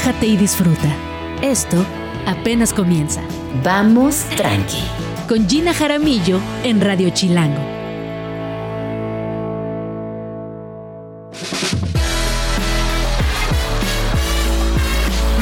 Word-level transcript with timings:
relájate 0.00 0.26
y 0.26 0.36
disfruta. 0.36 0.88
Esto 1.42 1.76
apenas 2.26 2.72
comienza. 2.72 3.20
Vamos 3.62 4.24
tranqui. 4.36 4.82
Con 5.28 5.48
Gina 5.48 5.74
Jaramillo 5.74 6.40
en 6.64 6.80
Radio 6.80 7.10
Chilango. 7.10 7.60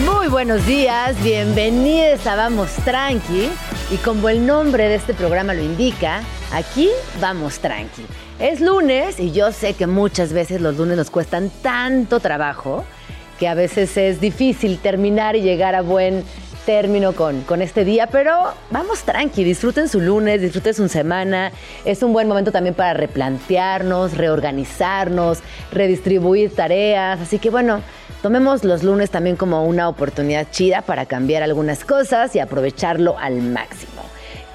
Muy 0.04 0.28
buenos 0.28 0.66
días, 0.66 1.22
bienvenidos 1.22 2.26
a 2.26 2.34
Vamos 2.34 2.70
Tranqui. 2.84 3.50
Y 3.90 3.96
como 3.98 4.28
el 4.28 4.44
nombre 4.44 4.88
de 4.88 4.96
este 4.96 5.14
programa 5.14 5.54
lo 5.54 5.62
indica, 5.62 6.22
aquí 6.52 6.88
vamos 7.20 7.60
tranqui. 7.60 8.04
Es 8.40 8.60
lunes 8.60 9.20
y 9.20 9.30
yo 9.30 9.52
sé 9.52 9.74
que 9.74 9.86
muchas 9.86 10.32
veces 10.32 10.60
los 10.60 10.76
lunes 10.76 10.96
nos 10.96 11.10
cuestan 11.10 11.50
tanto 11.62 12.18
trabajo 12.18 12.84
que 13.38 13.48
a 13.48 13.54
veces 13.54 13.96
es 13.96 14.20
difícil 14.20 14.78
terminar 14.78 15.36
y 15.36 15.42
llegar 15.42 15.74
a 15.74 15.82
buen 15.82 16.24
término 16.66 17.14
con, 17.14 17.40
con 17.44 17.62
este 17.62 17.82
día, 17.84 18.08
pero 18.08 18.52
vamos 18.70 19.02
tranqui, 19.02 19.42
disfruten 19.42 19.88
su 19.88 20.00
lunes, 20.00 20.42
disfruten 20.42 20.74
su 20.74 20.86
semana. 20.88 21.50
Es 21.86 22.02
un 22.02 22.12
buen 22.12 22.28
momento 22.28 22.52
también 22.52 22.74
para 22.74 22.92
replantearnos, 22.92 24.14
reorganizarnos, 24.18 25.38
redistribuir 25.72 26.54
tareas. 26.54 27.20
Así 27.20 27.38
que 27.38 27.48
bueno, 27.48 27.80
tomemos 28.20 28.64
los 28.64 28.82
lunes 28.82 29.10
también 29.10 29.36
como 29.36 29.64
una 29.64 29.88
oportunidad 29.88 30.48
chida 30.50 30.82
para 30.82 31.06
cambiar 31.06 31.42
algunas 31.42 31.86
cosas 31.86 32.36
y 32.36 32.38
aprovecharlo 32.38 33.16
al 33.18 33.40
máximo. 33.40 34.02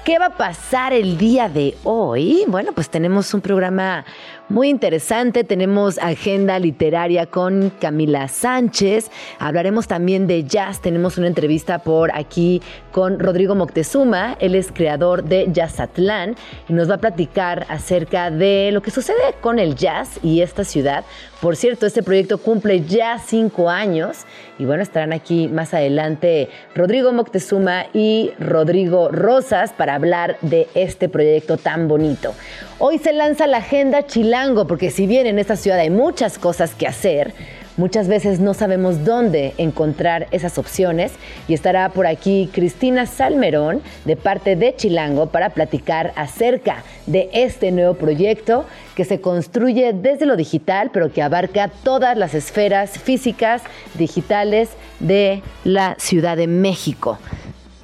¿Qué 0.04 0.18
va 0.18 0.26
a 0.26 0.36
pasar 0.36 0.92
el 0.92 1.16
día 1.16 1.48
de 1.48 1.78
hoy? 1.82 2.44
Bueno, 2.46 2.72
pues 2.74 2.90
tenemos 2.90 3.32
un 3.32 3.40
programa 3.40 4.04
muy 4.48 4.68
interesante. 4.68 5.42
Tenemos 5.44 5.98
agenda 5.98 6.58
literaria 6.58 7.26
con 7.26 7.70
Camila 7.80 8.28
Sánchez. 8.28 9.10
Hablaremos 9.38 9.88
también 9.88 10.26
de 10.26 10.44
jazz. 10.44 10.80
Tenemos 10.80 11.16
una 11.18 11.28
entrevista 11.28 11.78
por 11.78 12.14
aquí 12.14 12.60
con 12.92 13.18
Rodrigo 13.18 13.54
Moctezuma. 13.54 14.36
Él 14.40 14.54
es 14.54 14.70
creador 14.70 15.24
de 15.24 15.48
Jazzatlán 15.52 16.36
y 16.68 16.72
nos 16.72 16.90
va 16.90 16.96
a 16.96 16.98
platicar 16.98 17.66
acerca 17.68 18.30
de 18.30 18.70
lo 18.72 18.82
que 18.82 18.90
sucede 18.90 19.34
con 19.40 19.58
el 19.58 19.76
jazz 19.76 20.20
y 20.22 20.42
esta 20.42 20.64
ciudad. 20.64 21.04
Por 21.44 21.56
cierto, 21.56 21.84
este 21.84 22.02
proyecto 22.02 22.38
cumple 22.38 22.86
ya 22.86 23.18
cinco 23.18 23.68
años 23.68 24.20
y 24.58 24.64
bueno, 24.64 24.82
estarán 24.82 25.12
aquí 25.12 25.46
más 25.46 25.74
adelante 25.74 26.48
Rodrigo 26.74 27.12
Moctezuma 27.12 27.84
y 27.92 28.30
Rodrigo 28.38 29.10
Rosas 29.10 29.74
para 29.74 29.94
hablar 29.94 30.38
de 30.40 30.68
este 30.74 31.10
proyecto 31.10 31.58
tan 31.58 31.86
bonito. 31.86 32.32
Hoy 32.78 32.96
se 32.96 33.12
lanza 33.12 33.46
la 33.46 33.58
agenda 33.58 34.06
Chilango, 34.06 34.66
porque 34.66 34.90
si 34.90 35.06
bien 35.06 35.26
en 35.26 35.38
esta 35.38 35.56
ciudad 35.56 35.80
hay 35.80 35.90
muchas 35.90 36.38
cosas 36.38 36.74
que 36.74 36.86
hacer, 36.86 37.34
muchas 37.76 38.08
veces 38.08 38.40
no 38.40 38.54
sabemos 38.54 39.04
dónde 39.04 39.54
encontrar 39.58 40.26
esas 40.30 40.58
opciones 40.58 41.12
y 41.48 41.54
estará 41.54 41.88
por 41.88 42.06
aquí 42.06 42.48
Cristina 42.52 43.06
Salmerón 43.06 43.82
de 44.04 44.16
parte 44.16 44.56
de 44.56 44.74
Chilango 44.76 45.26
para 45.26 45.50
platicar 45.50 46.12
acerca 46.16 46.84
de 47.06 47.30
este 47.32 47.72
nuevo 47.72 47.94
proyecto 47.94 48.64
que 48.94 49.04
se 49.04 49.20
construye 49.20 49.92
desde 49.92 50.26
lo 50.26 50.36
digital 50.36 50.90
pero 50.92 51.12
que 51.12 51.22
abarca 51.22 51.68
todas 51.82 52.16
las 52.16 52.34
esferas 52.34 52.98
físicas, 52.98 53.62
digitales 53.94 54.70
de 55.00 55.42
la 55.64 55.96
Ciudad 55.98 56.36
de 56.36 56.46
México. 56.46 57.18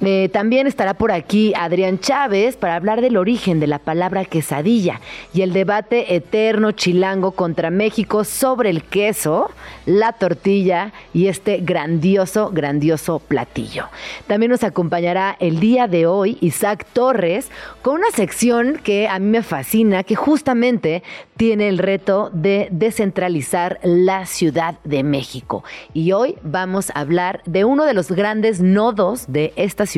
Eh, 0.03 0.29
también 0.33 0.65
estará 0.65 0.95
por 0.95 1.11
aquí 1.11 1.53
Adrián 1.55 1.99
Chávez 1.99 2.57
para 2.57 2.75
hablar 2.75 3.01
del 3.01 3.17
origen 3.17 3.59
de 3.59 3.67
la 3.67 3.77
palabra 3.77 4.25
quesadilla 4.25 4.99
y 5.31 5.43
el 5.43 5.53
debate 5.53 6.15
eterno 6.15 6.71
chilango 6.71 7.33
contra 7.33 7.69
México 7.69 8.23
sobre 8.23 8.71
el 8.71 8.83
queso, 8.83 9.51
la 9.85 10.13
tortilla 10.13 10.91
y 11.13 11.27
este 11.27 11.57
grandioso, 11.57 12.49
grandioso 12.51 13.19
platillo. 13.19 13.89
También 14.25 14.51
nos 14.51 14.63
acompañará 14.63 15.37
el 15.39 15.59
día 15.59 15.87
de 15.87 16.07
hoy 16.07 16.39
Isaac 16.41 16.87
Torres 16.93 17.51
con 17.83 17.95
una 17.95 18.09
sección 18.09 18.79
que 18.83 19.07
a 19.07 19.19
mí 19.19 19.27
me 19.27 19.43
fascina, 19.43 20.03
que 20.03 20.15
justamente 20.15 21.03
tiene 21.37 21.67
el 21.67 21.79
reto 21.79 22.29
de 22.33 22.67
descentralizar 22.71 23.79
la 23.83 24.27
Ciudad 24.27 24.75
de 24.83 25.03
México. 25.03 25.63
Y 25.93 26.11
hoy 26.11 26.35
vamos 26.43 26.91
a 26.91 26.99
hablar 26.99 27.41
de 27.45 27.65
uno 27.65 27.85
de 27.85 27.95
los 27.95 28.11
grandes 28.11 28.61
nodos 28.61 29.25
de 29.27 29.51
esta 29.55 29.87
ciudad, 29.87 29.90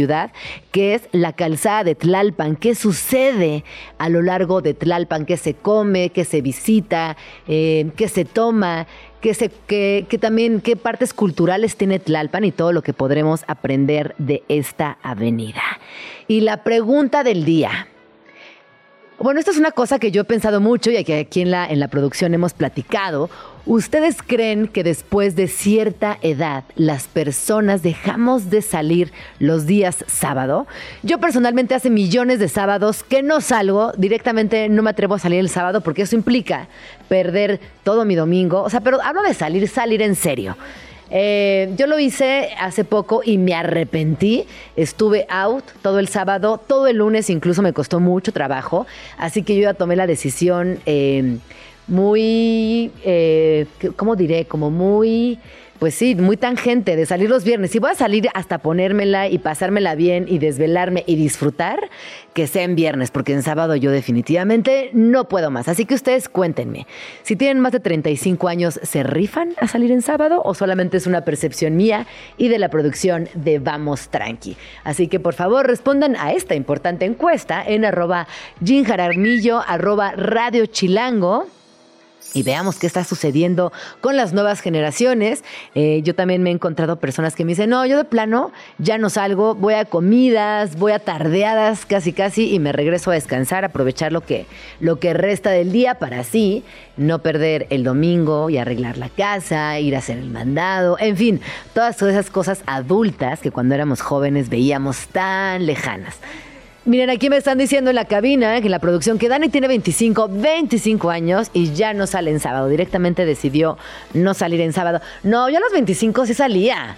que 0.72 0.96
es 0.96 1.04
la 1.12 1.34
calzada 1.34 1.84
de 1.84 1.96
Tlalpan. 1.96 2.56
¿Qué 2.56 2.76
sucede 2.76 3.64
a 3.98 4.10
lo 4.10 4.22
largo 4.22 4.62
de 4.62 4.74
Tlalpan? 4.74 5.26
¿Qué 5.26 5.38
se 5.38 5.54
come? 5.54 6.10
¿Qué 6.10 6.26
se 6.26 6.42
visita? 6.42 7.16
Eh, 7.48 7.92
¿Qué 7.96 8.08
se 8.08 8.26
toma? 8.26 8.88
Que, 9.22 9.34
se, 9.34 9.50
que, 9.68 10.06
que, 10.10 10.18
también 10.18 10.60
qué 10.60 10.76
partes 10.76 11.14
culturales 11.14 11.78
tiene 11.78 12.00
Tlalpan 12.00 12.44
y 12.44 12.52
todo 12.52 12.74
lo 12.74 12.82
que 12.82 12.94
podremos 12.94 13.44
aprender 13.48 14.16
de 14.18 14.44
esta 14.50 14.98
avenida. 15.02 15.62
Y 16.28 16.42
la 16.42 16.64
pregunta 16.64 17.24
del 17.24 17.46
día. 17.46 17.88
Bueno, 19.20 19.40
esto 19.40 19.52
es 19.52 19.58
una 19.58 19.72
cosa 19.72 20.00
que 20.00 20.12
yo 20.12 20.22
he 20.22 20.26
pensado 20.26 20.60
mucho 20.60 20.92
y 20.92 21.02
que 21.04 21.20
aquí 21.20 21.42
en 21.42 21.52
la, 21.52 21.66
en 21.66 21.80
la 21.80 21.88
producción 21.88 22.34
hemos 22.34 22.54
platicado. 22.54 23.30
¿Ustedes 23.66 24.18
creen 24.22 24.68
que 24.68 24.84
después 24.84 25.38
de 25.38 25.48
cierta 25.48 26.18
edad 26.22 26.66
las 26.76 27.08
personas 27.08 27.82
dejamos 27.82 28.50
de 28.50 28.62
salir 28.62 29.14
los 29.40 29.66
días 29.66 30.04
sábado? 30.06 30.68
Yo 31.02 31.18
personalmente 31.20 31.74
hace 31.74 31.90
millones 31.90 32.40
de 32.40 32.50
sábados 32.50 33.04
que 33.04 33.24
no 33.24 33.40
salgo, 33.40 33.94
directamente 33.94 34.68
no 34.68 34.84
me 34.84 34.90
atrevo 34.90 35.16
a 35.16 35.20
salir 35.20 35.40
el 35.40 35.48
sábado 35.48 35.80
porque 35.80 36.02
eso 36.02 36.18
implica 36.18 36.68
perder 37.08 37.62
todo 37.86 38.04
mi 38.04 38.16
domingo. 38.16 38.64
O 38.64 38.70
sea, 38.70 38.82
pero 38.82 39.02
hablo 39.02 39.22
de 39.22 39.34
salir, 39.34 39.66
salir 39.70 40.02
en 40.02 40.16
serio. 40.16 40.58
Eh, 41.10 41.72
yo 41.78 41.88
lo 41.88 42.00
hice 42.00 42.50
hace 42.60 42.84
poco 42.84 43.22
y 43.24 43.38
me 43.38 43.54
arrepentí. 43.54 44.46
Estuve 44.76 45.26
out 45.30 45.64
todo 45.82 46.00
el 46.00 46.10
sábado, 46.10 46.58
todo 46.58 46.88
el 46.88 46.98
lunes 46.98 47.30
incluso 47.30 47.62
me 47.62 47.72
costó 47.72 48.02
mucho 48.02 48.34
trabajo. 48.34 48.86
Así 49.18 49.42
que 49.42 49.56
yo 49.56 49.62
ya 49.62 49.74
tomé 49.74 49.96
la 49.96 50.06
decisión 50.06 50.80
eh, 50.86 51.38
muy, 51.88 52.92
eh, 53.04 53.66
¿cómo 53.96 54.16
diré? 54.16 54.46
Como 54.46 54.70
muy 54.72 55.40
pues 55.84 55.96
sí, 55.96 56.16
muy 56.16 56.38
tangente 56.38 56.96
de 56.96 57.06
salir 57.06 57.30
los 57.30 57.44
viernes. 57.44 57.72
Si 57.72 57.80
voy 57.80 57.92
a 57.92 57.96
salir 57.96 58.30
hasta 58.34 58.60
ponérmela 58.60 59.28
y 59.28 59.38
pasármela 59.38 59.96
bien 59.96 60.28
y 60.30 60.40
desvelarme 60.40 61.04
y 61.08 61.18
disfrutar, 61.18 61.90
que 62.34 62.48
sea 62.48 62.64
en 62.64 62.76
viernes, 62.76 63.12
porque 63.12 63.34
en 63.34 63.44
sábado 63.44 63.76
yo 63.76 63.92
definitivamente 63.92 64.92
no 64.94 65.28
puedo 65.28 65.52
más. 65.52 65.68
Así 65.68 65.84
que 65.84 65.96
ustedes 65.96 66.30
cuéntenme, 66.30 66.88
si 67.24 67.36
tienen 67.36 67.60
más 67.60 67.74
de 67.74 67.82
35 67.82 68.48
años, 68.48 68.80
¿se 68.82 69.04
rifan 69.04 69.56
a 69.60 69.68
salir 69.68 69.92
en 69.92 70.02
sábado 70.02 70.42
o 70.46 70.54
solamente 70.54 70.96
es 70.96 71.06
una 71.06 71.26
percepción 71.26 71.76
mía 71.76 72.08
y 72.38 72.48
de 72.48 72.60
la 72.60 72.70
producción 72.70 73.28
de 73.34 73.60
Vamos 73.60 74.08
Tranqui? 74.08 74.56
Así 74.86 75.10
que 75.10 75.20
por 75.20 75.34
favor 75.34 75.68
respondan 75.68 76.16
a 76.16 76.32
esta 76.32 76.56
importante 76.56 77.04
encuesta 77.04 77.62
en 77.62 77.84
arroba 77.84 78.30
ginjaramillo, 78.64 79.60
arroba 79.68 80.14
radio 80.14 80.66
chilango 80.66 81.48
y 82.34 82.44
veamos 82.44 82.78
qué 82.78 82.88
está 82.88 83.04
sucediendo 83.04 83.72
con 84.02 84.16
las 84.16 84.34
nuevas 84.34 84.62
generaciones. 84.62 85.44
Eh, 85.76 86.02
yo 86.04 86.16
también 86.16 86.44
me 86.44 86.50
he 86.50 86.54
encontrado 86.54 86.98
personas 86.98 87.36
que 87.36 87.46
me 87.46 87.52
dicen, 87.52 87.70
no, 87.70 87.86
yo 87.86 87.98
de 87.98 88.06
plano 88.06 88.52
ya 88.78 88.98
no 88.98 89.10
salgo, 89.10 89.56
voy 89.56 89.76
a 89.76 89.86
comidas, 89.86 90.78
voy 90.78 90.92
a 90.92 91.00
tardeadas 91.00 91.86
casi 91.86 92.14
casi 92.14 92.54
y 92.54 92.60
me 92.60 92.72
regreso 92.72 93.12
a 93.12 93.14
descansar, 93.14 93.66
aprovechar 93.66 94.12
lo 94.12 94.22
que, 94.22 94.46
lo 94.80 95.00
que 95.00 95.14
resta 95.14 95.52
del 95.52 95.72
día 95.72 95.96
para 95.96 96.20
así 96.20 96.64
no 96.98 97.20
perder 97.20 97.68
el 97.70 97.84
domingo 97.84 98.50
y 98.50 98.58
arreglar 98.58 98.98
la 98.98 99.10
casa, 99.10 99.80
ir 99.80 99.96
a 99.96 100.00
hacer 100.00 100.18
el 100.18 100.30
mandado, 100.30 100.98
en 101.00 101.18
fin, 101.18 101.42
todas 101.74 102.02
esas 102.02 102.30
cosas 102.30 102.62
adultas 102.66 103.40
que 103.40 103.52
cuando 103.52 103.76
éramos 103.76 104.02
jóvenes 104.02 104.50
veíamos 104.50 105.08
tan 105.08 105.66
lejanas. 105.66 106.18
Miren, 106.86 107.10
aquí 107.10 107.30
me 107.30 107.38
están 107.38 107.58
diciendo 107.58 107.92
en 107.92 107.96
la 107.96 108.04
cabina, 108.04 108.60
que 108.60 108.68
la 108.68 108.80
producción, 108.80 109.18
que 109.18 109.30
Dani 109.30 109.48
tiene 109.48 109.70
25, 109.70 110.28
25 110.30 111.10
años 111.10 111.50
y 111.54 111.72
ya 111.72 111.94
no 111.94 112.08
sale 112.08 112.30
en 112.30 112.42
sábado. 112.42 112.68
Directamente 112.68 113.26
decidió 113.26 113.78
no 114.14 114.34
salir 114.34 114.60
en 114.60 114.74
sábado. 114.74 115.00
No, 115.24 115.50
yo 115.50 115.58
a 115.58 115.62
los 115.62 115.72
25 115.72 116.26
sí 116.26 116.34
salía. 116.34 116.98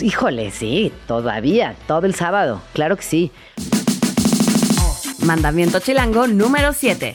Híjole, 0.00 0.50
sí, 0.50 0.92
todavía, 1.06 1.76
todo 1.86 2.06
el 2.06 2.16
sábado. 2.16 2.62
Claro 2.72 2.96
que 2.96 3.04
sí. 3.04 3.30
Mandamiento 5.24 5.78
chilango 5.78 6.26
número 6.26 6.72
7. 6.72 7.14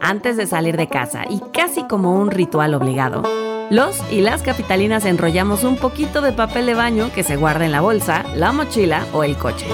Antes 0.00 0.38
de 0.38 0.46
salir 0.46 0.78
de 0.78 0.88
casa 0.88 1.24
y 1.28 1.40
casi 1.52 1.84
como 1.84 2.18
un 2.18 2.30
ritual 2.30 2.72
obligado 2.72 3.22
los 3.70 4.00
y 4.10 4.20
las 4.20 4.42
capitalinas 4.42 5.04
enrollamos 5.04 5.64
un 5.64 5.76
poquito 5.76 6.20
de 6.20 6.32
papel 6.32 6.66
de 6.66 6.74
baño 6.74 7.10
que 7.14 7.22
se 7.22 7.36
guarda 7.36 7.64
en 7.64 7.72
la 7.72 7.80
bolsa, 7.80 8.24
la 8.34 8.52
mochila 8.52 9.06
o 9.12 9.24
el 9.24 9.36
coche. 9.36 9.66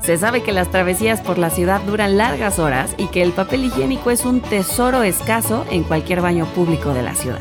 Se 0.00 0.18
sabe 0.18 0.42
que 0.42 0.52
las 0.52 0.70
travesías 0.70 1.20
por 1.20 1.38
la 1.38 1.50
ciudad 1.50 1.80
duran 1.82 2.18
largas 2.18 2.58
horas 2.58 2.94
y 2.98 3.06
que 3.06 3.22
el 3.22 3.32
papel 3.32 3.64
higiénico 3.64 4.10
es 4.10 4.24
un 4.24 4.40
tesoro 4.40 5.02
escaso 5.02 5.64
en 5.70 5.82
cualquier 5.82 6.20
baño 6.20 6.46
público 6.46 6.92
de 6.92 7.02
la 7.02 7.14
ciudad. 7.14 7.40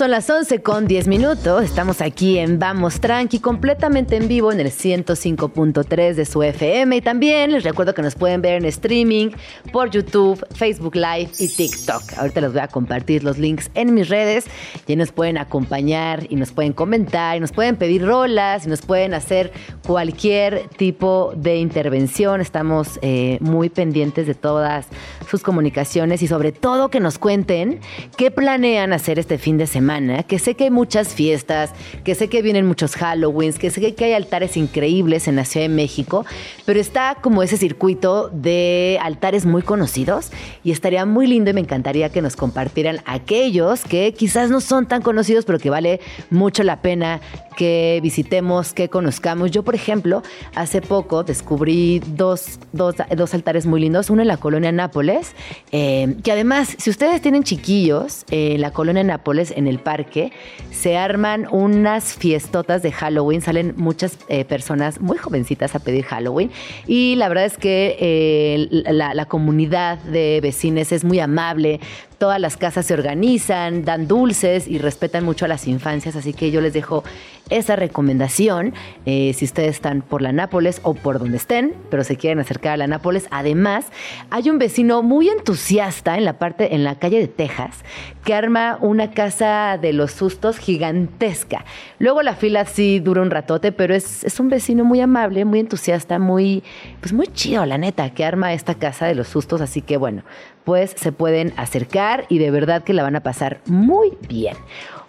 Son 0.00 0.10
las 0.10 0.30
11 0.30 0.62
con 0.62 0.86
10 0.86 1.08
minutos. 1.08 1.62
Estamos 1.62 2.00
aquí 2.00 2.38
en 2.38 2.58
Vamos 2.58 3.00
Tranqui, 3.00 3.38
completamente 3.38 4.16
en 4.16 4.28
vivo 4.28 4.50
en 4.50 4.58
el 4.58 4.68
105.3 4.68 6.14
de 6.14 6.24
su 6.24 6.42
FM. 6.42 6.96
Y 6.96 7.00
también 7.02 7.52
les 7.52 7.64
recuerdo 7.64 7.92
que 7.92 8.00
nos 8.00 8.14
pueden 8.14 8.40
ver 8.40 8.54
en 8.54 8.64
streaming 8.64 9.28
por 9.74 9.90
YouTube, 9.90 10.42
Facebook 10.54 10.96
Live 10.96 11.28
y 11.38 11.54
TikTok. 11.54 12.14
Ahorita 12.16 12.40
les 12.40 12.50
voy 12.50 12.62
a 12.62 12.68
compartir 12.68 13.24
los 13.24 13.36
links 13.36 13.70
en 13.74 13.92
mis 13.92 14.08
redes 14.08 14.46
y 14.86 14.96
nos 14.96 15.12
pueden 15.12 15.36
acompañar 15.36 16.26
y 16.30 16.36
nos 16.36 16.50
pueden 16.50 16.72
comentar 16.72 17.36
y 17.36 17.40
nos 17.40 17.52
pueden 17.52 17.76
pedir 17.76 18.06
rolas 18.06 18.64
y 18.64 18.70
nos 18.70 18.80
pueden 18.80 19.12
hacer 19.12 19.52
cualquier 19.86 20.66
tipo 20.78 21.34
de 21.36 21.56
intervención. 21.58 22.40
Estamos 22.40 22.98
eh, 23.02 23.36
muy 23.42 23.68
pendientes 23.68 24.26
de 24.26 24.34
todas 24.34 24.86
sus 25.30 25.42
comunicaciones 25.42 26.22
y 26.22 26.26
sobre 26.26 26.52
todo 26.52 26.88
que 26.88 27.00
nos 27.00 27.18
cuenten 27.18 27.80
qué 28.16 28.30
planean 28.30 28.94
hacer 28.94 29.18
este 29.18 29.36
fin 29.36 29.58
de 29.58 29.66
semana, 29.66 29.89
que 30.26 30.38
sé 30.38 30.54
que 30.54 30.64
hay 30.64 30.70
muchas 30.70 31.14
fiestas, 31.14 31.72
que 32.04 32.14
sé 32.14 32.28
que 32.28 32.42
vienen 32.42 32.64
muchos 32.64 32.94
Halloweens, 32.94 33.58
que 33.58 33.70
sé 33.70 33.94
que 33.94 34.04
hay 34.04 34.12
altares 34.12 34.56
increíbles 34.56 35.26
en 35.26 35.34
la 35.34 35.44
Ciudad 35.44 35.66
de 35.66 35.74
México, 35.74 36.24
pero 36.64 36.78
está 36.78 37.16
como 37.20 37.42
ese 37.42 37.56
circuito 37.56 38.28
de 38.28 38.98
altares 39.02 39.46
muy 39.46 39.62
conocidos 39.62 40.30
y 40.62 40.70
estaría 40.70 41.06
muy 41.06 41.26
lindo 41.26 41.50
y 41.50 41.54
me 41.54 41.60
encantaría 41.60 42.10
que 42.10 42.22
nos 42.22 42.36
compartieran 42.36 43.00
aquellos 43.04 43.82
que 43.82 44.14
quizás 44.14 44.48
no 44.50 44.60
son 44.60 44.86
tan 44.86 45.02
conocidos, 45.02 45.44
pero 45.44 45.58
que 45.58 45.70
vale 45.70 46.00
mucho 46.30 46.62
la 46.62 46.82
pena 46.82 47.20
que 47.60 48.00
visitemos, 48.02 48.72
que 48.72 48.88
conozcamos. 48.88 49.50
Yo, 49.50 49.62
por 49.62 49.74
ejemplo, 49.74 50.22
hace 50.54 50.80
poco 50.80 51.24
descubrí 51.24 52.00
dos, 52.16 52.58
dos, 52.72 52.94
dos 53.14 53.34
altares 53.34 53.66
muy 53.66 53.82
lindos, 53.82 54.08
uno 54.08 54.22
en 54.22 54.28
la 54.28 54.38
colonia 54.38 54.72
Nápoles, 54.72 55.34
eh, 55.70 56.16
que 56.24 56.32
además, 56.32 56.74
si 56.78 56.88
ustedes 56.88 57.20
tienen 57.20 57.42
chiquillos, 57.42 58.24
en 58.30 58.62
la 58.62 58.70
colonia 58.70 59.04
Nápoles, 59.04 59.52
en 59.54 59.66
el 59.66 59.78
parque, 59.78 60.32
se 60.70 60.96
arman 60.96 61.48
unas 61.50 62.14
fiestotas 62.14 62.80
de 62.80 62.92
Halloween, 62.92 63.42
salen 63.42 63.74
muchas 63.76 64.16
eh, 64.28 64.46
personas 64.46 64.98
muy 65.02 65.18
jovencitas 65.18 65.74
a 65.74 65.80
pedir 65.80 66.06
Halloween. 66.06 66.50
Y 66.86 67.16
la 67.16 67.28
verdad 67.28 67.44
es 67.44 67.58
que 67.58 67.98
eh, 68.00 68.68
la, 68.70 69.12
la 69.12 69.26
comunidad 69.26 69.98
de 69.98 70.40
vecinos 70.40 70.92
es 70.92 71.04
muy 71.04 71.20
amable, 71.20 71.78
todas 72.20 72.38
las 72.38 72.58
casas 72.58 72.84
se 72.84 72.92
organizan, 72.92 73.82
dan 73.82 74.06
dulces 74.06 74.68
y 74.68 74.76
respetan 74.76 75.24
mucho 75.24 75.46
a 75.46 75.48
las 75.48 75.66
infancias, 75.66 76.14
así 76.16 76.34
que 76.34 76.50
yo 76.50 76.60
les 76.60 76.74
dejo 76.74 77.02
esa 77.48 77.76
recomendación 77.76 78.74
eh, 79.06 79.32
si 79.34 79.44
ustedes 79.44 79.70
están 79.70 80.02
por 80.02 80.22
la 80.22 80.32
Nápoles 80.32 80.80
o 80.82 80.94
por 80.94 81.18
donde 81.18 81.36
estén, 81.36 81.74
pero 81.90 82.04
se 82.04 82.16
quieren 82.16 82.38
acercar 82.38 82.74
a 82.74 82.76
la 82.76 82.86
Nápoles. 82.86 83.26
Además, 83.30 83.86
hay 84.30 84.50
un 84.50 84.58
vecino 84.58 85.02
muy 85.02 85.28
entusiasta 85.28 86.16
en 86.16 86.24
la 86.24 86.38
parte, 86.38 86.74
en 86.74 86.84
la 86.84 86.98
calle 86.98 87.18
de 87.18 87.28
Texas, 87.28 87.84
que 88.24 88.34
arma 88.34 88.78
una 88.80 89.10
casa 89.12 89.78
de 89.80 89.92
los 89.92 90.12
sustos 90.12 90.58
gigantesca. 90.58 91.64
Luego 91.98 92.22
la 92.22 92.34
fila 92.34 92.64
sí 92.66 93.00
dura 93.00 93.22
un 93.22 93.30
ratote, 93.30 93.72
pero 93.72 93.94
es, 93.94 94.24
es 94.24 94.38
un 94.40 94.48
vecino 94.48 94.84
muy 94.84 95.00
amable, 95.00 95.44
muy 95.44 95.60
entusiasta, 95.60 96.18
muy, 96.18 96.62
pues 97.00 97.12
muy 97.12 97.26
chido, 97.28 97.64
la 97.66 97.78
neta, 97.78 98.10
que 98.10 98.24
arma 98.24 98.52
esta 98.52 98.74
casa 98.74 99.06
de 99.06 99.14
los 99.14 99.28
sustos. 99.28 99.60
Así 99.60 99.82
que 99.82 99.96
bueno, 99.96 100.22
pues 100.64 100.94
se 100.96 101.12
pueden 101.12 101.52
acercar 101.56 102.26
y 102.28 102.38
de 102.38 102.50
verdad 102.50 102.82
que 102.82 102.92
la 102.92 103.02
van 103.02 103.16
a 103.16 103.22
pasar 103.22 103.60
muy 103.66 104.12
bien. 104.28 104.56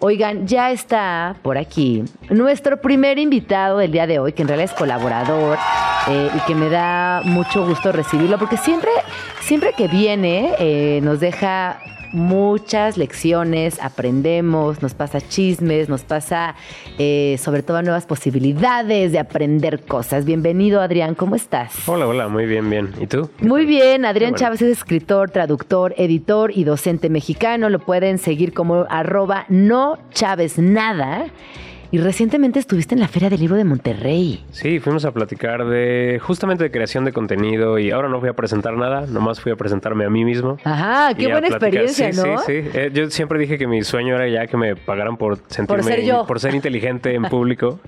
Oigan, 0.04 0.48
ya 0.48 0.72
está 0.72 1.36
por 1.42 1.56
aquí 1.56 2.02
nuestro 2.28 2.80
primer 2.80 3.20
invitado 3.20 3.78
del 3.78 3.92
día 3.92 4.08
de 4.08 4.18
hoy, 4.18 4.32
que 4.32 4.42
en 4.42 4.48
realidad 4.48 4.72
es 4.72 4.76
colaborador 4.76 5.56
eh, 6.08 6.28
y 6.34 6.40
que 6.40 6.56
me 6.56 6.68
da 6.68 7.22
mucho 7.24 7.64
gusto 7.64 7.92
recibirlo, 7.92 8.36
porque 8.36 8.56
siempre, 8.56 8.90
siempre 9.42 9.74
que 9.76 9.86
viene 9.86 10.56
eh, 10.58 10.98
nos 11.04 11.20
deja 11.20 11.78
muchas 12.12 12.96
lecciones, 12.96 13.78
aprendemos, 13.80 14.82
nos 14.82 14.94
pasa 14.94 15.20
chismes, 15.20 15.88
nos 15.88 16.02
pasa 16.02 16.54
eh, 16.98 17.36
sobre 17.38 17.62
todo 17.62 17.82
nuevas 17.82 18.06
posibilidades 18.06 19.12
de 19.12 19.18
aprender 19.18 19.80
cosas. 19.84 20.24
Bienvenido 20.24 20.80
Adrián, 20.80 21.14
¿cómo 21.14 21.34
estás? 21.34 21.88
Hola, 21.88 22.06
hola, 22.06 22.28
muy 22.28 22.46
bien, 22.46 22.68
bien. 22.68 22.92
¿Y 23.00 23.06
tú? 23.06 23.30
Muy 23.40 23.66
bien, 23.66 24.04
Adrián 24.04 24.34
Chávez 24.34 24.62
es 24.62 24.78
escritor, 24.78 25.30
traductor, 25.30 25.94
editor 25.96 26.52
y 26.54 26.64
docente 26.64 27.08
mexicano. 27.08 27.68
Lo 27.68 27.78
pueden 27.78 28.18
seguir 28.18 28.52
como 28.52 28.86
arroba 28.88 29.46
no 29.48 29.98
Chávez 30.12 30.58
nada. 30.58 31.26
Y 31.92 31.98
recientemente 31.98 32.58
estuviste 32.58 32.94
en 32.94 33.00
la 33.00 33.06
Feria 33.08 33.28
del 33.28 33.38
Libro 33.38 33.54
de 33.54 33.64
Monterrey. 33.64 34.42
Sí, 34.50 34.80
fuimos 34.80 35.04
a 35.04 35.12
platicar 35.12 35.66
de 35.66 36.18
justamente 36.22 36.64
de 36.64 36.70
creación 36.70 37.04
de 37.04 37.12
contenido 37.12 37.78
y 37.78 37.90
ahora 37.90 38.08
no 38.08 38.18
fui 38.18 38.30
a 38.30 38.32
presentar 38.32 38.78
nada, 38.78 39.04
nomás 39.06 39.42
fui 39.42 39.52
a 39.52 39.56
presentarme 39.56 40.06
a 40.06 40.08
mí 40.08 40.24
mismo. 40.24 40.56
Ajá, 40.64 41.12
qué 41.14 41.28
buena 41.28 41.48
experiencia, 41.48 42.10
¿no? 42.12 42.38
Sí, 42.38 42.62
sí. 42.62 42.70
Eh, 42.72 42.90
yo 42.94 43.10
siempre 43.10 43.38
dije 43.38 43.58
que 43.58 43.66
mi 43.66 43.84
sueño 43.84 44.14
era 44.14 44.26
ya 44.26 44.46
que 44.46 44.56
me 44.56 44.74
pagaran 44.74 45.18
por 45.18 45.36
sentirme, 45.48 45.82
por 45.82 45.92
ser, 45.92 46.02
yo. 46.02 46.26
Por 46.26 46.40
ser 46.40 46.54
inteligente 46.54 47.14
en 47.14 47.24
público. 47.24 47.78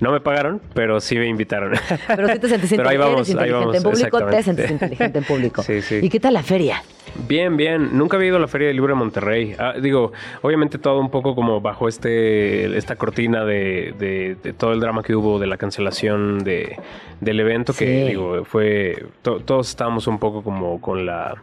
No 0.00 0.12
me 0.12 0.20
pagaron, 0.20 0.62
pero 0.72 0.98
sí 1.00 1.18
me 1.18 1.26
invitaron. 1.26 1.74
Pero 2.06 2.28
sí 2.28 2.38
te 2.38 2.48
sentís 2.48 2.72
pero 2.76 2.88
ahí 2.88 2.96
vamos, 2.96 3.28
inteligente 3.28 3.44
ahí 3.44 3.60
vamos, 3.60 3.76
en 3.76 3.82
público, 3.82 4.26
te 4.30 4.42
sentís 4.42 4.70
inteligente 4.70 5.18
en 5.18 5.24
público. 5.24 5.62
Sí, 5.72 5.82
sí. 5.82 6.00
¿Y 6.02 6.08
qué 6.08 6.18
tal 6.18 6.32
la 6.32 6.42
feria? 6.42 6.82
Bien, 7.28 7.56
bien. 7.56 7.90
Nunca 7.96 8.16
había 8.16 8.28
ido 8.28 8.36
a 8.38 8.40
la 8.40 8.48
Feria 8.48 8.68
del 8.68 8.76
Libro 8.76 8.94
de 8.94 8.98
Monterrey. 8.98 9.54
Ah, 9.58 9.74
digo, 9.80 10.12
obviamente 10.40 10.78
todo 10.78 10.98
un 10.98 11.10
poco 11.10 11.34
como 11.34 11.60
bajo 11.60 11.88
este 11.88 12.76
esta 12.76 12.96
cortina 12.96 13.41
de, 13.44 14.36
todo 14.58 14.72
el 14.72 14.80
drama 14.80 15.02
que 15.02 15.14
hubo 15.14 15.38
de 15.38 15.46
la 15.46 15.56
cancelación 15.56 16.44
de, 16.44 16.76
del 17.20 17.40
evento, 17.40 17.72
que 17.72 18.06
digo, 18.06 18.44
fue... 18.44 19.06
todos 19.22 19.68
estábamos 19.68 20.06
un 20.06 20.18
poco 20.18 20.42
como 20.42 20.80
con 20.80 21.06
la 21.06 21.42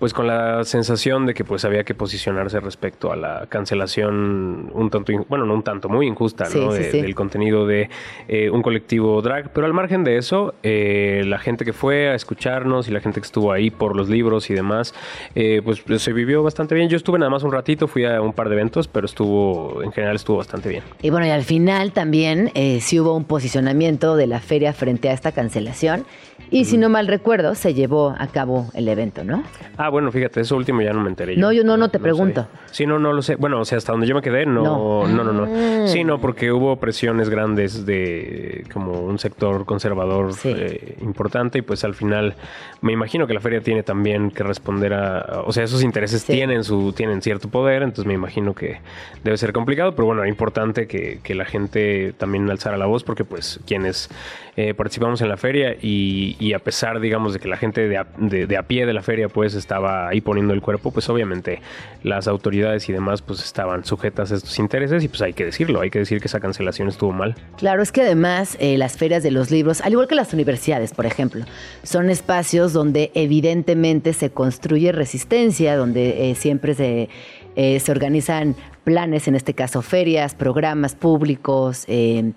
pues 0.00 0.14
con 0.14 0.26
la 0.26 0.64
sensación 0.64 1.26
de 1.26 1.34
que 1.34 1.44
pues 1.44 1.66
había 1.66 1.84
que 1.84 1.94
posicionarse 1.94 2.58
respecto 2.58 3.12
a 3.12 3.16
la 3.16 3.46
cancelación 3.50 4.70
un 4.72 4.88
tanto, 4.90 5.12
bueno, 5.28 5.44
no 5.44 5.52
un 5.52 5.62
tanto, 5.62 5.90
muy 5.90 6.06
injusta, 6.06 6.46
¿no? 6.54 6.72
Del 6.72 7.14
contenido 7.14 7.66
de 7.66 7.90
eh, 8.26 8.48
un 8.48 8.62
colectivo 8.62 9.20
drag. 9.20 9.52
Pero 9.52 9.66
al 9.66 9.74
margen 9.74 10.02
de 10.02 10.16
eso, 10.16 10.54
eh, 10.62 11.22
la 11.26 11.38
gente 11.38 11.66
que 11.66 11.74
fue 11.74 12.08
a 12.08 12.14
escucharnos 12.14 12.88
y 12.88 12.92
la 12.92 13.00
gente 13.00 13.20
que 13.20 13.26
estuvo 13.26 13.52
ahí 13.52 13.70
por 13.70 13.94
los 13.94 14.08
libros 14.08 14.48
y 14.48 14.54
demás, 14.54 14.94
eh, 15.34 15.60
pues 15.62 15.84
se 16.02 16.12
vivió 16.14 16.42
bastante 16.42 16.74
bien. 16.74 16.88
Yo 16.88 16.96
estuve 16.96 17.18
nada 17.18 17.30
más 17.30 17.42
un 17.42 17.52
ratito, 17.52 17.86
fui 17.86 18.06
a 18.06 18.22
un 18.22 18.32
par 18.32 18.48
de 18.48 18.54
eventos, 18.54 18.88
pero 18.88 19.04
estuvo, 19.04 19.82
en 19.82 19.92
general 19.92 20.16
estuvo 20.16 20.38
bastante 20.38 20.70
bien. 20.70 20.82
Y 21.02 21.10
bueno, 21.10 21.26
y 21.26 21.30
al 21.30 21.44
final 21.44 21.92
también 21.92 22.50
sí 22.80 22.98
hubo 22.98 23.14
un 23.14 23.24
posicionamiento 23.24 24.16
de 24.16 24.26
la 24.26 24.40
feria 24.40 24.72
frente 24.72 25.10
a 25.10 25.12
esta 25.12 25.32
cancelación. 25.32 26.06
Y 26.50 26.64
si 26.64 26.78
no 26.78 26.88
mal 26.88 27.06
recuerdo, 27.06 27.54
se 27.54 27.74
llevó 27.74 28.14
a 28.18 28.26
cabo 28.26 28.70
el 28.74 28.88
evento, 28.88 29.22
¿no? 29.22 29.44
Ah, 29.76 29.89
bueno, 29.90 30.10
fíjate, 30.10 30.40
eso 30.40 30.56
último 30.56 30.82
ya 30.82 30.92
no 30.92 31.00
me 31.00 31.08
enteré. 31.08 31.36
No, 31.36 31.52
yo 31.52 31.64
no, 31.64 31.76
no 31.76 31.88
te 31.90 31.98
pregunto. 31.98 32.46
Sí, 32.70 32.86
no, 32.86 32.98
no 32.98 33.12
lo 33.12 33.22
sé. 33.22 33.36
Bueno, 33.36 33.60
o 33.60 33.64
sea, 33.64 33.78
hasta 33.78 33.92
donde 33.92 34.06
yo 34.06 34.14
me 34.14 34.22
quedé, 34.22 34.46
no, 34.46 35.06
no, 35.06 35.24
no, 35.24 35.32
no. 35.32 35.46
Mm. 35.46 35.88
Sí, 35.88 36.04
no, 36.04 36.20
porque 36.20 36.52
hubo 36.52 36.76
presiones 36.76 37.28
grandes 37.28 37.84
de 37.86 38.64
como 38.72 39.00
un 39.00 39.18
sector 39.18 39.64
conservador 39.64 40.32
eh, 40.44 40.96
importante 41.00 41.58
y 41.58 41.62
pues 41.62 41.84
al 41.84 41.94
final 41.94 42.34
me 42.82 42.92
imagino 42.92 43.26
que 43.26 43.34
la 43.34 43.40
feria 43.40 43.60
tiene 43.60 43.82
también 43.82 44.30
que 44.30 44.42
responder 44.42 44.94
a, 44.94 45.42
o 45.44 45.52
sea, 45.52 45.64
esos 45.64 45.82
intereses 45.82 46.24
tienen 46.24 46.64
su, 46.64 46.92
tienen 46.92 47.20
cierto 47.20 47.48
poder, 47.48 47.82
entonces 47.82 48.06
me 48.06 48.14
imagino 48.14 48.54
que 48.54 48.78
debe 49.22 49.36
ser 49.36 49.52
complicado, 49.52 49.94
pero 49.94 50.06
bueno, 50.06 50.24
es 50.24 50.28
importante 50.28 50.86
que, 50.86 51.20
que 51.22 51.34
la 51.34 51.44
gente 51.44 52.14
también 52.16 52.48
alzara 52.48 52.76
la 52.78 52.86
voz 52.86 53.04
porque 53.04 53.24
pues 53.24 53.60
quienes 53.66 54.08
eh, 54.56 54.74
participamos 54.74 55.20
en 55.20 55.28
la 55.28 55.36
feria 55.36 55.76
y, 55.80 56.36
y, 56.38 56.54
a 56.54 56.58
pesar, 56.58 57.00
digamos, 57.00 57.32
de 57.32 57.38
que 57.38 57.48
la 57.48 57.56
gente 57.56 57.88
de 57.88 57.98
a, 57.98 58.06
de, 58.18 58.56
a, 58.56 58.62
pie 58.64 58.84
de 58.84 58.92
la 58.92 59.02
feria 59.02 59.28
pues 59.28 59.54
estaba 59.54 60.08
ahí 60.08 60.20
poniendo 60.20 60.52
el 60.52 60.60
cuerpo, 60.60 60.90
pues 60.90 61.08
obviamente 61.08 61.60
las 62.02 62.28
autoridades 62.28 62.88
y 62.88 62.92
demás 62.92 63.22
pues 63.22 63.42
estaban 63.44 63.84
sujetas 63.84 64.32
a 64.32 64.34
estos 64.34 64.58
intereses 64.58 65.04
y 65.04 65.08
pues 65.08 65.22
hay 65.22 65.32
que 65.32 65.44
decirlo, 65.44 65.80
hay 65.80 65.90
que 65.90 66.00
decir 66.00 66.20
que 66.20 66.26
esa 66.26 66.40
cancelación 66.40 66.88
estuvo 66.88 67.12
mal. 67.12 67.36
Claro, 67.58 67.82
es 67.82 67.92
que 67.92 68.02
además 68.02 68.56
eh, 68.60 68.76
las 68.76 68.96
ferias 68.96 69.22
de 69.22 69.30
los 69.30 69.50
libros, 69.50 69.80
al 69.80 69.92
igual 69.92 70.08
que 70.08 70.14
las 70.14 70.32
universidades, 70.34 70.92
por 70.92 71.06
ejemplo, 71.06 71.44
son 71.82 72.10
espacios 72.10 72.69
donde 72.72 73.10
evidentemente 73.14 74.12
se 74.12 74.30
construye 74.30 74.92
resistencia, 74.92 75.76
donde 75.76 76.30
eh, 76.30 76.34
siempre 76.34 76.74
se, 76.74 77.08
eh, 77.56 77.80
se 77.80 77.92
organizan 77.92 78.56
planes, 78.84 79.28
en 79.28 79.34
este 79.34 79.54
caso 79.54 79.82
ferias, 79.82 80.34
programas 80.34 80.94
públicos, 80.94 81.84
eh, 81.88 82.32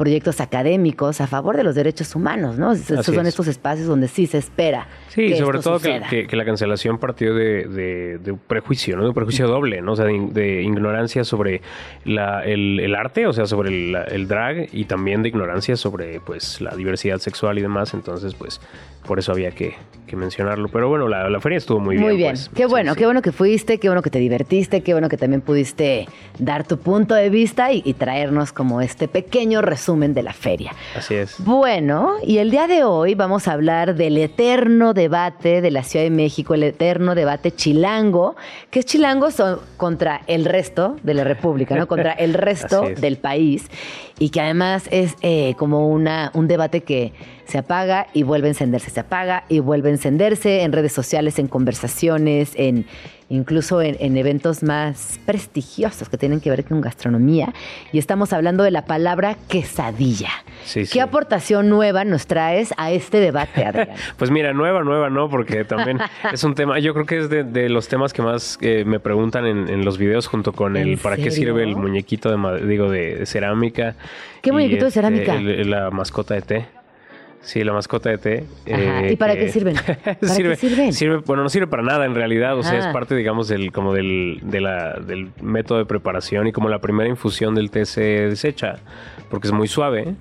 proyectos 0.00 0.40
académicos 0.40 1.20
a 1.20 1.26
favor 1.26 1.58
de 1.58 1.62
los 1.62 1.74
derechos 1.74 2.16
humanos, 2.16 2.56
¿no? 2.56 2.72
Esos 2.72 3.04
son 3.04 3.26
estos 3.26 3.46
espacios 3.48 3.86
donde 3.86 4.08
sí 4.08 4.26
se 4.26 4.38
espera. 4.38 4.88
Sí, 5.08 5.36
sobre 5.36 5.58
todo 5.58 5.78
que, 5.78 6.26
la 6.32 6.44
cancelación 6.46 6.96
partió 6.96 7.34
de, 7.34 8.18
un 8.26 8.38
prejuicio, 8.38 8.96
¿no? 8.96 9.02
De 9.02 9.08
un 9.10 9.14
prejuicio 9.14 9.46
doble, 9.46 9.82
¿no? 9.82 9.92
O 9.92 9.96
sea, 9.96 10.06
de, 10.06 10.62
ignorancia 10.62 11.22
sobre 11.22 11.60
el, 12.06 12.94
arte, 12.94 13.26
o 13.26 13.34
sea, 13.34 13.44
sobre 13.44 13.68
el, 13.68 14.26
drag 14.26 14.70
y 14.72 14.86
también 14.86 15.22
de 15.22 15.28
ignorancia 15.28 15.76
sobre, 15.76 16.18
pues, 16.20 16.62
la 16.62 16.74
diversidad 16.74 17.18
sexual 17.18 17.58
y 17.58 17.60
demás. 17.60 17.92
Entonces, 17.92 18.32
pues, 18.32 18.58
por 19.06 19.18
eso 19.18 19.32
había 19.32 19.50
que, 19.50 19.74
mencionarlo. 20.16 20.68
Pero 20.68 20.88
bueno, 20.88 21.08
la, 21.08 21.40
feria 21.40 21.58
estuvo 21.58 21.78
muy, 21.78 21.96
bien. 21.96 22.08
Muy 22.08 22.16
bien. 22.16 22.30
Pues. 22.30 22.50
Qué 22.54 22.64
bueno, 22.64 22.96
qué 22.96 23.04
bueno 23.04 23.20
que 23.20 23.32
fuiste, 23.32 23.78
qué 23.78 23.88
bueno 23.88 24.02
que 24.02 24.10
te 24.10 24.18
divertiste, 24.18 24.80
qué 24.80 24.92
bueno 24.92 25.10
que 25.10 25.18
también 25.18 25.42
pudiste 25.42 26.08
dar 26.38 26.66
tu 26.66 26.78
punto 26.78 27.14
de 27.14 27.28
vista 27.28 27.70
y, 27.72 27.82
y 27.84 27.92
traernos 27.92 28.52
como 28.52 28.80
este 28.80 29.06
pequeño 29.06 29.60
resumen 29.62 29.89
resumen 29.90 30.14
de 30.14 30.22
la 30.22 30.32
feria. 30.32 30.72
Así 30.96 31.14
es. 31.14 31.34
Bueno, 31.38 32.14
y 32.22 32.38
el 32.38 32.52
día 32.52 32.68
de 32.68 32.84
hoy 32.84 33.16
vamos 33.16 33.48
a 33.48 33.52
hablar 33.52 33.96
del 33.96 34.18
eterno 34.18 34.94
debate 34.94 35.60
de 35.60 35.70
la 35.72 35.82
Ciudad 35.82 36.04
de 36.04 36.10
México, 36.10 36.54
el 36.54 36.62
eterno 36.62 37.16
debate 37.16 37.50
chilango, 37.50 38.36
que 38.70 38.80
es 38.80 38.86
chilango 38.86 39.32
son 39.32 39.58
contra 39.76 40.20
el 40.28 40.44
resto 40.44 40.96
de 41.02 41.14
la 41.14 41.24
República, 41.24 41.74
¿no? 41.74 41.88
Contra 41.88 42.12
el 42.12 42.34
resto 42.48 42.84
del 42.88 43.16
país, 43.16 43.66
y 44.20 44.28
que 44.30 44.40
además 44.40 44.84
es 44.92 45.16
eh, 45.22 45.54
como 45.58 45.88
una, 45.88 46.30
un 46.34 46.46
debate 46.46 46.82
que 46.82 47.12
se 47.46 47.58
apaga 47.58 48.06
y 48.12 48.22
vuelve 48.22 48.46
a 48.46 48.50
encenderse, 48.50 48.90
se 48.90 49.00
apaga 49.00 49.42
y 49.48 49.58
vuelve 49.58 49.88
a 49.88 49.92
encenderse 49.92 50.62
en 50.62 50.72
redes 50.72 50.92
sociales, 50.92 51.40
en 51.40 51.48
conversaciones, 51.48 52.52
en 52.54 52.86
incluso 53.30 53.80
en, 53.80 53.96
en 54.00 54.18
eventos 54.18 54.62
más 54.62 55.18
prestigiosos 55.24 56.08
que 56.10 56.18
tienen 56.18 56.40
que 56.40 56.50
ver 56.50 56.64
con 56.64 56.82
gastronomía. 56.82 57.54
Y 57.92 57.98
estamos 57.98 58.32
hablando 58.34 58.62
de 58.64 58.70
la 58.70 58.84
palabra 58.84 59.36
quesadilla. 59.48 60.28
Sí, 60.64 60.80
¿Qué 60.80 60.86
sí. 60.86 61.00
aportación 61.00 61.70
nueva 61.70 62.04
nos 62.04 62.26
traes 62.26 62.74
a 62.76 62.90
este 62.90 63.18
debate, 63.20 63.64
Adrián? 63.64 63.88
Pues 64.18 64.30
mira, 64.30 64.52
nueva, 64.52 64.82
nueva, 64.82 65.08
no, 65.08 65.30
porque 65.30 65.64
también 65.64 65.98
es 66.32 66.44
un 66.44 66.54
tema, 66.54 66.78
yo 66.80 66.92
creo 66.92 67.06
que 67.06 67.18
es 67.18 67.30
de, 67.30 67.44
de 67.44 67.68
los 67.70 67.88
temas 67.88 68.12
que 68.12 68.20
más 68.20 68.58
eh, 68.60 68.84
me 68.84 69.00
preguntan 69.00 69.46
en, 69.46 69.68
en 69.68 69.84
los 69.84 69.96
videos 69.96 70.26
junto 70.26 70.52
con 70.52 70.76
el 70.76 70.92
¿En 70.94 70.98
para 70.98 71.16
qué 71.16 71.30
sirve 71.30 71.62
el 71.62 71.76
muñequito 71.76 72.30
de, 72.30 72.36
ma- 72.36 72.56
digo, 72.56 72.90
de, 72.90 73.16
de 73.16 73.26
cerámica. 73.26 73.94
¿Qué 74.42 74.52
muñequito 74.52 74.84
de 74.84 74.88
este, 74.88 75.00
cerámica? 75.00 75.34
el- 75.36 75.70
la 75.70 75.90
mascota 75.90 76.34
de 76.34 76.42
té. 76.42 76.66
Sí, 77.42 77.64
la 77.64 77.72
mascota 77.72 78.10
de 78.10 78.18
té. 78.18 78.44
Ajá, 78.70 79.06
eh, 79.06 79.12
¿y 79.12 79.16
para 79.16 79.32
que- 79.34 79.46
qué 79.46 79.48
sirven? 79.52 79.74
¿Para 80.04 80.14
qué 80.14 80.26
sirve, 80.28 80.56
sirven? 80.56 80.92
sirve- 80.92 81.22
bueno, 81.24 81.42
no 81.42 81.48
sirve 81.48 81.66
para 81.66 81.82
nada 81.82 82.04
en 82.04 82.14
realidad, 82.14 82.56
o 82.58 82.62
sea, 82.62 82.78
es 82.78 82.84
Ah. 82.86 82.92
parte, 82.92 83.14
digamos, 83.16 83.48
del, 83.48 83.72
como 83.72 83.94
del, 83.94 84.40
de 84.42 84.60
la- 84.60 84.94
del 84.94 85.30
método 85.40 85.78
de 85.78 85.86
preparación 85.86 86.46
y 86.46 86.52
como 86.52 86.68
la 86.68 86.80
primera 86.80 87.08
infusión 87.08 87.54
del 87.54 87.70
té 87.70 87.86
se 87.86 88.02
desecha, 88.02 88.76
porque 89.30 89.48
es 89.48 89.52
muy 89.54 89.68
suave, 89.68 90.14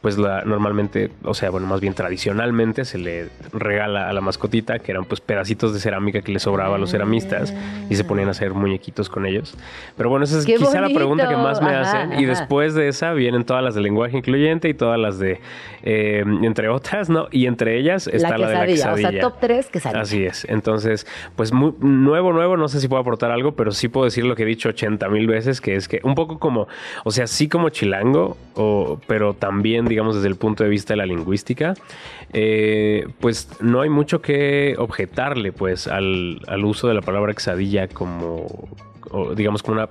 pues 0.00 0.18
la, 0.18 0.42
normalmente, 0.44 1.10
o 1.24 1.34
sea, 1.34 1.50
bueno, 1.50 1.66
más 1.66 1.80
bien 1.80 1.94
tradicionalmente 1.94 2.84
se 2.84 2.98
le 2.98 3.28
regala 3.52 4.08
a 4.08 4.12
la 4.12 4.20
mascotita, 4.20 4.78
que 4.78 4.92
eran 4.92 5.04
pues 5.04 5.20
pedacitos 5.20 5.74
de 5.74 5.80
cerámica 5.80 6.22
que 6.22 6.32
le 6.32 6.38
sobraba 6.38 6.76
a 6.76 6.78
los 6.78 6.90
ceramistas 6.90 7.54
y 7.88 7.96
se 7.96 8.04
ponían 8.04 8.28
a 8.28 8.30
hacer 8.30 8.54
muñequitos 8.54 9.08
con 9.08 9.26
ellos. 9.26 9.54
Pero 9.96 10.08
bueno, 10.08 10.24
esa 10.24 10.38
es 10.38 10.46
¡Qué 10.46 10.56
quizá 10.56 10.80
la 10.80 10.88
pregunta 10.88 11.28
que 11.28 11.36
más 11.36 11.60
me 11.60 11.70
Ajá, 11.70 12.02
hacen 12.02 12.20
y 12.20 12.24
después 12.24 12.74
de 12.74 12.88
esa 12.88 13.12
vienen 13.12 13.44
todas 13.44 13.62
las 13.62 13.74
de 13.74 13.80
lenguaje 13.80 14.16
incluyente 14.16 14.68
y 14.68 14.74
todas 14.74 14.98
las 14.98 15.18
de, 15.18 15.40
eh, 15.82 16.24
entre 16.42 16.68
otras, 16.68 17.10
¿no? 17.10 17.28
Y 17.30 17.46
entre 17.46 17.78
ellas 17.78 18.06
está 18.06 18.38
la, 18.38 18.48
de 18.48 18.54
la 18.54 18.66
quesadilla. 18.66 19.08
o 19.08 19.12
sea, 19.12 19.20
top 19.20 19.34
3 19.40 19.66
quesadilla. 19.68 20.00
Así 20.00 20.24
es. 20.24 20.46
Entonces, 20.48 21.06
pues 21.36 21.52
muy, 21.52 21.74
nuevo, 21.80 22.32
nuevo, 22.32 22.56
no 22.56 22.68
sé 22.68 22.80
si 22.80 22.88
puedo 22.88 23.00
aportar 23.00 23.30
algo, 23.30 23.52
pero 23.52 23.72
sí 23.72 23.88
puedo 23.88 24.04
decir 24.04 24.24
lo 24.24 24.34
que 24.34 24.44
he 24.44 24.46
dicho 24.46 24.70
80 24.70 25.08
mil 25.08 25.26
veces, 25.26 25.60
que 25.60 25.76
es 25.76 25.88
que 25.88 26.00
un 26.04 26.14
poco 26.14 26.38
como, 26.38 26.68
o 27.04 27.10
sea, 27.10 27.26
sí 27.26 27.48
como 27.48 27.68
chilango, 27.68 28.36
o, 28.54 29.00
pero 29.06 29.34
también, 29.34 29.86
digamos, 29.90 30.14
desde 30.14 30.28
el 30.28 30.36
punto 30.36 30.64
de 30.64 30.70
vista 30.70 30.94
de 30.94 30.98
la 30.98 31.06
lingüística, 31.06 31.74
eh, 32.32 33.06
pues 33.20 33.48
no 33.60 33.82
hay 33.82 33.90
mucho 33.90 34.22
que 34.22 34.74
objetarle, 34.78 35.52
pues, 35.52 35.86
al, 35.86 36.40
al 36.46 36.64
uso 36.64 36.88
de 36.88 36.94
la 36.94 37.02
palabra 37.02 37.34
quesadilla 37.34 37.88
como 37.88 38.46
digamos 39.34 39.62
como 39.62 39.78
una 39.78 39.88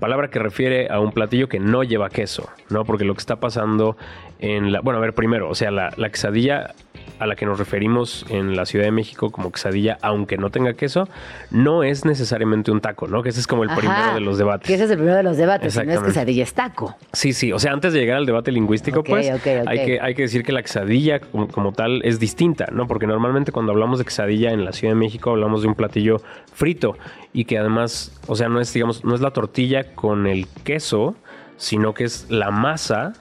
palabra 0.00 0.30
que 0.30 0.38
refiere 0.38 0.88
a 0.90 1.00
un 1.00 1.12
platillo 1.12 1.48
que 1.48 1.60
no 1.60 1.82
lleva 1.82 2.08
queso, 2.08 2.48
¿no? 2.70 2.84
Porque 2.84 3.04
lo 3.04 3.14
que 3.14 3.20
está 3.20 3.36
pasando 3.36 3.96
en 4.44 4.72
la... 4.72 4.80
Bueno, 4.80 4.98
a 4.98 5.00
ver, 5.00 5.14
primero, 5.14 5.48
o 5.48 5.54
sea, 5.54 5.70
la, 5.70 5.92
la 5.96 6.10
quesadilla 6.10 6.74
a 7.18 7.26
la 7.26 7.36
que 7.36 7.46
nos 7.46 7.58
referimos 7.58 8.26
en 8.28 8.56
la 8.56 8.66
Ciudad 8.66 8.84
de 8.84 8.90
México 8.90 9.30
como 9.30 9.52
quesadilla, 9.52 9.98
aunque 10.02 10.36
no 10.36 10.50
tenga 10.50 10.74
queso, 10.74 11.08
no 11.50 11.82
es 11.82 12.04
necesariamente 12.04 12.70
un 12.70 12.80
taco, 12.80 13.06
¿no? 13.06 13.22
Que 13.22 13.28
ese 13.28 13.40
es 13.40 13.46
como 13.46 13.62
el 13.62 13.70
Ajá, 13.70 13.78
primero 13.78 14.14
de 14.14 14.20
los 14.20 14.36
debates. 14.36 14.66
Que 14.66 14.74
ese 14.74 14.84
es 14.84 14.90
el 14.90 14.96
primero 14.96 15.16
de 15.16 15.22
los 15.22 15.36
debates, 15.36 15.74
si 15.74 15.86
no 15.86 15.92
es 15.92 16.00
quesadilla, 16.00 16.42
es 16.42 16.54
taco. 16.54 16.96
Sí, 17.12 17.32
sí. 17.32 17.52
O 17.52 17.58
sea, 17.58 17.72
antes 17.72 17.92
de 17.92 18.00
llegar 18.00 18.18
al 18.18 18.26
debate 18.26 18.50
lingüístico, 18.52 19.02
pues. 19.04 19.30
Hay, 19.30 19.84
que, 19.84 20.00
hay 20.00 20.14
que 20.14 20.22
decir 20.22 20.42
que 20.42 20.52
la 20.52 20.62
quesadilla 20.62 21.20
como, 21.20 21.48
como 21.48 21.72
tal 21.72 22.02
es 22.04 22.18
distinta, 22.18 22.66
¿no? 22.72 22.86
Porque 22.86 23.06
normalmente 23.06 23.52
cuando 23.52 23.72
hablamos 23.72 23.98
de 23.98 24.04
quesadilla 24.04 24.50
en 24.50 24.64
la 24.64 24.72
Ciudad 24.72 24.92
de 24.92 24.98
México 24.98 25.30
hablamos 25.30 25.62
de 25.62 25.68
un 25.68 25.74
platillo 25.74 26.20
frito 26.52 26.96
y 27.32 27.44
que 27.44 27.58
además, 27.58 28.18
o 28.26 28.36
sea, 28.36 28.48
no 28.48 28.60
es, 28.60 28.72
digamos, 28.72 29.04
no 29.04 29.14
es 29.14 29.20
la 29.20 29.30
tortilla 29.30 29.94
con 29.94 30.26
el 30.26 30.46
queso, 30.64 31.14
sino 31.56 31.94
que 31.94 32.04
es 32.04 32.26
la 32.30 32.50
masa 32.50 33.12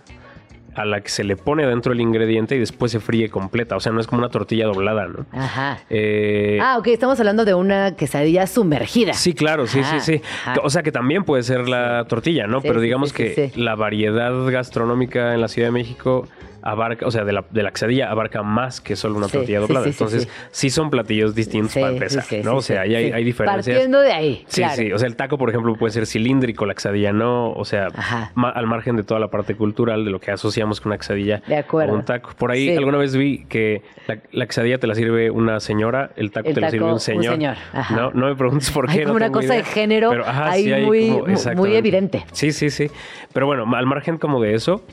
a 0.76 0.86
la 0.86 1.02
que 1.02 1.10
se 1.10 1.24
le 1.24 1.36
pone 1.38 1.66
dentro 1.66 1.94
el 1.94 2.02
ingrediente 2.02 2.56
y 2.56 2.60
después 2.60 2.92
se 2.92 3.00
fríe 3.00 3.30
completa. 3.30 3.76
O 3.76 3.80
sea, 3.80 3.92
no 3.92 4.00
es 4.00 4.08
como 4.08 4.20
una 4.20 4.30
tortilla 4.30 4.66
doblada, 4.66 5.08
¿no? 5.08 5.26
Ajá. 5.32 5.80
Eh, 5.90 6.60
Ah, 6.62 6.78
ok, 6.78 6.88
estamos 6.88 7.20
hablando 7.20 7.46
de 7.46 7.54
una 7.54 7.96
quesadilla 7.96 8.48
sumergida. 8.48 9.14
Sí, 9.14 9.34
claro, 9.34 9.68
sí, 9.68 9.80
Ajá, 9.80 10.00
sí, 10.00 10.18
sí. 10.18 10.22
ajá. 10.46 10.62
O 10.64 10.70
sea 10.70 10.84
que 10.84 10.92
también 10.92 11.24
puede 11.24 11.44
ser 11.44 11.68
la 11.70 12.06
tortilla, 12.06 12.48
¿no? 12.48 12.62
Sí, 12.62 12.68
Pero 12.68 12.82
digamos 12.82 13.10
sí, 13.10 13.16
sí, 13.30 13.34
que 13.36 13.52
la 13.56 13.76
variedad 13.76 14.32
gastronómica 14.48 15.34
en 15.34 15.42
la 15.42 15.48
Ciudad 15.48 15.68
de 15.68 15.74
México 15.74 16.28
abarca, 16.64 17.06
o 17.06 17.12
sea, 17.12 17.24
de 17.26 17.34
la, 17.34 17.44
de 17.50 17.62
la 17.64 17.72
quesadilla 17.72 18.10
abarca 18.10 18.42
más 18.42 18.82
que 18.82 18.96
solo 18.96 19.18
una 19.18 19.28
Sí, 19.28 19.34
tortilla 19.38 19.60
doblada. 19.60 19.86
sí, 19.86 19.92
sí, 19.92 19.96
Entonces, 20.04 20.30
sí. 20.52 20.70
son 20.70 20.90
platillos 20.90 21.36
distintos 21.36 21.74
para 21.76 21.90
empezar, 21.90 22.24
¿no? 22.44 22.56
o 22.56 22.62
sea, 22.62 22.82
hay, 22.82 22.96
hay 22.96 23.24
diferencias. 23.24 23.66
Partiendo 23.66 24.00
de 24.00 24.12
ahí, 24.12 24.44
Sí, 24.48 24.62
claro. 24.62 24.76
sí. 24.76 24.92
O 24.94 24.98
sea, 24.98 25.08
el 25.08 25.16
taco, 25.16 25.38
por 25.38 25.50
ejemplo, 25.50 25.76
puede 25.76 25.92
ser 25.94 26.06
cilíndrico, 26.08 26.66
la 26.66 26.74
quesadilla 26.74 27.12
no. 27.14 27.52
O 27.52 27.66
sea, 27.66 27.88
ma- 28.36 28.50
al 28.50 28.66
margen 28.68 28.96
de 28.96 29.04
toda 29.04 29.20
la 29.20 29.28
parte 29.28 29.56
cultural 29.56 30.06
de 30.06 30.12
lo 30.12 30.20
que 30.20 30.32
asociamos 30.32 30.80
con 30.82 30.92
una 30.92 30.98
quesadilla 30.98 31.42
De 31.48 31.58
acuerdo. 31.58 31.94
o 31.94 31.96
un 31.98 32.04
taco. 32.06 32.32
Por 32.38 32.52
ahí 32.52 32.76
alguna 32.76 32.98
vez 32.98 33.16
vi 33.16 33.46
que 33.46 33.82
la, 34.08 34.20
la 34.32 34.46
quesadilla 34.46 34.78
te 34.78 34.88
la 34.88 34.96
sirve 34.96 35.30
una 35.30 35.60
señora, 35.60 36.12
el 36.16 36.32
taco 36.32 36.48
El 36.50 36.56
te 36.56 36.62
lo 36.62 36.68
taco, 36.68 36.72
sirve 36.72 36.86
un 36.86 36.94
un 36.94 37.00
señor. 37.00 37.56
Ajá. 37.74 37.96
No, 37.96 38.12
no 38.12 38.28
me 38.28 38.36
preguntes 38.36 38.72
por 38.72 38.86
qué. 38.88 39.00
Hay 39.00 39.06
como 39.06 39.20
no 39.20 39.26
una 39.26 39.32
cosa 39.32 39.54
de 39.56 39.64
género 39.64 40.10
Pero, 40.12 40.26
ajá, 40.26 40.52
ahí 40.52 40.72
hay 40.72 40.86
muy- 40.86 41.10
como- 41.10 41.66
evidente. 41.68 42.24
Sí, 42.32 42.52
sí, 42.52 42.70
sí. 42.70 42.90
Pero 43.34 43.46
bueno, 43.48 43.66
al 43.76 43.86
margen 43.86 44.18
como 44.18 44.42
de 44.42 44.54
eso, 44.54 44.84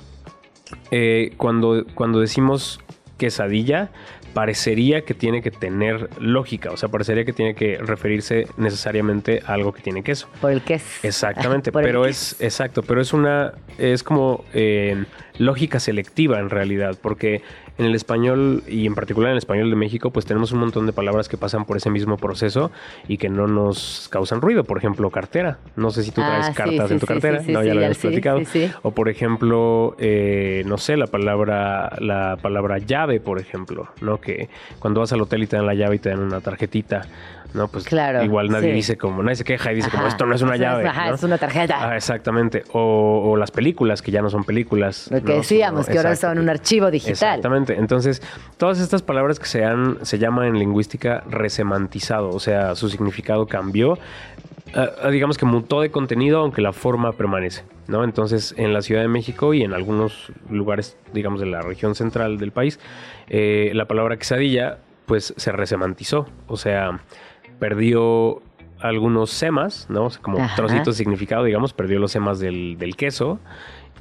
eh, 0.91 1.33
cuando, 1.37 1.85
cuando 1.95 2.21
decimos 2.21 2.81
quesadilla, 3.19 3.91
parecería 4.33 5.03
que 5.03 5.15
tiene 5.15 5.43
que 5.43 5.51
tener 5.51 6.09
lógica, 6.21 6.71
o 6.71 6.77
sea, 6.77 6.89
parecería 6.89 7.25
que 7.25 7.33
tiene 7.33 7.55
que 7.55 7.79
referirse 7.79 8.47
necesariamente 8.57 9.43
a 9.47 9.55
algo 9.55 9.73
que 9.73 9.83
tiene 9.83 10.03
queso. 10.03 10.29
Por 10.41 10.53
el 10.53 10.63
queso. 10.63 10.87
Exactamente, 11.03 11.73
pero 11.73 12.05
queso. 12.05 12.09
es 12.09 12.41
exacto, 12.41 12.83
pero 12.83 13.01
es 13.01 13.13
una 13.13 13.53
es 13.79 14.03
como 14.03 14.45
eh, 14.53 15.05
lógica 15.39 15.81
selectiva 15.81 16.39
en 16.39 16.51
realidad, 16.51 16.97
porque 17.01 17.43
en 17.81 17.87
el 17.87 17.95
español 17.95 18.63
y 18.69 18.87
en 18.87 18.95
particular 18.95 19.31
en 19.31 19.33
el 19.33 19.39
español 19.39 19.71
de 19.71 19.77
México, 19.77 20.11
pues 20.11 20.27
tenemos 20.27 20.53
un 20.53 20.61
montón 20.61 20.87
de 20.87 20.93
palabras 20.93 21.29
que 21.29 21.37
pasan 21.37 21.65
por 21.65 21.77
ese 21.77 21.91
mismo 21.91 22.17
proceso 22.17 22.71
y 23.09 23.17
que 23.17 23.29
no 23.29 23.47
nos 23.47 24.09
causan 24.11 24.41
ruido. 24.41 24.65
Por 24.65 24.79
ejemplo, 24.79 25.11
cartera. 25.11 25.59
No 25.77 25.91
sé 25.91 26.03
si 26.03 26.11
tú 26.13 26.21
Ah, 26.23 26.29
traes 26.29 26.47
sí, 26.47 26.53
cartas 26.53 26.89
sí, 26.89 26.95
en 26.95 27.01
tu 27.01 27.07
sí, 27.07 27.13
cartera, 27.13 27.39
sí, 27.41 27.47
sí, 27.47 27.53
no, 27.53 27.61
sí, 27.63 27.67
ya 27.67 27.75
lo 27.75 27.81
habíamos 27.81 27.99
platicado. 27.99 28.41
O 28.83 28.91
por 28.93 29.09
ejemplo, 29.09 29.97
eh, 29.99 30.63
no 30.67 30.79
sé, 30.79 30.97
la 30.97 31.07
palabra 31.07 31.97
la 32.01 32.37
palabra 32.41 32.79
llave, 32.79 33.21
por 33.21 33.39
ejemplo, 33.41 33.89
¿no? 34.01 34.21
Que 34.21 34.49
cuando 34.79 35.01
vas 35.01 35.13
al 35.13 35.21
hotel 35.23 35.43
y 35.43 35.47
te 35.47 35.57
dan 35.57 35.67
la 35.67 35.75
llave 35.75 35.97
y 35.97 35.99
te 35.99 36.11
dan 36.11 36.21
una 36.21 36.41
tarjetita, 36.41 37.07
¿no? 37.55 37.69
Pues 37.69 37.85
Claro, 37.85 38.23
igual 38.23 38.49
nadie 38.49 38.71
sí. 38.71 38.75
dice 38.77 38.97
como, 38.99 39.23
nadie 39.23 39.37
se 39.37 39.45
queja 39.45 39.73
y 39.73 39.77
dice 39.77 39.91
como 39.91 40.03
Ajá. 40.03 40.11
esto 40.11 40.27
no 40.27 40.35
es 40.35 40.43
una 40.43 40.55
Eso 40.55 40.63
llave. 40.63 40.87
Ajá, 40.89 41.09
¿no? 41.09 41.15
es 41.15 41.23
una 41.23 41.39
tarjeta. 41.39 41.91
Ah, 41.91 41.97
exactamente. 41.97 42.65
O, 42.73 43.31
o 43.31 43.37
las 43.37 43.51
películas, 43.51 44.03
que 44.03 44.11
ya 44.11 44.23
no 44.23 44.31
son 44.31 44.45
películas. 44.45 45.09
Lo 45.11 45.21
que 45.23 45.33
¿no? 45.33 45.39
decíamos, 45.39 45.87
que 45.87 45.97
ahora 45.99 46.17
son 46.17 46.39
un 46.39 46.49
archivo 46.49 46.91
digital. 46.91 47.13
Exactamente. 47.13 47.77
Entonces, 47.79 48.23
todas 48.57 48.81
estas 48.81 49.03
palabras 49.03 49.39
que 49.39 49.47
se 49.47 49.65
han, 49.65 49.99
se 50.05 50.19
llaman 50.19 50.47
en 50.47 50.59
lingüística 50.59 51.23
resemantizado, 51.29 52.31
o 52.31 52.41
sea, 52.41 52.75
su 52.75 52.89
significado 52.89 53.47
cambió. 53.47 53.99
Ah, 54.75 54.89
ah, 55.03 55.11
digamos 55.11 55.37
que 55.37 55.47
mutó 55.47 55.81
de 55.81 55.91
contenido, 55.91 56.41
aunque 56.41 56.63
la 56.63 56.73
forma 56.73 57.13
permanece, 57.13 57.65
¿no? 57.89 58.05
Entonces, 58.05 58.55
en 58.57 58.73
la 58.73 58.83
Ciudad 58.83 59.03
de 59.03 59.09
México 59.09 59.53
y 59.53 59.63
en 59.63 59.73
algunos 59.73 60.31
lugares, 60.49 60.97
digamos, 61.13 61.41
de 61.41 61.47
la 61.47 61.61
región 61.61 61.97
central 61.97 62.39
del 62.39 62.53
país, 62.53 62.79
eh, 63.29 63.73
la 63.75 63.87
palabra 63.87 64.17
quesadilla, 64.17 64.79
pues, 65.07 65.35
se 65.37 65.51
resemantizó. 65.51 66.29
O 66.47 66.57
sea, 66.57 67.01
perdió 67.61 68.43
algunos 68.81 69.31
semas, 69.31 69.87
¿no? 69.89 70.07
O 70.07 70.11
sea, 70.11 70.21
como 70.23 70.39
Ajá. 70.39 70.57
trocitos 70.57 70.87
de 70.97 71.05
significado, 71.05 71.45
digamos, 71.45 71.73
perdió 71.73 72.01
los 72.01 72.11
semas 72.11 72.41
del, 72.41 72.77
del 72.79 72.97
queso 72.97 73.39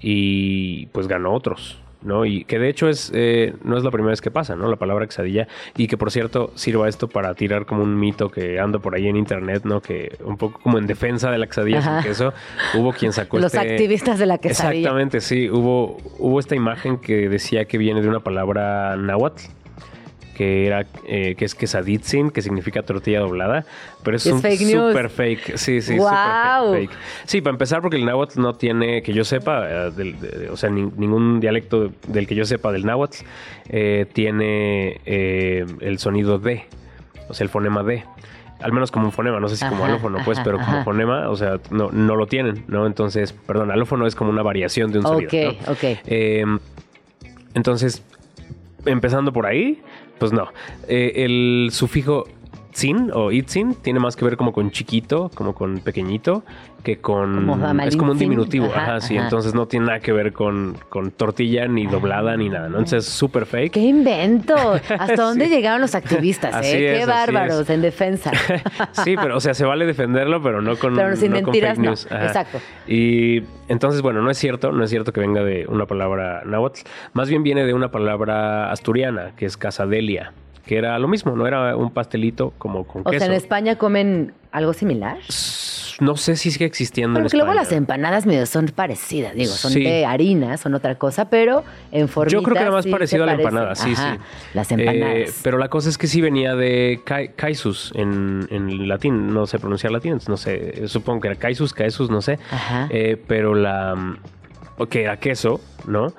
y 0.02 0.88
pues 0.88 1.08
ganó 1.08 1.34
otros. 1.34 1.80
¿no? 2.02 2.24
Y 2.24 2.46
que 2.46 2.60
de 2.60 2.70
hecho 2.70 2.88
es 2.88 3.12
eh, 3.14 3.56
no 3.66 3.78
es 3.78 3.84
la 3.84 3.92
primera 3.92 4.12
vez 4.12 4.22
que 4.22 4.32
pasa, 4.32 4.56
¿no? 4.56 4.70
La 4.70 4.78
palabra 4.78 5.06
quesadilla. 5.06 5.50
Y 5.76 5.88
que 5.88 5.98
por 5.98 6.12
cierto 6.12 6.50
sirva 6.56 6.88
esto 6.88 7.10
para 7.10 7.34
tirar 7.36 7.66
como 7.66 7.84
un 7.84 8.00
mito 8.00 8.32
que 8.32 8.58
ando 8.58 8.80
por 8.80 8.96
ahí 8.96 9.10
en 9.10 9.18
internet, 9.18 9.64
¿no? 9.66 9.82
Que 9.82 10.18
un 10.24 10.38
poco 10.38 10.62
como 10.62 10.78
en 10.78 10.88
defensa 10.88 11.30
de 11.30 11.38
la 11.38 11.48
quesadilla 11.48 11.80
Ajá. 11.80 12.02
sin 12.02 12.10
queso, 12.10 12.34
hubo 12.76 12.94
quien 12.94 13.12
sacó 13.12 13.38
Los 13.38 13.54
este- 13.54 13.72
activistas 13.72 14.18
de 14.18 14.28
la 14.28 14.38
quesadilla. 14.38 14.80
Exactamente, 14.80 15.20
sí. 15.20 15.50
Hubo, 15.50 15.98
hubo 16.20 16.40
esta 16.40 16.56
imagen 16.56 17.00
que 17.00 17.28
decía 17.28 17.66
que 17.66 17.78
viene 17.78 18.02
de 18.02 18.08
una 18.08 18.22
palabra 18.22 18.96
náhuatl, 18.96 19.42
que 20.40 20.66
era 20.68 20.86
que 20.86 21.36
es 21.38 21.54
quesaditzin, 21.54 22.30
que 22.32 22.42
significa 22.42 22.82
tortilla 22.82 23.20
doblada, 23.20 23.66
pero 24.06 24.16
es, 24.16 24.26
Es 24.26 24.32
un 24.32 24.42
fake 24.42 24.60
super 24.62 25.10
fake. 25.10 25.58
Sí, 25.58 25.82
sí, 25.82 25.98
super 26.00 26.72
fake. 26.72 26.92
Sí, 27.26 27.42
para 27.42 27.56
empezar, 27.56 27.82
porque 27.82 27.98
el 27.98 28.06
náhuatl 28.06 28.40
no 28.40 28.54
tiene, 28.56 29.02
que 29.04 29.12
yo 29.12 29.26
sepa, 29.26 29.68
eh, 29.70 29.92
del- 29.92 30.18
de- 30.18 30.50
o 30.50 30.56
sea, 30.56 30.70
nin- 30.70 30.94
ningún 30.96 31.42
dialecto 31.42 31.92
del 32.08 32.26
que 32.26 32.36
yo 32.36 32.46
sepa 32.46 32.72
del 32.72 32.86
náhuatl 32.86 33.18
eh, 33.68 34.06
tiene 34.14 35.02
eh, 35.06 35.66
el 35.82 36.00
sonido 36.00 36.40
D, 36.40 36.64
o 37.28 37.34
sea, 37.34 37.44
el 37.44 37.50
fonema 37.50 37.84
D. 37.84 38.06
al 38.62 38.72
menos 38.72 38.92
como 38.92 39.06
un 39.08 39.12
fonema, 39.12 39.42
no 39.42 39.48
sé 39.50 39.58
si 39.58 39.66
como 39.68 39.84
alófono, 39.86 40.20
pues, 40.24 40.38
ajá, 40.38 40.46
pero 40.46 40.58
como 40.58 40.72
ajá. 40.72 40.84
fonema, 40.86 41.30
o 41.30 41.36
sea, 41.36 41.60
no, 41.70 41.90
no 41.92 42.16
lo 42.16 42.28
tienen, 42.28 42.64
¿no? 42.68 42.86
Entonces, 42.88 43.34
perdón, 43.34 43.72
alófono 43.72 44.08
es 44.08 44.16
como 44.16 44.30
una 44.32 44.42
variación 44.42 44.92
de 44.94 45.00
un 45.00 45.06
Ok, 45.06 45.12
sonido. 45.30 45.52
¿no? 45.66 45.72
ok. 45.74 45.84
Eh, 46.08 46.46
entonces, 47.56 48.04
empezando 48.86 49.34
por 49.34 49.46
ahí, 49.46 49.82
pues 50.20 50.32
no. 50.34 50.50
Eh, 50.88 51.14
el 51.26 51.70
sufijo 51.72 52.28
sin 52.72 53.12
o 53.14 53.32
itzin 53.32 53.74
tiene 53.76 54.00
más 54.00 54.16
que 54.16 54.26
ver 54.26 54.38
como 54.38 54.54
con 54.54 54.72
chiquito, 54.72 55.32
como 55.34 55.54
con 55.54 55.80
pequeñito, 55.80 56.44
que 56.84 57.00
con... 57.00 57.46
Como 57.48 57.82
es 57.82 57.98
como 57.98 58.12
un 58.14 58.18
diminutivo, 58.18 58.68
Ajá, 58.68 58.82
ajá, 58.82 59.02
sí. 59.02 59.18
ajá. 59.18 59.26
Entonces 59.26 59.54
no 59.54 59.68
tiene 59.68 59.88
nada 59.88 60.00
que 60.00 60.12
ver 60.14 60.32
con, 60.34 60.78
con 60.88 61.12
tortilla, 61.12 61.68
ni 61.68 61.88
doblada, 61.88 62.38
ni 62.38 62.48
nada, 62.50 62.70
¿no? 62.70 62.78
Entonces 62.78 63.06
es 63.08 63.14
súper 63.14 63.46
fake. 63.46 63.74
¡Qué 63.74 63.80
invento! 63.82 64.56
¿Hasta 65.00 65.16
dónde 65.16 65.46
Sí. 65.46 65.52
llegaron 65.52 65.82
los 65.82 65.96
activistas? 65.96 66.54
Así 66.56 66.76
eh? 66.76 66.80
¡Qué 66.80 67.02
es, 67.02 67.08
bárbaros 67.08 67.70
en 67.70 67.82
defensa! 67.82 68.32
sí, 69.04 69.16
pero 69.20 69.38
o 69.38 69.40
sea, 69.40 69.54
se 69.54 69.66
vale 69.66 69.86
defenderlo, 69.86 70.42
pero 70.42 70.62
no 70.62 70.78
con, 70.78 70.96
Pero 70.96 71.16
sin 71.16 71.32
no 71.34 71.42
con 71.42 71.54
fake 71.54 71.78
news. 71.80 72.06
Exacto. 72.10 72.60
Y 72.88 73.44
entonces, 73.68 74.02
bueno, 74.02 74.22
no 74.22 74.32
es 74.32 74.38
cierto, 74.38 74.72
no 74.72 74.84
es 74.84 74.90
cierto 74.90 75.12
que 75.12 75.20
venga 75.20 75.44
de 75.44 75.66
una 75.68 75.86
palabra 75.86 76.44
náhuatl. 76.46 76.82
Más 77.14 77.30
bien 77.30 77.44
viene 77.44 77.66
de 77.66 77.74
una 77.74 77.92
palabra 77.92 78.72
asturiana, 78.72 79.32
que 79.36 79.46
es 79.46 79.58
casadelia, 79.58 80.34
que 80.70 80.78
era 80.78 81.00
lo 81.00 81.08
mismo, 81.08 81.36
no 81.36 81.48
era 81.48 81.76
un 81.76 81.90
pastelito 81.90 82.54
como 82.60 82.84
con 82.86 83.02
O 83.02 83.06
queso. 83.10 83.26
sea, 83.26 83.28
en 83.28 83.34
España 83.34 83.76
comen 83.78 84.34
algo 84.52 84.74
similar. 84.74 85.18
No 86.00 86.16
sé 86.16 86.36
si 86.36 86.52
sigue 86.52 86.66
existiendo 86.66 87.18
en 87.18 87.24
Porque 87.26 87.38
luego 87.38 87.54
las 87.56 87.72
empanadas 87.72 88.28
medio 88.28 88.46
son 88.46 88.68
parecidas, 88.68 89.34
digo, 89.34 89.52
son 89.52 89.72
Sí. 89.72 89.84
de 89.84 90.06
harina, 90.06 90.58
son 90.58 90.76
otra 90.76 90.94
cosa, 90.94 91.28
pero 91.28 91.64
en 91.92 92.08
forma. 92.08 92.30
Yo 92.32 92.44
creo 92.44 92.56
que 92.56 92.62
era 92.62 92.72
más 92.72 92.86
parecido 92.86 93.24
a 93.24 93.26
la 93.26 93.34
empanada, 93.34 93.74
sí, 93.74 93.96
sí. 93.96 94.04
Las 94.54 94.72
Eh, 94.72 94.76
empanadas. 94.76 95.40
pero 95.44 95.58
la 95.58 95.70
cosa 95.70 95.90
es 95.90 95.98
que 95.98 96.06
sí 96.06 96.22
venía 96.22 96.56
de 96.56 97.02
kaisus 97.36 97.92
en, 97.96 98.48
en 98.52 98.88
latín, 98.88 99.34
no 99.34 99.48
sé 99.48 99.58
pronunciar 99.58 99.92
latín, 99.92 100.20
no 100.28 100.38
sé, 100.38 100.88
supongo 100.88 101.22
que 101.22 101.30
era 101.30 101.36
kaisus, 101.38 101.74
kaisus, 101.74 102.12
no 102.12 102.22
sé. 102.22 102.38
Ajá. 102.52 102.88
Eh, 102.92 103.18
pero 103.28 103.56
la. 103.56 103.96
mm, 103.96 104.18
Ok, 104.82 104.96
era 104.96 105.18
queso, 105.18 105.60
¿no? 105.88 106.14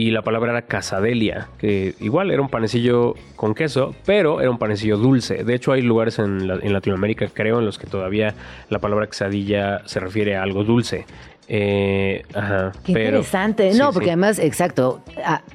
Y 0.00 0.10
la 0.12 0.22
palabra 0.22 0.52
era 0.52 0.62
casadelia, 0.62 1.48
que 1.58 1.94
igual 1.98 2.30
era 2.30 2.40
un 2.40 2.48
panecillo 2.48 3.14
con 3.34 3.54
queso, 3.54 3.94
pero 4.06 4.40
era 4.40 4.48
un 4.50 4.58
panecillo 4.58 4.96
dulce. 4.96 5.42
De 5.42 5.54
hecho, 5.54 5.72
hay 5.72 5.82
lugares 5.82 6.18
en, 6.20 6.46
la- 6.46 6.58
en 6.62 6.72
Latinoamérica, 6.72 7.26
creo, 7.34 7.58
en 7.58 7.64
los 7.66 7.78
que 7.78 7.86
todavía 7.88 8.34
la 8.70 8.78
palabra 8.78 9.06
quesadilla 9.08 9.80
se 9.86 9.98
refiere 9.98 10.36
a 10.36 10.42
algo 10.44 10.62
dulce. 10.62 11.04
Eh, 11.48 12.22
ajá, 12.34 12.72
Qué 12.84 12.92
pero- 12.92 13.06
interesante. 13.06 13.72
sí, 13.72 13.78
no, 13.78 13.88
sí. 13.88 13.94
porque 13.94 14.10
además, 14.10 14.38
exacto, 14.38 15.02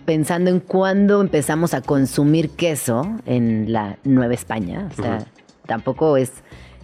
pensando 0.06 0.50
en 0.50 0.60
cuándo 0.60 1.22
empezamos 1.22 1.74
a 1.74 1.82
consumir 1.82 2.50
queso 2.50 3.16
en 3.26 3.72
la 3.72 3.98
Nueva 4.04 4.34
España, 4.34 4.90
o 4.92 5.02
sea, 5.02 5.20
tampoco 5.68 6.18
es, 6.18 6.32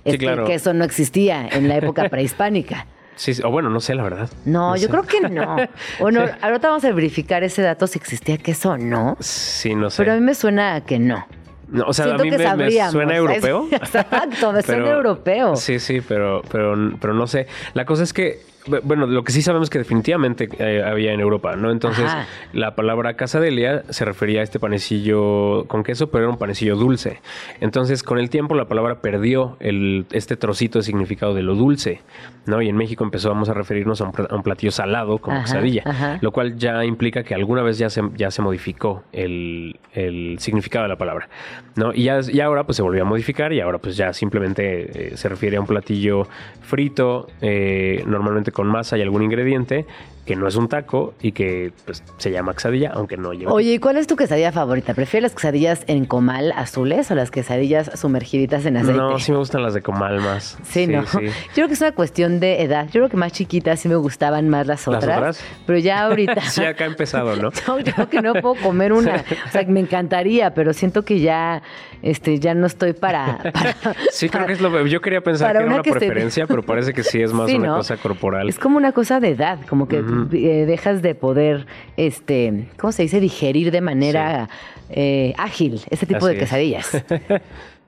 es 0.05 0.13
Sí, 0.13 0.17
que 0.19 0.25
claro. 0.25 0.43
el 0.43 0.47
queso 0.47 0.73
no 0.73 0.85
existía 0.85 1.47
en 1.51 1.67
la 1.67 1.75
época 1.77 2.07
prehispánica. 2.09 2.85
Sí, 3.19 3.33
sí, 3.33 3.41
o 3.43 3.51
bueno, 3.51 3.69
no 3.69 3.81
sé, 3.81 3.95
la 3.95 4.03
verdad. 4.03 4.29
No, 4.45 4.77
yo 4.77 4.83
sé. 4.83 4.87
creo 4.87 5.03
que 5.03 5.19
no. 5.29 5.57
Bueno, 5.99 6.21
ahorita 6.41 6.69
vamos 6.69 6.85
a 6.85 6.91
verificar 6.93 7.43
ese 7.43 7.61
dato 7.61 7.85
si 7.85 7.99
existía 7.99 8.37
queso 8.37 8.71
o 8.71 8.77
no. 8.77 9.17
Sí, 9.19 9.75
no 9.75 9.89
sé. 9.89 9.97
Pero 9.97 10.13
a 10.13 10.15
mí 10.15 10.21
me 10.21 10.33
suena 10.33 10.75
a 10.75 10.85
que 10.85 10.99
no. 10.99 11.27
No, 11.67 11.83
o 11.85 11.91
sea, 11.93 12.05
Siento 12.05 12.21
a 12.21 12.25
mí 12.25 12.31
que 12.31 12.37
me- 12.37 12.55
me, 12.55 12.89
suena 12.89 13.15
europeo. 13.17 13.67
Exacto, 13.71 14.53
me 14.53 14.61
suena 14.63 14.89
europeo. 14.91 15.57
Sí, 15.57 15.79
sí, 15.79 15.99
pero, 15.99 16.43
pero, 16.49 16.75
pero 17.01 17.13
no 17.13 17.27
sé. 17.27 17.47
La 17.73 17.83
cosa 17.83 18.03
es 18.03 18.13
que, 18.13 18.39
bueno, 18.83 19.07
lo 19.07 19.23
que 19.23 19.31
sí 19.31 19.41
sabemos 19.41 19.67
es 19.67 19.69
que 19.69 19.79
definitivamente 19.79 20.49
eh, 20.59 20.83
había 20.83 21.13
en 21.13 21.19
Europa, 21.19 21.55
¿no? 21.55 21.71
Entonces, 21.71 22.05
Ajá. 22.05 22.27
la 22.53 22.75
palabra 22.75 23.15
casadelia 23.15 23.83
se 23.89 24.05
refería 24.05 24.41
a 24.41 24.43
este 24.43 24.59
panecillo 24.59 25.65
con 25.67 25.83
queso, 25.83 26.09
pero 26.11 26.25
era 26.25 26.31
un 26.31 26.37
panecillo 26.37 26.75
dulce. 26.75 27.21
Entonces, 27.61 28.03
con 28.03 28.19
el 28.19 28.29
tiempo, 28.29 28.55
la 28.55 28.67
palabra 28.67 29.01
perdió 29.01 29.57
el, 29.59 30.05
este 30.11 30.37
trocito 30.37 30.79
de 30.79 30.83
significado 30.83 31.33
de 31.33 31.41
lo 31.41 31.55
dulce, 31.55 32.01
¿no? 32.45 32.61
Y 32.61 32.69
en 32.69 32.75
México 32.75 33.03
empezamos 33.03 33.49
a 33.49 33.53
referirnos 33.53 34.01
a 34.01 34.05
un, 34.05 34.13
a 34.29 34.35
un 34.35 34.43
platillo 34.43 34.71
salado 34.71 35.17
como 35.19 35.37
Ajá, 35.37 35.45
quesadilla, 35.45 35.83
ajá. 35.85 36.17
lo 36.21 36.31
cual 36.31 36.57
ya 36.57 36.83
implica 36.85 37.23
que 37.23 37.33
alguna 37.33 37.61
vez 37.61 37.77
ya 37.77 37.89
se, 37.89 38.01
ya 38.15 38.31
se 38.31 38.41
modificó 38.41 39.03
el, 39.11 39.79
el 39.93 40.37
significado 40.39 40.83
de 40.83 40.89
la 40.89 40.97
palabra, 40.97 41.29
¿no? 41.75 41.93
Y 41.93 42.03
ya, 42.03 42.19
y 42.31 42.39
ahora 42.41 42.63
pues 42.65 42.75
se 42.75 42.81
volvió 42.81 43.03
a 43.03 43.05
modificar 43.05 43.53
y 43.53 43.61
ahora 43.61 43.77
pues 43.77 43.95
ya 43.97 44.13
simplemente 44.13 45.13
eh, 45.13 45.17
se 45.17 45.29
refiere 45.29 45.57
a 45.57 45.61
un 45.61 45.67
platillo 45.67 46.27
frito, 46.61 47.27
eh, 47.41 48.03
normalmente 48.05 48.48
con 48.51 48.67
masa 48.67 48.97
y 48.97 49.01
algún 49.01 49.23
ingrediente, 49.23 49.85
que 50.29 50.35
no 50.35 50.47
es 50.47 50.55
un 50.57 50.67
taco 50.67 51.15
y 51.23 51.31
que 51.31 51.71
pues 51.85 52.03
se 52.17 52.29
llama 52.29 52.53
quesadilla, 52.53 52.91
aunque 52.93 53.17
no 53.17 53.33
lleva... 53.33 53.51
Oye, 53.51 53.73
¿y 53.73 53.79
cuál 53.79 53.97
es 53.97 54.05
tu 54.05 54.15
quesadilla 54.15 54.51
favorita? 54.51 54.93
¿Prefieres 54.93 55.23
las 55.23 55.33
quesadillas 55.33 55.81
en 55.87 56.05
comal 56.05 56.51
azules 56.51 57.09
o 57.09 57.15
las 57.15 57.31
quesadillas 57.31 57.89
sumergiditas 57.99 58.63
en 58.67 58.77
aceite? 58.77 58.95
no, 58.95 59.17
sí 59.17 59.31
me 59.31 59.39
gustan 59.39 59.63
las 59.63 59.73
de 59.73 59.81
comal 59.81 60.21
más. 60.21 60.59
Sí, 60.61 60.85
¿no? 60.85 61.01
Yo 61.13 61.19
creo 61.55 61.67
que 61.67 61.73
es 61.73 61.81
una 61.81 61.93
cuestión 61.93 62.39
de 62.39 62.61
edad. 62.61 62.85
Yo 62.85 62.99
creo 62.99 63.09
que 63.09 63.17
más 63.17 63.31
chiquitas 63.31 63.79
sí 63.79 63.89
me 63.89 63.95
gustaban 63.95 64.49
más 64.49 64.67
las 64.67 64.85
¿Las 64.85 64.97
otras. 65.03 65.17
otras? 65.17 65.43
Pero 65.65 65.79
ya 65.79 66.01
ahorita. 66.03 66.41
Sí, 66.41 66.63
acá 66.63 66.83
ha 66.83 66.87
empezado, 66.87 67.35
¿no? 67.41 67.49
Yo 67.79 67.93
creo 67.95 68.07
que 68.09 68.21
no 68.21 68.33
puedo 68.35 68.53
comer 68.61 68.93
una. 68.93 69.23
O 69.47 69.51
sea, 69.51 69.63
me 69.67 69.79
encantaría, 69.79 70.53
pero 70.53 70.73
siento 70.73 71.03
que 71.05 71.21
ya, 71.21 71.63
este, 72.03 72.37
ya 72.37 72.53
no 72.53 72.67
estoy 72.67 72.93
para. 72.93 73.39
para- 73.51 73.75
Sí, 74.11 74.29
creo 74.29 74.45
que 74.45 74.53
es 74.53 74.61
lo... 74.61 74.85
Yo 74.85 75.01
quería 75.01 75.21
pensar 75.21 75.53
que 75.53 75.57
era 75.57 75.65
una 75.65 75.75
una 75.81 75.81
preferencia, 75.83 76.45
pero 76.45 76.61
parece 76.61 76.93
que 76.93 77.01
sí 77.01 77.19
es 77.19 77.33
más 77.33 77.49
Sí, 77.49 77.55
una 77.55 77.69
¿no? 77.69 77.77
cosa 77.77 77.97
corporal. 77.97 78.47
Es 78.47 78.59
como 78.59 78.77
una 78.77 78.91
cosa 78.91 79.19
de 79.19 79.29
edad, 79.29 79.57
como 79.67 79.87
que 79.87 80.03
Eh, 80.31 80.65
dejas 80.65 81.01
de 81.01 81.15
poder, 81.15 81.65
este, 81.97 82.67
¿cómo 82.79 82.91
se 82.91 83.03
dice? 83.03 83.19
Digerir 83.19 83.71
de 83.71 83.81
manera 83.81 84.49
eh, 84.89 85.33
ágil 85.37 85.81
ese 85.89 86.05
tipo 86.05 86.17
Así 86.25 86.27
de 86.27 86.33
es. 86.33 86.39
quesadillas. 86.39 87.03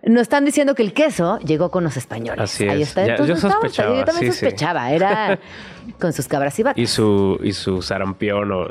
Nos 0.03 0.23
están 0.23 0.45
diciendo 0.45 0.73
que 0.73 0.81
el 0.81 0.93
queso 0.93 1.37
llegó 1.39 1.69
con 1.69 1.83
los 1.83 1.95
españoles. 1.95 2.41
Así 2.41 2.67
Ahí 2.67 2.81
es. 2.81 2.87
está. 2.89 3.05
Ya- 3.05 3.11
Entonces, 3.13 3.39
yo 3.39 3.49
sospechaba, 3.51 3.95
yo 3.99 4.03
también 4.03 4.31
sí, 4.31 4.39
sí. 4.39 4.45
sospechaba. 4.45 4.91
Era 4.91 5.37
con 5.99 6.11
sus 6.11 6.27
cabras 6.27 6.57
y 6.57 6.63
vacas 6.63 6.79
Y 6.81 6.87
su, 6.87 7.39
y 7.43 7.53
su 7.53 7.83
sarampión 7.83 8.51
o... 8.51 8.65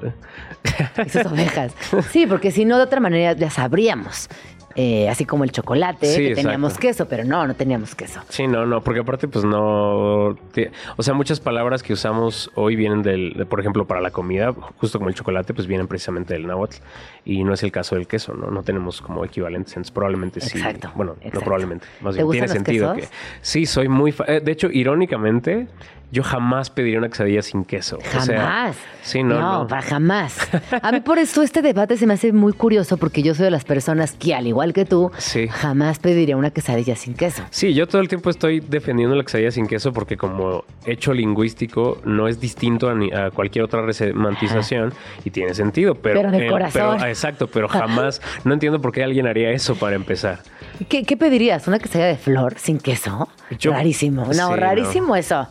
y 1.07 1.09
sus 1.09 1.27
ovejas. 1.27 1.73
Sí, 2.11 2.27
porque 2.27 2.51
si 2.51 2.65
no, 2.65 2.79
de 2.79 2.83
otra 2.83 2.99
manera 2.99 3.35
ya 3.35 3.49
sabríamos. 3.49 4.29
Eh, 4.77 5.09
así 5.09 5.25
como 5.25 5.43
el 5.43 5.51
chocolate, 5.51 6.07
Sí, 6.07 6.17
que 6.19 6.27
exacto. 6.29 6.43
teníamos 6.49 6.79
queso, 6.79 7.07
pero 7.09 7.25
no, 7.25 7.45
no 7.47 7.55
teníamos 7.55 7.95
queso. 7.97 8.21
Sí, 8.29 8.47
no, 8.47 8.67
no, 8.67 8.83
porque 8.83 9.01
aparte 9.01 9.27
pues 9.27 9.45
no... 9.45 10.29
o 10.29 11.03
sea, 11.03 11.13
muchas 11.15 11.41
palabras 11.41 11.83
que 11.83 11.93
usamos 11.93 12.51
hoy 12.55 12.77
vienen 12.77 13.03
del, 13.03 13.35
de, 13.37 13.47
por 13.47 13.59
ejemplo, 13.61 13.87
para 13.87 14.01
la 14.01 14.11
comida, 14.13 14.53
justo 14.79 14.99
como 14.99 15.09
el 15.09 15.17
chocolate, 15.17 15.55
pues 15.55 15.67
vienen 15.67 15.89
precisamente 15.89 16.35
del 16.35 16.47
náhuatl 16.47 16.77
y 17.25 17.43
no 17.43 17.53
es 17.53 17.63
el 17.65 17.73
caso 17.73 17.97
del 17.97 18.07
queso, 18.07 18.33
¿no? 18.35 18.51
No 18.51 18.63
tenemos 18.63 19.03
como 19.03 19.25
equivalentes, 19.25 19.73
entonces 19.73 19.91
probablemente 19.91 20.41
sí. 20.41 20.59
Exacto, 20.59 20.93
Bueno, 20.95 21.13
exacto. 21.17 21.39
no 21.41 21.45
probablemente, 21.45 21.87
más 22.01 22.15
¿Te 22.15 22.23
bien 22.23 22.31
tiene 22.33 22.49
sentido 22.49 22.95
quesos? 22.95 23.11
que... 23.11 23.17
Sí, 23.43 23.67
soy 23.67 23.89
muy... 23.89 24.13
fa- 24.13 24.25
eh, 24.29 24.41
de 24.41 24.53
hecho, 24.53 24.69
irónicamente, 24.71 25.67
yo 26.13 26.25
jamás 26.25 26.71
pediría 26.71 26.99
una 26.99 27.09
quesadilla 27.09 27.41
sin 27.41 27.65
queso. 27.65 27.97
O 27.99 28.21
sea, 28.21 28.41
Jamás. 28.41 28.77
sí, 29.01 29.23
no, 29.23 29.41
no. 29.61 29.67
para 29.69 29.81
jamás. 29.83 30.37
A 30.83 30.91
mí 30.91 30.99
por 31.01 31.19
eso 31.21 31.41
este 31.43 31.63
debate 31.63 31.97
se 31.97 32.05
me 32.05 32.15
hace 32.15 32.33
muy 32.33 32.53
curioso 32.53 32.97
porque 32.97 33.23
yo 33.23 33.33
soy 33.33 33.45
de 33.45 33.53
las 33.53 33.65
personas 33.65 34.13
que, 34.19 34.35
al 34.35 34.49
igual 34.49 34.60
que 34.73 34.85
tú, 34.85 35.11
Sí. 35.19 35.49
jamás 35.49 35.99
pediría 35.99 36.37
una 36.37 36.51
quesadilla 36.51 36.95
sin 36.97 37.15
queso. 37.15 37.43
Sí, 37.51 37.75
yo 37.75 37.87
todo 37.89 38.01
el 38.01 38.09
tiempo 38.09 38.31
estoy 38.31 38.61
defendiendo 38.61 39.15
la 39.17 39.23
quesadilla 39.25 39.51
sin 39.51 39.67
queso 39.67 39.93
porque 39.93 40.17
como 40.17 40.65
hecho 40.87 41.13
lingüístico 41.13 41.99
no 42.05 42.29
es 42.29 42.41
distinto 42.41 42.89
a, 42.89 42.95
ni- 42.95 43.11
a 43.13 43.31
cualquier 43.31 43.65
otra 43.65 43.83
resemantización 43.83 44.93
y 45.25 45.31
tiene 45.31 45.55
sentido, 45.55 45.95
pero... 45.95 46.21
Pero 46.21 46.31
de 46.31 46.47
eh, 46.47 46.51
corazón. 46.51 46.97
pero- 46.99 47.09
exacto, 47.09 47.47
pero 47.49 47.69
jamás... 47.69 48.21
No 48.45 48.55
entiendo 48.55 48.81
por 48.81 48.93
qué 48.93 49.03
alguien 49.03 49.27
haría 49.27 49.51
eso 49.51 49.75
para 49.75 49.97
empezar. 49.97 50.41
¿Qué, 50.89 51.05
qué 51.05 51.17
pedirías? 51.17 51.67
¿Una 51.69 51.79
quesadilla 51.79 52.07
de 52.09 52.17
flor 52.17 52.55
sin 52.59 52.79
queso? 52.79 53.29
Yo- 53.59 53.73
rarísimo. 53.73 54.25
No, 54.27 54.33
sí, 54.33 54.39
no. 54.39 54.57
rarísimo 54.57 55.17
eso. 55.17 55.47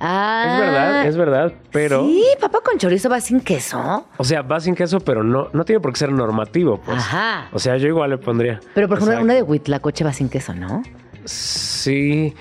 Ah, 0.00 0.52
Es 0.54 0.60
verdad, 0.60 1.06
es 1.06 1.16
verdad, 1.16 1.52
pero... 1.70 2.04
Sí, 2.04 2.24
papa 2.40 2.58
con 2.64 2.78
chorizo 2.78 3.08
va 3.08 3.20
sin 3.20 3.40
queso. 3.40 4.06
O 4.16 4.24
sea, 4.24 4.42
va 4.42 4.58
sin 4.60 4.74
queso, 4.74 5.00
pero 5.00 5.22
no, 5.22 5.48
no 5.52 5.64
tiene 5.64 5.80
por 5.80 5.92
qué 5.92 5.98
ser 6.00 6.12
normativo, 6.12 6.80
pues. 6.84 6.98
Ajá. 6.98 7.48
O 7.52 7.58
sea, 7.58 7.76
yo 7.76 7.86
igual 7.88 8.10
le 8.10 8.18
pondría. 8.18 8.60
Pero 8.74 8.88
por 8.88 8.98
ejemplo, 8.98 9.12
Exacto. 9.12 9.24
una 9.24 9.34
de 9.34 9.42
huitlacoche 9.42 10.04
va 10.04 10.12
sin 10.12 10.28
queso, 10.28 10.54
¿no? 10.54 10.82
Sí. 11.24 11.71
Sí. 11.82 12.32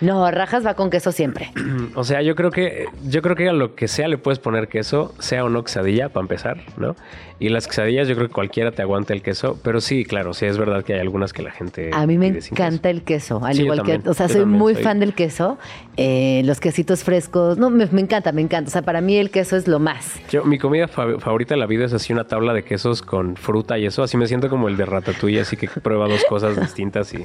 No, 0.00 0.30
rajas 0.30 0.64
va 0.66 0.74
con 0.74 0.90
queso 0.90 1.12
siempre. 1.12 1.50
O 1.94 2.04
sea, 2.04 2.22
yo 2.22 2.34
creo 2.36 2.50
que 2.50 2.86
yo 3.08 3.22
creo 3.22 3.34
que 3.34 3.48
a 3.48 3.52
lo 3.52 3.74
que 3.74 3.88
sea 3.88 4.08
le 4.08 4.18
puedes 4.18 4.38
poner 4.38 4.68
queso, 4.68 5.14
sea 5.18 5.44
o 5.44 5.48
no 5.48 5.64
quesadilla, 5.64 6.10
para 6.10 6.22
empezar, 6.22 6.58
¿no? 6.76 6.94
Y 7.40 7.48
las 7.50 7.66
quesadillas, 7.68 8.08
yo 8.08 8.14
creo 8.16 8.28
que 8.28 8.34
cualquiera 8.34 8.72
te 8.72 8.82
aguanta 8.82 9.12
el 9.14 9.22
queso, 9.22 9.58
pero 9.62 9.80
sí, 9.80 10.04
claro, 10.04 10.34
sí 10.34 10.44
es 10.46 10.58
verdad 10.58 10.84
que 10.84 10.94
hay 10.94 11.00
algunas 11.00 11.32
que 11.32 11.42
la 11.42 11.50
gente. 11.52 11.90
A 11.92 12.06
mí 12.06 12.18
me 12.18 12.28
encanta 12.28 12.90
el 12.90 13.02
queso, 13.02 13.40
al 13.44 13.54
Sí, 13.54 13.62
igual 13.62 13.78
también, 13.78 14.02
que, 14.02 14.08
o 14.10 14.14
sea, 14.14 14.28
soy 14.28 14.44
muy 14.44 14.74
soy- 14.74 14.82
fan 14.82 14.98
del 15.00 15.14
queso, 15.14 15.56
eh, 15.96 16.42
los 16.44 16.60
quesitos 16.60 17.04
frescos, 17.04 17.56
no, 17.58 17.70
me, 17.70 17.86
me 17.86 18.00
encanta, 18.00 18.32
me 18.32 18.42
encanta, 18.42 18.68
o 18.68 18.72
sea, 18.72 18.82
para 18.82 19.00
mí 19.00 19.16
el 19.16 19.30
queso 19.30 19.56
es 19.56 19.68
lo 19.68 19.78
más. 19.78 20.20
Yo, 20.30 20.44
mi 20.44 20.58
comida 20.58 20.88
fa- 20.88 21.18
favorita 21.20 21.54
de 21.54 21.60
la 21.60 21.66
vida 21.66 21.84
es 21.84 21.92
así 21.92 22.12
una 22.12 22.24
tabla 22.24 22.52
de 22.52 22.64
quesos 22.64 23.02
con 23.02 23.36
fruta 23.36 23.78
y 23.78 23.86
eso. 23.86 24.02
Así 24.02 24.16
me 24.16 24.26
siento 24.26 24.48
como 24.48 24.68
el 24.68 24.76
de 24.76 24.84
Ratatouille, 24.86 25.40
así 25.40 25.56
que 25.56 25.68
prueba 25.68 26.08
dos 26.08 26.24
cosas 26.28 26.60
distintas 26.60 27.14
y 27.14 27.24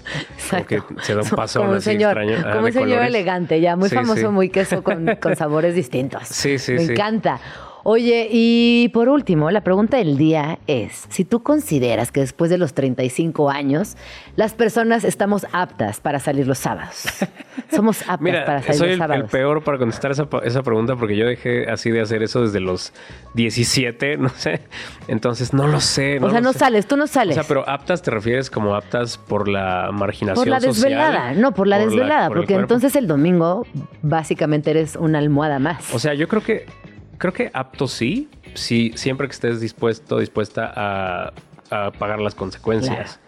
como 0.50 0.66
que 0.66 0.76
Exacto. 0.76 1.02
se 1.04 1.16
da 1.16 1.22
un 1.22 1.30
pasón 1.30 1.62
como 1.62 1.72
un 1.74 1.78
así 1.78 1.86
señor, 1.92 2.18
extraño. 2.18 2.44
Ah, 2.48 2.52
como 2.54 2.66
un 2.66 2.72
señor 2.74 2.88
colores. 2.90 3.08
elegante, 3.10 3.62
ya 3.62 3.76
muy 3.76 3.90
Sí, 3.90 3.96
famoso, 3.96 4.22
sí. 4.22 4.28
muy 4.28 4.50
queso 4.50 4.84
con, 4.84 5.16
con 5.22 5.36
sabores 5.36 5.76
distintos. 5.76 6.24
Sí, 6.28 6.58
sí, 6.60 6.74
Me 6.74 6.86
sí. 6.86 6.92
encanta. 6.94 7.40
Oye, 7.86 8.30
y 8.32 8.90
por 8.94 9.10
último, 9.10 9.52
la 9.52 9.62
pregunta 9.62 9.98
del 9.98 10.18
día 10.18 10.58
es, 10.68 11.06
si 11.10 11.26
tú 11.26 11.44
consideras 11.44 12.12
que 12.14 12.22
después 12.22 12.50
de 12.50 12.58
los 12.58 12.74
35 12.74 13.50
años, 13.50 13.98
las 14.38 14.54
personas 14.54 15.04
estamos 15.04 15.46
aptas 15.52 16.00
para 16.00 16.20
salir 16.20 16.48
los 16.48 16.60
sábados. 16.60 17.04
Somos 17.76 18.02
aptas 18.04 18.22
Mira, 18.22 18.46
para 18.46 18.62
salir 18.62 18.78
soy 18.78 18.88
los 18.88 18.94
el, 18.94 19.00
sábados. 19.00 19.24
el 19.26 19.30
peor 19.30 19.64
para 19.64 19.78
contestar 19.78 20.12
esa, 20.12 20.28
esa 20.44 20.64
pregunta 20.64 20.96
porque 20.96 21.18
yo 21.18 21.26
dejé 21.26 21.70
así 21.70 21.92
de 21.92 22.00
hacer 22.02 22.24
eso 22.24 22.42
desde 22.44 22.62
los 22.62 22.94
17, 23.34 24.16
no 24.18 24.30
sé. 24.30 24.62
Entonces, 25.10 25.54
no 25.54 25.68
lo 25.68 25.82
sé. 25.82 26.20
o 26.22 26.30
sea, 26.30 26.40
no 26.40 26.54
sé. 26.54 26.60
sales, 26.60 26.88
tú 26.88 26.96
no 26.96 27.04
O 27.04 27.08
sales. 27.08 27.36
sea, 27.36 27.44
pero 27.44 27.68
aptas 27.68 28.02
te 28.02 28.12
refieres 28.12 28.50
como 28.50 28.76
aptas 28.76 29.18
por 29.18 29.50
la 29.50 29.90
marginación 29.92 30.36
por 30.46 30.48
la 30.48 30.62
social? 30.62 30.74
desvelada, 30.92 31.34
no, 31.34 31.54
por 31.54 31.68
la 31.68 31.80
Por 31.80 31.90
desvelada, 31.90 32.28
por 32.30 32.38
el 32.38 32.44
porque 32.44 32.56
entonces 32.56 32.96
el 32.96 33.08
domingo 33.08 33.66
básicamente 34.02 34.72
eres 34.72 34.96
una 34.96 35.20
almohada 35.20 35.60
más. 35.60 35.94
O 35.94 36.00
sea, 36.00 36.14
yo 36.14 36.30
creo 36.30 36.42
que 36.42 36.66
creo 37.18 37.34
que 37.34 37.50
apto 37.54 37.88
sí, 37.88 38.30
sí 38.54 38.92
siempre 38.96 39.28
que 39.28 39.34
estés 39.34 39.60
dispuesto, 39.62 40.20
dispuesta 40.20 40.72
a, 40.76 41.34
a 41.72 41.92
pagar 41.92 42.20
las 42.20 42.36
consecuencias. 42.36 43.20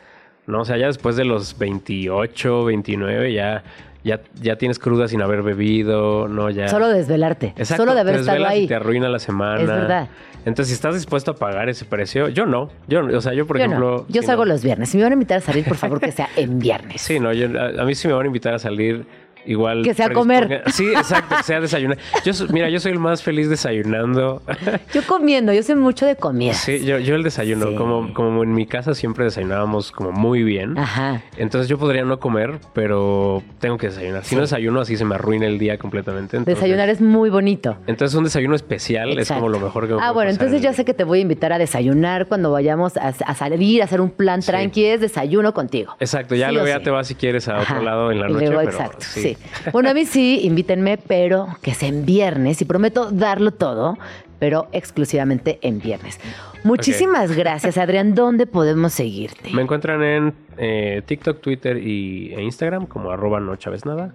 No, 0.48 0.62
o 0.62 0.66
sea, 0.66 0.78
ya 0.78 0.88
después 0.88 1.16
de 1.16 1.26
los 1.26 1.58
28, 1.58 2.66
29 2.66 3.34
ya 3.34 3.64
ya 4.04 4.22
ya 4.40 4.56
tienes 4.58 4.78
cruda 4.78 5.08
sin 5.08 5.24
haber 5.24 5.42
bebido, 5.42 6.28
no 6.28 6.52
ya 6.52 6.68
Solo 6.68 6.90
desvelarte, 6.90 7.48
Exacto, 7.58 7.78
solo 7.84 7.96
de 7.96 8.02
haber 8.02 8.14
te 8.16 8.20
estado 8.22 8.36
desvelas 8.38 8.56
y 8.58 8.62
ahí. 8.62 8.68
te 8.68 8.76
arruina 8.76 9.10
la 9.10 9.18
semana. 9.18 9.62
Es 9.62 9.68
verdad. 9.68 10.10
Entonces, 10.46 10.68
si 10.68 10.74
estás 10.76 10.94
dispuesto 10.94 11.32
a 11.32 11.36
pagar 11.36 11.70
ese 11.70 11.86
precio, 11.86 12.30
yo 12.30 12.46
no. 12.46 12.70
Yo, 12.88 13.04
o 13.04 13.22
sea, 13.22 13.34
yo 13.34 13.48
por 13.48 13.58
yo 13.58 13.64
ejemplo, 13.66 14.06
no, 14.08 14.14
yo 14.14 14.22
salgo 14.22 14.46
no. 14.46 14.52
los 14.54 14.64
viernes. 14.64 14.90
Si 14.90 14.98
me 14.98 15.04
van 15.04 15.14
a 15.14 15.16
invitar 15.16 15.40
a 15.40 15.42
salir, 15.42 15.66
por 15.66 15.76
favor 15.78 16.00
que 16.00 16.12
sea 16.12 16.30
en 16.36 16.60
viernes. 16.60 17.02
Sí, 17.02 17.20
no, 17.20 17.34
yo, 17.34 17.48
a, 17.60 17.82
a 17.82 17.86
mí 17.86 17.96
sí 17.96 18.08
me 18.08 18.14
van 18.14 18.26
a 18.26 18.28
invitar 18.28 18.54
a 18.54 18.60
salir 18.60 19.08
igual. 19.46 19.84
Que 19.84 19.94
sea 19.94 20.12
comer. 20.12 20.64
Sí, 20.68 20.88
exacto, 20.90 21.36
que 21.38 21.44
sea 21.44 21.60
desayunar. 21.62 21.98
Yo, 22.24 22.32
mira, 22.50 22.70
yo 22.70 22.80
soy 22.80 22.92
el 22.94 23.00
más 23.00 23.24
feliz 23.24 23.50
desayunando. 23.50 24.42
Yo 24.94 25.02
comiendo, 25.08 25.52
yo 25.54 25.62
soy 25.64 25.76
mucho 25.76 26.06
de 26.06 26.16
comida. 26.16 26.54
Sí, 26.54 26.84
yo, 26.86 27.00
yo 27.00 27.16
el 27.16 27.24
desayuno, 27.24 27.68
Sí. 27.70 27.76
como, 27.76 28.14
como 28.14 28.44
en 28.44 28.54
mi 28.54 28.66
casa 28.66 28.94
siempre 28.94 29.26
desayunábamos 29.26 29.92
como 29.92 30.12
muy 30.12 30.44
bien. 30.44 30.78
Ajá. 30.78 31.22
Entonces 31.38 31.68
yo 31.68 31.78
podría 31.78 32.04
no 32.06 32.20
comer, 32.20 32.60
pero 32.74 33.44
tengo 33.60 33.78
que 33.78 33.88
desayunar. 33.88 34.24
Si 34.24 34.36
no 34.36 34.42
desayuno, 34.42 34.82
así 34.82 34.96
se 34.98 35.06
me 35.06 35.16
arruina 35.16 35.46
el 35.48 35.58
día 35.60 35.78
completamente. 35.78 36.38
Entonces, 36.38 36.56
Desayunar 36.62 36.90
es 36.90 37.02
muy 37.02 37.30
bonito. 37.30 37.78
Entonces 37.88 38.16
un 38.18 38.24
desayuno 38.24 38.56
especial 38.56 39.18
es 39.20 39.30
como 39.30 39.50
lo 39.50 39.60
mejor 39.60 39.88
que 39.88 39.94
me 39.96 40.02
Ah, 40.02 40.12
bueno, 40.12 40.30
pasar 40.30 40.46
entonces 40.48 40.58
en 40.58 40.64
ya 40.64 40.74
sé 40.74 40.86
que 40.86 40.94
te 40.94 41.04
voy 41.04 41.20
a 41.20 41.22
invitar 41.22 41.52
a 41.54 41.58
desayunar 41.58 42.28
cuando 42.28 42.52
vayamos 42.52 42.96
a, 42.98 43.08
a 43.10 43.36
salir, 43.36 43.82
a 43.82 43.86
hacer 43.86 44.02
un 44.02 44.10
plan 44.12 44.42
Sí. 44.42 44.48
tranqui, 44.52 44.86
es 44.86 45.02
desayuno 45.02 45.54
contigo. 45.54 45.96
Exacto, 46.00 46.36
ya 46.36 46.52
luego 46.52 46.68
ya 46.68 46.80
te 46.82 46.90
vas 46.90 47.08
si 47.08 47.16
quieres 47.16 47.48
a 47.48 47.60
otro 47.60 47.76
Ajá. 47.76 47.82
lado 47.84 48.12
en 48.12 48.20
la 48.20 48.28
noche. 48.28 48.46
luego, 48.48 48.60
pero 48.60 48.72
exacto, 48.72 48.98
sí. 49.02 49.35
Sí. 49.36 49.70
Bueno, 49.72 49.90
a 49.90 49.94
mí 49.94 50.06
sí, 50.06 50.42
invítenme, 50.44 50.98
pero 50.98 51.48
que 51.62 51.74
sea 51.74 51.90
en 51.90 52.06
viernes 52.06 52.62
y 52.62 52.66
prometo 52.66 53.12
darlo 53.12 53.52
todo, 53.52 53.98
pero 54.40 54.68
exclusivamente 54.72 55.60
en 55.62 55.80
viernes. 55.80 56.20
Muchísimas 56.64 57.32
gracias, 57.36 57.78
Adrián. 57.78 58.16
¿Dónde 58.16 58.48
podemos 58.48 58.94
seguirte? 58.94 59.52
Me 59.52 59.62
encuentran 59.62 60.02
en 60.04 60.34
eh, 60.58 61.04
TikTok, 61.06 61.40
Twitter 61.40 61.78
y, 61.78 62.34
e 62.34 62.42
Instagram 62.42 62.88
como 62.88 63.12
arroba 63.12 63.40
no 63.40 63.56
Chávez 63.56 63.86
nada. 63.86 64.14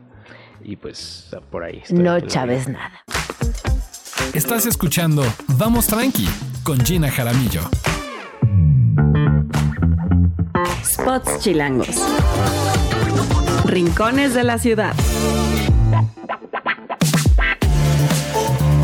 Y 0.63 0.77
pues 0.77 1.31
por 1.51 1.63
ahí. 1.63 1.79
estoy 1.83 1.99
No 1.99 2.19
vida. 2.19 2.45
nada. 2.69 3.05
Estás 4.35 4.67
escuchando 4.67 5.23
Vamos 5.59 5.87
Tranqui 5.87 6.29
con 6.65 6.79
Gina 6.81 7.11
Jaramillo. 7.11 7.63
Spots 10.85 11.39
chilangos. 11.41 11.97
Rincones 13.65 14.35
de 14.35 14.45
la 14.45 14.59
ciudad. 14.59 14.95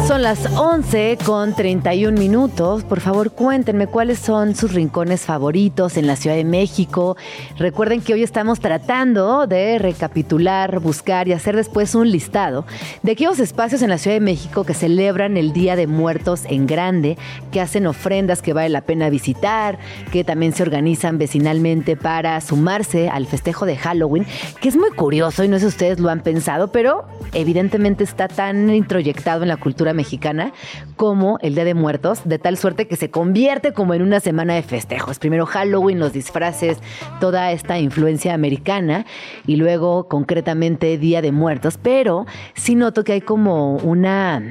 Son 0.07 0.23
las 0.23 0.47
11 0.57 1.19
con 1.25 1.57
31 1.57 2.17
minutos. 2.17 2.85
Por 2.85 3.01
favor, 3.01 3.33
cuéntenme 3.33 3.89
cuáles 3.89 4.21
son 4.21 4.55
sus 4.55 4.73
rincones 4.73 5.23
favoritos 5.23 5.97
en 5.97 6.07
la 6.07 6.15
Ciudad 6.15 6.37
de 6.37 6.45
México. 6.45 7.17
Recuerden 7.59 8.01
que 8.01 8.15
hoy 8.15 8.23
estamos 8.23 8.61
tratando 8.61 9.49
de 9.49 9.79
recapitular, 9.81 10.79
buscar 10.79 11.27
y 11.27 11.33
hacer 11.33 11.57
después 11.57 11.97
un 11.97 12.09
listado 12.09 12.65
de 13.03 13.13
aquellos 13.13 13.41
espacios 13.41 13.83
en 13.83 13.91
la 13.91 13.99
Ciudad 13.99 14.15
de 14.15 14.21
México 14.21 14.63
que 14.63 14.75
celebran 14.75 15.37
el 15.37 15.53
Día 15.53 15.75
de 15.75 15.89
Muertos 15.89 16.45
en 16.49 16.69
grande, 16.69 17.19
que 17.51 17.61
hacen 17.61 17.89
ofrendas 17.89 18.43
que 18.43 18.53
vale 18.53 18.69
la 18.69 18.83
pena 18.83 19.11
visitar, 19.11 19.77
que 20.13 20.23
también 20.23 20.53
se 20.53 20.63
organizan 20.63 21.19
vecinalmente 21.19 21.97
para 21.97 22.41
sumarse 22.41 23.09
al 23.09 23.27
festejo 23.27 23.67
de 23.67 23.77
Halloween, 23.77 24.25
que 24.61 24.69
es 24.69 24.77
muy 24.77 24.91
curioso 24.91 25.43
y 25.43 25.49
no 25.49 25.57
sé 25.57 25.63
si 25.63 25.67
ustedes 25.67 25.99
lo 25.99 26.11
han 26.11 26.21
pensado, 26.21 26.71
pero 26.71 27.07
evidentemente 27.33 28.05
está 28.05 28.29
tan 28.29 28.71
introyectado 28.71 29.43
en 29.43 29.49
la 29.49 29.57
cultura 29.57 29.96
mexicana 29.97 30.53
como 30.95 31.39
el 31.43 31.55
Día 31.55 31.65
de 31.65 31.75
Muertos, 31.75 32.21
de 32.25 32.39
tal 32.39 32.57
suerte 32.57 32.87
que 32.87 32.95
se 32.95 33.11
convierte 33.11 33.73
como 33.73 33.95
en 33.95 34.03
una 34.03 34.21
semana 34.21 34.55
de 34.55 34.63
festejos. 34.63 35.19
Primero 35.19 35.47
Halloween, 35.47 35.99
los 35.99 36.13
disfraces, 36.13 36.79
toda 37.21 37.51
esta 37.51 37.79
influencia 37.79 38.35
americana 38.35 39.07
y 39.47 39.57
luego 39.57 40.09
concretamente 40.09 40.99
Día 40.99 41.23
de 41.23 41.33
Muertos, 41.33 41.79
pero 41.83 42.27
sí 42.55 42.75
noto 42.77 43.03
que 43.03 43.15
hay 43.15 43.21
como 43.21 43.77
una 43.79 44.43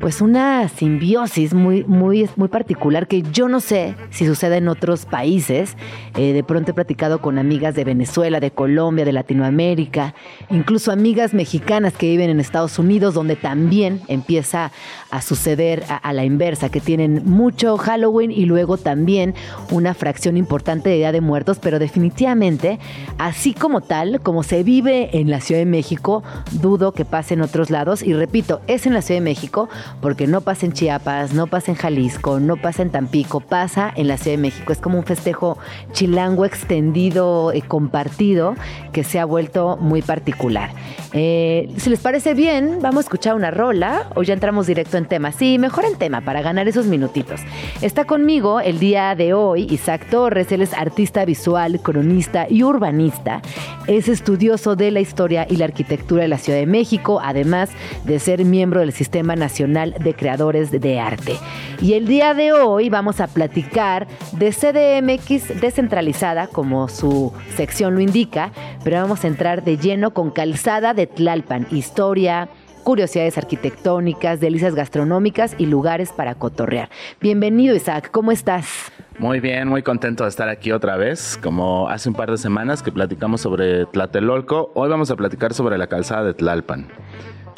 pues 0.00 0.20
una 0.20 0.68
simbiosis 0.68 1.54
muy, 1.54 1.84
muy, 1.84 2.28
muy 2.36 2.48
particular 2.48 3.08
que 3.08 3.22
yo 3.22 3.48
no 3.48 3.60
sé 3.60 3.96
si 4.10 4.26
sucede 4.26 4.58
en 4.58 4.68
otros 4.68 5.06
países. 5.06 5.76
Eh, 6.16 6.32
de 6.32 6.44
pronto 6.44 6.70
he 6.70 6.74
platicado 6.74 7.20
con 7.20 7.38
amigas 7.38 7.74
de 7.74 7.84
Venezuela, 7.84 8.40
de 8.40 8.50
Colombia, 8.50 9.04
de 9.04 9.12
Latinoamérica, 9.12 10.14
incluso 10.50 10.92
amigas 10.92 11.34
mexicanas 11.34 11.94
que 11.94 12.08
viven 12.08 12.30
en 12.30 12.40
Estados 12.40 12.78
Unidos, 12.78 13.14
donde 13.14 13.36
también 13.36 14.00
empieza 14.08 14.70
a 15.10 15.20
suceder 15.20 15.84
a, 15.88 15.96
a 15.96 16.12
la 16.12 16.24
inversa, 16.24 16.68
que 16.68 16.80
tienen 16.80 17.22
mucho 17.24 17.76
Halloween 17.76 18.30
y 18.30 18.44
luego 18.44 18.76
también 18.76 19.34
una 19.70 19.94
fracción 19.94 20.36
importante 20.36 20.90
de 20.90 20.96
Día 20.96 21.12
de 21.12 21.20
Muertos, 21.20 21.58
pero 21.60 21.78
definitivamente, 21.78 22.78
así 23.18 23.52
como 23.54 23.80
tal, 23.80 24.20
como 24.20 24.42
se 24.42 24.62
vive 24.62 25.18
en 25.18 25.30
la 25.30 25.40
Ciudad 25.40 25.60
de 25.60 25.66
México, 25.66 26.22
dudo 26.52 26.92
que 26.92 27.04
pase 27.04 27.34
en 27.34 27.42
otros 27.42 27.70
lados. 27.70 28.02
Y 28.02 28.12
repito, 28.14 28.60
es 28.66 28.86
en 28.86 28.94
la 28.94 29.02
Ciudad 29.02 29.20
de 29.20 29.24
México 29.24 29.68
porque 30.00 30.26
no 30.26 30.40
pasa 30.40 30.66
en 30.66 30.72
Chiapas, 30.72 31.32
no 31.34 31.46
pasa 31.46 31.72
en 31.72 31.76
Jalisco, 31.76 32.40
no 32.40 32.56
pasa 32.56 32.82
en 32.82 32.90
Tampico, 32.90 33.40
pasa 33.40 33.92
en 33.94 34.08
la 34.08 34.16
Ciudad 34.16 34.36
de 34.36 34.42
México. 34.42 34.72
Es 34.72 34.80
como 34.80 34.98
un 34.98 35.04
festejo 35.04 35.58
chilango 35.92 36.44
extendido, 36.44 37.52
y 37.54 37.62
compartido, 37.62 38.54
que 38.92 39.04
se 39.04 39.18
ha 39.18 39.24
vuelto 39.24 39.76
muy 39.76 40.02
particular. 40.02 40.70
Eh, 41.12 41.72
si 41.78 41.90
les 41.90 42.00
parece 42.00 42.34
bien, 42.34 42.78
vamos 42.80 42.98
a 42.98 43.00
escuchar 43.00 43.34
una 43.34 43.50
rola 43.50 44.08
o 44.14 44.22
ya 44.22 44.34
entramos 44.34 44.66
directo 44.66 44.96
en 44.96 45.06
tema. 45.06 45.32
Sí, 45.32 45.58
mejor 45.58 45.84
en 45.84 45.96
tema 45.96 46.20
para 46.20 46.42
ganar 46.42 46.68
esos 46.68 46.86
minutitos. 46.86 47.40
Está 47.82 48.04
conmigo 48.04 48.60
el 48.60 48.78
día 48.78 49.14
de 49.14 49.32
hoy 49.32 49.66
Isaac 49.70 50.06
Torres, 50.10 50.52
él 50.52 50.62
es 50.62 50.74
artista 50.74 51.24
visual, 51.24 51.80
cronista 51.80 52.46
y 52.48 52.62
urbanista. 52.62 53.40
Es 53.86 54.08
estudioso 54.08 54.76
de 54.76 54.90
la 54.90 55.00
historia 55.00 55.46
y 55.48 55.56
la 55.56 55.64
arquitectura 55.64 56.22
de 56.22 56.28
la 56.28 56.38
Ciudad 56.38 56.58
de 56.58 56.66
México, 56.66 57.20
además 57.22 57.70
de 58.04 58.18
ser 58.18 58.44
miembro 58.44 58.80
del 58.80 58.92
Sistema 58.92 59.34
Nacional 59.34 59.77
de 59.86 60.14
Creadores 60.14 60.70
de 60.70 61.00
Arte. 61.00 61.36
Y 61.80 61.94
el 61.94 62.06
día 62.06 62.34
de 62.34 62.52
hoy 62.52 62.88
vamos 62.88 63.20
a 63.20 63.28
platicar 63.28 64.06
de 64.32 64.50
CDMX 64.50 65.60
descentralizada, 65.60 66.48
como 66.48 66.88
su 66.88 67.32
sección 67.56 67.94
lo 67.94 68.00
indica, 68.00 68.50
pero 68.84 69.00
vamos 69.00 69.24
a 69.24 69.28
entrar 69.28 69.64
de 69.64 69.76
lleno 69.76 70.12
con 70.12 70.30
Calzada 70.30 70.94
de 70.94 71.06
Tlalpan, 71.06 71.66
historia, 71.70 72.48
curiosidades 72.82 73.36
arquitectónicas, 73.38 74.40
delicias 74.40 74.74
gastronómicas 74.74 75.54
y 75.58 75.66
lugares 75.66 76.10
para 76.10 76.34
cotorrear. 76.34 76.88
Bienvenido 77.20 77.76
Isaac, 77.76 78.10
¿cómo 78.10 78.32
estás? 78.32 78.90
Muy 79.18 79.40
bien, 79.40 79.68
muy 79.68 79.82
contento 79.82 80.24
de 80.24 80.30
estar 80.30 80.48
aquí 80.48 80.72
otra 80.72 80.96
vez. 80.96 81.38
Como 81.42 81.88
hace 81.88 82.08
un 82.08 82.14
par 82.14 82.30
de 82.30 82.38
semanas 82.38 82.82
que 82.82 82.90
platicamos 82.90 83.40
sobre 83.40 83.84
Tlatelolco, 83.86 84.70
hoy 84.74 84.88
vamos 84.88 85.10
a 85.10 85.16
platicar 85.16 85.54
sobre 85.54 85.76
la 85.76 85.86
calzada 85.88 86.24
de 86.24 86.34
Tlalpan. 86.34 86.88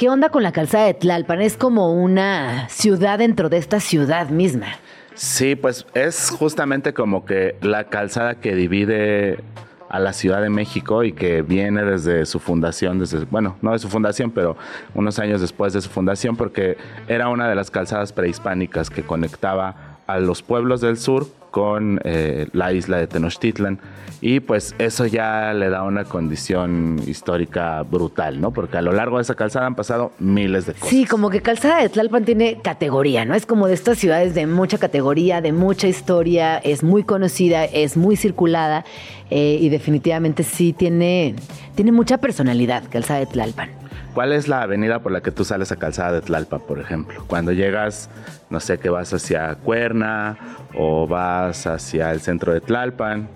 ¿Qué 0.00 0.08
onda 0.08 0.30
con 0.30 0.42
la 0.42 0.50
calzada 0.50 0.86
de 0.86 0.94
Tlalpan? 0.94 1.42
Es 1.42 1.58
como 1.58 1.92
una 1.92 2.70
ciudad 2.70 3.18
dentro 3.18 3.50
de 3.50 3.58
esta 3.58 3.80
ciudad 3.80 4.30
misma. 4.30 4.68
Sí, 5.12 5.56
pues 5.56 5.84
es 5.92 6.30
justamente 6.30 6.94
como 6.94 7.26
que 7.26 7.56
la 7.60 7.84
calzada 7.84 8.36
que 8.36 8.54
divide 8.54 9.44
a 9.90 9.98
la 9.98 10.14
Ciudad 10.14 10.40
de 10.40 10.48
México 10.48 11.04
y 11.04 11.12
que 11.12 11.42
viene 11.42 11.84
desde 11.84 12.24
su 12.24 12.38
fundación, 12.38 12.98
desde, 12.98 13.26
bueno, 13.26 13.58
no 13.60 13.72
de 13.72 13.78
su 13.78 13.90
fundación, 13.90 14.30
pero 14.30 14.56
unos 14.94 15.18
años 15.18 15.42
después 15.42 15.74
de 15.74 15.82
su 15.82 15.90
fundación, 15.90 16.34
porque 16.34 16.78
era 17.06 17.28
una 17.28 17.46
de 17.46 17.54
las 17.54 17.70
calzadas 17.70 18.14
prehispánicas 18.14 18.88
que 18.88 19.02
conectaba 19.02 19.89
a 20.12 20.20
los 20.20 20.42
pueblos 20.42 20.80
del 20.80 20.96
sur 20.96 21.26
con 21.50 22.00
eh, 22.04 22.48
la 22.52 22.72
isla 22.72 22.98
de 22.98 23.06
Tenochtitlan. 23.06 23.78
Y 24.22 24.40
pues 24.40 24.74
eso 24.78 25.06
ya 25.06 25.54
le 25.54 25.70
da 25.70 25.82
una 25.82 26.04
condición 26.04 27.00
histórica 27.06 27.82
brutal, 27.82 28.38
¿no? 28.38 28.50
Porque 28.50 28.76
a 28.76 28.82
lo 28.82 28.92
largo 28.92 29.16
de 29.16 29.22
esa 29.22 29.34
calzada 29.34 29.66
han 29.66 29.74
pasado 29.74 30.12
miles 30.18 30.66
de 30.66 30.74
cosas. 30.74 30.88
Sí, 30.90 31.06
como 31.06 31.30
que 31.30 31.40
Calzada 31.40 31.80
de 31.80 31.88
Tlalpan 31.88 32.26
tiene 32.26 32.58
categoría, 32.62 33.24
¿no? 33.24 33.34
Es 33.34 33.46
como 33.46 33.66
de 33.66 33.72
estas 33.72 33.96
ciudades 33.96 34.34
de 34.34 34.46
mucha 34.46 34.76
categoría, 34.76 35.40
de 35.40 35.52
mucha 35.52 35.88
historia, 35.88 36.58
es 36.58 36.82
muy 36.82 37.02
conocida, 37.02 37.64
es 37.64 37.96
muy 37.96 38.16
circulada 38.16 38.84
eh, 39.30 39.56
y 39.58 39.70
definitivamente 39.70 40.42
sí 40.42 40.74
tiene, 40.74 41.34
tiene 41.74 41.90
mucha 41.90 42.18
personalidad 42.18 42.84
Calzada 42.90 43.20
de 43.20 43.26
Tlalpan. 43.26 43.70
¿Cuál 44.12 44.32
es 44.32 44.48
la 44.48 44.62
avenida 44.62 44.98
por 44.98 45.12
la 45.12 45.22
que 45.22 45.30
tú 45.30 45.44
sales 45.44 45.72
a 45.72 45.76
Calzada 45.76 46.12
de 46.12 46.20
Tlalpan, 46.20 46.60
por 46.60 46.78
ejemplo? 46.78 47.24
Cuando 47.26 47.52
llegas, 47.52 48.10
no 48.50 48.60
sé, 48.60 48.78
que 48.78 48.90
vas 48.90 49.12
hacia 49.14 49.54
Cuerna 49.54 50.36
o 50.74 51.06
vas 51.06 51.66
hacia 51.66 52.10
el 52.10 52.20
centro 52.20 52.52
de 52.52 52.60
Tlalpan. 52.60 53.28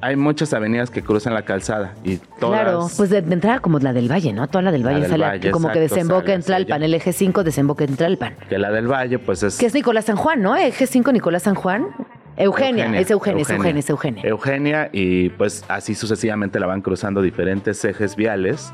Hay 0.00 0.16
muchas 0.16 0.52
avenidas 0.52 0.90
que 0.90 1.02
cruzan 1.02 1.34
la 1.34 1.42
calzada 1.42 1.94
y 2.04 2.18
todas... 2.38 2.60
Claro, 2.60 2.88
pues 2.96 3.10
de, 3.10 3.22
de 3.22 3.32
entrada 3.32 3.60
como 3.60 3.78
la 3.78 3.92
del 3.92 4.10
Valle, 4.10 4.32
¿no? 4.32 4.46
Toda 4.46 4.62
la 4.62 4.72
del 4.72 4.82
La 4.82 4.90
Valle 4.90 5.00
del 5.02 5.10
sale 5.10 5.24
Valle, 5.24 5.50
como 5.50 5.70
que 5.70 5.80
desemboca 5.80 6.32
en 6.34 6.42
Tlalpan, 6.42 6.82
el 6.82 6.94
eje 6.94 7.12
5 7.12 7.44
desemboca 7.44 7.84
en 7.84 7.96
Tlalpan. 7.96 8.34
Que 8.48 8.58
la 8.58 8.70
del 8.70 8.90
Valle, 8.90 9.18
pues 9.18 9.42
es... 9.42 9.56
Que 9.58 9.66
es 9.66 9.74
Nicolás 9.74 10.04
San 10.04 10.16
Juan, 10.16 10.42
¿no? 10.42 10.56
Eje 10.56 10.86
5 10.86 11.12
Nicolás 11.12 11.44
San 11.44 11.54
Juan. 11.54 11.86
Eugenia, 12.36 12.98
es 12.98 13.10
Eugenia, 13.10 13.42
es 13.42 13.50
Eugenia, 13.50 13.80
es 13.80 13.90
Eugenia. 13.90 14.22
Eugenia 14.24 14.90
y 14.92 15.30
pues 15.30 15.64
así 15.68 15.94
sucesivamente 15.94 16.60
la 16.60 16.66
van 16.66 16.82
cruzando 16.82 17.22
diferentes 17.22 17.82
ejes 17.84 18.14
viales. 18.14 18.72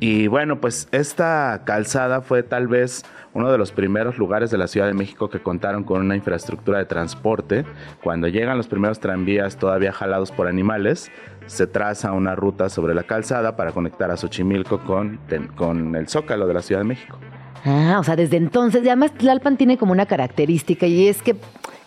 Y 0.00 0.26
bueno, 0.28 0.60
pues 0.60 0.88
esta 0.92 1.62
calzada 1.64 2.20
fue 2.20 2.42
tal 2.42 2.68
vez 2.68 3.04
uno 3.34 3.50
de 3.50 3.58
los 3.58 3.72
primeros 3.72 4.18
lugares 4.18 4.50
de 4.50 4.58
la 4.58 4.66
Ciudad 4.66 4.86
de 4.86 4.94
México 4.94 5.30
que 5.30 5.40
contaron 5.40 5.84
con 5.84 6.00
una 6.00 6.16
infraestructura 6.16 6.78
de 6.78 6.84
transporte. 6.84 7.64
Cuando 8.02 8.28
llegan 8.28 8.56
los 8.56 8.66
primeros 8.66 9.00
tranvías 9.00 9.56
todavía 9.56 9.92
jalados 9.92 10.32
por 10.32 10.48
animales, 10.48 11.10
se 11.46 11.66
traza 11.66 12.12
una 12.12 12.34
ruta 12.34 12.68
sobre 12.68 12.94
la 12.94 13.02
calzada 13.02 13.56
para 13.56 13.72
conectar 13.72 14.10
a 14.10 14.16
Xochimilco 14.16 14.80
con, 14.80 15.20
con 15.56 15.96
el 15.96 16.08
Zócalo 16.08 16.46
de 16.46 16.54
la 16.54 16.62
Ciudad 16.62 16.80
de 16.80 16.88
México. 16.88 17.18
Ah, 17.64 17.98
o 18.00 18.04
sea, 18.04 18.16
desde 18.16 18.36
entonces, 18.36 18.82
además 18.82 19.12
Tlalpan 19.12 19.56
tiene 19.56 19.76
como 19.76 19.92
una 19.92 20.06
característica 20.06 20.86
y 20.86 21.08
es 21.08 21.22
que, 21.22 21.36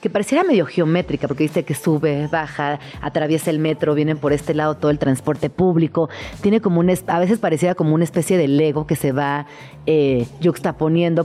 que 0.04 0.10
pareciera 0.10 0.44
medio 0.44 0.66
geométrica, 0.66 1.30
porque 1.30 1.46
viste 1.46 1.64
que 1.64 1.74
sube, 1.74 2.28
baja, 2.28 2.78
atraviesa 3.00 3.50
el 3.50 3.60
metro, 3.60 3.96
vienen 3.96 4.18
por 4.18 4.34
este 4.34 4.54
lado 4.54 4.76
todo 4.76 4.92
el 4.92 5.00
transporte 5.00 5.50
público, 5.50 6.10
tiene 6.42 6.60
como 6.60 6.82
un, 6.82 6.90
a 7.08 7.20
veces 7.20 7.40
pareciera 7.40 7.74
como 7.74 7.96
una 7.96 8.04
especie 8.04 8.38
de 8.38 8.50
Lego 8.50 8.86
que 8.86 8.98
se 8.98 9.14
va 9.14 9.46
eh, 9.86 10.28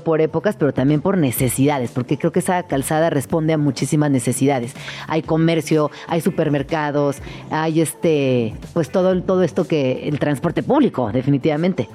por 0.04 0.20
épocas, 0.20 0.54
pero 0.56 0.72
también 0.72 1.00
por 1.00 1.18
necesidades, 1.18 1.90
porque 1.90 2.18
creo 2.18 2.30
que 2.30 2.38
esa 2.38 2.62
calzada 2.62 3.10
responde 3.10 3.52
a 3.52 3.58
muchísimas 3.58 4.12
necesidades. 4.12 4.76
Hay 5.08 5.22
comercio, 5.22 5.90
hay 6.06 6.20
supermercados, 6.20 7.20
hay 7.50 7.80
este, 7.80 8.54
pues 8.74 8.92
todo, 8.92 9.20
todo 9.24 9.42
esto 9.42 9.66
que, 9.66 10.08
el 10.08 10.20
transporte 10.20 10.62
público, 10.62 11.10
definitivamente. 11.10 11.88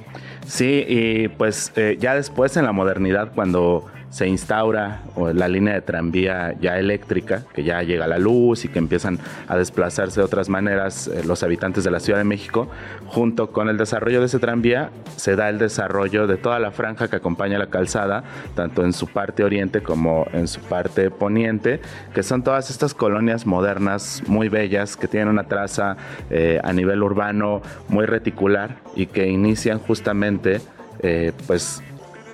Sí, 0.45 0.83
y 0.85 1.27
pues 1.29 1.71
eh, 1.77 1.95
ya 1.97 2.13
después 2.13 2.57
en 2.57 2.65
la 2.65 2.73
modernidad, 2.73 3.31
cuando 3.33 3.85
se 4.13 4.27
instaura 4.27 5.01
la 5.33 5.47
línea 5.47 5.73
de 5.73 5.81
tranvía 5.81 6.53
ya 6.61 6.77
eléctrica, 6.77 7.45
que 7.51 7.63
ya 7.63 7.81
llega 7.81 8.05
la 8.05 8.19
luz 8.19 8.63
y 8.63 8.67
que 8.67 8.77
empiezan 8.77 9.17
a 9.47 9.57
desplazarse 9.57 10.19
de 10.19 10.25
otras 10.25 10.49
maneras 10.49 11.07
eh, 11.07 11.23
los 11.25 11.41
habitantes 11.41 11.83
de 11.83 11.89
la 11.89 11.99
Ciudad 11.99 12.19
de 12.19 12.23
México, 12.23 12.67
junto 13.07 13.51
con 13.51 13.69
el 13.69 13.77
desarrollo 13.77 14.19
de 14.19 14.27
ese 14.27 14.37
tranvía, 14.37 14.91
se 15.15 15.35
da 15.35 15.49
el 15.49 15.57
desarrollo 15.57 16.27
de 16.27 16.37
toda 16.37 16.59
la 16.59 16.69
franja 16.69 17.07
que 17.07 17.15
acompaña 17.15 17.57
la 17.57 17.71
calzada, 17.71 18.23
tanto 18.53 18.85
en 18.85 18.93
su 18.93 19.07
parte 19.07 19.43
oriente 19.43 19.81
como 19.81 20.27
en 20.31 20.47
su 20.47 20.61
parte 20.61 21.09
poniente, 21.09 21.81
que 22.13 22.21
son 22.21 22.43
todas 22.43 22.69
estas 22.69 22.93
colonias 22.93 23.47
modernas 23.47 24.21
muy 24.27 24.47
bellas 24.47 24.95
que 24.95 25.07
tienen 25.07 25.29
una 25.29 25.45
traza 25.45 25.97
eh, 26.29 26.59
a 26.63 26.71
nivel 26.71 27.01
urbano 27.01 27.63
muy 27.89 28.05
reticular 28.05 28.77
y 28.95 29.07
que 29.07 29.27
inician 29.27 29.79
justamente 29.79 30.61
eh, 30.99 31.31
pues 31.47 31.81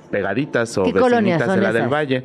pegaditas 0.09 0.77
o 0.77 0.83
¿Qué 0.83 0.93
colonias 0.93 1.39
vecinitas 1.39 1.55
de 1.55 1.61
la 1.61 1.73
del? 1.73 1.87
Valle. 1.93 2.23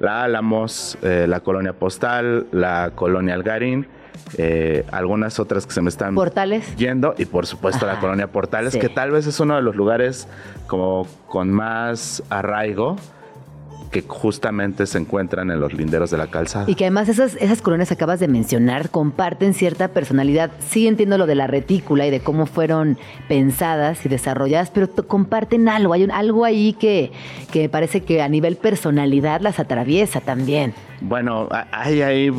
La 0.00 0.24
Álamos, 0.24 0.98
eh, 1.02 1.26
la 1.28 1.40
colonia 1.40 1.72
Postal, 1.72 2.46
la 2.50 2.90
colonia 2.94 3.34
Algarín, 3.34 3.86
eh, 4.36 4.84
algunas 4.90 5.38
otras 5.38 5.66
que 5.66 5.72
se 5.72 5.80
me 5.82 5.88
están 5.88 6.14
Portales. 6.14 6.74
yendo 6.76 7.14
y 7.16 7.26
por 7.26 7.46
supuesto 7.46 7.86
Ajá, 7.86 7.94
la 7.94 8.00
colonia 8.00 8.26
Portales, 8.26 8.72
sí. 8.72 8.80
que 8.80 8.88
tal 8.88 9.12
vez 9.12 9.26
es 9.26 9.38
uno 9.40 9.54
de 9.56 9.62
los 9.62 9.76
lugares 9.76 10.26
como 10.66 11.06
con 11.28 11.50
más 11.50 12.22
arraigo 12.28 12.96
que 13.94 14.02
justamente 14.02 14.86
se 14.86 14.98
encuentran 14.98 15.52
en 15.52 15.60
los 15.60 15.72
linderos 15.72 16.10
de 16.10 16.18
la 16.18 16.26
calzada. 16.26 16.64
Y 16.66 16.74
que 16.74 16.82
además 16.82 17.08
esas, 17.08 17.36
esas 17.36 17.62
colonias 17.62 17.86
que 17.86 17.94
acabas 17.94 18.18
de 18.18 18.26
mencionar 18.26 18.90
comparten 18.90 19.54
cierta 19.54 19.86
personalidad. 19.86 20.50
Sí 20.68 20.88
entiendo 20.88 21.16
lo 21.16 21.26
de 21.26 21.36
la 21.36 21.46
retícula 21.46 22.04
y 22.04 22.10
de 22.10 22.18
cómo 22.18 22.46
fueron 22.46 22.98
pensadas 23.28 24.04
y 24.04 24.08
desarrolladas, 24.08 24.70
pero 24.70 24.88
comparten 25.06 25.68
algo. 25.68 25.92
Hay 25.92 26.02
un, 26.02 26.10
algo 26.10 26.44
ahí 26.44 26.72
que, 26.72 27.12
que 27.52 27.60
me 27.60 27.68
parece 27.68 28.00
que 28.00 28.20
a 28.20 28.28
nivel 28.28 28.56
personalidad 28.56 29.40
las 29.40 29.60
atraviesa 29.60 30.20
también. 30.20 30.74
Bueno, 31.00 31.48
hay 31.70 32.02
ahí 32.02 32.30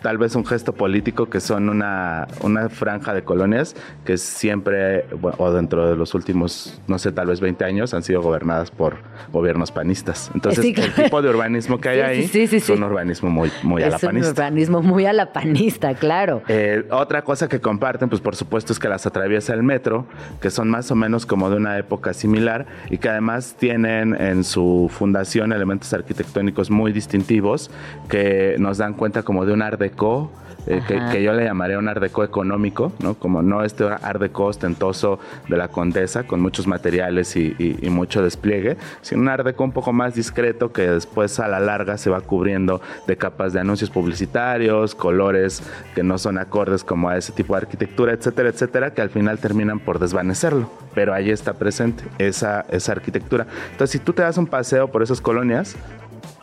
tal 0.00 0.16
vez 0.16 0.36
un 0.36 0.46
gesto 0.46 0.74
político 0.74 1.28
que 1.28 1.40
son 1.40 1.68
una, 1.68 2.28
una 2.40 2.68
franja 2.68 3.14
de 3.14 3.24
colonias 3.24 3.74
que 4.04 4.16
siempre, 4.16 5.06
o 5.38 5.50
dentro 5.50 5.88
de 5.88 5.96
los 5.96 6.14
últimos, 6.14 6.80
no 6.86 6.98
sé, 6.98 7.10
tal 7.10 7.26
vez 7.26 7.40
20 7.40 7.64
años, 7.64 7.94
han 7.94 8.02
sido 8.02 8.22
gobernadas 8.22 8.70
por 8.70 8.98
gobiernos 9.32 9.72
panistas. 9.72 10.30
Entonces, 10.34 10.64
Sí, 10.64 10.72
claro. 10.72 10.92
Tipo 11.04 11.22
de 11.22 11.30
urbanismo 11.30 11.80
que 11.80 11.88
hay 11.88 11.98
Sí, 11.98 12.02
ahí 12.02 12.22
sí, 12.22 12.28
sí, 12.28 12.60
sí, 12.60 12.72
es 12.72 12.78
un 12.78 12.84
urbanismo 12.84 13.30
muy, 13.30 13.50
muy 13.62 13.82
a 13.82 13.90
la 13.90 13.96
es 13.96 14.02
un 14.02 14.16
urbanismo 14.16 14.82
muy 14.82 15.06
a 15.06 15.12
la 15.12 15.32
panista, 15.32 15.94
claro. 15.94 16.42
Eh, 16.48 16.84
otra 16.90 17.22
cosa 17.22 17.48
que 17.48 17.60
comparten, 17.60 18.08
pues 18.08 18.20
por 18.20 18.36
supuesto, 18.36 18.72
es 18.72 18.78
que 18.78 18.88
las 18.88 19.06
atraviesa 19.06 19.54
el 19.54 19.62
metro, 19.62 20.06
que 20.40 20.50
son 20.50 20.68
más 20.70 20.90
o 20.90 20.94
menos 20.94 21.26
como 21.26 21.50
de 21.50 21.56
una 21.56 21.78
época 21.78 22.12
similar 22.12 22.66
y 22.90 22.98
que 22.98 23.08
además 23.08 23.56
tienen 23.58 24.14
en 24.20 24.44
su 24.44 24.90
fundación 24.92 25.52
elementos 25.52 25.92
arquitectónicos 25.92 26.70
muy 26.70 26.92
distintivos 26.92 27.70
que 28.08 28.56
nos 28.58 28.78
dan 28.78 28.94
cuenta 28.94 29.22
como 29.22 29.44
de 29.46 29.52
un 29.52 29.62
art 29.62 29.78
deco. 29.78 30.30
Eh, 30.66 30.80
que, 30.86 31.00
que 31.10 31.22
yo 31.22 31.32
le 31.32 31.44
llamaría 31.44 31.78
un 31.78 31.88
art 31.88 32.00
deco 32.00 32.24
económico, 32.24 32.92
¿no? 33.00 33.14
Como 33.14 33.42
no 33.42 33.64
este 33.64 33.84
art 33.84 34.20
deco 34.20 34.44
ostentoso 34.46 35.18
de 35.48 35.56
la 35.56 35.68
condesa 35.68 36.24
con 36.24 36.40
muchos 36.40 36.66
materiales 36.66 37.36
y, 37.36 37.54
y- 37.58 37.78
y 37.82 37.90
mucho 37.90 38.22
despliegue, 38.22 38.76
sino 39.00 39.22
un 39.22 39.28
art 39.28 39.44
deco 39.44 39.64
un 39.64 39.72
poco 39.72 39.92
más 39.92 40.14
discreto 40.14 40.72
que 40.72 40.88
después 40.88 41.38
a 41.40 41.48
la 41.48 41.60
larga 41.60 41.98
se 41.98 42.10
va 42.10 42.20
cubriendo 42.20 42.80
de 43.06 43.16
capas 43.16 43.52
de 43.52 43.60
anuncios 43.60 43.90
publicitarios, 43.90 44.94
colores 44.94 45.62
que 45.94 46.02
no 46.02 46.18
son 46.18 46.38
acordes 46.38 46.84
como 46.84 47.08
a 47.08 47.16
ese 47.16 47.32
tipo 47.32 47.54
de 47.54 47.62
arquitectura, 47.62 48.12
etcétera, 48.12 48.48
etcétera, 48.50 48.92
que 48.94 49.00
al 49.02 49.10
final 49.10 49.38
terminan 49.38 49.78
por 49.80 49.98
desvanecerlo. 49.98 50.70
Pero 50.94 51.14
ahí 51.14 51.30
está 51.30 51.54
presente 51.54 52.04
esa, 52.18 52.64
esa 52.70 52.92
arquitectura. 52.92 53.46
Entonces, 53.72 53.90
si 53.90 53.98
tú 53.98 54.12
te 54.12 54.22
das 54.22 54.36
un 54.38 54.46
paseo 54.46 54.88
por 54.88 55.02
esas 55.02 55.20
colonias, 55.20 55.76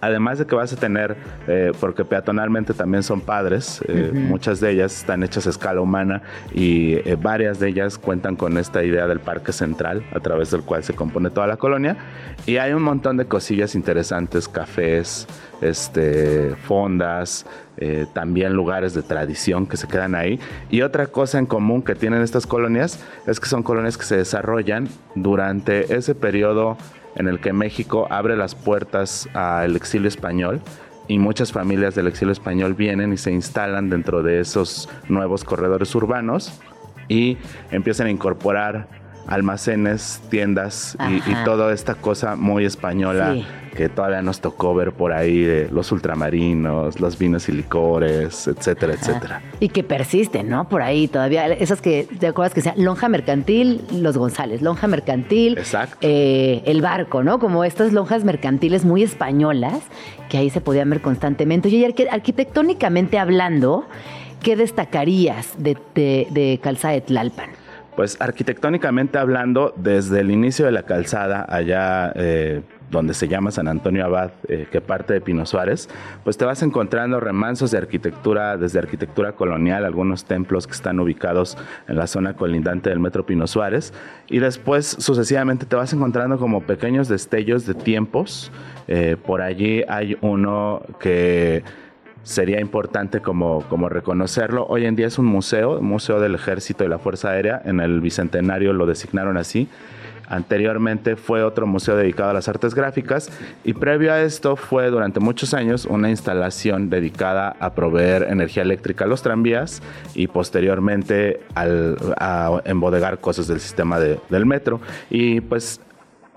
Además 0.01 0.39
de 0.39 0.45
que 0.45 0.55
vas 0.55 0.71
a 0.73 0.75
tener, 0.75 1.17
eh, 1.47 1.71
porque 1.79 2.05
peatonalmente 2.05 2.73
también 2.73 3.03
son 3.03 3.21
padres, 3.21 3.83
eh, 3.88 4.12
muchas 4.13 4.59
de 4.59 4.71
ellas 4.71 4.95
están 4.97 5.23
hechas 5.23 5.47
a 5.47 5.49
escala 5.49 5.81
humana 5.81 6.21
y 6.53 6.93
eh, 6.93 7.17
varias 7.21 7.59
de 7.59 7.69
ellas 7.69 7.97
cuentan 7.97 8.35
con 8.35 8.57
esta 8.57 8.83
idea 8.83 9.07
del 9.07 9.19
parque 9.19 9.51
central 9.51 10.03
a 10.13 10.19
través 10.19 10.51
del 10.51 10.62
cual 10.62 10.83
se 10.83 10.93
compone 10.93 11.29
toda 11.29 11.47
la 11.47 11.57
colonia. 11.57 11.97
Y 12.45 12.57
hay 12.57 12.73
un 12.73 12.83
montón 12.83 13.17
de 13.17 13.25
cosillas 13.25 13.75
interesantes, 13.75 14.47
cafés, 14.47 15.27
este, 15.62 16.55
fondas, 16.63 17.45
eh, 17.77 18.07
también 18.13 18.53
lugares 18.53 18.93
de 18.93 19.03
tradición 19.03 19.65
que 19.65 19.77
se 19.77 19.88
quedan 19.88 20.15
ahí. 20.15 20.39
Y 20.69 20.81
otra 20.81 21.07
cosa 21.07 21.39
en 21.39 21.45
común 21.45 21.81
que 21.81 21.95
tienen 21.95 22.21
estas 22.21 22.45
colonias 22.45 22.99
es 23.25 23.39
que 23.39 23.47
son 23.47 23.63
colonias 23.63 23.97
que 23.97 24.03
se 24.03 24.17
desarrollan 24.17 24.89
durante 25.15 25.95
ese 25.95 26.13
periodo 26.13 26.77
en 27.15 27.28
el 27.28 27.39
que 27.39 27.54
México 27.54 28.08
abre 28.10 28.36
las 28.36 28.56
puertas 28.56 29.28
al 29.34 29.76
exilio 29.76 30.08
español 30.08 30.62
y 31.08 31.17
muchas 31.17 31.52
familias 31.52 31.95
del 31.95 32.08
exilio 32.08 32.32
español 32.32 32.76
vienen 32.76 33.13
y 33.13 33.17
se 33.17 33.32
instalan 33.32 33.89
dentro 33.89 34.22
de 34.22 34.39
esos 34.39 34.88
nuevos 35.08 35.43
corredores 35.43 35.93
urbanos 35.95 36.54
y 37.08 37.38
empiezan 37.72 38.08
a 38.08 38.12
incorporar 38.12 38.98
almacenes, 39.27 40.21
tiendas 40.29 40.97
y, 41.27 41.34
toda 41.45 41.73
esta 41.73 41.95
cosa 41.95 42.36
muy 42.36 42.65
española 42.65 43.34
Sí. 43.34 43.45
que 43.75 43.88
todavía 43.89 44.21
nos 44.21 44.41
tocó 44.41 44.73
ver 44.73 44.91
por 44.91 45.13
ahí 45.13 45.41
de 45.41 45.69
los 45.71 45.91
ultramarinos, 45.91 46.99
los 46.99 47.17
vinos 47.17 47.47
y 47.49 47.51
licores, 47.53 48.47
etcétera, 48.47 48.93
etcétera. 48.93 49.41
Y 49.60 49.69
que 49.69 49.84
persisten, 49.84 50.49
¿no? 50.49 50.67
Por 50.67 50.82
ahí 50.82 51.08
todavía, 51.08 51.47
esas 51.47 51.79
que, 51.82 52.08
¿te 52.19 52.27
acuerdas 52.27 52.53
que 52.53 52.62
sea 52.62 52.73
Lonja 52.77 53.08
Mercantil, 53.10 53.82
Los 53.93 54.17
González, 54.17 54.62
Lonja 54.62 54.88
Mercantil, 54.88 55.58
Exacto. 55.58 55.97
eh, 56.01 56.62
El 56.65 56.82
Barco, 56.82 57.23
¿no? 57.23 57.39
Como 57.39 57.63
estas 57.63 57.93
lonjas 57.93 58.23
mercantiles 58.23 58.84
muy 58.86 59.03
españolas, 59.03 59.79
que 60.29 60.38
ahí 60.38 60.49
se 60.49 60.62
podían 60.62 60.89
ver 60.89 61.01
constantemente. 61.01 61.69
Y 61.69 61.84
arqui- 61.84 62.08
arquitectónicamente 62.12 63.17
hablando, 63.19 63.86
¿qué 64.41 64.55
destacarías 64.55 65.53
de, 65.58 65.77
de, 65.95 66.27
de 66.32 66.60
Calzada 66.62 66.93
de 66.95 67.01
Tlalpan? 67.01 67.49
Pues 67.95 68.19
arquitectónicamente 68.21 69.17
hablando, 69.17 69.73
desde 69.75 70.21
el 70.21 70.32
inicio 70.32 70.65
de 70.65 70.71
la 70.71 70.84
calzada, 70.84 71.45
allá 71.49 72.12
eh, 72.15 72.62
donde 72.91 73.13
se 73.13 73.28
llama 73.28 73.52
San 73.52 73.67
Antonio 73.67 74.06
Abad, 74.06 74.32
eh, 74.47 74.67
que 74.71 74.82
parte 74.82 75.13
de 75.13 75.21
Pino 75.21 75.45
Suárez, 75.45 75.89
pues 76.23 76.38
te 76.38 76.45
vas 76.45 76.63
encontrando 76.63 77.19
remansos 77.19 77.71
de 77.71 77.78
arquitectura, 77.78 78.58
desde 78.58 78.80
arquitectura 78.80 79.34
colonial, 79.34 79.86
algunos 79.86 80.25
templos 80.25 80.65
que 80.65 80.73
están 80.73 80.99
ubicados 80.99 81.58
en 81.88 81.97
la 81.97 82.08
zona 82.08 82.34
colindante 82.34 82.89
del 82.89 82.99
Metro 82.99 83.25
Pino 83.25 83.47
Suárez, 83.47 83.93
y 84.28 84.39
después 84.39 84.86
sucesivamente 84.86 85.65
te 85.65 85.75
vas 85.75 85.93
encontrando 85.93 86.38
como 86.38 86.62
pequeños 86.62 87.08
destellos 87.08 87.65
de 87.65 87.73
tiempos. 87.73 88.52
Eh, 88.88 89.17
por 89.23 89.41
allí 89.41 89.84
hay 89.88 90.17
uno 90.21 90.82
que 90.99 91.63
sería 92.23 92.60
importante 92.60 93.21
como, 93.21 93.63
como 93.69 93.89
reconocerlo. 93.89 94.65
Hoy 94.67 94.86
en 94.86 94.95
día 94.95 95.08
es 95.08 95.17
un 95.17 95.25
museo, 95.25 95.82
Museo 95.82 96.19
del 96.19 96.36
Ejército 96.36 96.84
y 96.84 96.88
la 96.88 96.99
Fuerza 96.99 97.32
Aérea, 97.32 97.62
en 97.65 97.79
el 97.79 98.01
Bicentenario 98.01 98.73
lo 98.73 98.86
designaron 98.86 99.38
así. 99.38 99.67
Anteriormente 100.29 101.15
fue 101.15 101.43
otro 101.43 101.65
museo 101.65 101.95
dedicado 101.95 102.29
a 102.29 102.34
las 102.34 102.47
artes 102.47 102.75
gráficas 102.75 103.32
y 103.63 103.73
previo 103.73 104.13
a 104.13 104.21
esto 104.21 104.55
fue 104.55 104.91
durante 104.91 105.19
muchos 105.19 105.55
años 105.55 105.86
una 105.86 106.12
instalación 106.12 106.91
dedicada 106.91 107.55
a 107.60 107.73
proveer 107.73 108.27
energía 108.29 108.62
eléctrica 108.62 109.05
a 109.05 109.08
los 109.08 109.23
tranvías 109.23 109.82
y 110.13 110.27
posteriormente 110.27 111.41
a 111.55 112.62
embodegar 112.65 113.19
cosas 113.19 113.47
del 113.47 113.60
sistema 113.60 113.99
del 113.99 114.45
metro. 114.45 114.79
Y 115.10 115.41
pues 115.41 115.82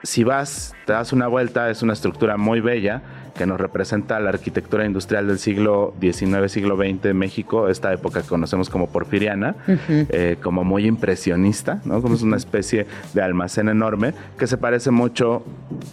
si 0.02 0.24
vas, 0.24 0.74
te 0.86 0.92
das 0.92 1.12
una 1.12 1.28
vuelta, 1.28 1.70
es 1.70 1.82
una 1.82 1.92
estructura 1.92 2.36
muy 2.36 2.60
bella 2.60 3.02
que 3.34 3.46
nos 3.46 3.60
representa 3.60 4.20
la 4.20 4.30
arquitectura 4.30 4.84
industrial 4.84 5.26
del 5.26 5.38
siglo 5.38 5.94
XIX, 6.00 6.50
siglo 6.50 6.76
XX 6.76 7.02
de 7.02 7.14
México, 7.14 7.68
esta 7.68 7.92
época 7.92 8.22
que 8.22 8.28
conocemos 8.28 8.68
como 8.68 8.88
porfiriana, 8.88 9.56
eh, 9.88 10.36
como 10.42 10.64
muy 10.64 10.86
impresionista, 10.86 11.80
¿no? 11.84 12.02
como 12.02 12.14
es 12.14 12.22
una 12.22 12.36
especie 12.36 12.86
de 13.14 13.22
almacén 13.22 13.68
enorme 13.68 14.12
que 14.38 14.46
se 14.46 14.58
parece 14.58 14.90
mucho 14.90 15.44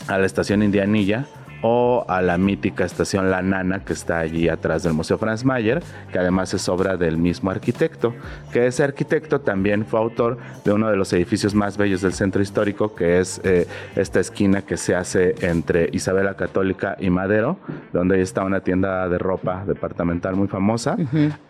a 0.07 0.17
la 0.17 0.25
estación 0.25 0.63
Indianilla 0.63 1.27
o 1.61 2.05
a 2.07 2.21
la 2.21 2.37
mítica 2.37 2.85
estación 2.85 3.29
La 3.29 3.41
Nana 3.41 3.83
que 3.83 3.93
está 3.93 4.19
allí 4.19 4.49
atrás 4.49 4.83
del 4.83 4.93
Museo 4.93 5.17
Franz 5.17 5.43
Mayer, 5.43 5.81
que 6.11 6.19
además 6.19 6.53
es 6.53 6.67
obra 6.69 6.97
del 6.97 7.17
mismo 7.17 7.51
arquitecto, 7.51 8.13
que 8.51 8.67
ese 8.67 8.83
arquitecto 8.83 9.41
también 9.41 9.85
fue 9.85 9.99
autor 9.99 10.37
de 10.63 10.73
uno 10.73 10.89
de 10.89 10.95
los 10.95 11.11
edificios 11.13 11.53
más 11.55 11.77
bellos 11.77 12.01
del 12.01 12.13
centro 12.13 12.41
histórico, 12.41 12.95
que 12.95 13.19
es 13.19 13.41
eh, 13.43 13.67
esta 13.95 14.19
esquina 14.19 14.61
que 14.61 14.77
se 14.77 14.95
hace 14.95 15.35
entre 15.41 15.89
Isabela 15.91 16.35
Católica 16.35 16.95
y 16.99 17.09
Madero, 17.09 17.57
donde 17.93 18.21
está 18.21 18.43
una 18.43 18.61
tienda 18.61 19.07
de 19.09 19.17
ropa 19.17 19.63
departamental 19.65 20.35
muy 20.35 20.47
famosa. 20.47 20.97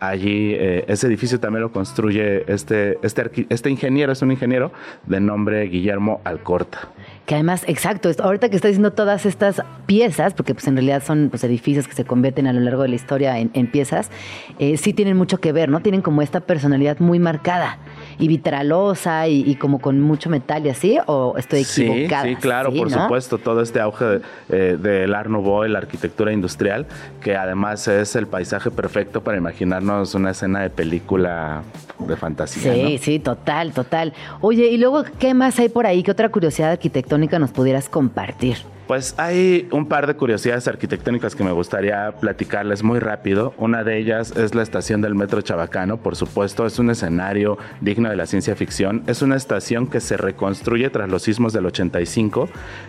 Allí 0.00 0.54
eh, 0.54 0.84
ese 0.88 1.06
edificio 1.06 1.38
también 1.40 1.62
lo 1.62 1.72
construye 1.72 2.44
este, 2.52 2.98
este, 3.02 3.46
este 3.48 3.70
ingeniero, 3.70 4.12
es 4.12 4.22
un 4.22 4.32
ingeniero 4.32 4.72
de 5.06 5.20
nombre 5.20 5.62
Guillermo 5.64 6.20
Alcorta. 6.24 6.88
Que 7.26 7.34
además, 7.34 7.64
exacto, 7.68 8.10
ahorita 8.18 8.48
que 8.48 8.56
está 8.56 8.66
diciendo 8.66 8.92
todas 8.92 9.24
estas 9.24 9.62
piezas, 9.86 10.34
porque 10.34 10.52
pues 10.52 10.66
en 10.66 10.74
realidad 10.74 11.02
son 11.04 11.28
pues, 11.30 11.44
edificios 11.44 11.86
que 11.86 11.94
se 11.94 12.04
convierten 12.04 12.48
a 12.48 12.52
lo 12.52 12.60
largo 12.60 12.82
de 12.82 12.88
la 12.88 12.96
historia 12.96 13.38
en, 13.38 13.66
piezas, 13.68 14.10
eh, 14.58 14.76
sí 14.76 14.92
tienen 14.92 15.16
mucho 15.16 15.38
que 15.38 15.52
ver, 15.52 15.68
¿no? 15.68 15.80
Tienen 15.80 16.02
como 16.02 16.22
esta 16.22 16.40
personalidad 16.40 16.98
muy 16.98 17.20
marcada 17.20 17.78
y 18.18 18.26
vitralosa 18.26 19.28
y, 19.28 19.54
como 19.56 19.80
con 19.80 20.00
mucho 20.00 20.28
metal 20.28 20.66
y 20.66 20.70
así, 20.70 20.98
o 21.06 21.34
estoy 21.38 21.60
equivocada. 21.60 22.24
Sí, 22.24 22.30
sí 22.30 22.36
claro, 22.36 22.72
por 22.72 22.90
supuesto, 22.90 23.38
todo 23.38 23.60
este 23.62 23.80
auge 23.80 24.20
eh, 24.48 24.76
del 24.80 25.14
Art 25.14 25.30
Nouveau, 25.30 25.66
la 25.68 25.78
arquitectura 25.78 26.32
industrial, 26.32 26.86
que 27.20 27.36
además 27.36 27.86
es 27.86 28.16
el 28.16 28.26
paisaje 28.26 28.70
perfecto 28.70 29.22
para 29.22 29.38
imaginarnos 29.38 30.14
una 30.14 30.30
escena 30.30 30.60
de 30.60 30.70
película 30.70 31.62
de 31.98 32.16
fantasía. 32.16 32.72
Sí, 32.72 32.98
sí, 32.98 33.18
total, 33.18 33.72
total. 33.72 34.14
Oye, 34.40 34.68
y 34.68 34.78
luego, 34.78 35.04
¿qué 35.18 35.34
más 35.34 35.58
hay 35.58 35.68
por 35.68 35.86
ahí? 35.86 36.02
¿Qué 36.02 36.10
otra 36.10 36.28
curiosidad 36.28 36.72
arquitectónica 36.72 37.09
nos 37.38 37.50
pudieras 37.50 37.88
compartir? 37.88 38.56
Pues 38.90 39.14
hay 39.18 39.68
un 39.70 39.86
par 39.86 40.08
de 40.08 40.16
curiosidades 40.16 40.66
arquitectónicas 40.66 41.36
que 41.36 41.44
me 41.44 41.52
gustaría 41.52 42.10
platicarles 42.10 42.82
muy 42.82 42.98
rápido. 42.98 43.54
Una 43.56 43.84
de 43.84 43.98
ellas 43.98 44.36
es 44.36 44.56
la 44.56 44.64
estación 44.64 45.00
del 45.00 45.14
Metro 45.14 45.40
Chabacano, 45.42 45.98
por 45.98 46.16
supuesto, 46.16 46.66
es 46.66 46.80
un 46.80 46.90
escenario 46.90 47.56
digno 47.80 48.10
de 48.10 48.16
la 48.16 48.26
ciencia 48.26 48.56
ficción. 48.56 49.04
Es 49.06 49.22
una 49.22 49.36
estación 49.36 49.86
que 49.86 50.00
se 50.00 50.16
reconstruye 50.16 50.90
tras 50.90 51.08
los 51.08 51.22
sismos 51.22 51.52
del 51.52 51.66
85, 51.66 52.48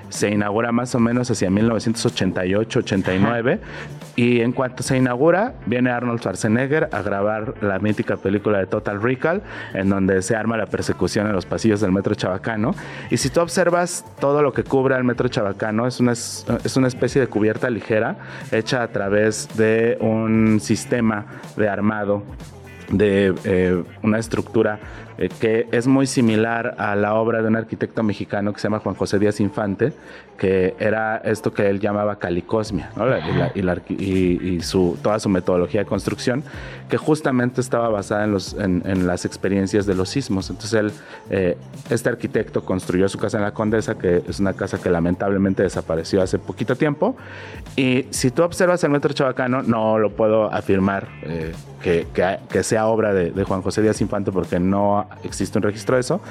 se 0.10 0.32
inaugura 0.32 0.72
más 0.72 0.96
o 0.96 1.00
menos 1.00 1.30
hacia 1.30 1.52
1988-89 1.52 3.60
y 4.16 4.42
en 4.42 4.54
cuanto 4.54 4.82
se 4.82 4.98
inaugura, 4.98 5.54
viene 5.68 5.92
Arnold 5.92 6.20
Schwarzenegger 6.20 6.90
a 6.92 7.04
grabar 7.04 7.54
la 7.62 7.78
mítica 7.78 8.18
película 8.18 8.58
de 8.58 8.66
Total 8.66 9.00
Recall, 9.02 9.44
en 9.76 9.90
donde 9.90 10.24
se 10.24 10.36
arma 10.36 10.58
la 10.58 10.66
persecución 10.66 11.28
en 11.28 11.34
los 11.34 11.46
pasillos 11.46 11.80
del 11.80 11.92
Metro 11.92 12.16
Chabacano. 12.16 12.74
Y 13.12 13.18
si 13.18 13.30
tú 13.30 13.40
observas 13.40 14.04
todo 14.20 14.42
lo 14.42 14.52
que 14.52 14.64
cubre 14.64 14.96
al 14.96 15.04
Metro 15.04 15.28
Chabacano, 15.28 15.91
es 15.92 16.00
una, 16.00 16.14
es 16.64 16.78
una 16.78 16.88
especie 16.88 17.22
de 17.22 17.28
cubierta 17.28 17.70
ligera 17.70 18.18
hecha 18.52 18.82
a 18.82 18.88
través 18.88 19.48
de 19.58 19.98
un 20.00 20.60
sistema 20.60 21.26
de 21.56 21.70
armado 21.70 22.24
de 22.90 23.34
eh, 23.44 23.84
una 24.02 24.20
estructura 24.20 24.80
eh, 25.22 25.30
que 25.40 25.68
es 25.72 25.86
muy 25.86 26.08
similar 26.08 26.74
a 26.80 26.96
la 26.96 27.14
obra 27.14 27.44
de 27.44 27.48
un 27.48 27.56
arquitecto 27.56 28.02
mexicano 28.02 28.54
que 28.54 28.60
se 28.60 28.64
llama 28.64 28.80
Juan 28.80 28.96
José 28.96 29.20
Díaz 29.20 29.40
Infante, 29.40 29.94
que 30.36 30.74
era 30.80 31.18
esto 31.18 31.54
que 31.54 31.70
él 31.70 31.80
llamaba 31.80 32.16
calicosmia, 32.16 32.90
y, 33.90 34.62
su, 34.62 34.98
toda 35.04 35.20
su 35.20 35.30
metodología 35.30 35.82
de 35.82 35.86
construcción, 35.86 36.44
que 36.90 36.98
justamente 36.98 37.62
estaba 37.62 37.90
basada 37.90 38.24
en, 38.24 38.32
los, 38.32 38.56
en, 38.56 39.06
las 39.06 39.26
experiencias 39.26 39.86
de 39.86 39.94
los 39.94 40.10
sismos. 40.10 40.50
Entonces 40.50 40.74
él, 40.74 40.92
eh, 41.30 41.56
este 41.92 42.10
arquitecto 42.10 42.66
construyó 42.66 43.08
su 43.08 43.20
casa 43.20 43.38
en 43.38 43.44
la 43.44 43.54
Condesa, 43.54 44.00
que 44.00 44.24
es 44.28 44.40
una 44.40 44.54
casa 44.54 44.82
que 44.82 44.90
lamentablemente 44.90 45.62
desapareció 45.62 46.24
hace 46.24 46.40
poquito 46.40 46.76
tiempo, 46.76 47.16
y 47.76 48.08
si 48.10 48.32
tú 48.32 48.42
observas 48.42 48.84
el 48.84 48.90
metro 48.90 49.14
chabacano, 49.14 49.62
no 49.62 50.00
lo 50.00 50.10
puedo 50.10 50.52
afirmar 50.52 51.08
eh, 51.22 51.54
que, 51.84 52.08
que, 52.50 52.64
sea 52.64 52.88
obra 52.88 53.14
de 53.14 53.44
Juan 53.44 53.62
José 53.62 53.84
Díaz 53.84 54.02
Infante 54.02 54.32
porque 54.32 54.60
no 54.60 55.08
existe 55.24 55.58
un 55.58 55.64
registro 55.64 55.96
de 55.96 56.02
eso, 56.02 56.22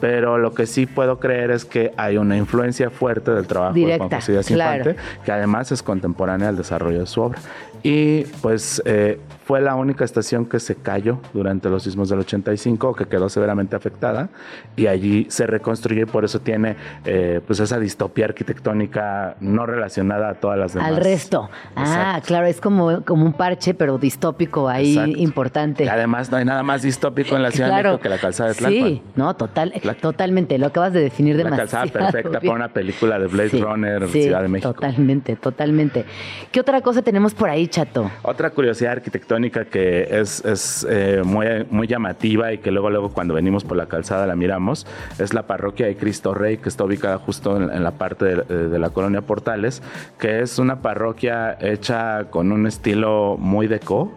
pero 0.00 0.38
lo 0.38 0.52
que 0.52 0.66
sí 0.66 0.86
puedo 0.86 1.18
creer 1.18 1.50
es 1.50 1.64
que 1.64 1.92
hay 1.96 2.18
una 2.18 2.36
influencia 2.36 2.90
fuerte 2.90 3.30
del 3.30 3.46
trabajo 3.46 3.74
de 3.74 3.96
Juan 3.96 4.10
José 4.10 4.32
Díaz 4.32 4.50
Infante, 4.50 4.96
que 5.24 5.32
además 5.32 5.72
es 5.72 5.82
contemporánea 5.82 6.48
al 6.48 6.56
desarrollo 6.56 7.00
de 7.00 7.06
su 7.06 7.22
obra. 7.22 7.38
Y 7.82 8.24
pues 8.42 8.82
eh, 8.84 9.20
fue 9.44 9.60
la 9.60 9.76
única 9.76 10.04
estación 10.04 10.46
que 10.46 10.58
se 10.58 10.74
cayó 10.74 11.20
durante 11.32 11.68
los 11.70 11.84
sismos 11.84 12.08
del 12.08 12.18
85, 12.18 12.96
que 12.96 13.06
quedó 13.06 13.28
severamente 13.28 13.76
afectada, 13.76 14.28
y 14.74 14.88
allí 14.88 15.26
se 15.30 15.46
reconstruyó 15.46 16.02
y 16.02 16.06
por 16.06 16.24
eso 16.24 16.40
tiene 16.40 16.74
eh, 17.04 17.40
pues 17.46 17.60
esa 17.60 17.78
distopía 17.78 18.24
arquitectónica 18.24 19.36
no 19.38 19.64
relacionada 19.66 20.30
a 20.30 20.34
todas 20.34 20.58
las 20.58 20.74
demás. 20.74 20.88
Al 20.88 20.96
resto. 20.96 21.48
Ah, 21.76 22.20
claro, 22.26 22.46
es 22.46 22.60
como, 22.60 23.04
como 23.04 23.24
un 23.24 23.34
parche, 23.34 23.72
pero 23.72 23.98
distópico 23.98 24.68
ahí 24.68 24.98
importante. 25.18 25.84
Y 25.84 25.88
además 25.88 26.28
no 26.28 26.38
hay 26.38 26.44
nada 26.44 26.64
más 26.64 26.82
distópico 26.82 27.36
en 27.36 27.42
la 27.42 27.52
Ciudad 27.52 27.68
de 27.68 27.82
México 27.84 28.00
que 28.00 28.08
la 28.08 28.18
calzada 28.18 28.48
de 28.48 28.56
Tlalpan. 28.56 28.82
Sí, 28.82 29.02
no, 29.14 29.36
total, 29.36 29.72
totalmente, 29.94 30.58
lo 30.58 30.66
acabas 30.66 30.92
de 30.92 31.00
definir 31.00 31.36
demasiado. 31.36 31.64
La 31.64 31.70
calzada 31.70 32.10
perfecta 32.12 32.40
para 32.40 32.52
una 32.52 32.68
película 32.68 33.18
de 33.18 33.26
Blade 33.26 33.60
Runner, 33.60 34.08
Ciudad 34.08 34.42
de 34.42 34.48
México. 34.48 34.74
Totalmente, 34.74 35.36
totalmente. 35.36 36.04
¿Qué 36.50 36.60
otra 36.60 36.80
cosa 36.80 37.02
tenemos 37.02 37.34
por 37.34 37.48
ahí, 37.48 37.66
Chato? 37.68 38.10
Otra 38.22 38.50
curiosidad 38.50 38.92
arquitectónica 38.92 39.64
que 39.64 40.08
es, 40.10 40.86
eh, 40.88 41.22
muy, 41.24 41.46
muy 41.70 41.86
llamativa 41.86 42.52
y 42.52 42.58
que 42.58 42.70
luego, 42.70 42.90
luego 42.90 43.10
cuando 43.10 43.34
venimos 43.34 43.64
por 43.64 43.76
la 43.76 43.86
calzada 43.86 44.26
la 44.26 44.36
miramos, 44.36 44.86
es 45.18 45.34
la 45.34 45.46
parroquia 45.46 45.86
de 45.86 45.96
Cristo 45.96 46.34
Rey, 46.34 46.58
que 46.58 46.68
está 46.68 46.84
ubicada 46.84 47.18
justo 47.18 47.56
en, 47.56 47.82
la 47.82 47.92
parte 47.92 48.24
de, 48.24 48.68
de, 48.68 48.78
la 48.78 48.90
colonia 48.90 49.22
Portales, 49.22 49.82
que 50.18 50.40
es 50.40 50.58
una 50.58 50.82
parroquia 50.82 51.56
hecha 51.60 52.24
con 52.30 52.52
un 52.52 52.66
estilo 52.66 53.36
muy 53.38 53.66
deco, 53.66 54.12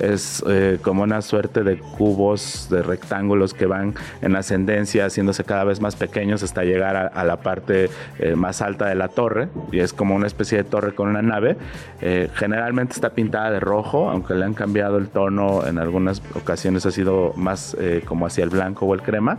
es 0.00 0.42
eh, 0.48 0.78
como 0.82 1.02
una 1.02 1.22
suerte 1.22 1.62
de 1.62 1.78
cubos, 1.78 2.68
de 2.70 2.82
rectángulos 2.82 3.54
que 3.54 3.66
van 3.66 3.94
en 4.22 4.36
ascendencia, 4.36 5.06
haciéndose 5.06 5.44
cada 5.44 5.64
vez 5.64 5.80
más 5.80 5.96
pequeños 5.96 6.42
hasta 6.42 6.64
llegar 6.64 7.10
a, 7.14 7.24
la 7.24 7.36
parte 7.36 7.90
eh, 8.18 8.34
más 8.34 8.62
alta 8.62 8.86
de 8.86 8.94
la 8.94 9.08
torre, 9.08 9.48
y 9.70 9.80
es 9.80 9.92
como 9.92 10.14
una 10.14 10.26
especie 10.26 10.58
de 10.58 10.64
torre 10.64 10.94
con 10.94 11.08
una 11.08 11.22
nave. 11.22 11.56
Eh, 12.00 12.28
generalmente 12.34 12.94
está 12.94 13.10
pintada 13.10 13.50
de 13.50 13.60
rojo, 13.60 14.10
aunque 14.10 14.34
le 14.34 14.44
han 14.44 14.54
cambiado 14.54 14.98
el 14.98 15.08
tono 15.08 15.66
en 15.66 15.78
algunas 15.78 16.22
ocasiones 16.34 16.86
ha 16.86 16.90
sido 16.90 17.32
más 17.36 17.76
como 18.06 18.26
hacia 18.26 18.44
el 18.44 18.50
blanco 18.50 18.86
o 18.86 18.94
el 18.94 19.02
crema. 19.02 19.38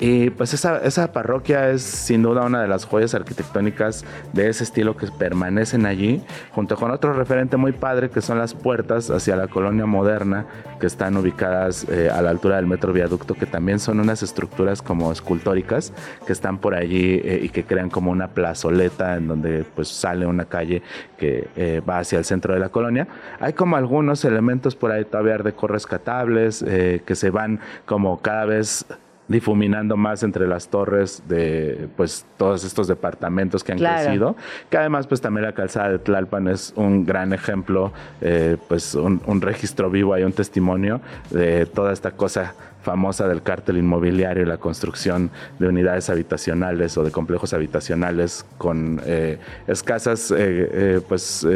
Y 0.00 0.30
pues 0.30 0.54
esa, 0.54 0.78
esa, 0.78 1.12
parroquia 1.12 1.70
es 1.70 1.82
sin 1.82 2.22
duda 2.22 2.42
una 2.42 2.62
de 2.62 2.68
las 2.68 2.84
joyas 2.84 3.14
arquitectónicas 3.14 4.04
de 4.32 4.48
ese 4.48 4.64
estilo 4.64 4.96
que 4.96 5.06
permanecen 5.06 5.86
allí, 5.86 6.22
junto 6.52 6.76
con 6.76 6.90
otro 6.90 7.12
referente 7.12 7.56
muy 7.56 7.72
padre 7.72 8.10
que 8.10 8.20
son 8.20 8.38
las 8.38 8.54
puertas 8.54 9.10
hacia 9.10 9.36
la 9.36 9.48
colonia 9.48 9.86
moderna 9.86 10.46
que 10.80 10.86
están 10.86 11.16
ubicadas 11.16 11.86
eh, 11.88 12.10
a 12.10 12.20
la 12.22 12.30
altura 12.30 12.56
del 12.56 12.66
metro 12.66 12.92
viaducto, 12.92 13.34
que 13.34 13.46
también 13.46 13.78
son 13.78 14.00
unas 14.00 14.22
estructuras 14.22 14.82
como 14.82 15.12
escultóricas 15.12 15.92
que 16.26 16.32
están 16.32 16.58
por 16.58 16.74
allí 16.74 17.20
eh, 17.24 17.40
y 17.42 17.48
que 17.48 17.64
crean 17.64 17.90
como 17.90 18.10
una 18.10 18.28
plazoleta 18.28 19.16
en 19.16 19.28
donde 19.28 19.64
pues 19.74 19.88
sale 19.88 20.26
una 20.26 20.44
calle 20.46 20.82
que 21.16 21.48
eh, 21.56 21.80
va 21.88 21.98
hacia 21.98 22.18
el 22.18 22.24
centro 22.24 22.54
de 22.54 22.60
la 22.60 22.68
colonia. 22.68 23.06
Hay 23.40 23.52
como 23.52 23.76
algunos 23.76 24.24
elementos 24.24 24.74
por 24.74 24.90
ahí 24.90 25.04
todavía 25.04 25.38
de 25.38 25.54
rescatables 25.64 26.62
que 26.62 27.14
se 27.14 27.30
van 27.30 27.60
como 27.86 28.20
cada 28.20 28.44
vez 28.44 28.84
difuminando 29.28 29.96
más 29.96 30.22
entre 30.22 30.46
las 30.46 30.68
torres 30.68 31.22
de 31.28 31.88
pues 31.96 32.26
todos 32.36 32.64
estos 32.64 32.88
departamentos 32.88 33.64
que 33.64 33.72
han 33.72 33.78
crecido 33.78 34.36
que 34.68 34.76
además 34.76 35.06
pues 35.06 35.20
también 35.20 35.46
la 35.46 35.52
calzada 35.52 35.90
de 35.90 35.98
Tlalpan 35.98 36.48
es 36.48 36.74
un 36.76 37.06
gran 37.06 37.32
ejemplo 37.32 37.92
eh, 38.20 38.58
pues 38.68 38.94
un, 38.94 39.20
registro 39.40 39.90
vivo 39.90 40.14
hay 40.14 40.24
un 40.24 40.32
testimonio 40.32 41.00
de 41.30 41.66
toda 41.66 41.92
esta 41.92 42.10
cosa 42.12 42.54
famosa 42.82 43.26
del 43.26 43.42
cártel 43.42 43.78
inmobiliario 43.78 44.42
y 44.42 44.46
la 44.46 44.58
construcción 44.58 45.30
de 45.58 45.68
unidades 45.68 46.10
habitacionales 46.10 46.96
o 46.98 47.02
de 47.02 47.10
complejos 47.10 47.54
habitacionales 47.54 48.44
con 48.58 49.00
eh, 49.06 49.38
escasas 49.66 50.32
eh, 50.36 51.00
pues 51.08 51.46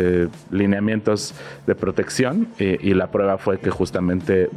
lineamientos 0.51 1.35
de 1.67 1.75
protección 1.75 2.49
y 2.59 2.95
la 2.95 3.11
prueba 3.11 3.37
fue 3.37 3.59
que 3.59 3.71
justamente 3.71 4.49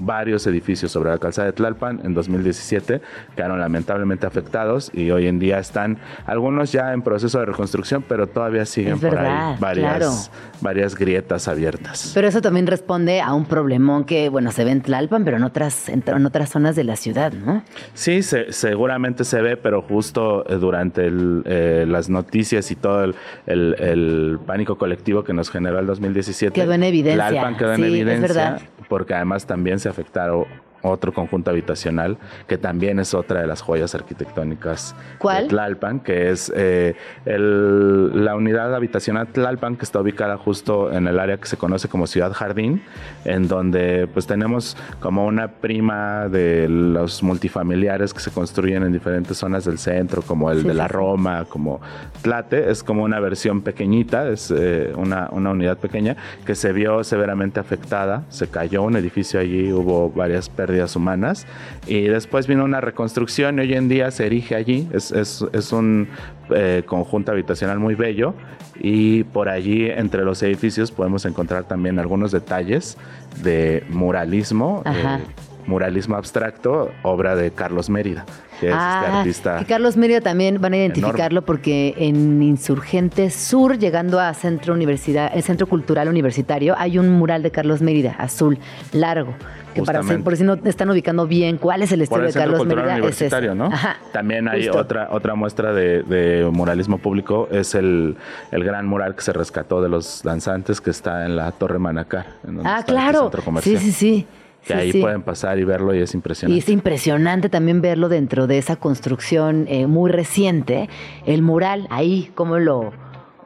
varios 0.00 0.46
edificios 0.46 0.90
sobre 0.90 1.10
la 1.10 1.18
calzada 1.18 1.46
de 1.46 1.52
Tlalpan 1.52 2.00
en 2.04 2.14
2017, 2.14 3.00
quedaron 3.36 3.60
lamentablemente 3.60 4.26
afectados 4.26 4.90
y 4.94 5.10
hoy 5.10 5.26
en 5.26 5.38
día 5.38 5.58
están 5.58 5.98
algunos 6.26 6.72
ya 6.72 6.92
en 6.92 7.02
proceso 7.02 7.38
de 7.38 7.46
reconstrucción, 7.46 8.02
pero 8.08 8.26
todavía 8.26 8.64
siguen 8.66 8.94
Es 8.94 9.00
por 9.00 9.10
verdad, 9.10 9.50
ahí 9.52 9.56
varias, 9.60 9.96
claro. 9.96 10.12
varias 10.60 10.94
grietas 10.96 11.46
abiertas. 11.48 12.10
Pero 12.14 12.26
eso 12.28 12.40
también 12.40 12.66
responde 12.66 13.20
a 13.20 13.34
un 13.34 13.44
problemón 13.44 14.04
que, 14.04 14.28
bueno, 14.28 14.50
se 14.52 14.64
ve 14.64 14.70
en 14.72 14.80
Tlalpan, 14.82 15.24
pero 15.24 15.36
en 15.36 15.44
otras, 15.44 15.88
en, 15.88 16.02
otras 16.26 16.48
zonas 16.50 16.74
de 16.76 16.84
la 16.84 16.96
ciudad, 16.96 17.32
¿no? 17.32 17.62
Sí, 17.94 18.22
se- 18.22 18.52
seguramente 18.52 19.24
se 19.24 19.40
ve, 19.42 19.56
pero 19.56 19.82
justo 19.82 20.44
eh, 20.48 20.56
durante 20.56 21.06
el, 21.06 21.42
eh, 21.46 21.84
las 21.86 22.08
noticias 22.08 22.70
y 22.70 22.76
todo 22.76 23.04
el, 23.04 23.14
el- 23.46 23.74
el 23.78 24.38
pánico 24.46 24.78
colectivo 24.78 25.22
que 25.24 25.32
nos 25.34 25.50
generó 25.50 25.78
el 25.78 25.86
2017. 25.86 26.52
Quedó 26.58 26.72
en 26.72 26.82
evidencia. 26.84 27.28
Tlalpan 27.28 27.56
quedó 27.56 27.74
en 27.74 27.82
es 27.84 27.88
evidencia 27.90 28.26
verdad. 28.28 28.60
Porque 28.90 29.14
además 29.14 29.46
también 29.46 29.78
se 29.78 29.88
afectaron 29.88 30.46
otro 30.82 31.12
conjunto 31.12 31.50
habitacional 31.50 32.18
que 32.46 32.58
también 32.58 32.98
es 32.98 33.14
otra 33.14 33.40
de 33.40 33.46
las 33.46 33.60
joyas 33.62 33.94
arquitectónicas 33.94 34.94
¿Cuál? 35.18 35.44
de 35.44 35.48
Tlalpan, 35.50 36.00
que 36.00 36.30
es 36.30 36.52
eh, 36.56 36.94
el- 37.24 38.24
la 38.24 38.34
unidad 38.36 38.74
habitacional 38.74 39.28
Tlalpan 39.28 39.76
que 39.76 39.84
está 39.84 40.00
ubicada 40.00 40.36
justo 40.36 40.92
en 40.92 41.06
el 41.06 41.18
área 41.18 41.36
que 41.38 41.46
se 41.46 41.56
conoce 41.56 41.88
como 41.88 42.06
Ciudad 42.06 42.32
Jardín, 42.32 42.82
en 43.24 43.48
donde 43.48 44.08
pues 44.12 44.26
tenemos 44.26 44.76
como 45.00 45.26
una 45.26 45.48
prima 45.48 46.28
de 46.28 46.68
los 46.68 47.22
multifamiliares 47.22 48.12
que 48.14 48.20
se 48.20 48.30
construyen 48.30 48.82
en 48.82 48.92
diferentes 48.92 49.36
zonas 49.36 49.64
del 49.64 49.78
centro, 49.78 50.22
como 50.22 50.50
el 50.50 50.62
Sí, 50.62 50.68
de 50.68 50.74
la. 50.74 50.88
Roma, 50.88 51.44
como 51.48 51.80
Tlate, 52.22 52.70
es 52.70 52.82
como 52.82 53.04
una 53.04 53.20
versión 53.20 53.60
pequeñita, 53.62 54.28
es 54.28 54.50
eh, 54.54 54.92
una, 54.96 55.28
una 55.30 55.50
unidad 55.50 55.78
pequeña 55.78 56.16
que 56.44 56.54
se 56.54 56.72
vio 56.72 57.04
severamente 57.04 57.60
afectada, 57.60 58.24
se 58.28 58.48
cayó 58.48 58.82
un 58.82 58.96
edificio 58.96 59.38
allí, 59.38 59.72
hubo 59.72 60.10
varias 60.10 60.48
pérdidas 60.48 60.69
humanas. 60.96 61.46
Y 61.86 62.02
después 62.02 62.46
vino 62.46 62.64
una 62.64 62.80
reconstrucción 62.80 63.58
y 63.58 63.62
hoy 63.62 63.74
en 63.74 63.88
día 63.88 64.10
se 64.10 64.26
erige 64.26 64.54
allí, 64.54 64.88
es, 64.92 65.12
es- 65.12 65.44
es 65.52 65.72
un 65.72 66.08
eh, 66.54 66.82
conjunto 66.86 67.32
habitacional 67.32 67.78
muy 67.78 67.94
bello. 67.94 68.34
Y 68.82 69.24
por 69.24 69.48
allí 69.50 69.86
entre 69.90 70.24
los 70.24 70.42
edificios 70.42 70.90
podemos 70.90 71.24
encontrar 71.26 71.64
también 71.64 71.98
algunos 71.98 72.32
detalles 72.32 72.96
de 73.42 73.84
muralismo. 73.90 74.82
Eh, 74.86 75.18
Muralismo 75.66 76.16
abstracto, 76.16 76.90
obra 77.02 77.36
de 77.36 77.50
Carlos 77.50 77.88
Mérida, 77.90 78.24
que 78.60 78.66
es 78.68 78.72
este 78.72 78.74
Ah, 78.74 79.18
artista. 79.20 79.58
que 79.58 79.64
Carlos 79.66 79.96
Mérida 79.96 80.20
también 80.20 80.60
van 80.60 80.72
a 80.72 80.76
identificarlo 80.78 81.42
porque 81.42 81.94
en 81.98 82.42
Insurgente 82.42 83.30
Sur, 83.30 83.78
llegando 83.78 84.18
a 84.20 84.32
Centro 84.34 84.74
Universidad, 84.74 85.30
el 85.34 85.42
Centro 85.42 85.66
Cultural 85.66 86.08
Universitario, 86.08 86.74
hay 86.78 86.98
un 86.98 87.08
mural 87.10 87.42
de 87.42 87.50
Carlos 87.50 87.82
Mérida, 87.82 88.14
azul, 88.18 88.58
largo. 88.92 89.34
Que 89.74 89.82
para 89.84 90.00
Justamente. 90.00 90.24
por 90.24 90.36
si 90.36 90.42
no 90.42 90.54
están 90.64 90.90
ubicando 90.90 91.28
bien 91.28 91.56
cuál 91.56 91.82
es 91.82 91.92
el 91.92 92.02
estilo 92.02 92.22
de 92.24 92.32
Carlos 92.32 92.58
Cultural 92.58 92.86
Mérida, 92.86 92.94
es. 92.96 93.00
Universitario, 93.02 93.54
¿no? 93.54 93.66
Ajá, 93.66 93.98
También 94.12 94.48
hay 94.48 94.64
justo. 94.66 94.78
otra 94.80 95.08
otra 95.12 95.36
muestra 95.36 95.72
de, 95.72 96.02
de 96.02 96.50
muralismo 96.52 96.98
público, 96.98 97.48
es 97.52 97.76
el, 97.76 98.16
el 98.50 98.64
gran 98.64 98.88
mural 98.88 99.14
que 99.14 99.20
se 99.22 99.32
rescató 99.32 99.80
de 99.80 99.88
los 99.88 100.22
danzantes 100.24 100.80
que 100.80 100.90
está 100.90 101.24
en 101.24 101.36
la 101.36 101.52
Torre 101.52 101.78
Manacar. 101.78 102.26
en 102.48 102.56
donde 102.56 102.68
Ah, 102.68 102.80
está 102.80 102.90
el 102.92 102.98
claro. 102.98 103.20
centro 103.22 103.40
Sí, 103.42 103.44
comercial. 103.44 103.78
sí, 103.78 103.92
sí. 103.92 104.26
Que 104.66 104.74
Sí, 104.74 104.78
ahí 104.78 104.92
sí. 104.92 105.00
pueden 105.00 105.22
pasar 105.22 105.58
y 105.58 105.64
verlo 105.64 105.94
y 105.94 106.00
es 106.00 106.12
Y 106.14 106.16
impresionante. 106.18 106.58
es 106.58 106.68
impresionante 106.68 107.48
también 107.48 107.80
verlo 107.80 108.08
dentro 108.08 108.46
de 108.46 108.58
esa 108.58 108.76
construcción 108.76 109.64
eh, 109.68 109.86
muy 109.86 110.10
reciente, 110.10 110.88
el 111.26 111.42
mural 111.42 111.86
ahí, 111.90 112.30
cómo 112.34 112.58
lo, 112.58 112.92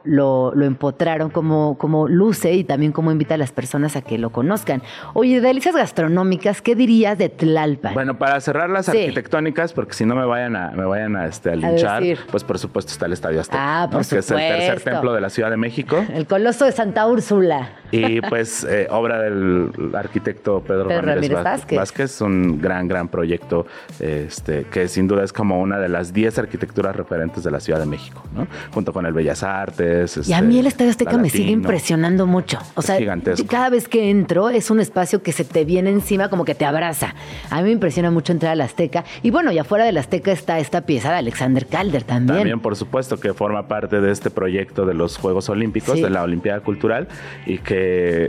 lo, 0.03 0.53
lo 0.53 0.65
empotraron, 0.65 1.29
cómo, 1.31 1.77
cómo 1.79 2.07
luce 2.07 2.53
y 2.53 2.63
también 2.63 2.91
cómo 2.91 3.11
invita 3.11 3.33
a 3.35 3.37
las 3.37 3.51
personas 3.51 3.95
a 3.95 4.01
que 4.01 4.17
lo 4.19 4.29
conozcan. 4.29 4.83
Oye, 5.13 5.41
de 5.41 5.47
delicias 5.47 5.75
gastronómicas, 5.75 6.61
¿qué 6.61 6.75
dirías 6.75 7.17
de 7.17 7.29
Tlalpan? 7.29 7.93
Bueno, 7.95 8.17
para 8.19 8.39
cerrar 8.41 8.69
las 8.69 8.85
Sí. 8.85 8.91
arquitectónicas, 8.99 9.73
porque 9.73 9.93
si 9.93 10.05
no 10.05 10.15
me 10.15 10.25
vayan 10.25 10.55
a, 10.55 10.71
me 10.71 10.85
vayan 10.85 11.15
a, 11.15 11.25
este, 11.25 11.49
a 11.51 11.55
linchar, 11.55 12.03
pues 12.29 12.43
por 12.43 12.59
supuesto 12.59 12.91
está 12.91 13.05
el 13.07 13.13
Estadio 13.13 13.41
Azteca, 13.41 13.83
Ah, 13.83 13.87
por 13.89 14.01
¿no? 14.03 14.07
que 14.07 14.17
es 14.19 14.29
el 14.31 14.37
tercer 14.37 14.81
templo 14.81 15.11
de 15.13 15.21
la 15.21 15.29
Ciudad 15.31 15.49
de 15.49 15.57
México. 15.57 15.97
el 16.13 16.27
Coloso 16.27 16.65
de 16.65 16.71
Santa 16.73 17.07
Úrsula. 17.07 17.69
Y 17.95 18.21
pues 18.21 18.63
eh, 18.63 18.87
obra 18.89 19.21
del 19.21 19.71
arquitecto 19.93 20.61
Pedro, 20.61 20.87
Pedro 20.87 21.01
Ramírez, 21.01 21.15
Ramírez 21.31 21.43
Vázquez. 21.43 21.77
Vázquez. 21.77 22.21
Un 22.21 22.61
gran, 22.61 22.87
gran 22.87 23.07
proyecto 23.07 23.65
este, 23.99 24.65
que 24.71 24.87
sin 24.87 25.07
duda 25.07 25.23
es 25.23 25.33
como 25.33 25.59
una 25.59 25.79
de 25.79 25.89
las 25.89 26.13
10 26.13 26.39
arquitecturas 26.39 26.95
referentes 26.95 27.43
de 27.43 27.51
la 27.51 27.59
Ciudad 27.59 27.79
de 27.79 27.85
México, 27.85 28.23
¿no? 28.33 28.47
Junto 28.73 28.93
con 28.93 29.05
el 29.05 29.13
Bellas 29.13 29.43
Artes. 29.43 30.17
Y 30.27 30.33
a 30.33 30.37
este, 30.37 30.47
mí 30.47 30.59
el 30.59 30.67
Estadio 30.67 30.91
Azteca 30.91 31.17
me 31.17 31.29
sigue 31.29 31.51
impresionando 31.51 32.25
mucho. 32.25 32.59
O 32.75 32.81
sea, 32.81 32.97
gigantesco. 32.97 33.47
cada 33.47 33.69
vez 33.69 33.87
que 33.87 34.09
entro 34.09 34.49
es 34.49 34.69
un 34.71 34.79
espacio 34.79 35.21
que 35.21 35.31
se 35.31 35.45
te 35.45 35.65
viene 35.65 35.89
encima 35.89 36.29
como 36.29 36.45
que 36.45 36.55
te 36.55 36.65
abraza. 36.65 37.15
A 37.49 37.57
mí 37.57 37.63
me 37.63 37.71
impresiona 37.71 38.11
mucho 38.11 38.31
entrar 38.31 38.53
al 38.53 38.61
Azteca. 38.61 39.03
Y 39.23 39.31
bueno, 39.31 39.51
y 39.51 39.57
afuera 39.59 39.85
del 39.85 39.97
Azteca 39.97 40.31
está 40.31 40.59
esta 40.59 40.81
pieza 40.81 41.11
de 41.11 41.17
Alexander 41.17 41.65
Calder 41.67 42.03
también. 42.03 42.37
También, 42.37 42.59
por 42.59 42.75
supuesto, 42.75 43.19
que 43.19 43.33
forma 43.33 43.67
parte 43.67 44.01
de 44.01 44.11
este 44.11 44.29
proyecto 44.29 44.85
de 44.85 44.93
los 44.93 45.17
Juegos 45.17 45.49
Olímpicos, 45.49 45.95
Sí. 45.95 46.01
de 46.01 46.09
la 46.09 46.23
Olimpiada 46.23 46.59
Cultural, 46.61 47.07
y 47.45 47.59
que 47.59 47.84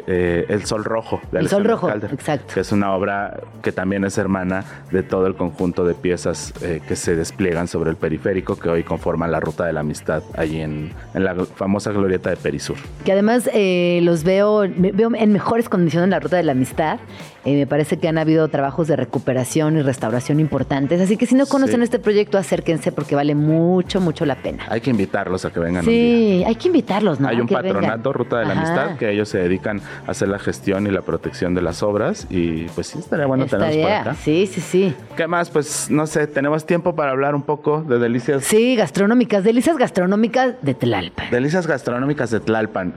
eh, 0.06 0.46
El 0.48 0.64
Sol 0.64 0.84
Rojo, 0.84 1.20
de 1.32 1.40
El 1.40 1.48
Sol 1.48 1.64
Rojo, 1.64 1.88
Calder, 1.88 2.12
exacto. 2.12 2.54
que 2.54 2.60
es 2.60 2.72
una 2.72 2.92
obra 2.92 3.40
que 3.62 3.72
también 3.72 4.04
es 4.04 4.18
hermana 4.18 4.64
de 4.90 5.02
todo 5.02 5.26
el 5.26 5.34
conjunto 5.34 5.84
de 5.84 5.94
piezas 5.94 6.52
eh, 6.62 6.80
que 6.86 6.96
se 6.96 7.16
despliegan 7.16 7.68
sobre 7.68 7.90
el 7.90 7.96
periférico, 7.96 8.56
que 8.58 8.68
hoy 8.68 8.82
conforman 8.82 9.30
la 9.30 9.40
Ruta 9.40 9.64
de 9.64 9.72
la 9.72 9.80
Amistad, 9.80 10.22
allí 10.36 10.60
en, 10.60 10.92
en 11.14 11.24
la 11.24 11.34
famosa 11.34 11.92
glorieta 11.92 12.30
de 12.30 12.36
Perisur. 12.36 12.76
Que 13.04 13.12
además 13.12 13.48
eh, 13.52 14.00
los 14.02 14.24
veo 14.24 14.64
en 14.64 15.32
mejores 15.32 15.68
condiciones 15.68 16.04
en 16.04 16.10
la 16.10 16.20
ruta 16.20 16.36
de 16.36 16.42
la 16.42 16.52
amistad. 16.52 16.98
Eh, 17.46 17.54
me 17.56 17.66
parece 17.66 17.98
que 17.98 18.08
han 18.08 18.18
habido 18.18 18.48
trabajos 18.48 18.88
de 18.88 18.96
recuperación 18.96 19.76
y 19.78 19.82
restauración 19.82 20.40
importantes. 20.40 21.00
Así 21.00 21.16
que 21.16 21.26
si 21.26 21.36
no 21.36 21.46
conocen 21.46 21.76
Sí. 21.76 21.84
este 21.84 21.98
proyecto, 22.00 22.38
acérquense 22.38 22.90
porque 22.90 23.14
vale 23.14 23.34
mucho, 23.36 24.00
mucho 24.00 24.26
la 24.26 24.34
pena. 24.34 24.64
Hay 24.68 24.80
que 24.80 24.90
invitarlos 24.90 25.44
a 25.44 25.52
que 25.52 25.60
vengan 25.60 25.84
un 25.84 25.90
día. 25.90 26.00
Sí, 26.38 26.44
hay 26.44 26.54
que 26.56 26.66
invitarlos, 26.66 27.20
¿no? 27.20 27.28
Hay 27.28 27.40
un 27.40 27.46
Que 27.46 27.54
vengan. 27.54 27.72
patronato, 27.74 28.12
Ruta 28.12 28.38
de 28.40 28.46
la 28.46 28.52
Ajá. 28.52 28.60
Amistad, 28.60 28.98
que 28.98 29.10
ellos 29.12 29.28
se 29.28 29.38
dedican 29.38 29.80
a 30.06 30.10
hacer 30.10 30.26
la 30.28 30.38
gestión 30.40 30.86
y 30.86 30.90
la 30.90 31.02
protección 31.02 31.54
de 31.54 31.62
las 31.62 31.82
obras. 31.84 32.26
Y 32.30 32.64
pues 32.74 32.88
sí, 32.88 32.98
estaría 32.98 33.26
bueno 33.26 33.46
tenerlos 33.46 33.68
por 33.76 33.78
Estaría- 33.78 34.00
acá. 34.00 34.14
Sí, 34.16 34.46
sí, 34.46 34.60
sí. 34.60 34.94
¿Qué 35.16 35.26
más? 35.28 35.48
Pues 35.50 35.88
no 35.88 36.06
sé, 36.08 36.26
tenemos 36.26 36.66
tiempo 36.66 36.96
para 36.96 37.12
hablar 37.12 37.36
un 37.36 37.42
poco 37.42 37.82
de 37.82 37.98
delicias, 38.00 38.44
Sí, 38.44 38.74
gastronómicas, 38.74 39.44
delicias 39.44 39.76
gastronómicas 39.78 40.54
de 40.62 40.74
Tlalpan. 40.74 41.30
delicias 41.30 41.66
gastronómicas 41.68 42.30
de 42.32 42.40
Tlalpan. 42.40 42.94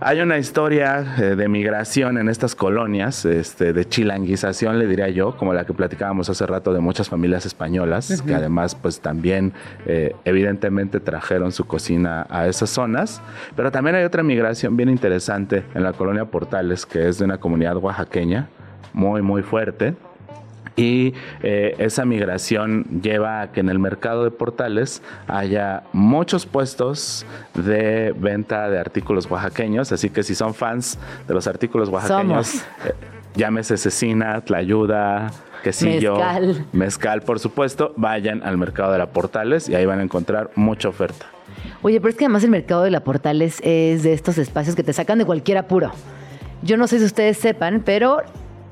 Hay 0.00 0.20
una 0.20 0.38
historia 0.38 1.16
eh, 1.18 1.34
de 1.34 1.48
migración 1.48 2.18
en 2.18 2.28
estas 2.28 2.54
colonias, 2.54 3.24
este, 3.24 3.72
de 3.72 3.84
chilanguización, 3.84 4.78
le 4.78 4.86
diría 4.86 5.08
yo, 5.08 5.36
como 5.36 5.52
la 5.52 5.66
que 5.66 5.74
platicábamos 5.74 6.30
hace 6.30 6.46
rato 6.46 6.72
de 6.72 6.78
muchas 6.78 7.08
familias 7.08 7.46
españolas, 7.46 8.22
que 8.22 8.32
además, 8.32 8.76
pues 8.76 9.00
también, 9.00 9.52
eh, 9.86 10.14
evidentemente, 10.24 11.00
trajeron 11.00 11.50
su 11.50 11.66
cocina 11.66 12.28
a 12.30 12.46
esas 12.46 12.70
zonas. 12.70 13.20
Pero 13.56 13.72
también 13.72 13.96
hay 13.96 14.04
otra 14.04 14.22
migración 14.22 14.76
bien 14.76 14.88
interesante 14.88 15.64
en 15.74 15.82
la 15.82 15.92
colonia 15.92 16.26
Portales, 16.26 16.86
que 16.86 17.08
es 17.08 17.18
de 17.18 17.24
una 17.24 17.38
comunidad 17.38 17.76
oaxaqueña, 17.76 18.48
muy, 18.92 19.20
muy 19.20 19.42
fuerte. 19.42 19.96
Y 20.78 21.12
eh, 21.42 21.74
esa 21.78 22.04
migración 22.04 22.84
lleva 23.02 23.42
a 23.42 23.52
que 23.52 23.60
en 23.60 23.68
el 23.68 23.78
mercado 23.78 24.24
de 24.24 24.30
portales 24.30 25.02
haya 25.26 25.82
muchos 25.92 26.46
puestos 26.46 27.26
de 27.54 28.14
venta 28.16 28.70
de 28.70 28.78
artículos 28.78 29.28
oaxaqueños. 29.30 29.90
Así 29.90 30.08
que 30.08 30.22
si 30.22 30.34
son 30.34 30.54
fans 30.54 30.98
de 31.26 31.34
los 31.34 31.46
artículos 31.48 31.88
oaxaqueños, 31.88 32.56
eh, 32.56 32.94
llámese 33.34 33.76
cecina, 33.76 34.40
tlayuda, 34.40 35.32
quesillo, 35.64 36.14
Mezcal. 36.14 36.66
mezcal, 36.72 37.22
por 37.22 37.40
supuesto, 37.40 37.92
vayan 37.96 38.42
al 38.44 38.56
mercado 38.56 38.92
de 38.92 38.98
la 38.98 39.10
portales 39.10 39.68
y 39.68 39.74
ahí 39.74 39.84
van 39.84 39.98
a 39.98 40.04
encontrar 40.04 40.50
mucha 40.54 40.88
oferta. 40.88 41.26
Oye, 41.82 42.00
pero 42.00 42.10
es 42.10 42.16
que 42.16 42.24
además 42.24 42.44
el 42.44 42.50
mercado 42.50 42.82
de 42.82 42.90
la 42.90 43.00
Portales 43.00 43.60
es 43.62 44.02
de 44.02 44.12
estos 44.12 44.38
espacios 44.38 44.76
que 44.76 44.82
te 44.82 44.92
sacan 44.92 45.18
de 45.18 45.24
cualquier 45.24 45.58
apuro. 45.58 45.92
Yo 46.62 46.76
no 46.76 46.86
sé 46.86 46.98
si 46.98 47.04
ustedes 47.04 47.38
sepan, 47.38 47.82
pero 47.84 48.22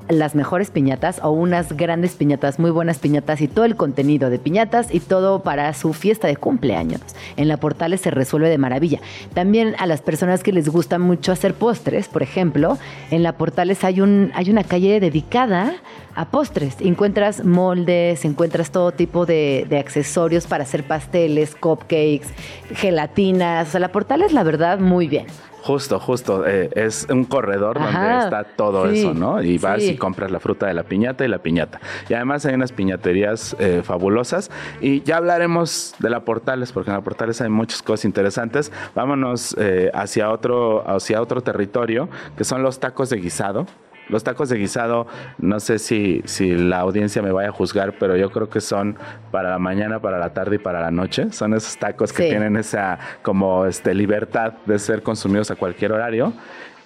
las 0.09 0.35
mejores 0.35 0.71
piñatas 0.71 1.19
o 1.23 1.31
unas 1.31 1.73
grandes 1.73 2.15
piñatas, 2.15 2.59
muy 2.59 2.71
buenas 2.71 2.99
piñatas 2.99 3.41
y 3.41 3.47
todo 3.47 3.65
el 3.65 3.75
contenido 3.75 4.29
de 4.29 4.39
piñatas 4.39 4.93
y 4.93 4.99
todo 4.99 5.41
para 5.43 5.73
su 5.73 5.93
fiesta 5.93 6.27
de 6.27 6.35
cumpleaños. 6.35 7.01
En 7.35 7.47
la 7.47 7.57
Portales 7.57 8.01
se 8.01 8.11
resuelve 8.11 8.49
de 8.49 8.57
maravilla. 8.57 8.99
También 9.33 9.75
a 9.79 9.85
las 9.85 10.01
personas 10.01 10.43
que 10.43 10.53
les 10.53 10.69
gusta 10.69 10.99
mucho 10.99 11.31
hacer 11.31 11.53
postres, 11.53 12.07
por 12.07 12.23
ejemplo, 12.23 12.77
en 13.11 13.23
la 13.23 13.33
Portales 13.33 13.83
hay, 13.83 14.01
un, 14.01 14.31
hay 14.33 14.49
una 14.49 14.63
calle 14.63 14.99
dedicada 14.99 15.75
a 16.15 16.25
postres. 16.25 16.75
Encuentras 16.79 17.43
moldes, 17.43 18.25
encuentras 18.25 18.71
todo 18.71 18.91
tipo 18.91 19.25
de, 19.25 19.65
de 19.69 19.77
accesorios 19.77 20.47
para 20.47 20.63
hacer 20.63 20.83
pasteles, 20.83 21.55
cupcakes, 21.55 22.27
gelatinas. 22.73 23.67
O 23.67 23.71
sea, 23.71 23.79
la 23.79 23.91
Portales, 23.91 24.33
la 24.33 24.43
verdad, 24.43 24.79
muy 24.79 25.07
bien. 25.07 25.27
Justo, 25.67 25.99
justo. 25.99 26.47
eh, 26.47 26.69
es 26.75 27.07
un 27.09 27.25
corredor 27.25 27.77
donde 27.77 28.19
está 28.19 28.45
todo 28.45 28.89
sí, 28.89 28.99
eso, 28.99 29.13
¿no? 29.13 29.41
Y 29.41 29.57
vas 29.57 29.83
sí. 29.83 29.89
y 29.89 29.97
compras 29.97 30.31
la 30.31 30.39
fruta 30.39 30.65
de 30.65 30.73
la 30.73 30.83
piñata 30.83 31.25
y 31.25 31.27
la 31.27 31.39
piñata. 31.39 31.81
Y 32.07 32.13
además 32.13 32.45
hay 32.45 32.55
unas 32.55 32.71
piñaterías 32.71 33.53
eh, 33.59 33.81
fabulosas. 33.83 34.49
Y 34.79 35.01
ya 35.01 35.17
hablaremos 35.17 35.93
de 35.99 36.09
la 36.09 36.21
Portales, 36.21 36.71
porque 36.71 36.89
en 36.89 36.95
la 36.95 37.01
Portales 37.01 37.41
hay 37.41 37.49
muchas 37.49 37.81
cosas 37.81 38.05
interesantes. 38.05 38.71
Vámonos 38.95 39.57
eh, 39.59 39.91
hacia, 39.93 40.31
otro, 40.31 40.89
hacia 40.89 41.21
otro 41.21 41.41
territorio, 41.41 42.07
que 42.37 42.45
son 42.45 42.63
los 42.63 42.79
tacos 42.79 43.09
de 43.09 43.17
guisado. 43.17 43.67
Los 44.09 44.23
tacos 44.23 44.49
de 44.49 44.57
guisado, 44.57 45.07
no 45.37 45.59
sé 45.59 45.79
si, 45.79 46.21
si 46.25 46.55
la 46.55 46.79
audiencia 46.79 47.21
me 47.21 47.31
vaya 47.31 47.49
a 47.49 47.51
juzgar, 47.51 47.95
pero 47.99 48.15
yo 48.15 48.29
creo 48.31 48.49
que 48.49 48.61
son 48.61 48.95
para 49.31 49.49
la 49.49 49.59
mañana, 49.59 49.99
para 49.99 50.17
la 50.17 50.33
tarde 50.33 50.55
y 50.55 50.59
para 50.59 50.79
la 50.81 50.91
noche. 50.91 51.31
Son 51.31 51.53
esos 51.53 51.77
tacos 51.77 52.13
que 52.13 52.23
Sí. 52.23 52.29
tienen 52.29 52.55
esa 52.57 52.99
como 53.21 53.65
este 53.65 53.93
libertad 53.93 54.53
de 54.65 54.79
ser 54.79 55.03
consumidos 55.03 55.51
a 55.51 55.55
cualquier 55.55 55.91
horario. 55.91 56.33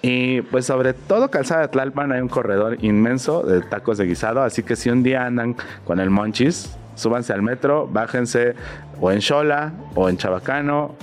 Y 0.02 0.42
pues 0.42 0.66
sobre 0.66 0.94
todo 0.94 1.30
Calzada 1.30 1.62
de 1.62 1.68
Tlalpan 1.68 2.12
hay 2.12 2.22
un 2.22 2.28
corredor 2.28 2.78
inmenso 2.84 3.44
de 3.44 3.62
tacos 3.62 4.00
de 4.00 4.06
guisado, 4.06 4.42
así 4.42 4.64
que 4.64 4.76
si 4.76 4.90
un 4.90 5.04
día 5.04 5.24
andan 5.26 5.56
con 5.86 6.00
el 6.00 6.10
monchis, 6.10 6.76
súbanse 6.96 7.34
al 7.34 7.44
metro, 7.44 7.88
bájense 7.88 8.56
o 9.00 9.12
en 9.12 9.22
Xola 9.22 9.74
o 9.94 10.10
en 10.10 10.18
Chabacano 10.18 10.96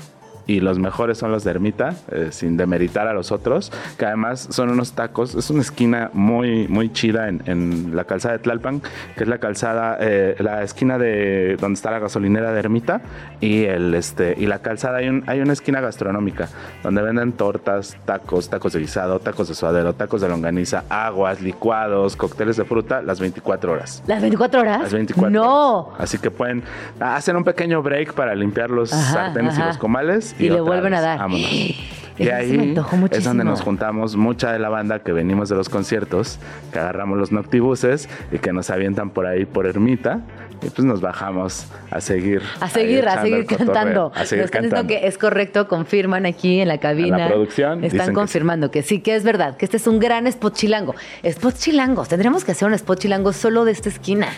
y 0.49 0.61
los 0.61 0.79
mejores 0.79 1.19
son 1.19 1.31
los 1.31 1.45
de 1.45 1.51
Ermita, 1.51 1.95
eh, 2.11 2.31
sin 2.33 2.57
demeritar 2.57 3.07
a 3.07 3.13
los 3.13 3.31
otros, 3.31 3.71
que 3.99 4.07
además 4.07 4.49
son 4.51 4.71
unos 4.71 4.93
tacos, 4.93 5.35
es 5.35 5.51
una 5.51 5.61
esquina 5.61 6.11
muy, 6.15 6.67
muy 6.69 6.91
chida 6.91 7.29
en, 7.29 7.43
en 7.45 7.95
la 7.95 8.05
calzada 8.05 8.39
de 8.39 8.41
Tlalpan, 8.41 8.81
que 9.15 9.25
es 9.25 9.29
la 9.29 9.39
calzada, 9.39 9.99
eh, 10.01 10.37
la 10.41 10.63
esquina 10.63 10.99
de 10.99 11.57
donde 11.61 11.75
está 11.77 11.91
la 11.91 11.99
gasolinera 11.99 12.53
de 12.53 12.59
Ermita 12.59 13.03
y 13.41 13.65
el 13.65 13.95
este 13.95 14.35
y 14.39 14.47
la 14.47 14.61
calzada 14.61 14.99
hay 14.99 15.09
un, 15.09 15.23
hay 15.27 15.41
una 15.41 15.53
esquina 15.53 15.81
gastronómica 15.81 16.49
donde 16.83 17.03
venden 17.03 17.33
tortas, 17.33 17.99
tacos, 18.07 18.49
tacos 18.49 18.73
de 18.73 18.81
guisado, 18.81 19.21
tacos 19.21 19.49
de 19.49 19.55
suadero, 19.55 19.93
tacos 19.93 20.23
de 20.23 20.29
longaniza, 20.31 20.85
aguas, 20.89 21.43
licuados, 21.43 22.17
cócteles 22.17 22.57
de 22.57 22.65
fruta, 22.65 23.03
las 23.03 23.21
24 23.21 23.73
horas. 23.73 24.03
¿Las 24.07 24.23
24 24.23 24.61
horas? 24.61 24.81
Las 24.81 24.95
24. 24.95 25.31
No. 25.31 25.91
Así 25.99 26.17
que 26.17 26.31
pueden 26.31 26.63
hacer 27.01 27.37
un 27.37 27.45
pequeño 27.45 27.83
break 27.83 28.15
para 28.15 28.35
limpiar 28.35 28.71
los 28.71 28.95
Ajá, 28.95 29.13
sartenes 29.13 29.59
y 29.59 29.61
los 29.61 29.77
comales. 29.77 30.35
Y 30.39 30.51
le 30.51 30.61
vuelven 30.61 30.95
a 30.95 31.01
dar. 31.01 31.19
vámonos. 31.19 31.51
Y 32.19 32.25
sí 32.25 32.31
ahí 32.31 32.75
es 33.13 33.23
donde 33.23 33.45
nos 33.45 33.61
juntamos 33.61 34.17
mucha 34.17 34.53
de 34.53 34.59
la 34.59 34.69
banda 34.69 35.05
que 35.05 35.13
venimos 35.13 35.49
de 35.49 35.55
los 35.55 35.69
conciertos, 35.69 36.41
que 36.73 36.81
agarramos 36.81 37.17
los 37.17 37.31
noctibuses 37.31 38.09
y 38.33 38.39
que 38.39 38.53
nos 38.53 38.71
avientan 38.71 39.11
por 39.11 39.27
ahí 39.27 39.45
por 39.45 39.67
Ermita 39.67 40.23
y 40.63 40.71
pues 40.71 40.85
nos 40.85 41.01
bajamos 41.01 41.67
a 41.91 42.01
seguir. 42.01 42.43
A 42.61 42.69
seguir, 42.69 43.07
a 43.09 43.23
seguir 43.23 43.47
cantando. 43.47 44.13
A 44.15 44.25
seguir 44.25 44.43
Nos 44.43 44.47
están 44.47 44.63
diciendo 44.63 44.77
cantando. 44.77 44.89
que 44.89 45.07
es 45.07 45.19
correcto, 45.19 45.69
confirman 45.69 46.27
aquí 46.27 46.61
en 46.61 46.69
la 46.69 46.79
cabina. 46.79 47.17
En 47.17 47.23
la 47.23 47.29
producción 47.29 47.85
Están 47.85 48.09
que 48.09 48.13
confirmando 48.15 48.71
que 48.71 48.83
sí. 48.83 49.01
que 49.01 49.15
es 49.15 49.23
verdad, 49.23 49.57
que 49.57 49.65
este 49.65 49.77
es 49.77 49.87
un 49.87 50.01
gran 50.01 50.27
spot 50.27 50.55
chilango. 50.55 50.95
Spot 51.23 51.55
chilangos, 51.55 52.09
tendríamos 52.09 52.45
que 52.45 52.53
hacer 52.53 52.67
un 52.67 52.75
spot 52.75 52.99
chilango 52.99 53.33
solo 53.33 53.65
de 53.65 53.73
esta 53.73 53.89
esquina. 53.89 54.29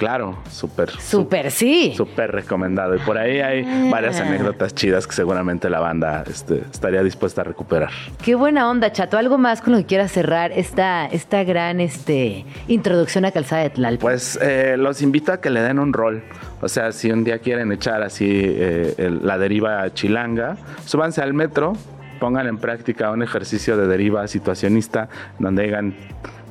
Claro, 0.00 0.38
súper. 0.50 0.88
Súper 0.92 1.50
sí. 1.50 1.92
Súper 1.94 2.32
recomendado. 2.32 2.94
Y 2.96 3.00
por 3.00 3.18
ahí 3.18 3.40
hay 3.40 3.90
varias 3.90 4.18
Ah. 4.18 4.24
anécdotas 4.26 4.74
chidas 4.74 5.06
que 5.06 5.12
seguramente 5.12 5.68
la 5.68 5.78
banda 5.78 6.24
este, 6.26 6.62
estaría 6.72 7.02
dispuesta 7.02 7.42
a 7.42 7.44
recuperar. 7.44 7.90
Qué 8.24 8.34
buena 8.34 8.70
onda, 8.70 8.90
Chato. 8.92 9.18
¿Algo 9.18 9.36
más 9.36 9.60
con 9.60 9.74
lo 9.74 9.78
que 9.80 9.84
quieras 9.84 10.10
cerrar 10.10 10.52
esta, 10.52 11.04
esta 11.04 11.44
gran 11.44 11.80
este, 11.80 12.46
introducción 12.66 13.26
a 13.26 13.30
Calzada 13.30 13.60
de 13.64 13.70
Tlalpan? 13.70 13.98
Pues 14.00 14.38
eh, 14.40 14.76
los 14.78 15.02
invito 15.02 15.32
a 15.34 15.40
que 15.42 15.50
le 15.50 15.60
den 15.60 15.78
un 15.78 15.92
rol. 15.92 16.22
O 16.62 16.68
sea, 16.68 16.92
si 16.92 17.12
un 17.12 17.22
día 17.22 17.38
quieren 17.40 17.70
echar 17.70 18.02
así 18.02 18.26
eh, 18.32 18.94
el- 18.96 19.26
la 19.26 19.36
deriva 19.36 19.92
chilanga, 19.92 20.56
súbanse 20.86 21.20
al 21.20 21.34
metro, 21.34 21.74
pongan 22.20 22.46
en 22.46 22.56
práctica 22.56 23.10
un 23.10 23.22
ejercicio 23.22 23.76
de 23.76 23.86
deriva 23.86 24.26
situacionista 24.28 25.10
donde 25.38 25.64
digan 25.64 25.94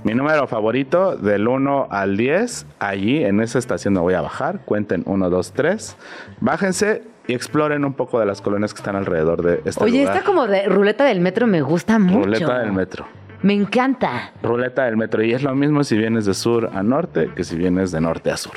mi 0.03 0.13
número 0.13 0.47
favorito 0.47 1.15
del 1.15 1.47
1 1.47 1.87
al 1.89 2.17
10, 2.17 2.65
allí 2.79 3.23
en 3.23 3.41
esa 3.41 3.59
estación 3.59 3.93
me 3.93 3.99
voy 3.99 4.13
a 4.13 4.21
bajar, 4.21 4.61
cuenten 4.65 5.03
1, 5.05 5.29
2, 5.29 5.53
3, 5.53 5.97
bájense 6.39 7.03
y 7.27 7.33
exploren 7.33 7.85
un 7.85 7.93
poco 7.93 8.19
de 8.19 8.25
las 8.25 8.41
colonias 8.41 8.73
que 8.73 8.79
están 8.79 8.95
alrededor 8.95 9.43
de 9.43 9.61
este 9.65 9.83
Oye, 9.83 10.01
lugar. 10.01 10.17
esta 10.17 10.25
como 10.25 10.47
de 10.47 10.67
ruleta 10.67 11.05
del 11.05 11.19
metro 11.21 11.47
me 11.47 11.61
gusta 11.61 11.99
mucho. 11.99 12.25
Ruleta 12.25 12.59
del 12.59 12.71
metro. 12.71 13.05
Me 13.41 13.53
encanta. 13.53 14.33
Ruleta 14.43 14.85
del 14.85 14.97
metro. 14.97 15.23
Y 15.23 15.33
es 15.33 15.43
lo 15.43 15.55
mismo 15.55 15.83
si 15.83 15.97
vienes 15.97 16.25
de 16.25 16.33
sur 16.33 16.69
a 16.73 16.83
norte 16.83 17.29
que 17.35 17.43
si 17.43 17.55
vienes 17.55 17.91
de 17.91 18.01
norte 18.01 18.31
a 18.31 18.37
sur. 18.37 18.53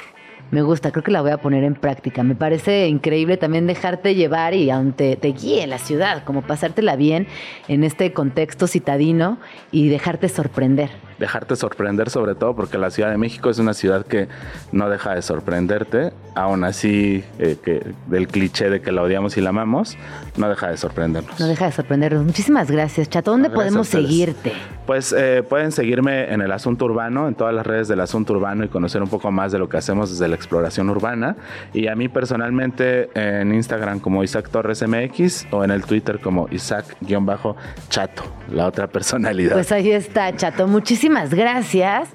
Me 0.50 0.60
gusta, 0.60 0.90
creo 0.90 1.02
que 1.02 1.10
la 1.10 1.22
voy 1.22 1.30
a 1.30 1.38
poner 1.38 1.64
en 1.64 1.74
práctica. 1.74 2.22
Me 2.22 2.34
parece 2.34 2.86
increíble 2.86 3.38
también 3.38 3.66
dejarte 3.66 4.14
llevar 4.14 4.52
y 4.52 4.68
aunque 4.70 5.16
te 5.16 5.28
guíe 5.28 5.66
la 5.66 5.78
ciudad, 5.78 6.24
como 6.24 6.42
pasártela 6.42 6.94
bien 6.94 7.26
en 7.68 7.84
este 7.84 8.12
contexto 8.12 8.66
citadino 8.66 9.38
y 9.70 9.88
dejarte 9.88 10.28
sorprender. 10.28 10.90
Dejarte 11.22 11.54
sorprender 11.54 12.10
sobre 12.10 12.34
todo 12.34 12.56
porque 12.56 12.78
la 12.78 12.90
Ciudad 12.90 13.10
de 13.10 13.16
México 13.16 13.48
es 13.48 13.60
una 13.60 13.74
ciudad 13.74 14.04
que 14.04 14.26
no 14.72 14.88
deja 14.88 15.14
de 15.14 15.22
sorprenderte, 15.22 16.12
aún 16.34 16.64
así 16.64 17.22
eh, 17.38 17.56
que 17.62 17.94
del 18.08 18.26
cliché 18.26 18.68
de 18.70 18.82
que 18.82 18.90
la 18.90 19.02
odiamos 19.02 19.36
y 19.36 19.40
la 19.40 19.50
amamos, 19.50 19.96
no 20.36 20.48
deja 20.48 20.68
de 20.68 20.76
sorprendernos. 20.76 21.38
No 21.38 21.46
deja 21.46 21.66
de 21.66 21.72
sorprendernos. 21.72 22.24
Muchísimas 22.24 22.68
gracias, 22.70 23.08
Chato. 23.08 23.30
¿Dónde 23.30 23.48
Gracias 23.48 23.64
podemos 23.64 23.88
seguirte? 23.88 24.52
Pues 24.84 25.14
eh, 25.16 25.44
pueden 25.48 25.70
seguirme 25.70 26.32
en 26.32 26.40
el 26.40 26.50
Asunto 26.50 26.86
Urbano, 26.86 27.28
en 27.28 27.36
todas 27.36 27.54
las 27.54 27.64
redes 27.64 27.86
del 27.86 28.00
Asunto 28.00 28.32
Urbano 28.32 28.64
y 28.64 28.68
conocer 28.68 29.00
un 29.00 29.08
poco 29.08 29.30
más 29.30 29.52
de 29.52 29.60
lo 29.60 29.68
que 29.68 29.76
hacemos 29.76 30.10
desde 30.10 30.26
la 30.26 30.34
exploración 30.34 30.90
urbana. 30.90 31.36
Y 31.72 31.86
a 31.86 31.94
mí 31.94 32.08
personalmente 32.08 33.10
en 33.14 33.54
Instagram 33.54 34.00
como 34.00 34.24
Isaac 34.24 34.48
Torres 34.50 34.84
MX 34.84 35.46
o 35.52 35.62
en 35.62 35.70
el 35.70 35.84
Twitter 35.84 36.18
como 36.18 36.48
Isaac-Chato, 36.50 38.24
la 38.50 38.66
otra 38.66 38.88
personalidad. 38.88 39.52
Pues 39.52 39.70
ahí 39.70 39.92
está, 39.92 40.34
Chato. 40.34 40.66
Muchísimas 40.66 41.11
gracias. 41.30 42.08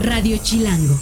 Radio 0.00 0.38
Chilango. 0.42 0.94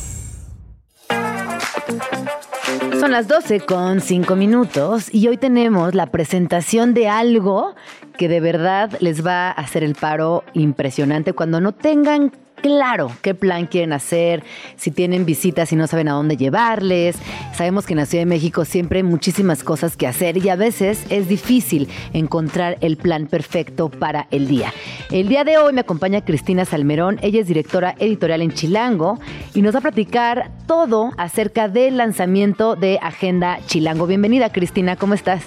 Son 2.98 3.12
las 3.12 3.28
12 3.28 3.60
con 3.60 4.00
5 4.00 4.34
minutos 4.34 5.12
y 5.14 5.28
hoy 5.28 5.36
tenemos 5.36 5.94
la 5.94 6.06
presentación 6.06 6.94
de 6.94 7.08
algo 7.08 7.76
que 8.16 8.28
de 8.28 8.40
verdad 8.40 8.96
les 9.00 9.24
va 9.24 9.48
a 9.48 9.52
hacer 9.52 9.84
el 9.84 9.94
paro 9.94 10.42
impresionante 10.54 11.32
cuando 11.32 11.60
no 11.60 11.72
tengan 11.72 12.32
claro 12.60 13.10
qué 13.22 13.34
plan 13.34 13.66
quieren 13.66 13.92
hacer, 13.92 14.42
si 14.76 14.90
tienen 14.90 15.24
visitas 15.24 15.72
y 15.72 15.76
no 15.76 15.86
saben 15.86 16.08
a 16.08 16.12
dónde 16.12 16.36
llevarles. 16.36 17.16
Sabemos 17.54 17.86
que 17.86 17.94
en 17.94 17.98
la 17.98 18.06
Ciudad 18.06 18.22
de 18.22 18.26
México 18.26 18.64
siempre 18.64 18.98
hay 18.98 19.02
muchísimas 19.02 19.62
cosas 19.64 19.96
que 19.96 20.06
hacer 20.06 20.36
y 20.38 20.48
a 20.48 20.56
veces 20.56 21.04
es 21.10 21.28
difícil 21.28 21.88
encontrar 22.12 22.78
el 22.80 22.96
plan 22.96 23.26
perfecto 23.26 23.88
para 23.88 24.28
el 24.30 24.48
día. 24.48 24.72
El 25.10 25.28
día 25.28 25.44
de 25.44 25.58
hoy 25.58 25.72
me 25.72 25.80
acompaña 25.80 26.24
Cristina 26.24 26.64
Salmerón, 26.64 27.18
ella 27.22 27.40
es 27.40 27.46
directora 27.46 27.94
editorial 27.98 28.42
en 28.42 28.52
Chilango 28.52 29.18
y 29.54 29.62
nos 29.62 29.74
va 29.74 29.78
a 29.78 29.82
platicar 29.82 30.50
todo 30.66 31.12
acerca 31.16 31.68
del 31.68 31.96
lanzamiento 31.96 32.76
de 32.76 32.98
Agenda 33.02 33.58
Chilango. 33.66 34.06
Bienvenida 34.06 34.50
Cristina, 34.50 34.96
¿cómo 34.96 35.14
estás? 35.14 35.42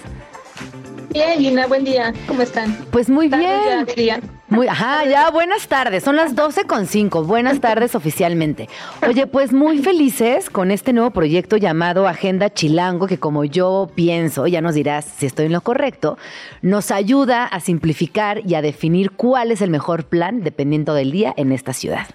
Bien, 1.14 1.40
Gina, 1.40 1.68
buen 1.68 1.84
día. 1.84 2.14
¿Cómo 2.26 2.42
están? 2.42 2.74
Pues 2.90 3.10
muy 3.10 3.30
ya, 3.30 3.38
bien. 3.38 3.86
dirían. 3.86 4.22
Muy, 4.48 4.68
ajá, 4.68 5.06
ya, 5.06 5.30
buenas 5.30 5.68
tardes. 5.68 6.04
Son 6.04 6.16
las 6.16 6.36
12 6.36 6.64
con 6.66 6.88
5. 6.88 7.24
Buenas 7.24 7.60
tardes 7.60 7.96
oficialmente. 7.96 8.70
Oye, 9.06 9.28
pues 9.28 9.52
muy 9.52 9.80
felices 9.80 10.50
con 10.50 10.72
este 10.72 10.94
nuevo 10.94 11.12
proyecto 11.12 11.58
llamado 11.58 12.08
Agenda 12.08 12.54
Chilango, 12.54 13.08
que 13.08 13.18
como 13.18 13.44
yo 13.44 13.90
pienso, 13.94 14.48
ya 14.48 14.62
nos 14.62 14.76
dirás 14.76 15.06
si 15.06 15.26
estoy 15.26 15.48
en 15.48 15.54
lo 15.54 15.62
correcto, 15.62 16.18
nos 16.62 16.92
ayuda 16.92 17.46
a 17.46 17.60
simplificar 17.60 18.42
y 18.46 18.56
a 18.56 18.62
definir 18.62 19.12
cuál 19.12 19.52
es 19.52 19.62
el 19.62 19.70
mejor 19.70 20.06
plan 20.06 20.44
dependiendo 20.44 20.94
del 20.94 21.12
día 21.12 21.34
en 21.36 21.52
esta 21.52 21.74
ciudad. 21.74 22.08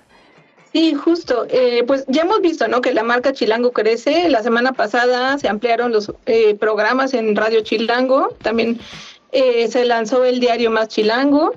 Sí, 0.77 0.93
justo. 0.93 1.47
Eh, 1.49 1.85
pues 1.87 2.05
ya 2.07 2.21
hemos 2.21 2.43
visto, 2.43 2.69
¿no? 2.69 2.83
Que 2.83 2.93
la 2.93 3.03
marca 3.03 3.33
Chilango 3.33 3.73
crece. 3.73 4.29
La 4.29 4.43
semana 4.43 4.75
pasada 4.75 5.39
se 5.39 5.49
ampliaron 5.49 5.91
los 5.91 6.13
eh, 6.27 6.55
programas 6.55 7.15
en 7.15 7.35
Radio 7.35 7.63
Chilango. 7.63 8.37
También 8.43 8.79
eh, 9.33 9.69
se 9.69 9.87
lanzó 9.87 10.23
el 10.27 10.39
diario 10.39 10.71
Más 10.71 10.89
Chilango. 10.89 11.55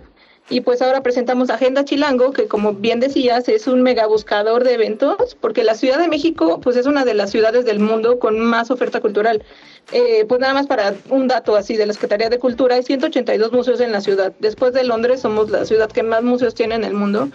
Y 0.49 0.61
pues 0.61 0.81
ahora 0.81 1.03
presentamos 1.03 1.49
Agenda 1.49 1.83
Chilango, 1.83 2.31
que 2.31 2.47
como 2.47 2.75
bien 2.75 3.01
decías, 3.01 3.49
es 3.49 3.67
un 3.67 3.81
mega 3.81 4.07
buscador 4.07 4.63
de 4.63 4.75
eventos, 4.75 5.35
porque 5.41 5.65
la 5.65 5.75
Ciudad 5.75 5.99
de 5.99 6.07
México, 6.07 6.61
pues 6.61 6.77
es 6.77 6.85
una 6.85 7.03
de 7.03 7.13
las 7.13 7.29
ciudades 7.29 7.65
del 7.65 7.79
mundo 7.79 8.19
con 8.19 8.39
más 8.39 8.71
oferta 8.71 9.01
cultural. 9.01 9.43
Eh, 9.91 10.23
pues 10.29 10.39
nada 10.39 10.53
más 10.53 10.65
para 10.65 10.95
un 11.09 11.27
dato 11.27 11.57
así 11.57 11.75
de 11.75 11.85
la 11.85 11.93
Secretaría 11.93 12.29
de 12.29 12.39
Cultura, 12.39 12.75
hay 12.75 12.83
182 12.83 13.51
museos 13.51 13.81
en 13.81 13.91
la 13.91 13.99
ciudad. 13.99 14.31
Después 14.39 14.71
de 14.71 14.85
Londres 14.85 15.19
somos 15.19 15.49
la 15.51 15.65
ciudad 15.65 15.91
que 15.91 16.03
más 16.03 16.23
museos 16.23 16.55
tiene 16.55 16.75
en 16.75 16.85
el 16.85 16.93
mundo. 16.93 17.29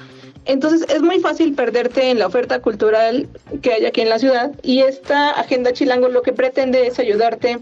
Entonces 0.47 0.87
es 0.91 1.01
muy 1.03 1.21
fácil 1.21 1.55
perderte 1.55 2.11
en 2.11 2.19
la 2.19 2.27
oferta 2.27 2.61
cultural 2.61 3.29
que 3.63 3.73
hay 3.73 3.87
aquí 3.87 4.03
en 4.03 4.11
la 4.11 4.19
ciudad 4.19 4.53
y 4.63 4.81
esta 4.81 5.31
agenda 5.31 5.73
chilango 5.73 6.09
lo 6.09 6.23
que 6.23 6.33
pretende 6.33 6.87
es 6.87 6.99
ayudarte 6.99 7.61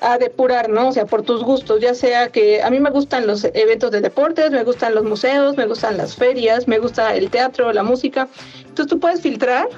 a 0.00 0.16
depurar, 0.16 0.70
¿no? 0.70 0.88
O 0.88 0.92
sea, 0.92 1.04
por 1.06 1.22
tus 1.22 1.42
gustos, 1.42 1.80
ya 1.80 1.94
sea 1.94 2.28
que 2.28 2.62
a 2.62 2.70
mí 2.70 2.80
me 2.80 2.90
gustan 2.90 3.26
los 3.26 3.44
eventos 3.44 3.90
de 3.90 4.00
deportes, 4.00 4.50
me 4.50 4.64
gustan 4.64 4.94
los 4.94 5.04
museos, 5.04 5.56
me 5.56 5.66
gustan 5.66 5.96
las 5.96 6.16
ferias, 6.16 6.66
me 6.68 6.78
gusta 6.78 7.14
el 7.14 7.30
teatro, 7.30 7.72
la 7.72 7.82
música. 7.82 8.28
Entonces 8.60 8.86
tú 8.86 8.98
puedes 8.98 9.20
filtrar, 9.20 9.68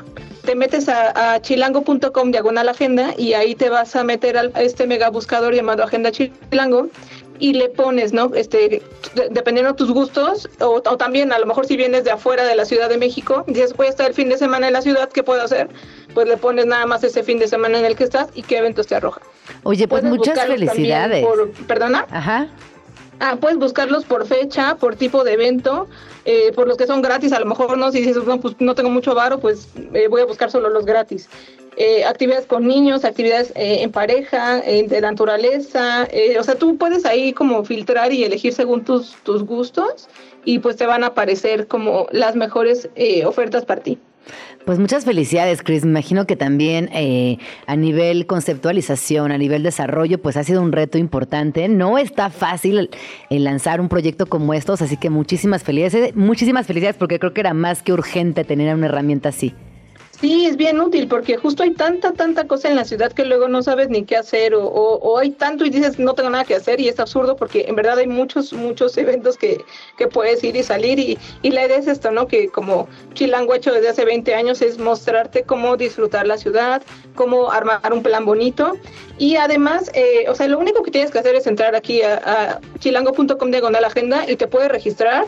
te 0.44 0.55
metes 0.55 0.88
a, 0.88 1.34
a 1.34 1.40
chilango.com 1.40 2.30
diagonal 2.30 2.68
agenda 2.68 3.14
y 3.16 3.32
ahí 3.32 3.55
te 3.55 3.68
vas 3.68 3.96
a 3.96 4.05
meter 4.05 4.36
a 4.36 4.62
este 4.62 4.86
mega 4.86 5.11
buscador 5.11 5.55
llamado 5.55 5.82
Agenda 5.82 6.12
Chilango 6.12 6.88
y 7.43 7.55
le 7.55 7.68
pones, 7.68 8.12
¿no? 8.12 8.30
Este, 8.34 8.80
de- 9.16 9.28
dependiendo 9.30 9.72
de 9.72 9.76
tus 9.76 9.90
gustos, 9.90 10.49
o, 10.61 10.76
o 10.76 10.97
también 10.97 11.32
a 11.32 11.38
lo 11.40 11.47
mejor 11.47 11.66
si 11.66 11.76
vienes 11.76 12.05
de 12.05 12.12
afuera 12.12 12.45
de 12.45 12.55
la 12.55 12.64
Ciudad 12.64 12.88
de 12.88 12.99
México, 12.99 13.45
dices, 13.49 13.74
voy 13.76 13.86
a 13.88 13.90
estar 13.90 14.07
el 14.07 14.14
fin 14.14 14.28
de 14.28 14.38
semana 14.38 14.68
en 14.68 14.72
la 14.72 14.80
ciudad, 14.82 15.09
¿qué 15.09 15.22
puedo 15.24 15.43
hacer? 15.43 15.68
Pues 16.14 16.28
le 16.28 16.36
pones 16.36 16.66
nada 16.66 16.86
más 16.86 17.03
ese 17.03 17.22
fin 17.24 17.38
de 17.40 17.49
semana 17.49 17.78
en 17.80 17.84
el 17.84 17.97
que 17.97 18.05
estás 18.05 18.28
y 18.34 18.43
qué 18.43 18.59
eventos 18.59 18.86
te 18.86 18.95
arroja. 18.95 19.20
Oye, 19.64 19.88
pues 19.88 20.03
Puedes 20.03 20.16
muchas 20.18 20.38
felicidades. 20.47 21.26
por- 21.26 21.51
¿Perdona? 21.66 22.07
Ajá. 22.11 22.47
Ah, 23.18 23.36
puedes 23.40 23.59
buscarlos 23.59 24.05
por 24.05 24.26
fecha, 24.26 24.76
por 24.76 24.95
tipo 24.97 25.24
de 25.24 25.32
evento. 25.32 25.88
eh, 26.24 26.53
por 26.55 26.68
los 26.68 26.76
que 26.76 26.86
son 26.86 27.03
gratis, 27.03 27.32
a 27.32 27.40
lo 27.40 27.47
mejor 27.47 27.76
no, 27.76 27.90
si 27.90 27.99
dices, 28.01 28.22
no, 28.24 28.40
pues 28.40 28.55
no 28.61 28.76
tengo 28.76 28.90
mucho 28.90 29.12
varo, 29.12 29.40
pues 29.40 29.66
eh, 29.93 30.07
voy 30.09 30.20
a 30.20 30.24
buscar 30.24 30.53
solo 30.53 30.68
los 30.70 30.86
gratis. 30.86 31.28
Eh, 31.77 32.05
actividades 32.05 32.47
con 32.47 32.66
niños, 32.66 33.05
actividades 33.05 33.53
en 33.55 33.91
pareja, 33.91 34.61
de 34.61 35.01
naturaleza, 35.01 36.07
o 36.39 36.43
sea, 36.43 36.55
tú 36.55 36.77
puedes 36.77 37.07
ahí 37.07 37.33
como 37.33 37.64
filtrar 37.64 38.12
y 38.12 38.25
elegir 38.25 38.53
según 38.53 38.85
tus, 38.85 39.16
tus 39.23 39.43
gustos 39.43 40.09
y 40.45 40.59
pues 40.59 40.77
te 40.77 40.85
van 40.85 41.03
a 41.03 41.09
aparecer 41.09 41.66
como 41.66 42.07
las 42.12 42.37
mejores 42.37 42.91
ofertas 43.25 43.64
para 43.64 43.81
ti. 43.83 43.99
Pues 44.64 44.79
muchas 44.79 45.05
felicidades, 45.05 45.62
Chris. 45.62 45.85
Me 45.85 45.91
imagino 45.91 46.25
que 46.25 46.37
también 46.37 46.89
eh, 46.93 47.39
a 47.66 47.75
nivel 47.75 48.27
conceptualización, 48.27 49.33
a 49.33 49.39
nivel 49.39 49.64
desarrollo, 49.64 50.23
pues 50.23 50.37
ha 50.37 50.45
sido 50.45 50.62
un 50.62 50.70
reto 50.70 50.99
importante. 50.99 51.68
No 51.68 51.99
está 51.99 52.31
fácil 52.31 52.91
el 53.29 53.45
lanzar 53.45 53.81
un 53.81 53.89
proyecto 53.89 54.27
como 54.27 54.55
estos, 54.55 54.81
así 54.81 54.97
que 54.97 55.11
muchísimas 55.11 55.64
felicidades. 55.64 56.14
Muchísimas 56.14 56.66
felicidades 56.66 56.97
porque 56.97 57.18
creo 57.18 57.35
que 57.35 57.41
era 57.41 57.55
más 57.55 57.83
que 57.83 57.93
urgente 57.93 58.45
tener 58.45 58.73
una 58.75 58.87
herramienta 58.87 59.31
así. 59.31 59.53
Sí, 60.23 60.47
es 60.47 60.57
bien 60.57 60.81
útil 60.81 61.09
porque 61.09 61.37
justo 61.37 61.64
hay 61.64 61.73
tanta, 61.73 62.12
tanta 62.12 62.47
cosa 62.47 62.68
en 62.68 62.77
la 62.77 62.85
ciudad 62.85 63.11
que 63.11 63.25
luego 63.25 63.49
no 63.49 63.61
sabes 63.61 63.89
ni 63.89 64.05
qué 64.05 64.16
hacer 64.16 64.55
o, 64.55 65.18
hay 65.18 65.31
tanto 65.31 65.64
y 65.64 65.70
dices 65.70 65.99
no 65.99 66.14
tengo 66.14 66.31
nada 66.31 66.45
que 66.45 66.55
hacer 66.55 66.79
y 66.79 66.87
es 66.87 67.01
absurdo 67.01 67.35
porque 67.35 67.64
en 67.66 67.75
verdad 67.75 67.99
hay 67.99 68.07
muchos, 68.07 68.53
muchos 68.53 68.97
eventos 68.97 69.37
que, 69.37 69.59
que 69.99 70.07
puedes 70.07 70.45
ir 70.45 70.55
y 70.55 70.62
salir 70.62 71.01
y, 71.01 71.18
y, 71.43 71.51
la 71.51 71.66
idea 71.66 71.77
es 71.77 71.89
esto, 71.89 72.12
¿no? 72.12 72.29
Que 72.29 72.47
como 72.47 72.87
Chilango 73.14 73.53
ha 73.53 73.57
hecho 73.57 73.73
desde 73.73 73.89
hace 73.89 74.05
20 74.05 74.33
años 74.37 74.62
es 74.62 74.79
mostrarte 74.79 75.43
cómo 75.43 75.77
disfrutar 75.77 76.25
la 76.25 76.39
ciudad, 76.39 76.83
cómo 77.16 77.51
armar 77.51 77.93
un 77.93 78.05
plan 78.05 78.25
bonito 78.25 78.75
y 79.18 79.35
además, 79.35 79.91
eh, 79.93 80.27
o 80.29 80.37
sea, 80.37 80.47
lo 80.47 80.61
único 80.61 80.85
que 80.85 80.93
tienes 80.93 81.11
que 81.11 81.18
hacer 81.18 81.35
es 81.35 81.49
entrar 81.49 81.75
aquí 81.75 82.03
a, 82.03 82.23
a 82.25 82.61
chilango.com 82.79 83.51
diagonal 83.51 83.85
agenda 83.85 84.31
y 84.31 84.37
te 84.37 84.47
puedes 84.47 84.70
registrar 84.70 85.27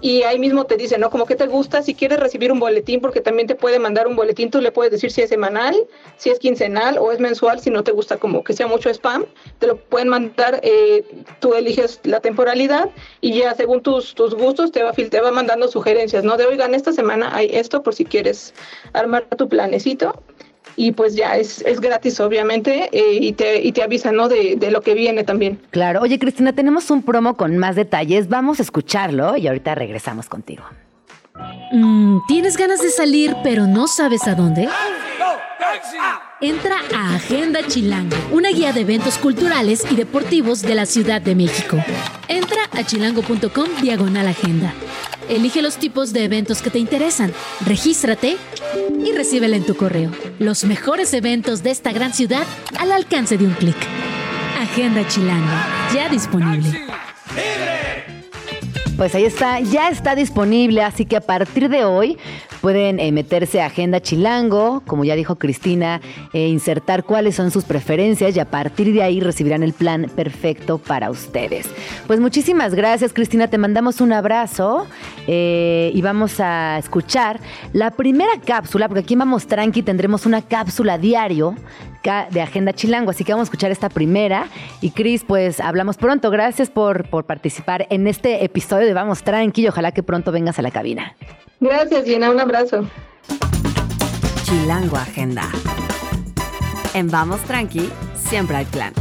y 0.00 0.22
ahí 0.22 0.38
mismo 0.38 0.64
te 0.64 0.76
dice, 0.76 0.98
¿no? 0.98 1.10
Como 1.10 1.26
que 1.26 1.36
te 1.36 1.46
gusta, 1.46 1.82
si 1.82 1.94
quieres 1.94 2.18
recibir 2.18 2.52
un 2.52 2.60
boletín, 2.60 3.00
porque 3.00 3.20
también 3.20 3.46
te 3.46 3.54
puede 3.54 3.78
mandar 3.78 4.06
un 4.06 4.16
boletín, 4.16 4.50
tú 4.50 4.60
le 4.60 4.72
puedes 4.72 4.92
decir 4.92 5.10
si 5.10 5.22
es 5.22 5.28
semanal, 5.28 5.76
si 6.16 6.30
es 6.30 6.38
quincenal 6.38 6.98
o 6.98 7.12
es 7.12 7.20
mensual, 7.20 7.60
si 7.60 7.70
no 7.70 7.84
te 7.84 7.92
gusta 7.92 8.16
como 8.16 8.42
que 8.42 8.52
sea 8.52 8.66
mucho 8.66 8.88
spam, 8.90 9.26
te 9.58 9.66
lo 9.66 9.76
pueden 9.76 10.08
mandar, 10.08 10.60
eh, 10.62 11.04
tú 11.40 11.54
eliges 11.54 12.00
la 12.04 12.20
temporalidad 12.20 12.90
y 13.20 13.34
ya 13.34 13.54
según 13.54 13.82
tus, 13.82 14.14
tus 14.14 14.34
gustos 14.34 14.72
te 14.72 14.82
va, 14.82 14.92
te 14.92 15.20
va 15.20 15.30
mandando 15.30 15.68
sugerencias, 15.68 16.24
¿no? 16.24 16.36
De, 16.36 16.46
oigan, 16.46 16.74
esta 16.74 16.92
semana 16.92 17.34
hay 17.34 17.50
esto 17.52 17.82
por 17.82 17.94
si 17.94 18.04
quieres 18.04 18.54
armar 18.92 19.26
tu 19.36 19.48
planecito 19.48 20.14
y 20.76 20.92
pues 20.92 21.14
ya 21.14 21.36
es, 21.36 21.62
es 21.62 21.80
gratis 21.80 22.20
obviamente 22.20 22.88
eh, 22.92 23.18
y, 23.20 23.32
te, 23.32 23.62
y 23.62 23.72
te 23.72 23.82
avisa 23.82 24.12
¿no? 24.12 24.28
De, 24.28 24.56
de, 24.56 24.70
lo 24.70 24.80
que 24.80 24.94
viene 24.94 25.24
también. 25.24 25.60
Claro, 25.70 26.00
oye 26.00 26.18
Cristina, 26.18 26.52
tenemos 26.52 26.90
un 26.90 27.02
promo 27.02 27.36
con 27.36 27.58
más 27.58 27.76
detalles, 27.76 28.28
vamos 28.28 28.58
a 28.60 28.62
escucharlo 28.62 29.36
y 29.36 29.46
ahorita 29.46 29.74
regresamos 29.74 30.28
contigo. 30.28 30.64
Mm, 31.72 32.18
¿Tienes 32.26 32.56
ganas 32.56 32.80
de 32.80 32.90
salir 32.90 33.34
pero 33.42 33.66
no 33.66 33.86
sabes 33.86 34.26
a 34.26 34.34
dónde? 34.34 34.68
Entra 36.40 36.76
a 36.94 37.16
Agenda 37.16 37.60
Chilango, 37.66 38.16
una 38.32 38.48
guía 38.48 38.72
de 38.72 38.80
eventos 38.80 39.18
culturales 39.18 39.84
y 39.90 39.96
deportivos 39.96 40.62
de 40.62 40.74
la 40.74 40.86
Ciudad 40.86 41.20
de 41.20 41.34
México. 41.34 41.76
Entra 42.28 42.62
a 42.72 42.82
chilango.com 42.82 43.68
diagonal 43.82 44.26
agenda. 44.26 44.72
Elige 45.30 45.62
los 45.62 45.76
tipos 45.76 46.12
de 46.12 46.24
eventos 46.24 46.60
que 46.60 46.70
te 46.70 46.80
interesan, 46.80 47.32
regístrate 47.64 48.36
y 49.04 49.12
recíbela 49.12 49.54
en 49.54 49.64
tu 49.64 49.76
correo. 49.76 50.10
Los 50.40 50.64
mejores 50.64 51.14
eventos 51.14 51.62
de 51.62 51.70
esta 51.70 51.92
gran 51.92 52.12
ciudad 52.12 52.44
al 52.80 52.90
alcance 52.90 53.38
de 53.38 53.44
un 53.44 53.52
clic. 53.52 53.76
Agenda 54.60 55.06
Chilango, 55.06 55.46
ya 55.94 56.08
disponible. 56.08 56.84
Pues 58.96 59.14
ahí 59.14 59.24
está, 59.24 59.60
ya 59.60 59.88
está 59.88 60.16
disponible, 60.16 60.82
así 60.82 61.06
que 61.06 61.16
a 61.16 61.20
partir 61.20 61.68
de 61.68 61.84
hoy 61.84 62.18
pueden 62.60 62.98
eh, 62.98 63.12
meterse 63.12 63.62
a 63.62 63.66
Agenda 63.66 64.00
Chilango, 64.00 64.82
como 64.86 65.04
ya 65.04 65.14
dijo 65.14 65.36
Cristina, 65.36 66.00
e 66.32 66.48
insertar 66.48 67.04
cuáles 67.04 67.36
son 67.36 67.50
sus 67.50 67.64
preferencias 67.64 68.36
y 68.36 68.40
a 68.40 68.46
partir 68.46 68.92
de 68.92 69.02
ahí 69.02 69.20
recibirán 69.20 69.62
el 69.62 69.72
plan 69.72 70.10
perfecto 70.16 70.78
para 70.78 71.10
ustedes. 71.10 71.68
Pues 72.08 72.20
muchísimas 72.20 72.74
gracias 72.74 73.12
Cristina, 73.12 73.48
te 73.48 73.58
mandamos 73.58 74.00
un 74.00 74.12
abrazo 74.12 74.86
eh, 75.28 75.92
y 75.94 76.02
vamos 76.02 76.40
a 76.40 76.78
escuchar 76.78 77.38
la 77.72 77.92
primera 77.92 78.32
cápsula, 78.44 78.88
porque 78.88 79.00
aquí 79.00 79.16
Vamos 79.20 79.46
Tranqui 79.46 79.82
tendremos 79.82 80.24
una 80.24 80.40
cápsula 80.40 80.96
diario 80.96 81.54
de 82.02 82.40
Agenda 82.40 82.72
Chilango. 82.72 83.10
Así 83.10 83.24
que 83.24 83.32
vamos 83.32 83.46
a 83.46 83.48
escuchar 83.48 83.70
esta 83.70 83.88
primera. 83.88 84.46
Y 84.80 84.90
Cris, 84.90 85.24
pues 85.24 85.60
hablamos 85.60 85.96
pronto. 85.96 86.30
Gracias 86.30 86.70
por, 86.70 87.08
por 87.08 87.24
participar 87.24 87.86
en 87.90 88.06
este 88.06 88.44
episodio 88.44 88.86
de 88.86 88.94
Vamos 88.94 89.22
Tranqui. 89.22 89.68
ojalá 89.68 89.92
que 89.92 90.02
pronto 90.02 90.32
vengas 90.32 90.58
a 90.58 90.62
la 90.62 90.70
cabina. 90.70 91.14
Gracias, 91.60 92.04
Gina. 92.04 92.30
Un 92.30 92.40
abrazo. 92.40 92.86
Chilango 94.44 94.96
Agenda. 94.96 95.44
En 96.94 97.08
Vamos 97.08 97.40
Tranqui, 97.42 97.88
siempre 98.14 98.56
hay 98.56 98.64
plan. 98.64 98.92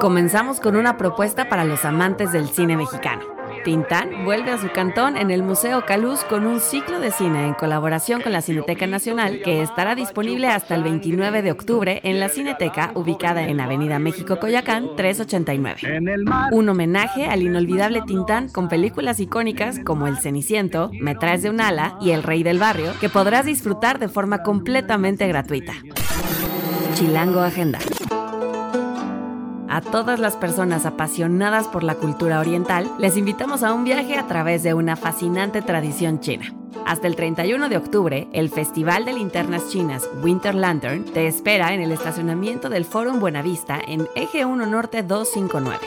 Comenzamos 0.00 0.58
con 0.58 0.74
una 0.76 0.96
propuesta 0.96 1.48
para 1.48 1.64
los 1.64 1.84
amantes 1.84 2.32
del 2.32 2.48
cine 2.48 2.76
mexicano. 2.76 3.22
Tintán 3.64 4.24
vuelve 4.24 4.50
a 4.50 4.58
su 4.58 4.70
cantón 4.70 5.16
en 5.16 5.30
el 5.30 5.42
Museo 5.42 5.84
Caluz 5.86 6.24
con 6.24 6.46
un 6.46 6.60
ciclo 6.60 7.00
de 7.00 7.10
cine 7.10 7.46
en 7.46 7.54
colaboración 7.54 8.20
con 8.20 8.32
la 8.32 8.42
Cineteca 8.42 8.86
Nacional 8.86 9.40
que 9.42 9.62
estará 9.62 9.94
disponible 9.94 10.48
hasta 10.48 10.74
el 10.74 10.82
29 10.82 11.42
de 11.42 11.52
octubre 11.52 12.00
en 12.02 12.18
la 12.18 12.28
Cineteca 12.28 12.90
ubicada 12.94 13.46
en 13.46 13.60
Avenida 13.60 13.98
México 13.98 14.38
Coyacán 14.38 14.96
389. 14.96 16.16
Un 16.52 16.68
homenaje 16.68 17.26
al 17.26 17.42
inolvidable 17.42 18.02
Tintán 18.06 18.48
con 18.48 18.68
películas 18.68 19.20
icónicas 19.20 19.78
como 19.78 20.06
El 20.06 20.18
Ceniciento, 20.18 20.90
Me 21.00 21.14
traes 21.14 21.42
de 21.42 21.50
un 21.50 21.60
ala 21.60 21.96
y 22.00 22.10
El 22.10 22.22
Rey 22.22 22.42
del 22.42 22.58
Barrio 22.58 22.92
que 23.00 23.08
podrás 23.08 23.46
disfrutar 23.46 23.98
de 23.98 24.08
forma 24.08 24.42
completamente 24.42 25.26
gratuita. 25.28 25.74
Chilango 26.94 27.40
Agenda. 27.40 27.78
A 29.72 29.80
todas 29.80 30.20
las 30.20 30.36
personas 30.36 30.84
apasionadas 30.84 31.66
por 31.66 31.82
la 31.82 31.94
cultura 31.94 32.40
oriental, 32.40 32.92
les 32.98 33.16
invitamos 33.16 33.62
a 33.62 33.72
un 33.72 33.84
viaje 33.84 34.18
a 34.18 34.26
través 34.26 34.62
de 34.62 34.74
una 34.74 34.96
fascinante 34.96 35.62
tradición 35.62 36.20
china. 36.20 36.52
Hasta 36.84 37.06
el 37.06 37.16
31 37.16 37.70
de 37.70 37.78
octubre, 37.78 38.28
el 38.34 38.50
Festival 38.50 39.06
de 39.06 39.14
Linternas 39.14 39.70
Chinas 39.70 40.06
Winter 40.22 40.54
Lantern 40.54 41.06
te 41.06 41.26
espera 41.26 41.72
en 41.72 41.80
el 41.80 41.90
estacionamiento 41.90 42.68
del 42.68 42.84
Forum 42.84 43.18
Buenavista 43.18 43.80
en 43.88 44.06
Eje 44.14 44.44
1 44.44 44.66
Norte 44.66 45.02
259. 45.02 45.78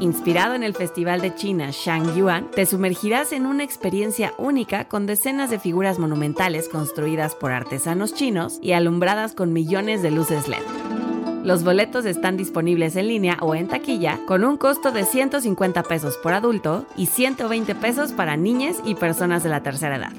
Inspirado 0.00 0.54
en 0.54 0.62
el 0.62 0.72
Festival 0.72 1.20
de 1.20 1.34
China 1.34 1.68
Shangyuan, 1.72 2.50
te 2.50 2.64
sumergirás 2.64 3.32
en 3.32 3.44
una 3.44 3.62
experiencia 3.62 4.32
única 4.38 4.88
con 4.88 5.04
decenas 5.04 5.50
de 5.50 5.58
figuras 5.58 5.98
monumentales 5.98 6.70
construidas 6.70 7.34
por 7.34 7.52
artesanos 7.52 8.14
chinos 8.14 8.58
y 8.62 8.72
alumbradas 8.72 9.34
con 9.34 9.52
millones 9.52 10.00
de 10.00 10.12
luces 10.12 10.48
LED. 10.48 10.99
Los 11.44 11.64
boletos 11.64 12.04
están 12.04 12.36
disponibles 12.36 12.96
en 12.96 13.08
línea 13.08 13.38
o 13.40 13.54
en 13.54 13.66
taquilla 13.66 14.18
con 14.26 14.44
un 14.44 14.58
costo 14.58 14.92
de 14.92 15.04
150 15.04 15.82
pesos 15.84 16.18
por 16.18 16.34
adulto 16.34 16.84
y 16.96 17.06
120 17.06 17.74
pesos 17.76 18.12
para 18.12 18.36
niñas 18.36 18.76
y 18.84 18.94
personas 18.94 19.42
de 19.42 19.48
la 19.48 19.62
tercera 19.62 19.96
edad. 19.96 20.12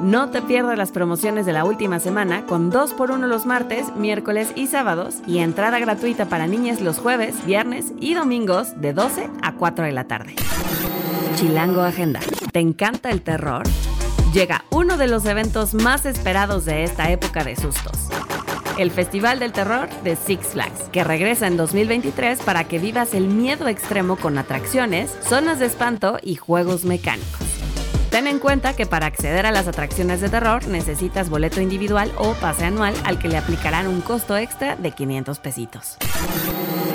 No 0.00 0.30
te 0.30 0.42
pierdas 0.42 0.76
las 0.76 0.90
promociones 0.90 1.46
de 1.46 1.52
la 1.52 1.64
última 1.64 2.00
semana 2.00 2.46
con 2.46 2.70
2 2.70 2.94
por 2.94 3.12
1 3.12 3.28
los 3.28 3.46
martes, 3.46 3.94
miércoles 3.94 4.52
y 4.56 4.66
sábados 4.66 5.18
y 5.26 5.38
entrada 5.38 5.78
gratuita 5.78 6.26
para 6.26 6.48
niñas 6.48 6.80
los 6.80 6.98
jueves, 6.98 7.46
viernes 7.46 7.92
y 8.00 8.14
domingos 8.14 8.78
de 8.80 8.92
12 8.92 9.30
a 9.42 9.52
4 9.52 9.84
de 9.84 9.92
la 9.92 10.04
tarde. 10.04 10.34
Chilango 11.36 11.82
Agenda. 11.82 12.20
¿Te 12.52 12.58
encanta 12.58 13.10
el 13.10 13.22
terror? 13.22 13.62
Llega 14.34 14.64
uno 14.70 14.96
de 14.96 15.06
los 15.06 15.26
eventos 15.26 15.74
más 15.74 16.06
esperados 16.06 16.64
de 16.64 16.82
esta 16.82 17.10
época 17.10 17.44
de 17.44 17.54
sustos 17.54 18.08
el 18.78 18.90
Festival 18.90 19.38
del 19.38 19.52
Terror 19.52 19.88
de 20.04 20.16
Six 20.16 20.48
Flags, 20.48 20.88
que 20.92 21.04
regresa 21.04 21.46
en 21.46 21.56
2023 21.56 22.40
para 22.42 22.64
que 22.64 22.78
vivas 22.78 23.14
el 23.14 23.28
miedo 23.28 23.68
extremo 23.68 24.16
con 24.16 24.38
atracciones, 24.38 25.16
zonas 25.22 25.58
de 25.58 25.66
espanto 25.66 26.18
y 26.22 26.36
juegos 26.36 26.84
mecánicos. 26.84 27.40
Ten 28.10 28.26
en 28.26 28.38
cuenta 28.38 28.74
que 28.74 28.86
para 28.86 29.06
acceder 29.06 29.46
a 29.46 29.50
las 29.50 29.66
atracciones 29.66 30.20
de 30.20 30.28
terror 30.28 30.66
necesitas 30.68 31.28
boleto 31.28 31.60
individual 31.60 32.10
o 32.16 32.34
pase 32.34 32.64
anual 32.64 32.94
al 33.04 33.18
que 33.18 33.28
le 33.28 33.36
aplicarán 33.36 33.88
un 33.88 34.00
costo 34.00 34.36
extra 34.36 34.76
de 34.76 34.92
500 34.92 35.38
pesitos. 35.40 35.96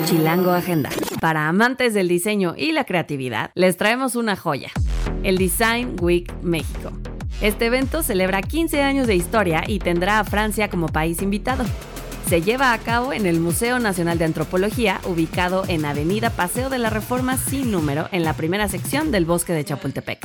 Chilango 0.06 0.50
Agenda. 0.50 0.90
Para 1.20 1.48
amantes 1.48 1.94
del 1.94 2.08
diseño 2.08 2.54
y 2.56 2.72
la 2.72 2.84
creatividad, 2.84 3.50
les 3.54 3.76
traemos 3.76 4.16
una 4.16 4.36
joya, 4.36 4.70
el 5.22 5.38
Design 5.38 5.96
Week 6.00 6.32
México 6.42 6.92
este 7.42 7.66
evento 7.66 8.04
celebra 8.04 8.40
15 8.40 8.82
años 8.82 9.08
de 9.08 9.16
historia 9.16 9.64
y 9.66 9.80
tendrá 9.80 10.20
a 10.20 10.24
Francia 10.24 10.70
como 10.70 10.86
país 10.86 11.20
invitado. 11.22 11.64
Se 12.28 12.40
lleva 12.40 12.72
a 12.72 12.78
cabo 12.78 13.12
en 13.12 13.26
el 13.26 13.40
Museo 13.40 13.80
Nacional 13.80 14.16
de 14.16 14.26
Antropología, 14.26 15.00
ubicado 15.04 15.64
en 15.66 15.84
Avenida 15.84 16.30
Paseo 16.30 16.70
de 16.70 16.78
la 16.78 16.88
Reforma 16.88 17.36
sin 17.36 17.72
número, 17.72 18.08
en 18.12 18.22
la 18.22 18.34
primera 18.34 18.68
sección 18.68 19.10
del 19.10 19.24
bosque 19.24 19.52
de 19.52 19.64
Chapultepec. 19.64 20.24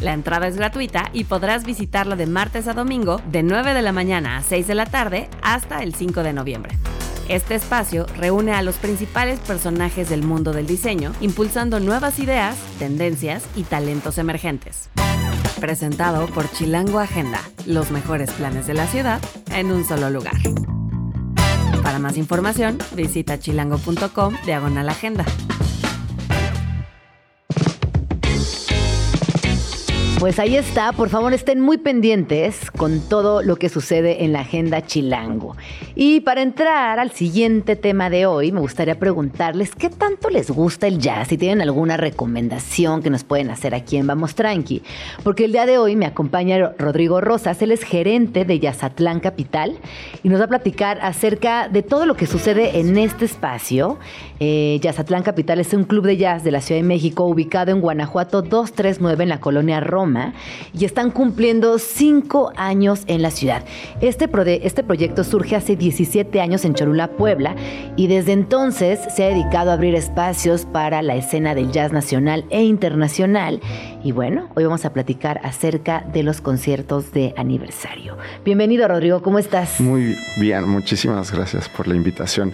La 0.00 0.12
entrada 0.12 0.46
es 0.46 0.56
gratuita 0.56 1.10
y 1.12 1.24
podrás 1.24 1.64
visitarlo 1.64 2.14
de 2.14 2.26
martes 2.26 2.68
a 2.68 2.72
domingo, 2.72 3.20
de 3.32 3.42
9 3.42 3.74
de 3.74 3.82
la 3.82 3.92
mañana 3.92 4.36
a 4.36 4.42
6 4.42 4.68
de 4.68 4.74
la 4.76 4.86
tarde, 4.86 5.28
hasta 5.42 5.82
el 5.82 5.92
5 5.94 6.22
de 6.22 6.32
noviembre. 6.32 6.78
Este 7.28 7.56
espacio 7.56 8.06
reúne 8.16 8.52
a 8.52 8.62
los 8.62 8.76
principales 8.76 9.40
personajes 9.40 10.08
del 10.08 10.22
mundo 10.22 10.52
del 10.52 10.68
diseño, 10.68 11.14
impulsando 11.20 11.80
nuevas 11.80 12.20
ideas, 12.20 12.56
tendencias 12.78 13.44
y 13.56 13.64
talentos 13.64 14.18
emergentes. 14.18 14.88
Presentado 15.60 16.26
por 16.28 16.50
Chilango 16.50 16.98
Agenda, 16.98 17.40
los 17.66 17.90
mejores 17.90 18.30
planes 18.32 18.66
de 18.66 18.74
la 18.74 18.86
ciudad 18.86 19.20
en 19.52 19.72
un 19.72 19.84
solo 19.84 20.10
lugar. 20.10 20.34
Para 21.82 21.98
más 21.98 22.16
información, 22.16 22.78
visita 22.94 23.38
chilango.com 23.38 24.34
diagonal 24.44 24.88
agenda. 24.88 25.24
Pues 30.20 30.38
ahí 30.38 30.56
está, 30.56 30.92
por 30.92 31.10
favor 31.10 31.34
estén 31.34 31.60
muy 31.60 31.76
pendientes 31.76 32.70
con 32.70 33.00
todo 33.00 33.42
lo 33.42 33.56
que 33.56 33.68
sucede 33.68 34.24
en 34.24 34.32
la 34.32 34.40
agenda 34.40 34.86
chilango. 34.86 35.56
Y 35.96 36.20
para 36.20 36.40
entrar 36.40 36.98
al 36.98 37.10
siguiente 37.10 37.76
tema 37.76 38.08
de 38.08 38.24
hoy, 38.24 38.52
me 38.52 38.60
gustaría 38.60 38.98
preguntarles 38.98 39.74
qué 39.74 39.90
tanto 39.90 40.30
les 40.30 40.50
gusta 40.50 40.86
el 40.86 40.98
jazz, 40.98 41.28
si 41.28 41.36
tienen 41.36 41.60
alguna 41.60 41.96
recomendación 41.96 43.02
que 43.02 43.10
nos 43.10 43.24
pueden 43.24 43.50
hacer 43.50 43.74
aquí 43.74 43.96
en 43.96 44.06
Vamos 44.06 44.34
Tranqui. 44.34 44.82
Porque 45.24 45.44
el 45.44 45.52
día 45.52 45.66
de 45.66 45.78
hoy 45.78 45.96
me 45.96 46.06
acompaña 46.06 46.72
Rodrigo 46.78 47.20
Rosas, 47.20 47.60
él 47.60 47.72
es 47.72 47.82
gerente 47.82 48.44
de 48.44 48.60
Yazatlán 48.60 49.20
Capital 49.20 49.76
y 50.22 50.28
nos 50.28 50.40
va 50.40 50.44
a 50.44 50.48
platicar 50.48 51.00
acerca 51.02 51.68
de 51.68 51.82
todo 51.82 52.06
lo 52.06 52.16
que 52.16 52.26
sucede 52.26 52.78
en 52.78 52.96
este 52.96 53.24
espacio. 53.24 53.98
Eh, 54.40 54.80
Yazatlán 54.82 55.22
Capital 55.22 55.60
es 55.60 55.72
un 55.72 55.84
club 55.84 56.06
de 56.06 56.16
jazz 56.16 56.42
de 56.42 56.50
la 56.50 56.60
Ciudad 56.60 56.80
de 56.80 56.86
México 56.86 57.24
ubicado 57.24 57.70
en 57.70 57.80
Guanajuato 57.80 58.42
239 58.42 59.22
en 59.22 59.28
la 59.28 59.40
colonia 59.40 59.80
Roma 59.80 60.34
y 60.72 60.84
están 60.84 61.10
cumpliendo 61.10 61.78
cinco 61.78 62.52
años 62.56 63.02
en 63.06 63.22
la 63.22 63.30
ciudad. 63.30 63.64
Este, 64.00 64.28
este 64.66 64.82
proyecto 64.82 65.22
surge 65.22 65.56
hace 65.56 65.76
17 65.76 66.40
años 66.40 66.64
en 66.64 66.74
Cholula, 66.74 67.12
Puebla, 67.12 67.54
y 67.96 68.08
desde 68.08 68.32
entonces 68.32 68.98
se 69.14 69.24
ha 69.24 69.28
dedicado 69.28 69.70
a 69.70 69.74
abrir 69.74 69.94
espacios 69.94 70.64
para 70.64 71.02
la 71.02 71.14
escena 71.14 71.54
del 71.54 71.70
jazz 71.70 71.92
nacional 71.92 72.44
e 72.50 72.64
internacional. 72.64 73.60
Y 74.02 74.12
bueno, 74.12 74.48
hoy 74.56 74.64
vamos 74.64 74.84
a 74.84 74.92
platicar 74.92 75.40
acerca 75.44 76.04
de 76.12 76.22
los 76.22 76.40
conciertos 76.40 77.12
de 77.12 77.34
aniversario. 77.36 78.18
Bienvenido, 78.44 78.88
Rodrigo, 78.88 79.22
¿cómo 79.22 79.38
estás? 79.38 79.80
Muy 79.80 80.16
bien, 80.36 80.68
muchísimas 80.68 81.32
gracias 81.32 81.68
por 81.68 81.86
la 81.86 81.94
invitación. 81.94 82.52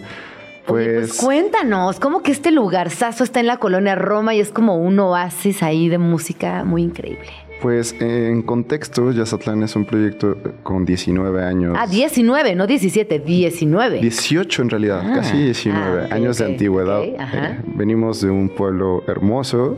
Pues, 0.66 1.08
pues, 1.08 1.18
cuéntanos, 1.18 1.98
¿cómo 1.98 2.22
que 2.22 2.30
este 2.30 2.50
lugarzazo 2.50 3.24
está 3.24 3.40
en 3.40 3.46
la 3.46 3.56
colonia 3.56 3.94
Roma 3.94 4.34
y 4.34 4.40
es 4.40 4.50
como 4.50 4.76
un 4.76 4.98
oasis 4.98 5.62
ahí 5.62 5.88
de 5.88 5.98
música 5.98 6.64
muy 6.64 6.82
increíble? 6.82 7.28
Pues 7.60 7.94
en 8.00 8.40
contexto, 8.40 9.12
Yazatlán 9.12 9.62
es 9.62 9.76
un 9.76 9.84
proyecto 9.84 10.38
con 10.62 10.86
19 10.86 11.44
años. 11.44 11.76
Ah, 11.78 11.86
19, 11.86 12.54
no 12.54 12.66
17, 12.66 13.18
19. 13.18 14.00
18 14.00 14.62
en 14.62 14.70
realidad, 14.70 15.02
ah, 15.04 15.12
casi 15.16 15.36
19 15.36 16.08
ah, 16.10 16.14
años 16.14 16.38
de 16.38 16.46
antigüedad. 16.46 17.02
Eh, 17.02 17.58
venimos 17.66 18.22
de 18.22 18.30
un 18.30 18.48
pueblo 18.48 19.02
hermoso, 19.06 19.76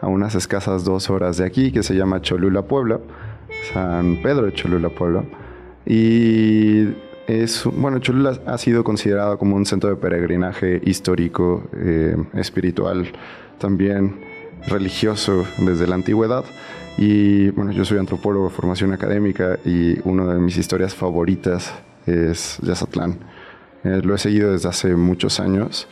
a 0.00 0.06
unas 0.06 0.34
escasas 0.36 0.84
dos 0.84 1.10
horas 1.10 1.36
de 1.36 1.44
aquí, 1.44 1.70
que 1.70 1.82
se 1.82 1.94
llama 1.94 2.22
Cholula, 2.22 2.62
Puebla, 2.62 3.00
San 3.74 4.22
Pedro 4.22 4.46
de 4.46 4.54
Cholula, 4.54 4.88
Puebla. 4.88 5.24
Y 5.84 6.86
es, 7.28 7.64
bueno, 7.64 7.98
Cholula 7.98 8.40
ha 8.46 8.56
sido 8.56 8.82
considerado 8.82 9.38
como 9.38 9.54
un 9.54 9.66
centro 9.66 9.90
de 9.90 9.96
peregrinaje 9.96 10.80
histórico, 10.84 11.68
eh, 11.76 12.16
espiritual, 12.34 13.12
también 13.58 14.18
religioso 14.66 15.44
desde 15.58 15.86
la 15.86 15.94
antigüedad. 15.94 16.44
Y 16.96 17.50
bueno, 17.50 17.70
yo 17.70 17.84
soy 17.84 17.98
antropólogo 17.98 18.48
de 18.48 18.54
formación 18.54 18.92
académica 18.94 19.58
y 19.64 19.98
una 20.08 20.32
de 20.32 20.40
mis 20.40 20.56
historias 20.56 20.94
favoritas 20.94 21.72
es 22.06 22.58
Yazatlán. 22.62 23.18
Eh, 23.84 24.00
lo 24.02 24.14
he 24.14 24.18
seguido 24.18 24.52
desde 24.52 24.70
hace 24.70 24.96
muchos 24.96 25.38
años 25.38 25.86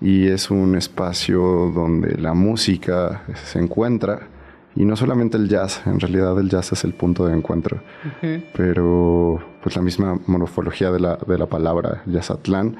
y 0.00 0.28
es 0.28 0.50
un 0.50 0.76
espacio 0.76 1.72
donde 1.74 2.18
la 2.18 2.34
música 2.34 3.22
se 3.44 3.58
encuentra 3.58 4.28
y 4.74 4.84
no 4.84 4.96
solamente 4.96 5.36
el 5.36 5.48
jazz, 5.48 5.82
en 5.86 6.00
realidad 6.00 6.38
el 6.38 6.48
jazz 6.48 6.72
es 6.72 6.84
el 6.84 6.94
punto 6.94 7.26
de 7.26 7.34
encuentro, 7.34 7.80
pero 8.56 9.40
pues 9.62 9.76
la 9.76 9.82
misma 9.82 10.18
morfología 10.26 10.90
de 10.90 11.00
la, 11.00 11.16
de 11.16 11.38
la 11.38 11.46
palabra 11.46 12.02
Yazatlán 12.06 12.76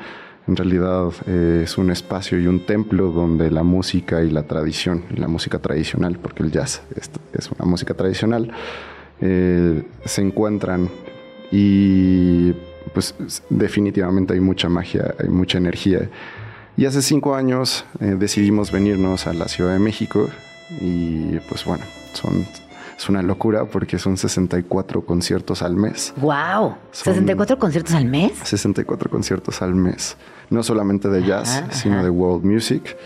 en 0.48 0.56
realidad 0.56 1.12
eh, 1.26 1.62
es 1.64 1.78
un 1.78 1.90
espacio 1.90 2.40
y 2.40 2.46
un 2.46 2.66
templo 2.66 3.12
donde 3.12 3.50
la 3.50 3.62
música 3.62 4.22
y 4.22 4.30
la 4.30 4.42
tradición, 4.42 5.04
la 5.14 5.28
música 5.28 5.60
tradicional, 5.60 6.18
porque 6.20 6.42
el 6.42 6.50
jazz 6.50 6.82
es, 6.96 7.50
una 7.50 7.64
música 7.64 7.94
tradicional, 7.94 8.50
eh, 9.20 9.84
se 10.04 10.22
encuentran 10.22 10.88
y 11.52 12.52
pues 12.92 13.14
definitivamente 13.50 14.34
hay 14.34 14.40
mucha 14.40 14.68
magia, 14.68 15.14
hay 15.18 15.28
mucha 15.28 15.58
energía. 15.58 16.10
Y 16.76 16.86
hace 16.86 17.02
cinco 17.02 17.36
años 17.36 17.84
eh, 18.00 18.16
decidimos 18.18 18.72
venirnos 18.72 19.26
a 19.26 19.34
la 19.34 19.46
Ciudad 19.46 19.74
de 19.74 19.78
México 19.78 20.28
y 20.80 21.38
pues 21.48 21.64
bueno, 21.64 21.84
son 22.12 22.46
es 23.02 23.08
una 23.08 23.22
locura 23.22 23.64
porque 23.64 23.98
son 23.98 24.16
64 24.16 25.04
conciertos 25.04 25.62
al 25.62 25.74
mes. 25.74 26.14
¡Wow! 26.18 26.76
¿64 26.92 27.58
conciertos 27.58 27.94
al 27.94 28.04
mes? 28.04 28.32
64 28.44 29.10
conciertos 29.10 29.60
al 29.60 29.74
mes. 29.74 30.16
No 30.50 30.62
solamente 30.62 31.08
de 31.08 31.24
jazz, 31.24 31.64
sino 31.70 32.04
de 32.04 32.10
world 32.10 32.44
music. 32.44 32.96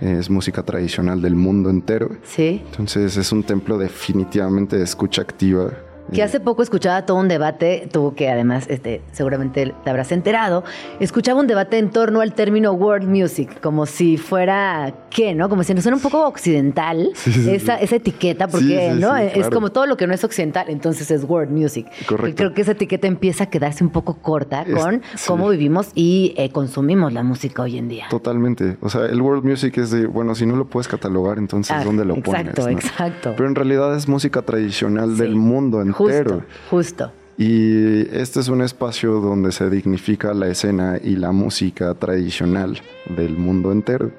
Es 0.00 0.28
música 0.28 0.64
tradicional 0.64 1.22
del 1.22 1.36
mundo 1.36 1.70
entero. 1.70 2.16
Sí. 2.24 2.62
Entonces 2.66 3.16
es 3.16 3.30
un 3.30 3.44
templo 3.44 3.78
definitivamente 3.78 4.76
de 4.76 4.82
escucha 4.82 5.22
activa 5.22 5.70
que 6.12 6.22
hace 6.22 6.40
poco 6.40 6.62
escuchaba 6.62 7.06
todo 7.06 7.18
un 7.18 7.28
debate, 7.28 7.88
tú 7.90 8.14
que 8.14 8.28
además 8.28 8.66
este, 8.68 9.02
seguramente 9.12 9.74
te 9.82 9.90
habrás 9.90 10.12
enterado, 10.12 10.64
escuchaba 11.00 11.40
un 11.40 11.46
debate 11.46 11.78
en 11.78 11.90
torno 11.90 12.20
al 12.20 12.34
término 12.34 12.72
world 12.72 13.08
music, 13.08 13.60
como 13.60 13.86
si 13.86 14.16
fuera, 14.16 14.94
¿qué? 15.10 15.34
¿No? 15.34 15.48
Como 15.48 15.62
si 15.64 15.74
nos 15.74 15.82
suena 15.82 15.96
un 15.96 16.02
poco 16.02 16.26
occidental 16.26 17.10
esa, 17.48 17.76
esa, 17.76 17.96
etiqueta, 17.96 18.48
porque 18.48 18.92
¿no? 18.94 19.16
es 19.16 19.48
como 19.48 19.70
todo 19.70 19.86
lo 19.86 19.96
que 19.96 20.06
no 20.06 20.14
es 20.14 20.24
occidental, 20.24 20.66
entonces 20.68 21.10
es 21.10 21.24
world 21.24 21.50
music. 21.50 21.86
Correcto. 22.06 22.36
creo 22.36 22.54
que 22.54 22.62
esa 22.62 22.72
etiqueta 22.72 23.06
empieza 23.06 23.44
a 23.44 23.46
quedarse 23.50 23.82
un 23.82 23.90
poco 23.90 24.14
corta 24.14 24.64
con 24.64 25.02
cómo 25.26 25.48
vivimos 25.48 25.88
y 25.94 26.34
eh, 26.36 26.50
consumimos 26.50 27.12
la 27.12 27.22
música 27.22 27.62
hoy 27.62 27.78
en 27.78 27.88
día. 27.88 28.06
Totalmente. 28.10 28.76
O 28.80 28.88
sea, 28.88 29.06
el 29.06 29.20
world 29.20 29.44
music 29.44 29.78
es 29.78 29.90
de, 29.90 30.06
bueno, 30.06 30.34
si 30.34 30.46
no 30.46 30.56
lo 30.56 30.66
puedes 30.66 30.88
catalogar, 30.88 31.38
entonces 31.38 31.76
ah, 31.76 31.84
¿dónde 31.84 32.04
lo 32.04 32.16
pones? 32.16 32.42
Exacto, 32.42 32.68
exacto. 32.68 33.32
Pero 33.36 33.48
en 33.48 33.54
realidad 33.54 33.96
es 33.96 34.08
música 34.08 34.42
tradicional 34.42 35.16
del 35.16 35.36
mundo 35.36 35.80
entero. 36.00 36.42
Justo, 36.70 37.10
justo. 37.10 37.12
Y 37.36 38.02
este 38.16 38.40
es 38.40 38.48
un 38.48 38.62
espacio 38.62 39.20
donde 39.20 39.50
se 39.50 39.68
dignifica 39.68 40.34
la 40.34 40.48
escena 40.48 40.98
y 41.02 41.16
la 41.16 41.32
música 41.32 41.94
tradicional 41.94 42.78
del 43.16 43.36
mundo 43.36 43.72
entero. 43.72 44.12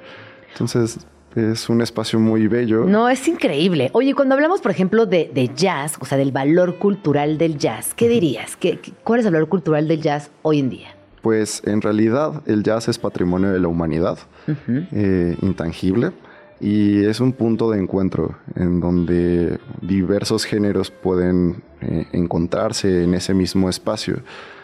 Entonces, 0.51 0.99
es 1.35 1.69
un 1.69 1.81
espacio 1.81 2.19
muy 2.19 2.47
bello. 2.47 2.85
No, 2.85 3.07
es 3.09 3.27
increíble. 3.27 3.89
Oye, 3.93 4.13
cuando 4.13 4.35
hablamos, 4.35 4.61
por 4.61 4.71
ejemplo, 4.71 5.05
de, 5.05 5.51
jazz, 5.55 5.95
o 5.99 6.05
sea, 6.05 6.17
del 6.17 6.31
valor 6.31 6.77
cultural 6.77 7.37
del 7.37 7.57
jazz, 7.57 7.93
¿qué 7.93 8.09
dirías? 8.09 8.55
¿Qué, 8.57 8.79
cuál 9.03 9.21
es 9.21 9.25
el 9.25 9.33
valor 9.33 9.49
cultural 9.49 9.87
del 9.87 10.01
jazz 10.01 10.31
hoy 10.41 10.59
en 10.59 10.69
día? 10.69 10.95
Pues 11.21 11.61
en 11.65 11.81
realidad 11.81 12.43
el 12.45 12.63
jazz 12.63 12.87
es 12.87 12.99
patrimonio 12.99 13.51
de 13.51 13.59
la 13.59 13.67
humanidad, 13.67 14.19
eh, 14.47 15.35
intangible 15.41 16.11
y 16.59 17.03
es 17.05 17.19
un 17.19 17.33
punto 17.33 17.69
de 17.71 17.79
encuentro 17.79 18.35
en 18.55 18.79
donde 18.79 19.59
diversos 19.81 20.45
géneros 20.45 20.89
pueden 20.89 21.63
eh, 21.81 22.07
encontrarse 22.13 23.03
en 23.03 23.13
ese 23.13 23.33
mismo 23.33 23.69
espacio. 23.69 24.21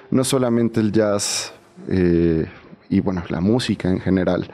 No 0.09 0.23
solamente 0.23 0.79
el 0.79 0.91
jazz 0.91 1.53
eh, 1.89 2.45
y 2.89 2.99
bueno, 3.01 3.23
la 3.29 3.41
música 3.41 3.89
en 3.89 3.99
general, 3.99 4.49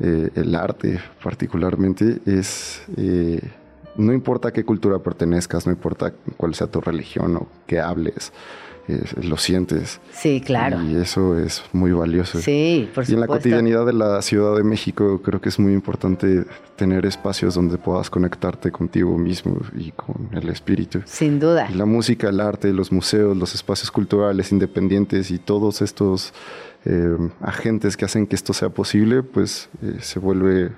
eh, 0.00 0.30
el 0.34 0.54
arte 0.54 1.00
particularmente, 1.22 2.20
es... 2.26 2.82
no 3.96 4.12
importa 4.12 4.52
qué 4.52 4.64
cultura 4.64 4.98
pertenezcas, 4.98 5.66
no 5.66 5.72
importa 5.72 6.12
cuál 6.36 6.54
sea 6.54 6.66
tu 6.66 6.80
religión 6.80 7.36
o 7.36 7.48
qué 7.66 7.80
hables, 7.80 8.32
lo 9.22 9.36
sientes. 9.36 10.00
Sí, 10.12 10.40
claro. 10.40 10.80
Y 10.82 10.96
eso 10.96 11.38
es 11.38 11.62
muy 11.72 11.92
valioso. 11.92 12.40
Sí, 12.40 12.88
por 12.94 13.04
supuesto. 13.04 13.12
Y 13.12 13.14
en 13.14 13.20
la 13.20 13.26
cotidianidad 13.26 13.86
de 13.86 13.92
la 13.92 14.22
Ciudad 14.22 14.56
de 14.56 14.62
México 14.62 15.20
creo 15.22 15.40
que 15.40 15.48
es 15.48 15.58
muy 15.58 15.72
importante 15.72 16.44
tener 16.76 17.06
espacios 17.06 17.54
donde 17.54 17.78
puedas 17.78 18.10
conectarte 18.10 18.70
contigo 18.70 19.16
mismo 19.18 19.58
y 19.76 19.90
con 19.92 20.28
el 20.32 20.48
espíritu. 20.48 21.02
Sin 21.04 21.40
duda. 21.40 21.68
la 21.70 21.86
música, 21.86 22.28
el 22.28 22.40
arte, 22.40 22.72
los 22.72 22.92
museos, 22.92 23.36
los 23.36 23.54
espacios 23.54 23.90
culturales 23.90 24.52
independientes 24.52 25.30
y 25.30 25.38
todos 25.38 25.82
estos 25.82 26.32
eh, 26.84 27.16
agentes 27.40 27.96
que 27.96 28.04
hacen 28.04 28.26
que 28.26 28.36
esto 28.36 28.52
sea 28.52 28.68
posible, 28.68 29.22
pues 29.22 29.68
eh, 29.82 29.96
se 30.00 30.18
vuelve 30.20 30.70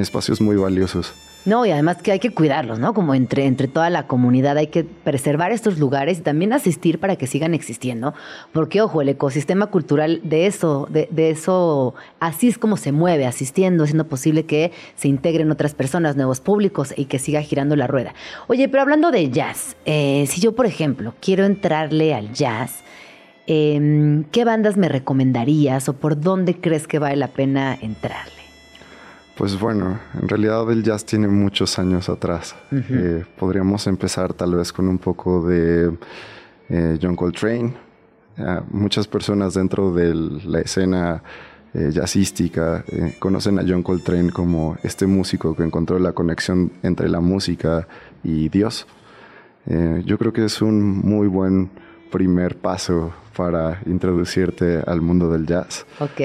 espacios 0.00 0.40
muy 0.40 0.56
valiosos. 0.56 1.14
No, 1.44 1.64
y 1.64 1.70
además 1.70 2.02
que 2.02 2.12
hay 2.12 2.18
que 2.18 2.30
cuidarlos, 2.30 2.78
¿no? 2.78 2.92
Como 2.92 3.14
entre, 3.14 3.46
entre 3.46 3.68
toda 3.68 3.88
la 3.90 4.06
comunidad 4.06 4.58
hay 4.58 4.66
que 4.66 4.84
preservar 4.84 5.50
estos 5.50 5.78
lugares 5.78 6.18
y 6.18 6.22
también 6.22 6.52
asistir 6.52 6.98
para 6.98 7.16
que 7.16 7.26
sigan 7.26 7.54
existiendo. 7.54 8.12
Porque, 8.52 8.82
ojo, 8.82 9.00
el 9.00 9.08
ecosistema 9.08 9.68
cultural 9.68 10.20
de 10.24 10.46
eso, 10.46 10.88
de, 10.90 11.30
eso, 11.30 11.94
así 12.20 12.48
es 12.48 12.58
como 12.58 12.76
se 12.76 12.92
mueve, 12.92 13.26
asistiendo, 13.26 13.84
haciendo 13.84 14.08
posible 14.08 14.44
que 14.44 14.72
se 14.96 15.08
integren 15.08 15.50
otras 15.50 15.74
personas, 15.74 16.16
nuevos 16.16 16.40
públicos 16.40 16.92
y 16.96 17.06
que 17.06 17.18
siga 17.18 17.40
girando 17.40 17.76
la 17.76 17.86
rueda. 17.86 18.14
Oye, 18.48 18.68
pero 18.68 18.82
hablando 18.82 19.10
de 19.10 19.30
jazz, 19.30 19.76
eh, 19.86 20.26
si 20.28 20.40
yo, 20.40 20.54
por 20.54 20.66
ejemplo, 20.66 21.14
quiero 21.20 21.46
entrarle 21.46 22.14
al 22.14 22.32
jazz, 22.32 22.82
Em, 23.50 24.24
¿qué 24.24 24.44
bandas 24.44 24.76
me 24.76 24.90
recomendarías 24.90 25.88
o 25.88 25.94
por 25.94 26.20
dónde 26.20 26.60
crees 26.60 26.86
que 26.86 26.98
vale 26.98 27.16
la 27.16 27.28
pena 27.28 27.78
entrarle? 27.80 28.37
Pues 29.38 29.56
bueno, 29.56 30.00
en 30.20 30.28
realidad 30.28 30.68
el 30.72 30.82
jazz 30.82 31.04
tiene 31.04 31.28
muchos 31.28 31.78
años 31.78 32.08
atrás. 32.08 32.56
Eh, 32.72 33.24
podríamos 33.38 33.86
empezar 33.86 34.34
tal 34.34 34.56
vez 34.56 34.72
con 34.72 34.88
un 34.88 34.98
poco 34.98 35.46
de 35.46 35.96
eh, 36.68 36.98
John 37.00 37.14
Coltrane. 37.14 37.72
muchas 38.68 39.06
personas 39.06 39.54
dentro 39.54 39.94
de 39.94 40.12
la 40.12 40.58
escena 40.58 41.22
eh, 41.72 41.90
jazzística 41.92 42.84
conocen 43.20 43.60
a 43.60 43.64
John 43.64 43.84
Coltrane 43.84 44.32
como 44.32 44.76
este 44.82 45.06
músico 45.06 45.54
que 45.54 45.62
encontró 45.62 46.00
la 46.00 46.10
conexión 46.10 46.72
entre 46.82 47.08
la 47.08 47.20
música 47.20 47.86
y 48.24 48.48
Dios. 48.48 48.88
yo 50.04 50.18
creo 50.18 50.32
que 50.32 50.46
es 50.46 50.60
un 50.60 50.82
muy 50.82 51.28
buen 51.28 51.70
primer 52.10 52.56
paso 52.56 53.12
para 53.38 53.80
introducirte 53.86 54.82
al 54.84 55.00
mundo 55.00 55.30
del 55.30 55.46
jazz. 55.46 55.86
Ok. 56.00 56.20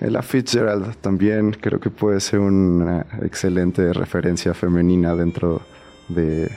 La 0.00 0.20
Fitzgerald 0.20 0.96
también 0.96 1.56
creo 1.58 1.80
que 1.80 1.88
puede 1.88 2.20
ser 2.20 2.40
una 2.40 3.06
excelente 3.22 3.94
referencia 3.94 4.52
femenina 4.52 5.16
dentro 5.16 5.62
de, 6.08 6.50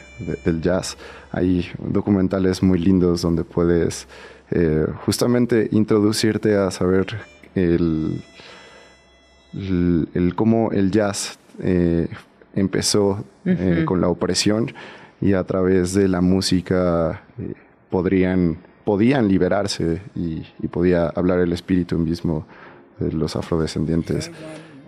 del 0.44 0.62
jazz. 0.62 0.98
Hay 1.32 1.66
documentales 1.80 2.62
muy 2.62 2.78
lindos 2.78 3.22
donde 3.22 3.46
puedes 3.46 4.06
eh, 4.52 4.86
justamente 5.06 5.70
introducirte 5.72 6.58
a 6.58 6.70
saber 6.72 7.08
el, 7.56 8.22
el, 9.54 10.36
cómo 10.36 10.72
el 10.74 10.92
jazz 10.92 11.40
eh, 11.60 12.10
empezó 12.54 13.24
eh, 13.46 13.84
con 13.86 14.02
la 14.02 14.10
opresión 14.10 14.74
y 15.22 15.32
a 15.32 15.46
través 15.46 15.94
de 15.94 16.10
la 16.10 16.20
música 16.20 17.24
podrían 17.90 18.58
podían 18.92 19.30
liberarse 19.30 20.02
y, 20.16 20.42
podía 20.68 21.08
hablar 21.08 21.40
el 21.40 21.54
espíritu 21.54 21.98
mismo 21.98 22.46
de 23.00 23.14
los 23.14 23.38
afrodescendientes. 23.38 24.30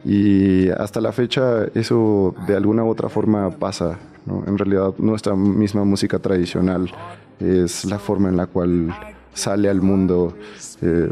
Y 0.04 0.68
hasta 0.72 1.00
la 1.00 1.14
fecha 1.14 1.64
eso 1.74 2.36
de 2.46 2.58
alguna 2.58 2.84
u 2.84 2.90
otra 2.90 3.08
forma 3.08 3.50
pasa. 3.52 3.98
En 4.46 4.58
realidad 4.58 4.94
nuestra 4.98 5.38
misma 5.38 5.86
música 5.86 6.20
tradicional 6.20 6.92
es 7.40 7.86
la 7.86 7.98
forma 7.98 8.28
en 8.28 8.36
la 8.36 8.48
cual 8.48 8.94
sale 9.34 9.70
al 9.70 9.82
mundo 9.82 10.36
eh, 10.82 11.10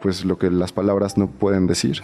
pues 0.00 0.24
lo 0.24 0.38
que 0.38 0.50
las 0.50 0.72
palabras 0.72 1.18
no 1.18 1.26
pueden 1.26 1.66
decir. 1.66 2.00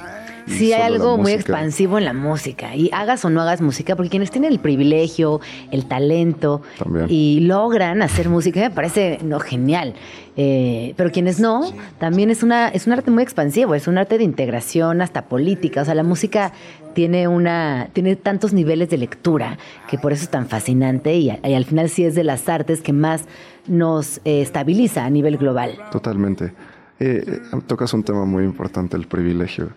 Sí, 0.47 0.73
hay 0.73 0.83
algo 0.83 1.17
muy 1.17 1.33
expansivo 1.33 1.97
en 1.99 2.05
la 2.05 2.13
música. 2.13 2.75
Y 2.75 2.91
hagas 2.93 3.25
o 3.25 3.31
no 3.31 3.41
hagas 3.41 3.61
música, 3.61 3.97
porque 3.97 4.11
quienes 4.11 4.31
tienen 4.31 4.53
el 4.53 4.59
privilegio, 4.59 5.41
el 5.71 5.87
talento 5.87 6.63
y 7.09 7.41
logran 7.41 8.03
hacer 8.03 8.29
música, 8.29 8.61
me 8.61 8.71
parece 8.71 9.19
no, 9.23 9.41
genial. 9.41 9.95
Eh, 10.37 10.95
pero 10.97 11.13
quienes 11.13 11.39
no, 11.39 11.73
también 11.99 12.29
es, 12.31 12.43
una, 12.43 12.69
es 12.69 12.87
un 12.87 12.93
arte 12.93 13.11
muy 13.11 13.23
expansivo, 13.23 13.75
es 13.75 13.87
un 13.87 13.99
arte 13.99 14.19
de 14.19 14.25
integración 14.25 15.01
hasta 15.01 15.27
política. 15.27 15.83
O 15.83 15.85
sea, 15.85 15.95
la 15.95 16.03
música 16.03 16.53
tiene, 16.95 17.29
una, 17.29 17.89
tiene 17.93 18.17
tantos 18.17 18.53
niveles 18.53 18.91
de 18.91 18.99
lectura 18.99 19.59
que 19.89 19.99
por 19.99 20.13
eso 20.13 20.25
es 20.25 20.31
tan 20.31 20.49
fascinante 20.49 21.15
y, 21.15 21.31
al 21.31 21.65
final 21.65 21.89
sí 21.89 22.05
es 22.05 22.15
de 22.15 22.25
las 22.25 22.49
artes 22.49 22.81
que 22.81 22.93
más 22.93 23.25
nos 23.67 24.19
eh, 24.25 24.43
estabiliza 24.43 25.05
a 25.05 25.11
nivel 25.11 25.39
global. 25.39 25.79
Totalmente. 25.91 26.53
Eh, 27.01 27.41
tocas 27.67 27.93
un 27.95 28.03
tema 28.03 28.25
muy 28.25 28.45
importante, 28.45 28.97
el 28.97 29.07
privilegio. 29.07 29.71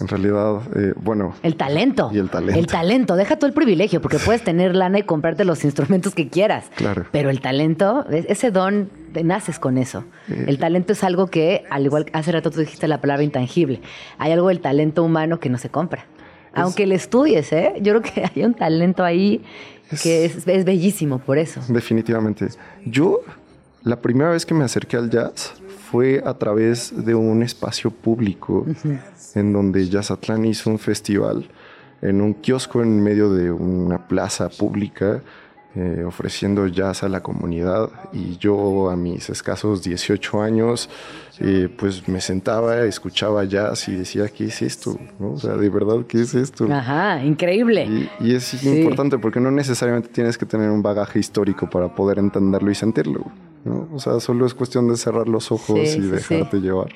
En 0.00 0.08
realidad, 0.08 0.60
eh, 0.76 0.92
bueno. 0.96 1.34
El 1.42 1.56
talento. 1.56 2.10
Y 2.12 2.18
el 2.18 2.28
talento. 2.28 2.58
El 2.58 2.66
talento. 2.66 3.16
Deja 3.16 3.36
todo 3.36 3.46
el 3.46 3.54
privilegio, 3.54 4.02
porque 4.02 4.18
puedes 4.18 4.44
tener 4.44 4.76
lana 4.76 4.98
y 4.98 5.02
comprarte 5.02 5.44
los 5.44 5.64
instrumentos 5.64 6.14
que 6.14 6.28
quieras. 6.28 6.66
Claro. 6.76 7.06
Pero 7.10 7.30
el 7.30 7.40
talento, 7.40 8.04
ese 8.10 8.50
don, 8.50 8.90
naces 9.24 9.58
con 9.58 9.78
eso. 9.78 10.04
Eh. 10.28 10.44
el 10.46 10.58
talento 10.58 10.92
es 10.92 11.02
algo 11.04 11.28
que, 11.28 11.64
al 11.70 11.86
igual 11.86 12.04
que 12.04 12.12
hace 12.16 12.32
rato 12.32 12.50
tú 12.50 12.60
dijiste 12.60 12.86
la 12.86 13.00
palabra 13.00 13.22
intangible, 13.22 13.80
hay 14.18 14.32
algo 14.32 14.48
del 14.48 14.60
talento 14.60 15.02
humano 15.02 15.40
que 15.40 15.48
no 15.48 15.58
se 15.58 15.70
compra. 15.70 16.04
Aunque 16.52 16.86
le 16.86 16.96
estudies, 16.96 17.52
¿eh? 17.52 17.74
Yo 17.80 17.98
creo 17.98 18.02
que 18.02 18.30
hay 18.34 18.44
un 18.44 18.54
talento 18.54 19.04
ahí 19.04 19.42
que 20.02 20.26
es, 20.26 20.46
es 20.46 20.64
bellísimo 20.64 21.18
por 21.18 21.38
eso. 21.38 21.60
Definitivamente. 21.68 22.48
Yo, 22.84 23.20
la 23.84 24.00
primera 24.00 24.30
vez 24.30 24.44
que 24.44 24.54
me 24.54 24.64
acerqué 24.64 24.96
al 24.98 25.08
jazz 25.08 25.54
fue 25.90 26.22
a 26.24 26.34
través 26.34 26.92
de 27.04 27.14
un 27.14 27.42
espacio 27.42 27.90
público 27.90 28.66
en 29.34 29.52
donde 29.52 29.88
Yazatlán 29.88 30.44
hizo 30.44 30.70
un 30.70 30.78
festival 30.78 31.48
en 32.02 32.20
un 32.20 32.34
kiosco 32.34 32.82
en 32.82 33.02
medio 33.02 33.32
de 33.32 33.50
una 33.50 34.06
plaza 34.06 34.48
pública 34.50 35.22
eh, 35.74 36.02
ofreciendo 36.04 36.66
jazz 36.66 37.02
a 37.04 37.08
la 37.08 37.22
comunidad 37.22 37.90
y 38.12 38.36
yo 38.38 38.90
a 38.90 38.96
mis 38.96 39.30
escasos 39.30 39.82
18 39.82 40.42
años 40.42 40.90
eh, 41.40 41.68
pues 41.74 42.08
me 42.08 42.20
sentaba, 42.20 42.82
escuchaba 42.84 43.44
jazz 43.44 43.88
y 43.88 43.94
decía, 43.94 44.28
¿qué 44.28 44.46
es 44.46 44.60
esto? 44.60 44.98
O 45.20 45.38
sea, 45.38 45.54
de 45.54 45.70
verdad, 45.70 46.04
¿qué 46.06 46.22
es 46.22 46.34
esto? 46.34 46.66
Ajá, 46.72 47.22
increíble. 47.24 48.08
Y, 48.18 48.34
es 48.34 48.62
importante 48.64 49.18
porque 49.18 49.40
no 49.40 49.50
necesariamente 49.50 50.08
tienes 50.08 50.36
que 50.36 50.46
tener 50.46 50.70
un 50.70 50.82
bagaje 50.82 51.18
histórico 51.18 51.70
para 51.70 51.94
poder 51.94 52.18
entenderlo 52.18 52.70
y 52.70 52.74
sentirlo. 52.74 53.30
O 53.92 53.98
sea, 53.98 54.20
solo 54.20 54.46
es 54.46 54.54
cuestión 54.54 54.88
de 54.88 54.96
cerrar 54.96 55.28
los 55.28 55.50
ojos 55.52 55.78
y 55.80 56.00
dejarte 56.00 56.58
llevar. 56.58 56.88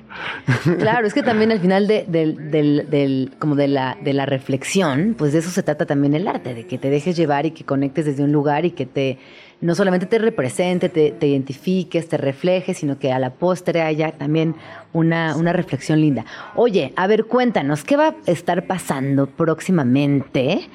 Claro, 0.79 1.07
es 1.07 1.15
que 1.15 1.23
también 1.23 1.53
al 1.53 1.61
final 1.61 1.87
de, 1.87 2.05
del, 2.07 3.33
como 3.39 3.55
de 3.55 3.69
la, 3.69 3.97
de 4.03 4.13
la 4.13 4.27
reflexión, 4.27 5.15
pues 5.17 5.33
de 5.33 5.41
eso 5.41 5.51
se 5.51 5.63
trata 5.63 5.87
también 5.87 6.15
el 6.15 6.29
arte, 6.29 6.55
de 6.55 6.67
que 6.67 6.79
te 6.79 6.91
dejes 6.91 7.17
llevar 7.17 7.47
y 7.47 7.51
que 7.53 7.65
conectes 7.65 8.07
desde 8.07 8.23
un 8.23 8.33
lugar 8.33 8.65
y 8.65 8.71
que 8.73 8.87
te 8.87 9.19
no 9.61 9.77
solamente 9.77 10.07
te 10.07 10.19
represente, 10.19 10.89
te, 10.89 11.13
te 11.13 11.29
identifiques, 11.29 12.09
te 12.09 12.17
reflejes, 12.17 12.79
sino 12.79 12.99
que 12.99 13.13
a 13.13 13.21
la 13.21 13.31
postre 13.31 13.81
haya 13.81 14.11
también 14.11 14.57
una, 14.93 15.37
una 15.37 15.53
reflexión 15.53 16.01
linda. 16.01 16.25
Oye, 16.57 16.93
a 16.97 17.07
ver, 17.07 17.27
cuéntanos, 17.27 17.85
¿qué 17.85 17.97
va 17.97 18.09
a 18.09 18.15
estar 18.27 18.67
pasando 18.67 19.29
próximamente? 19.29 20.69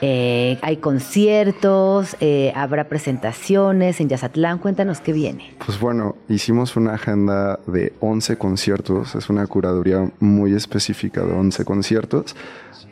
Eh, 0.00 0.58
hay 0.62 0.78
conciertos, 0.78 2.16
eh, 2.20 2.52
habrá 2.54 2.88
presentaciones 2.88 4.00
en 4.00 4.08
Yazatlán. 4.08 4.58
Cuéntanos 4.58 5.00
qué 5.00 5.12
viene. 5.12 5.54
Pues 5.64 5.78
bueno, 5.78 6.16
hicimos 6.28 6.76
una 6.76 6.94
agenda 6.94 7.60
de 7.66 7.92
11 8.00 8.36
conciertos. 8.36 9.14
Es 9.14 9.28
una 9.28 9.46
curaduría 9.46 10.10
muy 10.20 10.54
específica 10.54 11.22
de 11.22 11.32
11 11.32 11.64
conciertos 11.64 12.34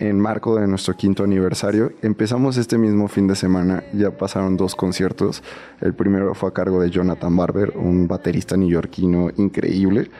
en 0.00 0.20
marco 0.20 0.56
de 0.56 0.66
nuestro 0.66 0.94
quinto 0.94 1.24
aniversario. 1.24 1.92
Empezamos 2.02 2.56
este 2.56 2.78
mismo 2.78 3.08
fin 3.08 3.26
de 3.26 3.34
semana, 3.34 3.82
ya 3.92 4.10
pasaron 4.10 4.56
dos 4.56 4.74
conciertos. 4.74 5.42
El 5.80 5.94
primero 5.94 6.34
fue 6.34 6.50
a 6.50 6.52
cargo 6.52 6.80
de 6.80 6.90
Jonathan 6.90 7.36
Barber, 7.36 7.72
un 7.76 8.06
baterista 8.06 8.56
neoyorquino 8.56 9.30
increíble. 9.36 10.10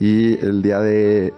Y 0.00 0.38
el 0.44 0.62
día 0.62 0.80
de 0.80 1.32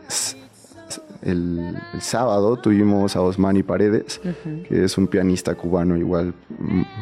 el, 1.22 1.76
sábado 2.00 2.56
tuvimos 2.56 3.16
a 3.16 3.22
Osmani 3.22 3.62
Paredes, 3.62 4.20
que 4.68 4.84
es 4.84 4.96
un 4.98 5.06
pianista 5.06 5.54
cubano 5.54 5.96
igual 5.96 6.34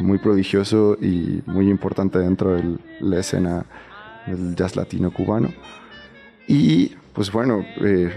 muy 0.00 0.18
prodigioso 0.18 0.96
y 1.00 1.42
muy 1.46 1.68
importante 1.70 2.18
dentro 2.18 2.54
de 2.54 2.78
la 3.00 3.20
escena 3.20 3.64
del 4.26 4.54
jazz 4.54 4.76
latino 4.76 5.12
cubano. 5.12 5.48
Y 6.46 6.92
pues 7.12 7.30
bueno, 7.30 7.64
eh, 7.82 8.10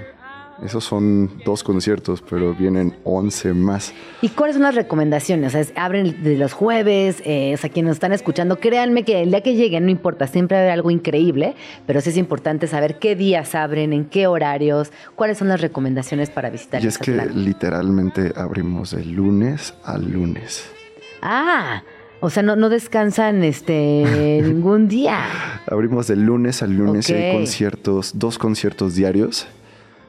esos 0.64 0.84
son 0.84 1.41
dos 1.43 1.64
conciertos, 1.64 2.24
pero 2.28 2.53
vienen 2.53 2.95
11 3.03 3.53
más. 3.53 3.93
¿Y 4.22 4.30
cuáles 4.30 4.55
son 4.55 4.64
las 4.64 4.76
recomendaciones? 4.76 5.55
O 5.55 5.64
sea, 5.64 5.84
abren 5.84 6.24
de 6.24 6.38
los 6.38 6.53
jueves, 6.53 7.22
eh, 7.26 7.53
o 7.53 7.57
sea, 7.57 7.70
quienes 7.70 7.89
nos 7.89 7.95
están 7.95 8.14
escuchando, 8.14 8.59
créanme 8.59 9.03
que 9.03 9.24
el 9.24 9.32
día 9.32 9.41
que 9.41 9.55
lleguen, 9.55 9.86
no 9.86 9.91
importa, 9.91 10.28
siempre 10.28 10.55
va 10.55 10.62
a 10.62 10.64
haber 10.64 10.74
algo 10.74 10.91
increíble, 10.91 11.55
pero 11.88 11.99
sí 12.01 12.12
es 12.12 12.18
importante 12.18 12.68
saber 12.68 12.99
qué 12.99 13.16
días 13.16 13.55
abren, 13.55 13.91
en 13.91 14.05
qué 14.05 14.28
horarios, 14.28 14.91
cuáles 15.16 15.39
son 15.39 15.47
las 15.47 15.62
recomendaciones 15.62 16.30
para 16.30 16.49
visitar. 16.49 16.84
Y 16.84 16.88
es 16.88 16.97
que 16.97 17.12
literalmente 17.34 18.32
abrimos 18.36 18.91
de 18.91 19.03
lunes 19.03 19.74
a 19.84 19.97
lunes. 19.97 20.70
Ah, 21.24 21.84
o 22.20 22.30
sea, 22.30 22.43
no, 22.43 22.55
no 22.55 22.70
descansan 22.70 23.43
este 23.43 24.41
ningún 24.43 24.88
día. 24.88 25.26
Abrimos 25.66 26.05
de 26.07 26.18
lunes 26.18 26.62
a 26.62 26.68
lunes 26.68 27.09
y 27.09 27.14
hay 27.14 27.34
conciertos, 27.34 28.12
dos 28.20 28.38
conciertos 28.38 28.93
diarios 28.93 29.47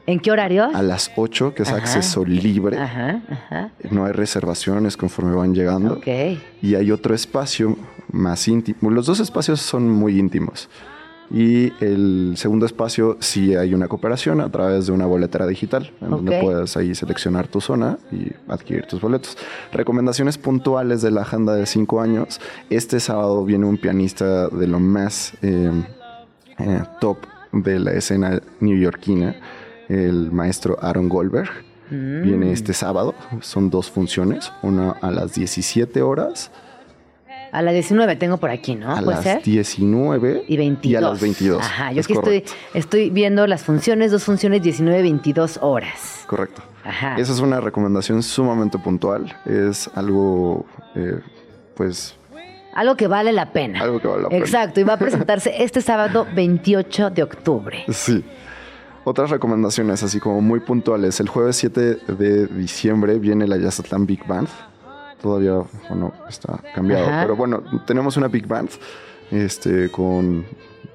¿En 0.05 0.19
qué 0.19 0.31
horario? 0.31 0.69
A 0.73 0.81
las 0.81 1.11
8, 1.15 1.53
que 1.55 1.63
es 1.63 1.71
acceso 1.71 2.25
libre. 2.25 2.77
Ajá, 2.77 3.21
ajá. 3.29 3.71
No 3.89 4.05
hay 4.05 4.11
reservaciones 4.11 4.97
conforme 4.97 5.33
van 5.33 5.53
llegando. 5.53 5.93
Ok. 5.95 6.07
Y 6.61 6.75
hay 6.75 6.91
otro 6.91 7.15
espacio 7.15 7.77
más 8.11 8.47
íntimo. 8.47 8.91
Los 8.91 9.05
dos 9.05 9.19
espacios 9.21 9.61
son 9.61 9.89
muy 9.89 10.19
íntimos. 10.19 10.69
Y 11.31 11.71
el 11.83 12.33
segundo 12.35 12.65
espacio 12.65 13.17
sí 13.21 13.55
hay 13.55 13.73
una 13.73 13.87
cooperación 13.87 14.41
a 14.41 14.51
través 14.51 14.87
de 14.87 14.91
una 14.91 15.05
boletera 15.05 15.47
digital, 15.47 15.91
en 16.01 16.09
donde 16.11 16.41
puedes 16.41 16.75
ahí 16.75 16.93
seleccionar 16.93 17.47
tu 17.47 17.61
zona 17.61 17.97
y 18.11 18.31
adquirir 18.47 18.85
tus 18.85 19.01
boletos. 19.01 19.37
Recomendaciones 19.71 20.37
puntuales 20.37 21.01
de 21.01 21.11
la 21.11 21.21
agenda 21.21 21.55
de 21.55 21.65
cinco 21.65 22.01
años. 22.01 22.41
Este 22.69 22.99
sábado 22.99 23.45
viene 23.45 23.65
un 23.65 23.77
pianista 23.77 24.49
de 24.49 24.67
lo 24.67 24.79
más 24.79 25.33
eh, 25.41 25.71
eh, 26.59 26.83
top 26.99 27.17
de 27.53 27.79
la 27.79 27.93
escena 27.93 28.41
neoyorquina 28.59 29.35
el 29.89 30.31
maestro 30.31 30.77
Aaron 30.81 31.09
Goldberg. 31.09 31.49
Viene 31.89 32.47
mm. 32.47 32.53
este 32.53 32.73
sábado, 32.73 33.13
son 33.41 33.69
dos 33.69 33.91
funciones, 33.91 34.51
una 34.63 34.91
a 34.91 35.11
las 35.11 35.33
17 35.33 36.01
horas 36.01 36.49
A 37.51 37.61
las 37.61 37.73
19 37.73 38.15
tengo 38.15 38.37
por 38.37 38.49
aquí, 38.49 38.73
¿no? 38.73 38.95
A 38.95 39.01
las 39.01 39.43
19 39.43 40.45
y 40.47 40.57
22. 40.57 40.91
Y 40.91 40.95
a 40.95 41.01
las 41.01 41.21
22. 41.21 41.61
Ajá, 41.61 41.91
yo 41.91 42.01
aquí 42.01 42.13
estoy, 42.13 42.43
estoy 42.73 43.09
viendo 43.11 43.45
las 43.45 43.61
funciones, 43.61 44.11
dos 44.11 44.23
funciones, 44.23 44.63
19, 44.63 45.03
22 45.03 45.59
horas. 45.61 46.23
Correcto. 46.25 46.63
Ajá. 46.83 47.15
Esa 47.17 47.31
es 47.31 47.39
una 47.39 47.61
recomendación 47.61 48.23
sumamente 48.23 48.79
puntual. 48.79 49.35
Es 49.45 49.87
algo, 49.93 50.65
eh, 50.95 51.19
pues... 51.75 52.15
Algo 52.73 52.95
que 52.97 53.05
vale 53.07 53.31
la 53.31 53.53
pena. 53.53 53.81
Algo 53.81 53.99
que 53.99 54.07
vale 54.07 54.23
la 54.23 54.29
pena. 54.29 54.43
Exacto, 54.43 54.79
y 54.79 54.83
va 54.83 54.93
a 54.93 54.97
presentarse 54.97 55.63
este 55.63 55.81
sábado 55.81 56.25
28 56.33 57.11
de 57.11 57.21
octubre. 57.21 57.83
Sí. 57.89 58.23
Otras 59.05 59.29
recomendaciones, 59.29 60.01
así 60.03 60.19
como 60.19 60.39
muy 60.39 60.61
puntuales. 60.61 61.19
El 61.19 61.27
jueves 61.27 61.57
7 61.57 61.97
de 62.07 62.47
diciembre 62.47 63.19
viene 63.19 63.47
la 63.47 63.57
Yazatlán 63.57 64.05
Big 64.05 64.25
Band. 64.25 64.47
Todavía, 65.21 65.61
bueno, 65.89 66.13
está 66.29 66.61
cambiado. 66.73 67.07
Pero 67.21 67.35
bueno, 67.35 67.63
tenemos 67.85 68.15
una 68.15 68.29
Big 68.29 68.47
Band 68.47 68.69
este, 69.31 69.89
con 69.89 70.45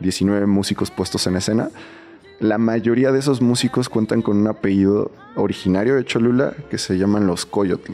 19 0.00 0.46
músicos 0.46 0.90
puestos 0.90 1.26
en 1.26 1.36
escena. 1.36 1.70
La 2.40 2.56
mayoría 2.56 3.12
de 3.12 3.18
esos 3.18 3.42
músicos 3.42 3.88
cuentan 3.88 4.22
con 4.22 4.38
un 4.38 4.46
apellido 4.46 5.10
originario 5.36 5.96
de 5.96 6.04
Cholula 6.04 6.54
que 6.70 6.78
se 6.78 6.96
llaman 6.96 7.26
los 7.26 7.44
Coyotl. 7.44 7.92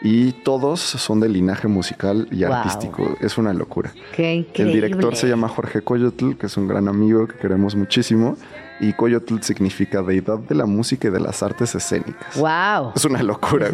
Y 0.00 0.30
todos 0.44 0.78
son 0.78 1.18
de 1.18 1.28
linaje 1.28 1.66
musical 1.66 2.28
y 2.30 2.44
artístico. 2.44 3.16
Es 3.20 3.36
una 3.36 3.52
locura. 3.52 3.92
Qué 4.14 4.46
El 4.54 4.72
director 4.72 5.16
se 5.16 5.28
llama 5.28 5.48
Jorge 5.48 5.82
Coyotl, 5.82 6.36
que 6.36 6.46
es 6.46 6.56
un 6.56 6.68
gran 6.68 6.86
amigo 6.86 7.26
que 7.26 7.36
queremos 7.36 7.74
muchísimo 7.74 8.36
y 8.80 8.92
Coyotl 8.92 9.40
significa 9.40 10.02
deidad 10.02 10.38
de 10.38 10.54
la 10.54 10.66
música 10.66 11.08
y 11.08 11.10
de 11.10 11.20
las 11.20 11.42
artes 11.42 11.74
escénicas. 11.74 12.36
¡Wow! 12.36 12.92
Es 12.94 13.04
una 13.04 13.22
locura. 13.22 13.68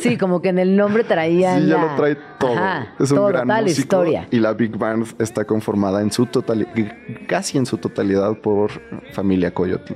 Sí, 0.00 0.16
como 0.16 0.40
que 0.40 0.50
en 0.50 0.58
el 0.58 0.76
nombre 0.76 1.04
traía. 1.04 1.58
Sí, 1.58 1.66
ya 1.66 1.78
lo 1.78 1.94
trae 1.96 2.16
todo. 2.38 2.54
es 2.98 3.10
un 3.10 3.28
gran 3.28 3.46
músico. 3.46 3.80
historia. 3.80 4.28
Y 4.30 4.38
la 4.38 4.52
Big 4.52 4.76
Band 4.76 5.06
está 5.18 5.44
conformada 5.44 6.00
en 6.02 6.12
su 6.12 6.26
totalidad, 6.26 6.70
casi 7.26 7.58
en 7.58 7.66
su 7.66 7.78
totalidad 7.78 8.36
por 8.38 8.70
familia 9.12 9.52
Coyotl. 9.52 9.94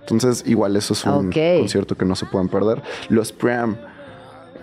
Entonces, 0.00 0.44
igual 0.46 0.76
eso 0.76 0.92
es 0.92 1.04
un 1.04 1.32
concierto 1.32 1.96
que 1.96 2.04
no 2.04 2.14
se 2.14 2.26
pueden 2.26 2.48
perder. 2.48 2.82
Los 3.08 3.32
Pram 3.32 3.76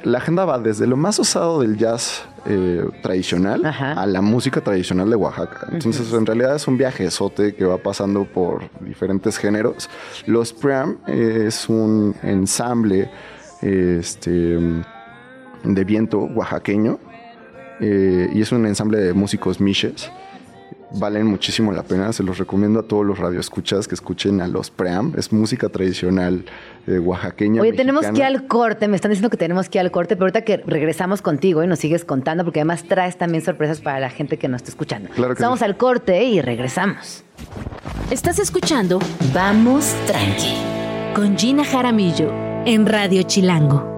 la 0.03 0.17
agenda 0.17 0.45
va 0.45 0.59
desde 0.59 0.87
lo 0.87 0.97
más 0.97 1.17
usado 1.19 1.61
del 1.61 1.77
jazz 1.77 2.25
eh, 2.45 2.85
tradicional 3.01 3.65
a 3.65 4.05
la 4.05 4.21
música 4.21 4.61
tradicional 4.61 5.09
de 5.09 5.15
Oaxaca. 5.15 5.67
Entonces, 5.71 6.11
en 6.13 6.25
realidad 6.25 6.55
es 6.55 6.67
un 6.67 6.77
viaje 6.77 7.09
sote 7.09 7.55
que 7.55 7.65
va 7.65 7.77
pasando 7.77 8.25
por 8.25 8.69
diferentes 8.81 9.37
géneros. 9.37 9.89
Los 10.25 10.53
Pram 10.53 10.97
es 11.07 11.69
un 11.69 12.15
ensamble 12.21 13.09
este, 13.61 14.59
de 15.63 15.83
viento 15.85 16.19
oaxaqueño 16.19 16.99
eh, 17.79 18.29
y 18.33 18.41
es 18.41 18.51
un 18.51 18.65
ensamble 18.65 18.99
de 18.99 19.13
músicos 19.13 19.59
miches 19.59 20.11
valen 20.93 21.27
muchísimo 21.27 21.71
la 21.71 21.83
pena. 21.83 22.13
Se 22.13 22.23
los 22.23 22.37
recomiendo 22.37 22.79
a 22.79 22.83
todos 22.83 23.05
los 23.05 23.19
radioescuchas 23.19 23.87
que 23.87 23.95
escuchen 23.95 24.41
a 24.41 24.47
los 24.47 24.71
Pream. 24.71 25.13
Es 25.17 25.31
música 25.31 25.69
tradicional 25.69 26.45
eh, 26.87 26.99
oaxaqueña. 26.99 27.61
Oye, 27.61 27.73
tenemos 27.73 28.05
que 28.05 28.17
ir 28.17 28.23
al 28.23 28.47
corte. 28.47 28.87
Me 28.87 28.95
están 28.95 29.11
diciendo 29.11 29.29
que 29.29 29.37
tenemos 29.37 29.69
que 29.69 29.77
ir 29.77 29.81
al 29.81 29.91
corte, 29.91 30.15
pero 30.15 30.25
ahorita 30.25 30.41
que 30.41 30.57
regresamos 30.57 31.21
contigo 31.21 31.63
y 31.63 31.67
nos 31.67 31.79
sigues 31.79 32.05
contando, 32.05 32.43
porque 32.43 32.59
además 32.59 32.83
traes 32.83 33.17
también 33.17 33.43
sorpresas 33.43 33.81
para 33.81 33.99
la 33.99 34.09
gente 34.09 34.37
que 34.37 34.47
nos 34.47 34.61
está 34.61 34.71
escuchando. 34.71 35.09
Claro 35.09 35.35
Vamos 35.39 35.61
al 35.61 35.77
corte 35.77 36.23
y 36.23 36.41
regresamos. 36.41 37.23
Estás 38.11 38.39
escuchando 38.39 38.99
Vamos 39.33 39.93
Tranqui 40.07 40.55
con 41.15 41.37
Gina 41.37 41.63
Jaramillo 41.63 42.31
en 42.65 42.85
Radio 42.85 43.23
Chilango. 43.23 43.92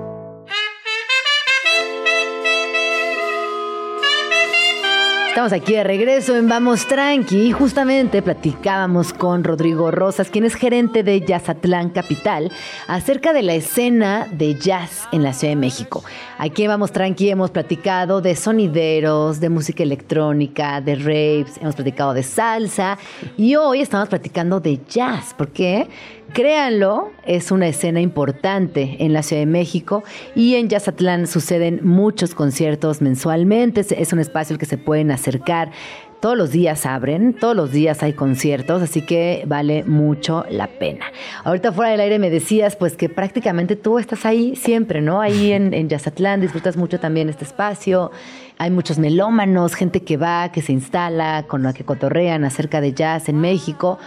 Estamos 5.36 5.52
aquí 5.52 5.74
de 5.74 5.84
regreso 5.84 6.34
en 6.38 6.48
Vamos 6.48 6.88
Tranqui 6.88 7.48
y 7.48 7.52
justamente 7.52 8.22
platicábamos 8.22 9.12
con 9.12 9.44
Rodrigo 9.44 9.92
Rosas, 9.92 10.30
quien 10.30 10.46
es 10.46 10.56
gerente 10.56 11.04
de 11.04 11.20
Jazzatlán 11.20 11.90
Capital, 11.90 12.54
acerca 12.88 13.34
de 13.34 13.42
la 13.44 13.54
escena 13.54 14.30
de 14.32 14.58
jazz 14.58 15.10
en 15.12 15.24
la 15.24 15.34
Ciudad 15.34 15.52
de 15.52 15.60
México. 15.60 16.06
Aquí 16.38 16.64
en 16.64 16.70
Vamos 16.70 16.94
Tranqui 16.94 17.30
hemos 17.30 17.52
platicado 17.52 18.22
de 18.22 18.34
sonideros, 18.34 19.42
de 19.42 19.50
música 19.50 19.84
electrónica, 19.84 20.80
de 20.80 20.96
raves, 20.96 21.58
hemos 21.60 21.76
platicado 21.76 22.14
de 22.14 22.24
salsa 22.24 22.98
y 23.36 23.58
hoy 23.58 23.82
estamos 23.82 24.08
platicando 24.08 24.62
de 24.62 24.80
jazz, 24.88 25.36
porque 25.38 25.90
Créanlo, 26.34 27.11
es 27.26 27.51
una 27.51 27.67
escena 27.67 28.01
importante 28.01 28.97
en 28.99 29.13
la 29.13 29.23
Ciudad 29.23 29.41
de 29.41 29.45
México 29.45 30.03
y 30.36 30.55
en 30.55 30.67
Yazatlán 30.67 31.28
suceden 31.28 31.80
muchos 31.84 32.36
conciertos 32.36 33.01
mensualmente. 33.01 33.86
Es 33.89 34.11
un 34.11 34.19
espacio 34.19 34.55
al 34.55 34.59
que 34.59 34.65
se 34.65 34.78
pueden 34.78 35.11
acercar. 35.11 35.71
Todos 36.19 36.38
los 36.38 36.51
días 36.51 36.86
abren, 36.88 37.34
todos 37.34 37.55
los 37.55 37.71
días 37.71 38.01
hay 38.01 38.13
conciertos, 38.13 38.82
así 38.82 39.01
que 39.01 39.43
vale 39.45 39.84
mucho 39.84 40.43
la 40.49 40.67
pena. 40.67 41.05
Ahorita 41.43 41.71
fuera 41.71 41.91
del 41.91 41.99
aire 41.99 42.17
me 42.17 42.32
decías 42.32 42.76
pues 42.76 42.97
que 42.97 43.09
prácticamente 43.09 43.76
tú 43.76 43.99
estás 43.99 44.26
ahí 44.26 44.55
siempre, 44.55 45.01
¿no? 45.01 45.21
Ahí 45.21 45.51
en, 45.51 45.73
en 45.73 45.88
Yazatlán 45.88 46.41
disfrutas 46.41 46.78
mucho 46.78 46.99
también 46.99 47.30
este 47.30 47.43
espacio. 47.43 48.11
Hay 48.57 48.71
muchos 48.71 48.97
melómanos, 48.97 49.76
gente 49.76 50.01
que 50.01 50.17
va, 50.17 50.51
que 50.51 50.61
se 50.61 50.71
instala, 50.71 51.45
con 51.47 51.61
la 51.61 51.73
que 51.73 51.84
cotorrean 51.84 52.43
acerca 52.45 52.82
de 52.82 52.93
jazz 52.93 53.30
en 53.30 53.39
México. 53.39 53.99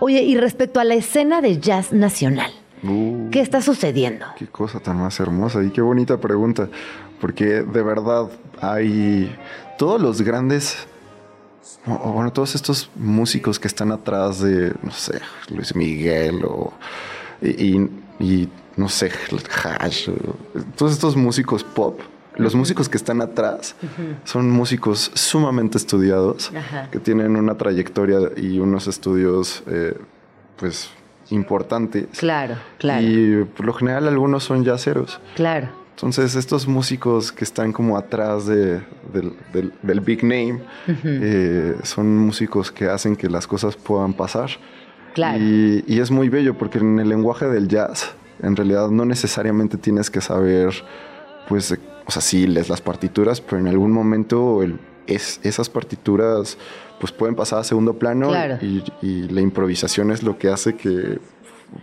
Oye, 0.00 0.22
y 0.22 0.36
respecto 0.36 0.80
a 0.80 0.84
la 0.84 0.94
escena 0.94 1.40
de 1.40 1.60
jazz 1.60 1.92
nacional, 1.92 2.52
uh. 2.82 3.30
¿qué 3.30 3.40
está 3.40 3.62
sucediendo? 3.62 4.26
Qué 4.36 4.46
cosa 4.46 4.80
tan 4.80 4.98
más 4.98 5.18
hermosa 5.20 5.62
y 5.62 5.70
qué 5.70 5.80
bonita 5.80 6.18
pregunta, 6.18 6.68
porque 7.20 7.62
de 7.62 7.82
verdad 7.82 8.28
hay 8.60 9.34
todos 9.78 10.00
los 10.00 10.22
grandes, 10.22 10.86
bueno, 11.86 12.32
todos 12.32 12.54
estos 12.54 12.90
músicos 12.96 13.58
que 13.58 13.68
están 13.68 13.92
atrás 13.92 14.40
de, 14.40 14.72
no 14.82 14.90
sé, 14.90 15.20
Luis 15.48 15.74
Miguel 15.74 16.44
o, 16.44 16.72
y, 17.40 18.48
no 18.76 18.88
sé, 18.88 19.10
Hash, 19.80 20.08
todos 20.76 20.92
estos 20.92 21.16
músicos 21.16 21.62
pop 21.62 22.00
los 22.36 22.54
músicos 22.54 22.88
que 22.88 22.96
están 22.96 23.20
atrás 23.20 23.76
son 24.24 24.50
músicos 24.50 25.10
sumamente 25.14 25.78
estudiados, 25.78 26.52
que 26.90 26.98
tienen 26.98 27.36
una 27.36 27.56
trayectoria 27.56 28.18
y 28.36 28.58
unos 28.58 28.88
estudios, 28.88 29.62
eh, 29.66 29.96
pues, 30.56 30.90
importantes. 31.30 32.06
Claro, 32.18 32.56
claro. 32.78 33.02
Y 33.02 33.44
por 33.44 33.66
lo 33.66 33.72
general 33.72 34.08
algunos 34.08 34.44
son 34.44 34.64
yaceros. 34.64 35.20
Claro. 35.36 35.68
Entonces, 35.90 36.34
estos 36.34 36.66
músicos 36.66 37.30
que 37.30 37.44
están 37.44 37.72
como 37.72 37.96
atrás 37.96 38.46
del, 38.46 38.82
big 39.82 40.24
name 40.24 40.60
eh, 41.04 41.76
son 41.84 42.18
músicos 42.18 42.72
que 42.72 42.86
hacen 42.86 43.14
que 43.14 43.28
las 43.30 43.46
cosas 43.46 43.76
puedan 43.76 44.12
pasar. 44.12 44.50
Claro. 45.14 45.38
Y, 45.38 45.84
y, 45.86 46.00
es 46.00 46.10
muy 46.10 46.28
bello 46.28 46.58
porque 46.58 46.78
en 46.78 46.98
el 46.98 47.08
lenguaje 47.08 47.46
del 47.46 47.68
jazz, 47.68 48.12
en 48.42 48.56
realidad 48.56 48.88
no 48.90 49.04
necesariamente 49.04 49.78
tienes 49.78 50.10
que 50.10 50.20
saber, 50.20 50.74
pues, 51.48 51.78
o 52.06 52.10
sea, 52.10 52.22
sí 52.22 52.46
lees 52.46 52.68
las 52.68 52.80
partituras, 52.80 53.40
pero 53.40 53.58
en 53.58 53.68
algún 53.68 53.92
momento 53.92 54.60
es, 55.06 55.40
esas 55.42 55.68
partituras 55.68 56.58
pues 57.00 57.12
pueden 57.12 57.34
pasar 57.34 57.58
a 57.60 57.64
segundo 57.64 57.98
plano 57.98 58.32
y, 58.60 59.28
la 59.28 59.40
improvisación 59.40 60.10
es 60.10 60.22
lo 60.22 60.38
que 60.38 60.48
hace 60.48 60.76
que 60.76 61.18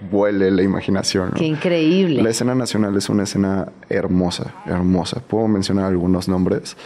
vuele 0.10 0.52
la 0.52 0.64
imaginación. 0.64 1.32
Qué 1.36 1.46
increíble. 1.46 2.22
La 2.22 2.30
escena 2.30 2.56
nacional 2.56 2.96
es 2.96 3.10
una 3.10 3.24
escena 3.24 3.72
hermosa, 3.90 4.54
hermosa. 4.66 5.22
Puedo 5.22 5.48
mencionar 5.48 5.86
algunos 5.86 6.30
nombres. 6.30 6.78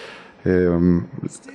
Em, 0.43 1.05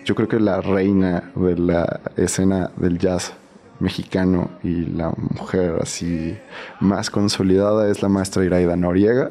yo 0.05 0.15
creo 0.15 0.29
que 0.29 0.39
la 0.39 0.61
reina 0.61 1.33
de 1.35 1.57
la 1.57 2.01
escena 2.17 2.71
del 2.77 2.99
jazz 2.99 3.33
mexicano 3.81 4.51
y 4.63 4.87
la 4.87 5.13
mujer 5.39 5.79
así 5.81 6.37
más 6.81 7.11
consolidada 7.11 7.91
es 7.91 8.03
la 8.03 8.09
maestra 8.09 8.45
Iraida 8.45 8.77
Noriega 8.77 9.31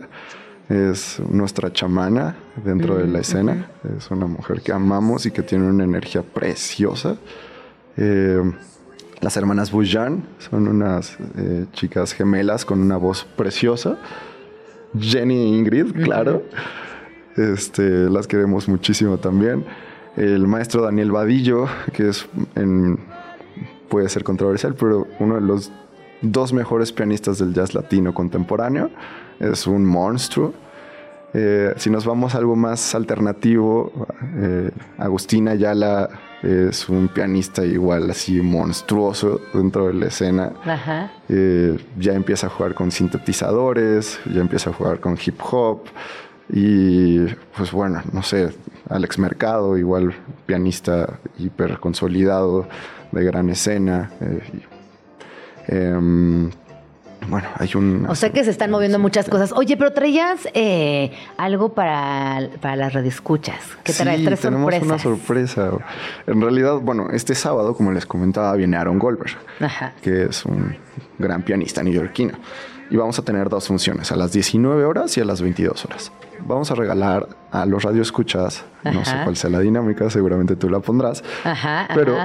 es 0.70 1.20
nuestra 1.30 1.74
chamana 1.74 2.36
dentro 2.64 2.96
de 2.96 3.08
la 3.08 3.20
escena. 3.20 3.72
Es 3.98 4.12
una 4.12 4.28
mujer 4.28 4.62
que 4.62 4.72
amamos 4.72 5.26
y 5.26 5.32
que 5.32 5.42
tiene 5.42 5.68
una 5.68 5.84
energía 5.84 6.22
preciosa. 6.22 7.18
Eh, 7.98 8.40
las 9.20 9.36
hermanas 9.36 9.72
Bujan 9.72 10.24
son 10.38 10.68
unas 10.68 11.18
eh, 11.38 11.66
chicas 11.74 12.14
gemelas 12.14 12.66
con 12.66 12.80
una 12.82 12.98
voz 12.98 13.26
preciosa. 13.36 13.98
Jenny 14.98 15.36
e 15.36 15.48
Ingrid, 15.58 16.04
claro. 16.04 16.44
Este, 17.36 18.10
las 18.10 18.28
queremos 18.28 18.68
muchísimo 18.68 19.18
también. 19.18 19.66
El 20.16 20.48
maestro 20.48 20.84
Daniel 20.84 21.12
Vadillo, 21.12 21.68
que 21.94 22.10
es 22.10 22.28
puede 23.90 24.08
ser 24.08 24.24
controversial, 24.24 24.76
pero 24.76 25.08
uno 25.20 25.36
de 25.36 25.42
los 25.42 25.72
dos 26.22 26.54
mejores 26.54 26.92
pianistas 26.92 27.40
del 27.40 27.54
jazz 27.54 27.74
latino 27.74 28.14
contemporáneo 28.14 28.92
es 29.40 29.68
un 29.68 29.86
monstruo. 29.86 30.54
Eh, 31.34 31.74
si 31.78 31.90
nos 31.90 32.06
vamos 32.06 32.34
a 32.34 32.40
algo 32.40 32.56
más 32.56 32.96
alternativo, 32.96 34.08
eh, 34.38 34.72
Agustina 34.98 35.52
Ayala 35.52 36.10
es 36.42 36.88
un 36.88 37.10
pianista 37.10 37.66
igual 37.66 38.10
así 38.10 38.42
monstruoso 38.42 39.42
dentro 39.54 39.88
de 39.88 39.94
la 39.94 40.08
escena. 40.08 40.54
Eh, 41.28 41.78
ya 41.98 42.14
empieza 42.14 42.48
a 42.48 42.50
jugar 42.50 42.74
con 42.74 42.92
sintetizadores, 42.92 44.20
ya 44.34 44.42
empieza 44.42 44.70
a 44.70 44.74
jugar 44.74 45.00
con 45.00 45.18
hip 45.24 45.40
hop. 45.52 45.84
Y 46.52 47.26
pues 47.56 47.72
bueno, 47.72 48.02
no 48.12 48.24
sé, 48.24 48.52
Alex 48.90 49.20
Mercado, 49.20 49.78
igual 49.78 50.14
pianista 50.46 51.20
hiper 51.38 51.80
consolidado, 51.80 52.68
de 53.12 53.24
gran 53.24 53.50
escena. 53.50 54.12
Eh, 54.22 54.42
em, 55.68 56.50
bueno, 57.28 57.48
hay 57.56 57.70
un... 57.76 58.06
O 58.08 58.16
sea 58.16 58.32
que 58.32 58.44
se 58.44 58.50
están 58.50 58.72
moviendo 58.72 59.00
muchas 59.00 59.30
cosas. 59.30 59.52
Oye, 59.52 59.78
pero 59.78 59.92
traías 59.94 60.48
eh, 60.54 61.12
algo 61.38 61.74
para, 61.74 62.50
para 62.62 62.76
las 62.76 62.94
radioescuchas. 62.94 63.60
¿Qué 63.84 63.94
traes? 63.94 64.22
Sí, 64.22 64.48
tenemos 64.48 64.74
una 64.82 65.00
sorpresa. 65.00 65.72
En 66.28 66.42
realidad, 66.42 66.80
bueno, 66.80 67.10
este 67.12 67.36
sábado, 67.36 67.76
como 67.76 67.92
les 67.92 68.06
comentaba, 68.06 68.54
viene 68.56 68.78
Aaron 68.78 69.00
Goldberg, 69.00 69.38
que 70.02 70.24
es 70.26 70.46
un 70.46 70.76
gran 71.18 71.44
pianista 71.44 71.84
neoyorquino. 71.84 72.34
Y 72.90 72.98
vamos 72.98 73.20
a 73.20 73.22
tener 73.24 73.50
dos 73.50 73.68
funciones, 73.68 74.12
a 74.12 74.16
las 74.16 74.32
19 74.32 74.84
horas 74.86 75.16
y 75.18 75.22
a 75.22 75.26
las 75.26 75.42
22 75.42 75.86
horas 75.86 76.12
vamos 76.46 76.72
a 76.72 76.76
regalar 76.76 77.28
a 77.52 77.66
los 77.66 77.84
radioescuchas, 77.84 78.64
no 78.84 79.04
sé 79.04 79.16
cuál 79.24 79.36
sea 79.36 79.50
la 79.50 79.60
dinámica, 79.60 80.10
seguramente 80.10 80.56
tú 80.56 80.70
la 80.70 80.80
pondrás, 80.80 81.24
pero 81.96 82.18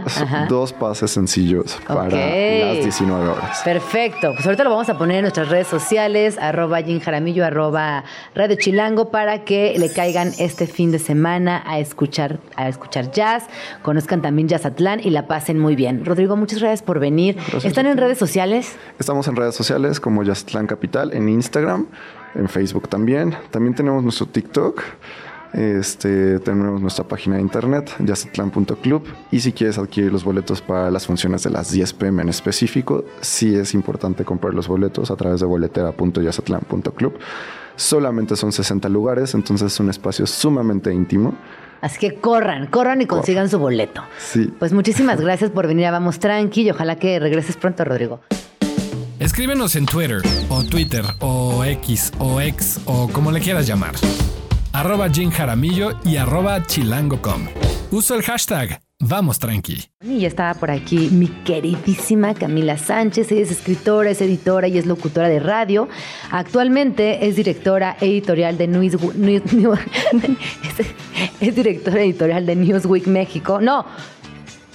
dos 0.48 0.72
pases 0.72 1.10
sencillos 1.10 1.78
para 1.86 2.08
las 2.10 2.84
19 2.84 3.28
horas. 3.28 3.62
Perfecto, 3.64 4.32
pues 4.34 4.44
ahorita 4.44 4.64
lo 4.64 4.70
vamos 4.70 4.88
a 4.90 4.98
poner 4.98 5.16
en 5.16 5.22
nuestras 5.22 5.48
redes 5.48 5.66
sociales, 5.66 6.36
arroba 6.38 6.80
Jaramillo, 6.82 7.44
arroba 7.44 8.04
Radio 8.34 8.56
Chilango, 8.56 9.10
para 9.10 9.44
que 9.44 9.74
le 9.78 9.92
caigan 9.92 10.32
este 10.38 10.66
fin 10.66 10.92
de 10.92 10.98
semana 10.98 11.62
a 11.66 11.78
escuchar, 11.78 12.38
a 12.56 12.68
escuchar 12.68 13.10
jazz, 13.10 13.44
conozcan 13.82 14.20
también 14.20 14.48
Jazz 14.48 14.66
Atlán 14.66 15.00
y 15.02 15.10
la 15.10 15.26
pasen 15.26 15.58
muy 15.58 15.74
bien. 15.74 16.04
Rodrigo, 16.04 16.36
muchas 16.36 16.60
gracias 16.60 16.82
por 16.82 17.00
venir. 17.00 17.38
¿Están 17.62 17.86
en 17.86 17.96
redes 17.96 18.18
sociales? 18.18 18.76
Estamos 18.98 19.26
en 19.28 19.36
redes 19.36 19.54
sociales 19.54 20.00
como 20.00 20.22
Atlán 20.22 20.66
Capital, 20.66 21.12
en 21.12 21.28
Instagram 21.28 21.86
en 22.34 22.48
Facebook 22.48 22.88
también. 22.88 23.34
También 23.50 23.74
tenemos 23.74 24.02
nuestro 24.02 24.26
TikTok. 24.26 24.82
Este, 25.52 26.40
tenemos 26.40 26.80
nuestra 26.80 27.06
página 27.06 27.36
de 27.36 27.42
internet, 27.42 27.94
yacetlan.club. 28.00 29.04
Y 29.30 29.40
si 29.40 29.52
quieres 29.52 29.78
adquirir 29.78 30.12
los 30.12 30.24
boletos 30.24 30.60
para 30.60 30.90
las 30.90 31.06
funciones 31.06 31.44
de 31.44 31.50
las 31.50 31.70
10 31.70 31.92
pm 31.92 32.22
en 32.22 32.28
específico, 32.28 33.04
sí 33.20 33.54
es 33.54 33.72
importante 33.72 34.24
comprar 34.24 34.52
los 34.52 34.66
boletos 34.66 35.12
a 35.12 35.16
través 35.16 35.40
de 35.40 35.46
boletera.yacetlan.club. 35.46 37.18
Solamente 37.76 38.36
son 38.36 38.52
60 38.52 38.88
lugares, 38.88 39.34
entonces 39.34 39.72
es 39.72 39.80
un 39.80 39.90
espacio 39.90 40.26
sumamente 40.26 40.92
íntimo. 40.92 41.34
Así 41.80 41.98
que 41.98 42.14
corran, 42.14 42.66
corran 42.66 43.02
y 43.02 43.06
consigan 43.06 43.48
su 43.48 43.58
boleto. 43.58 44.02
Sí. 44.18 44.52
Pues 44.58 44.72
muchísimas 44.72 45.20
gracias 45.20 45.50
por 45.50 45.68
venir 45.68 45.86
a 45.86 45.90
Vamos 45.90 46.18
Tranqui 46.18 46.62
y 46.62 46.70
ojalá 46.70 46.96
que 46.96 47.20
regreses 47.20 47.56
pronto, 47.56 47.84
Rodrigo. 47.84 48.20
Escríbenos 49.24 49.74
en 49.74 49.86
Twitter, 49.86 50.20
o 50.50 50.62
Twitter, 50.62 51.02
o 51.20 51.64
X, 51.64 52.12
o 52.18 52.42
X, 52.42 52.78
o 52.84 53.08
como 53.08 53.32
le 53.32 53.40
quieras 53.40 53.66
llamar. 53.66 53.94
Arroba 54.74 55.08
Jim 55.08 55.30
Jaramillo 55.30 55.92
y 56.04 56.18
arroba 56.18 56.62
chilango.com. 56.66 57.46
Uso 57.90 58.16
el 58.16 58.22
hashtag 58.22 58.82
Vamos 59.00 59.38
tranqui. 59.38 59.84
Y 60.02 60.20
ya 60.20 60.28
estaba 60.28 60.54
por 60.54 60.70
aquí 60.70 61.10
mi 61.10 61.26
queridísima 61.26 62.32
Camila 62.32 62.78
Sánchez. 62.78 63.32
Ella 63.32 63.42
es 63.42 63.50
escritora, 63.50 64.10
es 64.10 64.20
editora 64.20 64.68
y 64.68 64.78
es 64.78 64.86
locutora 64.86 65.28
de 65.28 65.40
radio. 65.40 65.88
Actualmente 66.30 67.26
es 67.26 67.36
directora 67.36 67.96
editorial 68.00 68.56
de 68.56 68.68
Newsweek, 68.68 69.44
es 71.40 71.56
directora 71.56 72.02
editorial 72.02 72.46
de 72.46 72.56
Newsweek 72.56 73.06
México. 73.06 73.60
No, 73.60 73.84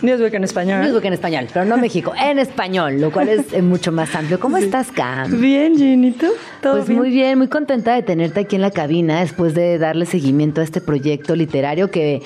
Newsweek 0.01 0.33
en 0.33 0.43
español. 0.43 0.81
Newsweek 0.81 1.05
en 1.05 1.13
español, 1.13 1.47
pero 1.53 1.65
no 1.65 1.77
México, 1.77 2.13
en 2.17 2.39
español, 2.39 3.01
lo 3.01 3.11
cual 3.11 3.29
es 3.29 3.53
eh, 3.53 3.61
mucho 3.61 3.91
más 3.91 4.15
amplio. 4.15 4.39
¿Cómo 4.39 4.57
estás, 4.57 4.91
Cam? 4.91 5.39
Bien, 5.41 5.75
Ginny, 5.75 6.11
¿tú? 6.11 6.27
¿Todo 6.61 6.77
pues 6.77 6.89
muy 6.89 7.09
bien, 7.09 7.37
muy 7.37 7.47
contenta 7.47 7.93
de 7.93 8.03
tenerte 8.03 8.41
aquí 8.41 8.55
en 8.55 8.61
la 8.61 8.71
cabina 8.71 9.19
después 9.19 9.53
de 9.53 9.77
darle 9.77 10.05
seguimiento 10.05 10.61
a 10.61 10.63
este 10.63 10.79
proyecto 10.79 11.35
literario 11.35 11.91
que, 11.91 12.21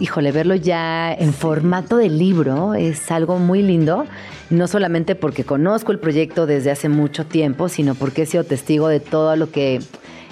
híjole, 0.00 0.32
verlo 0.32 0.56
ya 0.56 1.12
en 1.12 1.32
formato 1.32 1.96
de 1.96 2.08
libro 2.08 2.74
es 2.74 3.10
algo 3.10 3.38
muy 3.38 3.62
lindo. 3.62 4.06
No 4.48 4.68
solamente 4.68 5.16
porque 5.16 5.42
conozco 5.42 5.90
el 5.90 5.98
proyecto 5.98 6.46
desde 6.46 6.70
hace 6.70 6.88
mucho 6.88 7.26
tiempo, 7.26 7.68
sino 7.68 7.96
porque 7.96 8.22
he 8.22 8.26
sido 8.26 8.44
testigo 8.44 8.86
de 8.88 9.00
todo 9.00 9.34
lo 9.34 9.50
que 9.50 9.80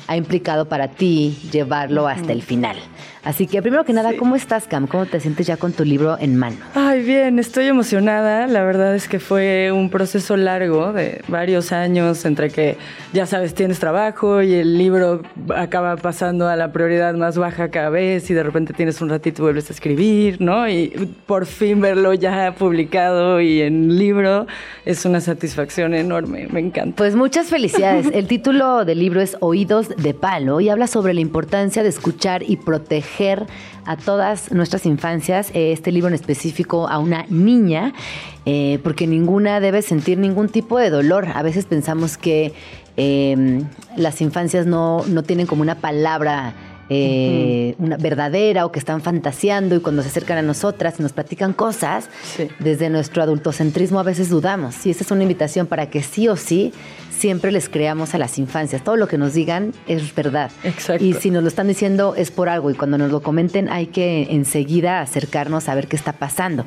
ha 0.07 0.17
implicado 0.17 0.69
para 0.69 0.89
ti 0.89 1.37
llevarlo 1.51 2.07
hasta 2.07 2.33
el 2.33 2.43
final. 2.43 2.77
Así 3.25 3.47
que 3.47 3.63
primero 3.63 3.85
que 3.85 3.95
nada, 3.95 4.13
¿cómo 4.19 4.37
estás, 4.37 4.67
Cam? 4.67 4.87
¿Cómo 4.87 5.07
te 5.07 5.19
sientes 5.19 5.47
ya 5.47 5.57
con 5.57 5.73
tu 5.73 5.85
libro 5.85 6.19
en 6.21 6.37
mano? 6.37 6.57
Ay, 6.75 7.03
bien, 7.03 7.39
estoy 7.39 7.67
emocionada. 7.67 8.47
La 8.47 8.63
verdad 8.63 8.95
es 8.95 9.09
que 9.09 9.19
fue 9.19 9.73
un 9.73 9.89
proceso 9.89 10.37
largo 10.37 10.93
de 10.93 11.23
varios 11.29 11.73
años 11.73 12.25
entre 12.27 12.51
que, 12.51 12.77
ya 13.15 13.25
sabes, 13.25 13.55
tienes 13.55 13.79
trabajo 13.79 14.43
y 14.43 14.55
el 14.55 14.77
libro 14.77 15.23
acaba 15.57 15.97
pasando 15.97 16.49
a 16.49 16.57
la 16.57 16.73
prioridad 16.73 17.15
más 17.15 17.39
baja 17.39 17.71
cada 17.71 17.89
vez 17.89 18.31
y 18.31 18.35
de 18.35 18.43
repente 18.43 18.75
tienes 18.75 19.01
un 19.01 19.09
ratito 19.09 19.41
y 19.41 19.45
vuelves 19.45 19.71
a 19.71 19.73
escribir, 19.73 20.41
¿no? 20.41 20.69
Y 20.69 21.11
por 21.27 21.47
fin 21.47 21.81
verlo 21.81 22.13
ya 22.13 22.55
publicado 22.59 23.41
y 23.41 23.63
en 23.63 23.97
libro 23.97 24.47
es 24.85 25.07
una 25.07 25.21
satisfacción 25.21 25.95
enorme. 25.95 26.47
Me 26.51 26.61
encanta. 26.61 26.97
Pues 26.97 27.17
muchas 27.17 27.49
felicidades. 27.49 28.07
El 28.13 28.27
título 28.27 28.85
del 28.85 28.99
libro 28.99 29.23
es 29.23 29.39
Oídos 29.41 29.89
de 29.97 30.13
Palo 30.13 30.61
y 30.61 30.69
habla 30.69 30.87
sobre 30.87 31.15
la 31.15 31.21
importancia 31.21 31.83
de 31.83 31.89
escuchar 31.89 32.43
y 32.47 32.57
proteger 32.59 32.94
a 33.87 33.97
todas 33.97 34.53
nuestras 34.53 34.87
infancias, 34.87 35.51
eh, 35.55 35.73
este 35.73 35.93
libro 35.93 36.09
en 36.09 36.15
específico 36.15 36.89
a 36.89 36.99
una 36.99 37.27
niña, 37.29 37.93
eh, 38.47 38.79
porque 38.83 39.07
ninguna 39.07 39.61
debe 39.61 39.83
sentir 39.83 40.19
ningún 40.19 40.49
tipo 40.49 40.79
de 40.79 40.91
dolor. 40.91 41.27
A 41.35 41.43
veces 41.43 41.67
pensamos 41.67 42.17
que 42.17 42.53
em, 42.97 43.65
las 43.97 44.21
infancias 44.21 44.67
no, 44.67 45.05
no 45.07 45.23
tienen 45.23 45.47
como 45.47 45.63
una 45.63 45.77
palabra 45.77 46.55
eh, 46.91 47.75
una 47.79 47.97
verdadera 47.97 48.67
o 48.67 48.71
que 48.71 48.79
están 48.79 49.01
fantaseando 49.01 49.75
y 49.75 49.81
cuando 49.81 50.03
se 50.03 50.09
acercan 50.09 50.37
a 50.37 50.43
nosotras 50.43 50.97
y 50.99 51.03
nos 51.03 51.15
platican 51.15 51.55
cosas, 51.55 52.11
desde 52.59 52.91
nuestro 52.91 53.23
adultocentrismo 53.23 54.01
a 54.01 54.03
veces 54.03 54.29
dudamos. 54.29 54.85
Y 54.85 54.91
esta 54.91 55.03
es 55.03 55.11
una 55.11 55.23
invitación 55.23 55.67
para 55.67 55.89
que 55.89 56.03
sí 56.03 56.29
o 56.29 56.37
sí 56.37 56.75
siempre 57.15 57.53
les 57.53 57.69
creamos 57.69 58.15
a 58.15 58.19
las 58.19 58.39
infancias. 58.39 58.83
Todo 58.83 58.97
lo 58.97 59.09
que 59.09 59.19
nos 59.19 59.35
digan 59.35 59.73
es 59.87 60.15
verdad. 60.15 60.51
Exacto. 60.65 61.05
Y 61.05 61.15
si 61.15 61.31
nos 61.31 61.43
lo 61.43 61.49
están 61.49 61.69
diciendo 61.69 62.15
es 62.17 62.31
por 62.31 62.49
algo 62.49 62.71
y 62.71 62.75
cuando 62.75 62.99
nos 62.99 63.11
lo 63.11 63.23
comenten 63.23 63.69
hay 63.69 63.87
que 63.87 64.29
enseguida 64.31 65.01
acercarnos 65.01 65.69
a 65.69 65.75
ver 65.75 65.87
qué 65.87 65.97
está 65.97 66.13
pasando. 66.13 66.67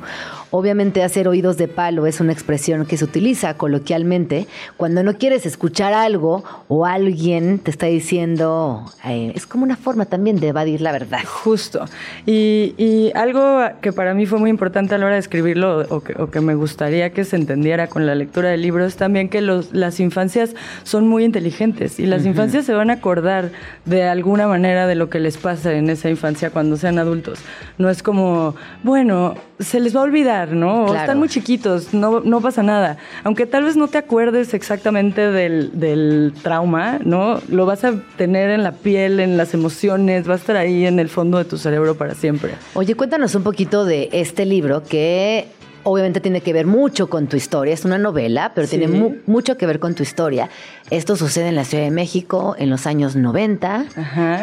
Obviamente 0.50 1.02
hacer 1.02 1.28
oídos 1.28 1.56
de 1.58 1.68
palo 1.68 2.06
es 2.06 2.20
una 2.20 2.32
expresión 2.32 2.86
que 2.86 2.96
se 2.96 3.04
utiliza 3.04 3.54
coloquialmente 3.54 4.46
cuando 4.76 5.02
no 5.02 5.18
quieres 5.18 5.46
escuchar 5.46 5.92
algo 5.92 6.44
o 6.68 6.86
alguien 6.86 7.58
te 7.58 7.70
está 7.70 7.86
diciendo, 7.86 8.84
eh, 9.04 9.32
es 9.34 9.46
como 9.46 9.64
una 9.64 9.76
forma 9.76 10.06
también 10.06 10.40
de 10.40 10.48
evadir 10.48 10.80
la 10.80 10.92
verdad. 10.92 11.20
Justo. 11.26 11.84
Y, 12.26 13.12
algo 13.14 13.60
que 13.80 13.92
para 13.92 14.14
mí 14.14 14.26
fue 14.26 14.38
muy 14.38 14.50
importante 14.50 14.94
a 14.94 14.98
la 14.98 15.06
hora 15.06 15.14
de 15.14 15.20
escribirlo 15.20 15.86
o 15.88 16.00
que, 16.30 16.40
me 16.40 16.54
gustaría 16.54 17.10
que 17.10 17.24
se 17.24 17.36
entendiera 17.36 17.88
con 17.88 18.06
la 18.06 18.14
lectura 18.14 18.50
del 18.50 18.62
libro 18.62 18.84
es 18.84 18.96
también 18.96 19.28
que 19.28 19.40
los, 19.40 19.72
las 19.72 19.98
infancias 20.00 20.37
son 20.82 21.06
muy 21.06 21.24
inteligentes 21.24 21.98
y 21.98 22.06
las 22.06 22.24
infancias 22.26 22.64
se 22.64 22.72
van 22.72 22.90
a 22.90 22.94
acordar 22.94 23.50
de 23.84 24.04
alguna 24.04 24.46
manera 24.46 24.86
de 24.86 24.94
lo 24.94 25.08
que 25.10 25.20
les 25.20 25.36
pasa 25.36 25.72
en 25.72 25.90
esa 25.90 26.10
infancia 26.10 26.50
cuando 26.50 26.76
sean 26.76 26.98
adultos. 26.98 27.40
No 27.78 27.90
es 27.90 28.02
como, 28.02 28.54
bueno, 28.82 29.34
se 29.58 29.80
les 29.80 29.94
va 29.94 30.00
a 30.00 30.04
olvidar, 30.04 30.52
¿no? 30.52 30.94
Están 30.94 31.18
muy 31.18 31.28
chiquitos, 31.28 31.92
no, 31.92 32.20
no 32.20 32.40
pasa 32.40 32.62
nada. 32.62 32.98
Aunque 33.24 33.46
tal 33.46 33.64
vez 33.64 33.76
no 33.76 33.88
te 33.88 33.98
acuerdes 33.98 34.54
exactamente 34.54 35.30
del, 35.30 35.78
del 35.78 36.32
trauma, 36.42 36.98
¿no? 37.04 37.40
Lo 37.48 37.66
vas 37.66 37.84
a 37.84 37.94
tener 38.16 38.50
en 38.50 38.62
la 38.62 38.72
piel, 38.72 39.20
en 39.20 39.36
las 39.36 39.54
emociones, 39.54 40.28
va 40.28 40.34
a 40.34 40.36
estar 40.36 40.56
ahí 40.56 40.86
en 40.86 40.98
el 40.98 41.08
fondo 41.08 41.38
de 41.38 41.44
tu 41.44 41.58
cerebro 41.58 41.96
para 41.96 42.14
siempre. 42.14 42.52
Oye, 42.74 42.94
cuéntanos 42.94 43.34
un 43.34 43.42
poquito 43.42 43.84
de 43.84 44.08
este 44.12 44.44
libro 44.44 44.82
que 44.82 45.48
obviamente 45.84 46.20
tiene 46.20 46.40
que 46.40 46.52
ver 46.52 46.66
mucho 46.66 47.08
con 47.08 47.26
tu 47.26 47.36
historia. 47.36 47.74
Es 47.74 47.84
una 47.84 47.98
novela, 47.98 48.52
pero 48.54 48.66
tiene 48.66 48.88
mucho 49.26 49.56
que 49.56 49.66
ver 49.66 49.78
con 49.78 49.94
tu 49.94 50.02
historia. 50.02 50.48
Esto 50.90 51.16
sucede 51.16 51.48
en 51.48 51.56
la 51.56 51.64
Ciudad 51.64 51.84
de 51.84 51.90
México 51.90 52.56
en 52.58 52.70
los 52.70 52.86
años 52.86 53.16
90, 53.16 53.86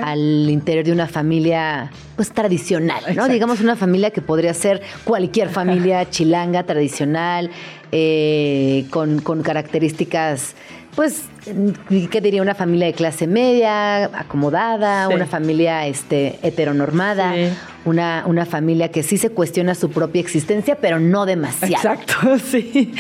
al 0.03 0.49
interior 0.49 0.86
de 0.86 0.91
una 0.91 1.07
familia 1.07 1.91
pues 2.15 2.31
tradicional, 2.31 3.03
¿no? 3.15 3.27
Digamos 3.27 3.61
una 3.61 3.75
familia 3.75 4.11
que 4.11 4.21
podría 4.21 4.53
ser 4.53 4.81
cualquier 5.03 5.49
familia 5.49 6.09
chilanga 6.09 6.63
tradicional, 6.63 7.49
eh, 7.91 8.86
con, 8.89 9.20
características 9.43 10.55
pues, 10.95 11.25
¿qué 12.09 12.22
diría? 12.22 12.42
Una 12.42 12.55
familia 12.55 12.88
de 12.88 12.93
clase 12.93 13.28
media, 13.28 14.05
acomodada, 14.05 15.09
una 15.09 15.26
familia 15.26 15.88
este, 15.88 16.39
heteronormada, 16.42 17.34
una, 17.86 18.24
una 18.26 18.46
familia 18.46 18.89
que 18.89 19.04
sí 19.04 19.17
se 19.17 19.30
cuestiona 19.30 19.76
su 19.76 19.92
propia 19.92 20.20
existencia, 20.20 20.76
pero 20.76 21.00
no 21.00 21.26
demasiado. 21.26 21.76
Exacto, 21.76 22.39
sí. 22.43 22.93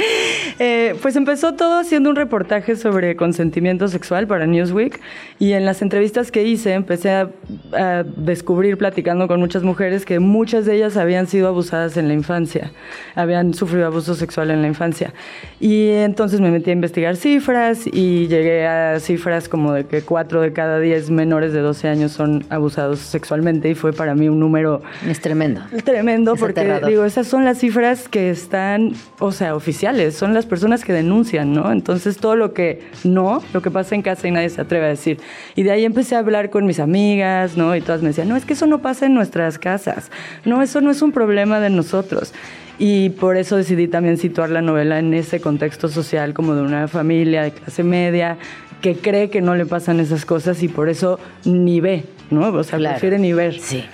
Eh, 0.59 0.95
pues 1.01 1.15
empezó 1.15 1.55
todo 1.55 1.79
haciendo 1.79 2.09
un 2.09 2.15
reportaje 2.15 2.75
sobre 2.75 3.15
consentimiento 3.15 3.87
sexual 3.87 4.27
para 4.27 4.45
Newsweek 4.45 4.99
y 5.39 5.53
en 5.53 5.65
las 5.65 5.81
entrevistas 5.81 6.31
que 6.31 6.43
hice 6.43 6.73
empecé 6.73 7.11
a, 7.11 7.29
a 7.73 8.03
descubrir, 8.03 8.77
platicando 8.77 9.27
con 9.27 9.39
muchas 9.39 9.63
mujeres, 9.63 10.05
que 10.05 10.19
muchas 10.19 10.65
de 10.65 10.75
ellas 10.75 10.97
habían 10.97 11.27
sido 11.27 11.47
abusadas 11.47 11.97
en 11.97 12.07
la 12.07 12.13
infancia, 12.13 12.71
habían 13.15 13.53
sufrido 13.53 13.87
abuso 13.87 14.13
sexual 14.13 14.51
en 14.51 14.61
la 14.61 14.67
infancia. 14.67 15.13
Y 15.59 15.89
entonces 15.89 16.41
me 16.41 16.51
metí 16.51 16.69
a 16.69 16.73
investigar 16.73 17.15
cifras 17.15 17.87
y 17.91 18.27
llegué 18.35 18.67
a 18.67 18.99
cifras 18.99 19.47
como 19.47 19.71
de 19.71 19.85
que 19.85 20.01
cuatro 20.01 20.41
de 20.41 20.51
cada 20.51 20.79
diez 20.79 21.09
menores 21.09 21.53
de 21.53 21.61
12 21.61 21.87
años 21.87 22.11
son 22.11 22.45
abusados 22.49 22.99
sexualmente 22.99 23.69
y 23.69 23.75
fue 23.75 23.93
para 23.93 24.15
mí 24.15 24.27
un 24.27 24.39
número... 24.39 24.81
Es 25.07 25.21
tremendo. 25.21 25.61
Tremendo 25.83 26.35
porque 26.35 26.81
digo, 26.85 27.05
esas 27.05 27.27
son 27.27 27.45
las 27.45 27.59
cifras 27.59 28.09
que 28.09 28.29
están, 28.29 28.93
o 29.19 29.31
sea, 29.31 29.55
oficiales, 29.55 30.15
son 30.15 30.33
las 30.33 30.45
personas 30.45 30.83
que 30.83 30.91
denuncian, 30.91 31.53
¿no? 31.53 31.71
Entonces 31.71 32.17
todo 32.17 32.35
lo 32.35 32.53
que 32.53 32.81
no, 33.03 33.41
lo 33.53 33.61
que 33.61 33.71
pasa 33.71 33.95
en 33.95 34.01
casa 34.01 34.27
y 34.27 34.31
nadie 34.31 34.49
se 34.49 34.61
atreve 34.61 34.85
a 34.85 34.89
decir. 34.89 35.19
Y 35.55 35.63
de 35.63 35.71
ahí 35.71 35.85
empecé 35.85 36.15
a 36.15 36.19
hablar 36.19 36.49
con 36.49 36.65
mis 36.65 36.79
amigas, 36.79 37.55
¿no? 37.55 37.75
Y 37.75 37.81
todas 37.81 38.01
me 38.01 38.09
decían, 38.09 38.27
no, 38.27 38.35
es 38.35 38.45
que 38.45 38.53
eso 38.53 38.65
no 38.65 38.81
pasa 38.81 39.05
en 39.05 39.13
nuestras 39.13 39.57
casas, 39.59 40.11
no, 40.43 40.61
eso 40.61 40.81
no 40.81 40.91
es 40.91 41.01
un 41.01 41.11
problema 41.11 41.59
de 41.59 41.69
nosotros. 41.69 42.33
Y 42.77 43.09
por 43.11 43.37
eso 43.37 43.55
decidí 43.55 43.87
también 43.87 44.17
situar 44.17 44.49
la 44.49 44.61
novela 44.61 44.99
en 44.99 45.13
ese 45.13 45.39
contexto 45.39 45.87
social 45.87 46.33
como 46.33 46.55
de 46.55 46.61
una 46.61 46.87
familia 46.87 47.43
de 47.43 47.51
clase 47.51 47.83
media 47.83 48.37
que 48.81 48.95
cree 48.95 49.29
que 49.29 49.41
no 49.41 49.55
le 49.55 49.65
pasan 49.65 49.99
esas 49.99 50.25
cosas 50.25 50.61
y 50.61 50.67
por 50.67 50.89
eso 50.89 51.19
ni 51.45 51.79
ve 51.79 52.03
¿no? 52.29 52.47
O 52.47 52.63
sea, 52.63 52.79
prefiere 52.79 53.19
ni 53.19 53.33
ver. 53.33 53.59
Sí. 53.59 53.85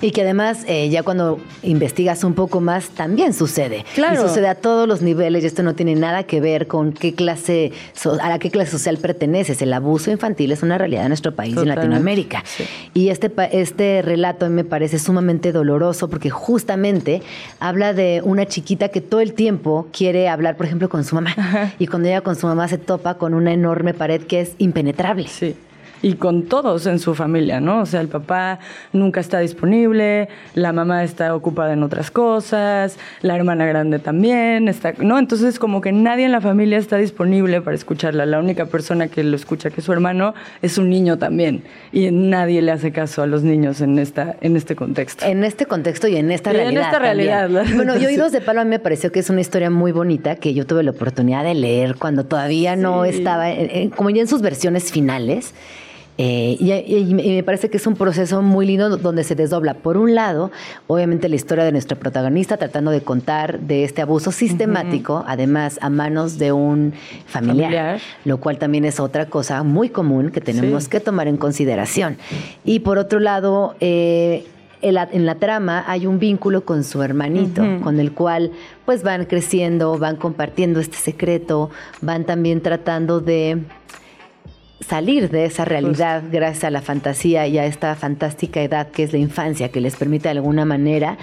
Y 0.00 0.10
que 0.10 0.22
además, 0.22 0.64
eh, 0.66 0.88
ya 0.88 1.02
cuando 1.02 1.40
investigas 1.62 2.24
un 2.24 2.34
poco 2.34 2.60
más, 2.60 2.90
también 2.90 3.32
sucede. 3.32 3.84
Claro. 3.94 4.14
Y 4.14 4.28
sucede 4.28 4.48
a 4.48 4.54
todos 4.54 4.88
los 4.88 5.02
niveles 5.02 5.44
y 5.44 5.46
esto 5.46 5.62
no 5.62 5.74
tiene 5.74 5.94
nada 5.94 6.24
que 6.24 6.40
ver 6.40 6.66
con 6.66 6.92
qué 6.92 7.14
clase, 7.14 7.72
a 8.20 8.28
la 8.28 8.38
qué 8.38 8.50
clase 8.50 8.72
social 8.72 8.98
perteneces. 8.98 9.62
El 9.62 9.72
abuso 9.72 10.10
infantil 10.10 10.52
es 10.52 10.62
una 10.62 10.78
realidad 10.78 11.02
en 11.02 11.08
nuestro 11.08 11.34
país 11.34 11.56
y 11.56 11.60
en 11.60 11.68
Latinoamérica. 11.68 12.44
Y 12.94 13.08
este, 13.08 13.30
este 13.52 14.02
relato 14.02 14.48
me 14.50 14.64
parece 14.64 14.98
sumamente 14.98 15.52
doloroso 15.52 16.08
porque 16.08 16.30
justamente 16.30 17.22
habla 17.60 17.92
de 17.92 18.20
una 18.24 18.46
chiquita 18.46 18.88
que 18.88 19.00
todo 19.00 19.20
el 19.20 19.32
tiempo 19.32 19.88
quiere 19.92 20.28
hablar, 20.28 20.56
por 20.56 20.66
ejemplo, 20.66 20.88
con 20.88 21.04
su 21.04 21.14
mamá. 21.14 21.34
Y 21.78 21.86
cuando 21.86 22.08
llega 22.08 22.20
con 22.20 22.36
su 22.36 22.46
mamá 22.46 22.68
se 22.68 22.78
topa 22.78 23.14
con 23.14 23.34
una 23.34 23.52
enorme 23.52 23.94
pared 23.94 24.22
que 24.22 24.40
es 24.40 24.52
impenetrable. 24.58 25.28
Sí 25.28 25.54
y 26.02 26.14
con 26.14 26.42
todos 26.42 26.86
en 26.86 26.98
su 26.98 27.14
familia, 27.14 27.60
¿no? 27.60 27.80
O 27.80 27.86
sea, 27.86 28.00
el 28.00 28.08
papá 28.08 28.58
nunca 28.92 29.20
está 29.20 29.38
disponible, 29.38 30.28
la 30.54 30.72
mamá 30.72 31.04
está 31.04 31.34
ocupada 31.34 31.72
en 31.72 31.82
otras 31.82 32.10
cosas, 32.10 32.98
la 33.22 33.36
hermana 33.36 33.64
grande 33.66 34.00
también 34.00 34.68
está, 34.68 34.94
¿no? 34.98 35.18
Entonces 35.18 35.58
como 35.58 35.80
que 35.80 35.92
nadie 35.92 36.24
en 36.24 36.32
la 36.32 36.40
familia 36.40 36.78
está 36.78 36.96
disponible 36.96 37.60
para 37.60 37.76
escucharla. 37.76 38.26
La 38.26 38.40
única 38.40 38.66
persona 38.66 39.08
que 39.08 39.22
lo 39.22 39.36
escucha, 39.36 39.70
que 39.70 39.80
es 39.80 39.86
su 39.86 39.92
hermano, 39.92 40.34
es 40.60 40.76
un 40.76 40.90
niño 40.90 41.18
también 41.18 41.62
y 41.92 42.10
nadie 42.10 42.60
le 42.62 42.72
hace 42.72 42.92
caso 42.92 43.22
a 43.22 43.26
los 43.26 43.44
niños 43.44 43.80
en 43.80 43.98
esta 43.98 44.36
en 44.40 44.56
este 44.56 44.74
contexto. 44.74 45.24
En 45.24 45.44
este 45.44 45.66
contexto 45.66 46.08
y 46.08 46.16
en 46.16 46.32
esta 46.32 46.50
y 46.50 46.54
realidad. 46.54 46.82
En 46.82 46.86
esta 46.86 46.98
realidad. 46.98 47.50
Bueno, 47.76 47.96
y 47.96 48.06
Oídos 48.12 48.32
de 48.32 48.40
Palo 48.40 48.60
a 48.60 48.64
mí 48.64 48.70
me 48.70 48.80
pareció 48.80 49.12
que 49.12 49.20
es 49.20 49.30
una 49.30 49.40
historia 49.40 49.70
muy 49.70 49.92
bonita 49.92 50.36
que 50.36 50.52
yo 50.52 50.66
tuve 50.66 50.82
la 50.82 50.90
oportunidad 50.90 51.44
de 51.44 51.54
leer 51.54 51.96
cuando 51.96 52.24
todavía 52.24 52.74
no 52.74 53.04
estaba, 53.04 53.46
como 53.94 54.10
ya 54.10 54.22
en 54.22 54.28
sus 54.28 54.42
versiones 54.42 54.90
finales. 54.90 55.54
Eh, 56.18 56.56
y, 56.60 57.14
me 57.14 57.42
parece 57.42 57.70
que 57.70 57.78
es 57.78 57.86
un 57.86 57.94
proceso 57.94 58.42
muy 58.42 58.66
lindo 58.66 58.96
donde 58.98 59.24
se 59.24 59.34
desdobla, 59.34 59.74
por 59.74 59.96
un 59.96 60.14
lado, 60.14 60.50
obviamente 60.86 61.28
la 61.28 61.36
historia 61.36 61.64
de 61.64 61.72
nuestro 61.72 61.98
protagonista 61.98 62.58
tratando 62.58 62.90
de 62.90 63.00
contar 63.00 63.60
de 63.60 63.84
este 63.84 64.02
abuso 64.02 64.30
sistemático, 64.30 65.24
además 65.26 65.78
a 65.80 65.88
manos 65.88 66.38
de 66.38 66.52
un 66.52 66.92
familiar, 67.26 67.98
lo 68.24 68.38
cual 68.38 68.58
también 68.58 68.84
es 68.84 69.00
otra 69.00 69.26
cosa 69.26 69.62
muy 69.62 69.88
común 69.88 70.30
que 70.30 70.40
tenemos 70.40 70.88
que 70.88 71.00
tomar 71.00 71.28
en 71.28 71.38
consideración. 71.38 72.18
Y 72.64 72.80
por 72.80 72.98
otro 72.98 73.18
lado, 73.18 73.74
eh, 73.80 74.44
en 74.82 75.26
la, 75.26 75.34
trama 75.36 75.84
hay 75.86 76.06
un 76.06 76.18
vínculo 76.18 76.64
con 76.64 76.84
su 76.84 77.02
hermanito, 77.02 77.62
con 77.82 78.00
el 78.00 78.12
cual 78.12 78.50
pues 78.84 79.02
van 79.02 79.24
creciendo, 79.26 79.96
van 79.96 80.16
compartiendo 80.16 80.80
este 80.80 80.96
secreto, 80.96 81.70
van 82.00 82.24
también 82.24 82.60
tratando 82.60 83.20
de 83.20 83.62
salir 84.86 85.30
de 85.30 85.44
esa 85.44 85.64
realidad 85.64 86.22
gracias 86.30 86.64
a 86.64 86.70
la 86.70 86.82
fantasía 86.82 87.46
y 87.46 87.58
a 87.58 87.66
esta 87.66 87.94
fantástica 87.94 88.62
edad 88.62 88.88
que 88.88 89.04
es 89.04 89.12
la 89.12 89.18
infancia, 89.18 89.70
que 89.70 89.80
les 89.80 89.96
permite 89.96 90.24
de 90.24 90.30
alguna 90.30 90.64
manera 90.64 91.18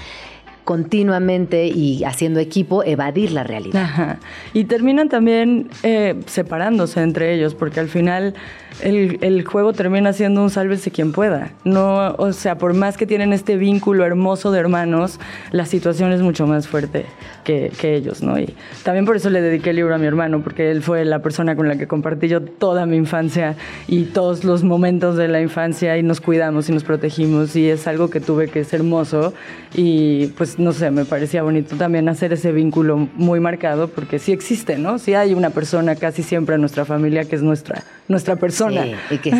continuamente 0.69 1.65
y 1.65 2.03
haciendo 2.03 2.39
equipo 2.39 2.83
evadir 2.83 3.31
la 3.31 3.43
realidad. 3.43 4.19
Y 4.53 4.65
terminan 4.65 5.09
también 5.09 5.67
eh, 5.81 6.19
separándose 6.27 7.01
entre 7.01 7.33
ellos, 7.33 7.55
porque 7.55 7.79
al 7.79 7.89
final 7.89 8.35
el, 8.81 9.43
juego 9.45 9.73
termina 9.73 10.13
siendo 10.13 10.41
un 10.41 10.49
sálvese 10.49 10.91
quien 10.91 11.11
pueda. 11.11 11.51
No, 11.63 12.13
o 12.17 12.33
sea, 12.33 12.57
por 12.57 12.73
más 12.73 12.97
que 12.97 13.05
tienen 13.05 13.33
este 13.33 13.57
vínculo 13.57 14.05
hermoso 14.05 14.51
de 14.51 14.59
hermanos, 14.59 15.19
la 15.51 15.65
situación 15.65 16.11
es 16.11 16.21
mucho 16.21 16.47
más 16.47 16.67
fuerte 16.67 17.05
que, 17.43 17.71
ellos, 17.81 18.21
¿no? 18.21 18.37
Y 18.37 18.53
también 18.83 19.05
por 19.05 19.15
eso 19.15 19.31
le 19.31 19.41
dediqué 19.41 19.71
el 19.71 19.77
libro 19.77 19.95
a 19.95 19.97
mi 19.97 20.05
hermano, 20.05 20.41
porque 20.41 20.69
él 20.69 20.83
fue 20.83 21.03
la 21.03 21.19
persona 21.23 21.55
con 21.55 21.67
la 21.67 21.77
que 21.77 21.87
compartí 21.87 22.27
yo 22.27 22.41
toda 22.43 22.85
mi 22.85 22.95
infancia 22.95 23.55
y 23.87 24.03
todos 24.03 24.43
los 24.43 24.63
momentos 24.63 25.17
de 25.17 25.27
la 25.27 25.41
infancia 25.41 25.97
y 25.97 26.03
nos 26.03 26.21
cuidamos 26.21 26.69
y 26.69 26.73
nos 26.73 26.83
protegimos 26.83 27.55
y 27.55 27.67
es 27.67 27.87
algo 27.87 28.11
que 28.11 28.19
tuve 28.19 28.49
que 28.49 28.63
ser 28.63 28.81
hermoso 28.81 29.33
y 29.73 30.27
pues 30.37 30.59
no 30.59 30.73
sé, 30.73 30.91
me 30.91 31.05
parecía 31.05 31.41
bonito 31.41 31.75
también 31.75 32.07
hacer 32.07 32.33
ese 32.33 32.51
vínculo 32.51 33.09
muy 33.15 33.39
marcado 33.39 33.87
porque 33.87 34.19
sí 34.19 34.31
existe, 34.31 34.77
¿no? 34.77 34.99
Sí 34.99 35.15
hay 35.15 35.33
una 35.33 35.49
persona 35.49 35.95
casi 35.95 36.21
siempre 36.21 36.53
en 36.53 36.61
nuestra 36.61 36.85
familia 36.85 37.25
que 37.25 37.35
es 37.35 37.41
nuestra, 37.41 37.83
nuestra 38.07 38.35
persona 38.35 38.68
y 38.71 39.17
que, 39.17 39.31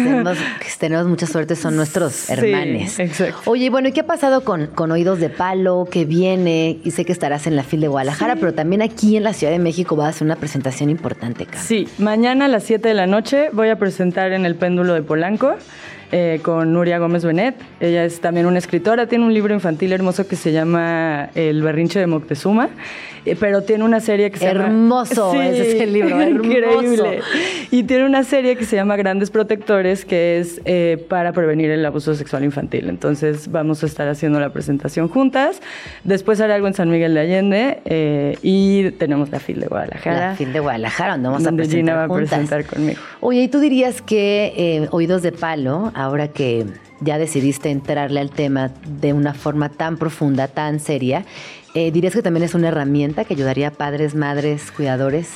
tenemos 0.80 1.08
mucha 1.08 1.28
suerte, 1.28 1.56
son 1.56 1.76
nuestros 1.76 2.30
hermanos. 2.30 2.98
Oye, 3.46 3.70
bueno, 3.70 3.90
¿y 3.90 3.92
qué 3.92 4.02
ha 4.02 4.08
pasado 4.08 4.44
con, 4.44 4.68
con 4.68 4.92
Oídos 4.92 5.20
de 5.20 5.30
Palo? 5.30 5.88
que 5.90 6.06
viene? 6.06 6.78
Y 6.84 6.92
sé 6.92 7.06
que 7.06 7.12
estarás 7.12 7.48
en 7.48 7.56
la 7.56 7.64
FIL 7.64 7.82
de 7.82 7.88
Guadalajara, 7.88 8.36
pero 8.36 8.54
también 8.54 8.82
aquí 8.82 9.18
en 9.18 9.24
la 9.24 9.34
Ciudad 9.34 9.52
de 9.52 9.60
México 9.60 9.96
vas 9.96 10.08
a 10.08 10.10
hacer 10.10 10.26
una 10.26 10.36
presentación 10.36 10.90
importante, 10.90 11.48
Sí, 11.58 11.88
mañana 11.98 12.46
a 12.46 12.48
las 12.48 12.64
7 12.64 12.88
de 12.88 12.94
la 12.94 13.08
noche 13.08 13.50
voy 13.54 13.70
a 13.70 13.78
presentar 13.78 14.32
en 14.32 14.46
el 14.46 14.56
Péndulo 14.56 14.94
de 14.94 15.02
Polanco. 15.02 15.56
Eh, 16.12 16.40
con 16.42 16.74
Nuria 16.74 16.98
Gómez 16.98 17.24
Benet. 17.24 17.56
Ella 17.80 18.04
es 18.04 18.20
también 18.20 18.48
una 18.48 18.58
escritora, 18.58 19.06
tiene 19.06 19.26
un 19.26 19.34
libro 19.34 19.54
infantil 19.54 19.94
hermoso 19.94 20.28
que 20.28 20.36
se 20.36 20.52
llama 20.52 21.30
El 21.36 21.62
berrinche 21.62 22.00
de 22.00 22.08
Moctezuma, 22.08 22.70
eh, 23.26 23.36
pero 23.40 23.62
tiene 23.62 23.84
una 23.84 24.00
serie 24.00 24.32
que 24.32 24.40
se 24.40 24.46
llama... 24.46 24.66
Hermoso, 24.66 25.34
ese 25.40 25.76
es 25.76 25.82
el 25.82 25.94
libro, 25.94 26.20
increíble. 26.28 27.22
Y 27.70 27.84
tiene 27.84 28.08
una 28.08 28.24
serie 28.24 28.56
que 28.56 28.66
se 28.66 28.76
llama 28.76 28.96
Grandes 28.96 29.30
Protectores, 29.30 30.04
que 30.04 30.40
es 30.40 30.62
eh, 30.66 31.06
para 31.08 31.32
prevenir 31.32 31.70
el 31.70 31.86
abuso 31.86 32.16
sexual 32.16 32.44
infantil. 32.44 32.90
Entonces 32.90 33.52
vamos 33.52 33.84
a 33.84 33.86
estar 33.86 34.08
haciendo 34.08 34.40
la 34.40 34.52
presentación 34.52 35.10
juntas. 35.10 35.62
Después 36.04 36.42
haré 36.42 36.54
algo 36.54 36.66
en 36.66 36.74
San 36.74 36.90
Miguel 36.90 37.14
de 37.14 37.20
Allende 37.20 38.38
y 38.42 38.90
tenemos 38.92 39.30
la 39.30 39.40
FIL 39.40 39.60
de 39.60 39.68
Guadalajara. 39.68 40.30
La 40.30 40.36
FIL 40.36 40.54
de 40.54 40.60
Guadalajara, 40.60 41.14
donde 41.14 41.30
vamos 41.30 41.46
a 41.46 41.52
presentar 41.52 41.78
Gina 41.78 41.94
va 41.94 42.04
a 42.06 42.18
presentar 42.18 42.66
conmigo. 42.66 43.00
Oye, 43.20 43.44
¿y 43.44 43.48
tú 43.48 43.60
dirías 43.60 44.02
que 44.02 44.88
Oídos 44.90 45.22
de 45.22 45.32
Palo 45.32 45.92
ahora 46.00 46.30
que 46.30 46.66
ya 47.02 47.18
decidiste 47.18 47.70
entrarle 47.70 48.20
al 48.20 48.32
tema 48.32 48.72
de 48.88 49.14
una 49.14 49.34
forma 49.34 49.70
tan 49.70 49.98
profunda, 49.98 50.48
tan 50.48 50.80
seria, 50.80 51.26
eh, 51.74 51.92
¿dirías 51.92 52.14
que 52.14 52.22
también 52.22 52.44
es 52.44 52.56
una 52.56 52.70
herramienta 52.70 53.26
que 53.26 53.34
ayudaría 53.34 53.70
a 53.70 53.72
padres, 53.72 54.16
madres, 54.16 54.72
cuidadores? 54.72 55.32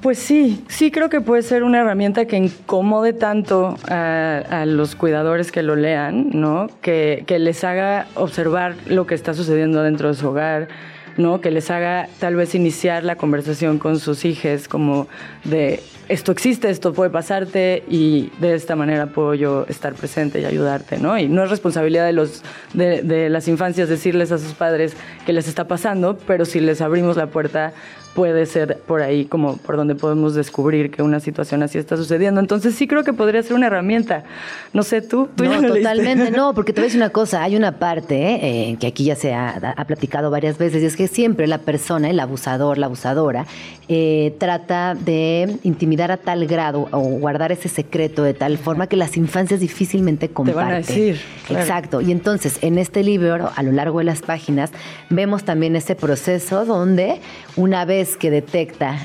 Pues 0.00 0.18
sí, 0.18 0.64
sí 0.68 0.90
creo 0.90 1.08
que 1.08 1.20
puede 1.20 1.42
ser 1.42 1.64
una 1.64 1.80
herramienta 1.80 2.26
que 2.26 2.36
incomode 2.36 3.12
tanto 3.12 3.76
a, 3.88 4.64
los 4.66 4.94
cuidadores 4.94 5.50
que 5.50 5.62
lo 5.62 5.74
lean, 5.74 6.30
¿no? 6.32 6.68
Que, 6.82 7.24
que, 7.26 7.40
les 7.40 7.64
haga 7.64 8.06
observar 8.14 8.76
lo 8.86 9.06
que 9.06 9.16
está 9.16 9.34
sucediendo 9.34 9.82
dentro 9.82 10.08
de 10.08 10.14
su 10.14 10.28
hogar, 10.28 10.68
¿no? 11.16 11.40
Que 11.40 11.50
les 11.50 11.70
haga 11.70 12.08
tal 12.20 12.36
vez 12.36 12.54
iniciar 12.54 13.02
la 13.02 13.16
conversación 13.16 13.78
con 13.78 13.98
sus 13.98 14.24
hijos 14.24 14.68
como 14.68 15.08
de 15.42 15.82
esto 16.08 16.32
existe, 16.32 16.70
esto 16.70 16.92
puede 16.92 17.10
pasarte 17.10 17.84
y 17.88 18.30
de 18.40 18.54
esta 18.54 18.76
manera 18.76 19.06
puedo 19.06 19.34
yo 19.34 19.66
estar 19.68 19.94
presente 19.94 20.40
y 20.40 20.44
ayudarte, 20.44 20.98
¿no? 20.98 21.18
Y 21.18 21.28
no 21.28 21.44
es 21.44 21.50
responsabilidad 21.50 22.06
de, 22.06 22.12
los, 22.12 22.42
de, 22.72 23.02
de 23.02 23.28
las 23.28 23.48
infancias 23.48 23.88
decirles 23.88 24.32
a 24.32 24.38
sus 24.38 24.54
padres 24.54 24.96
que 25.26 25.32
les 25.32 25.48
está 25.48 25.68
pasando, 25.68 26.18
pero 26.26 26.44
si 26.44 26.60
les 26.60 26.80
abrimos 26.80 27.16
la 27.16 27.26
puerta 27.26 27.74
puede 28.18 28.46
ser 28.46 28.78
por 28.78 29.00
ahí 29.00 29.26
como 29.26 29.58
por 29.58 29.76
donde 29.76 29.94
podemos 29.94 30.34
descubrir 30.34 30.90
que 30.90 31.02
una 31.02 31.20
situación 31.20 31.62
así 31.62 31.78
está 31.78 31.96
sucediendo. 31.96 32.40
Entonces 32.40 32.74
sí 32.74 32.88
creo 32.88 33.04
que 33.04 33.12
podría 33.12 33.44
ser 33.44 33.54
una 33.54 33.68
herramienta. 33.68 34.24
No 34.72 34.82
sé, 34.82 35.02
tú, 35.02 35.28
tú 35.36 35.44
no, 35.44 35.62
totalmente, 35.62 36.32
no, 36.32 36.52
porque 36.52 36.72
te 36.72 36.80
ves 36.80 36.96
una 36.96 37.10
cosa, 37.18 37.44
hay 37.44 37.54
una 37.54 37.78
parte 37.78 38.16
eh, 38.16 38.76
que 38.80 38.88
aquí 38.88 39.04
ya 39.04 39.14
se 39.14 39.34
ha, 39.34 39.50
ha, 39.50 39.84
platicado 39.84 40.32
varias 40.32 40.58
veces, 40.58 40.82
y 40.82 40.86
es 40.86 40.96
que 40.96 41.06
siempre 41.06 41.46
la 41.46 41.58
persona, 41.58 42.10
el 42.10 42.18
abusador, 42.18 42.76
la 42.76 42.86
abusadora, 42.86 43.46
eh, 43.88 44.34
trata 44.38 44.96
de 44.96 45.56
intimidar 45.62 45.97
a 46.02 46.16
tal 46.16 46.46
grado 46.46 46.88
o 46.92 47.00
guardar 47.00 47.52
ese 47.52 47.68
secreto 47.68 48.22
de 48.22 48.34
tal 48.34 48.56
forma 48.58 48.86
que 48.86 48.96
las 48.96 49.16
infancias 49.16 49.60
difícilmente 49.60 50.28
comparten. 50.28 50.54
Te 50.54 50.64
van 50.64 50.72
a 50.72 50.76
decir. 50.76 51.20
Exacto. 51.50 52.00
Y 52.00 52.12
entonces, 52.12 52.58
en 52.62 52.78
este 52.78 53.02
libro, 53.02 53.50
a 53.54 53.62
lo 53.62 53.72
largo 53.72 53.98
de 53.98 54.04
las 54.04 54.22
páginas, 54.22 54.70
vemos 55.10 55.44
también 55.44 55.76
ese 55.76 55.94
proceso 55.94 56.64
donde 56.64 57.20
una 57.56 57.84
vez 57.84 58.16
que 58.16 58.30
detecta 58.30 58.96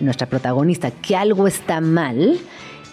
nuestra 0.00 0.26
protagonista 0.26 0.90
que 0.90 1.16
algo 1.16 1.46
está 1.46 1.80
mal, 1.80 2.38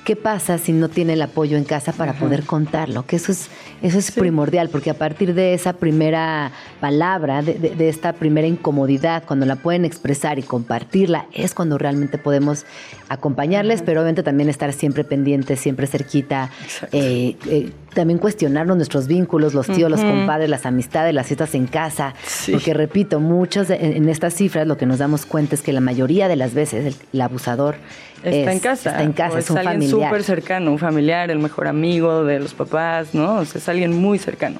¿Qué 0.03 0.15
pasa 0.15 0.57
si 0.57 0.73
no 0.73 0.89
tiene 0.89 1.13
el 1.13 1.21
apoyo 1.21 1.57
en 1.57 1.63
casa 1.63 1.93
para 1.93 2.13
poder 2.13 2.43
contarlo? 2.43 3.05
Que 3.05 3.17
eso 3.17 3.31
es, 3.31 3.49
eso 3.83 3.99
es 3.99 4.09
primordial, 4.11 4.69
porque 4.69 4.89
a 4.89 4.95
partir 4.95 5.35
de 5.35 5.53
esa 5.53 5.73
primera 5.73 6.51
palabra, 6.79 7.43
de, 7.43 7.87
esta 7.87 8.13
primera 8.13 8.47
incomodidad, 8.47 9.23
cuando 9.27 9.45
la 9.45 9.57
pueden 9.57 9.85
expresar 9.85 10.39
y 10.39 10.41
compartirla, 10.41 11.27
es 11.33 11.53
cuando 11.53 11.77
realmente 11.77 12.17
podemos 12.17 12.65
acompañarles, 13.09 13.83
pero 13.83 14.01
obviamente 14.01 14.23
también 14.23 14.49
estar 14.49 14.73
siempre 14.73 15.03
pendientes, 15.03 15.59
siempre 15.59 15.85
cerquita, 15.85 16.49
eh, 16.91 17.35
eh, 17.47 17.71
también 17.93 18.17
cuestionarnos 18.17 18.77
nuestros 18.77 19.05
vínculos, 19.05 19.53
los 19.53 19.67
tíos, 19.67 19.91
los 19.91 20.01
compadres, 20.01 20.49
las 20.49 20.65
amistades, 20.65 21.13
las 21.13 21.27
citas 21.27 21.53
en 21.53 21.67
casa, 21.67 22.15
porque 22.51 22.73
repito, 22.73 23.19
muchos 23.19 23.69
en, 23.69 24.09
estas 24.09 24.33
cifras 24.33 24.65
lo 24.65 24.77
que 24.77 24.87
nos 24.87 24.97
damos 24.97 25.27
cuenta 25.27 25.53
es 25.53 25.61
que 25.61 25.73
la 25.73 25.81
mayoría 25.81 26.27
de 26.27 26.37
las 26.37 26.55
veces 26.55 26.97
el 27.13 27.21
abusador 27.21 27.75
Está 28.23 28.51
en 28.51 28.59
casa. 28.59 28.89
Está 28.91 29.03
en 29.03 29.13
casa, 29.13 29.39
es, 29.39 29.49
un 29.49 29.57
alguien 29.57 29.89
súper 29.89 30.23
cercano, 30.23 30.71
un 30.71 30.79
familiar, 30.79 31.31
el 31.31 31.39
mejor 31.39 31.67
amigo 31.67 32.23
de 32.23 32.39
los 32.39 32.53
papás, 32.53 33.13
¿no? 33.13 33.37
O 33.39 33.45
sea, 33.45 33.59
es 33.59 33.69
alguien 33.69 33.99
muy 33.99 34.19
cercano. 34.19 34.59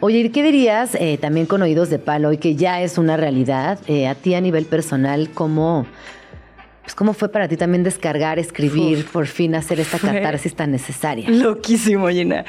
Oye, 0.00 0.30
¿qué 0.30 0.44
dirías 0.44 0.94
eh, 0.94 1.18
también 1.18 1.46
con 1.46 1.60
oídos 1.60 1.90
de 1.90 1.98
palo 1.98 2.32
y 2.32 2.38
que 2.38 2.54
ya 2.54 2.80
es 2.82 2.98
una 2.98 3.16
realidad 3.16 3.80
eh, 3.88 4.06
a 4.06 4.14
ti 4.14 4.34
a 4.34 4.40
nivel 4.40 4.64
personal? 4.64 5.30
¿Cómo, 5.34 5.86
pues, 6.88 6.94
¿Cómo 6.94 7.12
fue 7.12 7.28
para 7.28 7.48
ti 7.48 7.58
también 7.58 7.82
descargar, 7.82 8.38
escribir, 8.38 9.04
por 9.12 9.26
fin 9.26 9.54
hacer 9.54 9.78
esta 9.78 9.98
catarsis 9.98 10.54
tan 10.54 10.70
necesaria? 10.70 11.28
Loquísimo, 11.28 12.08
Gina. 12.08 12.46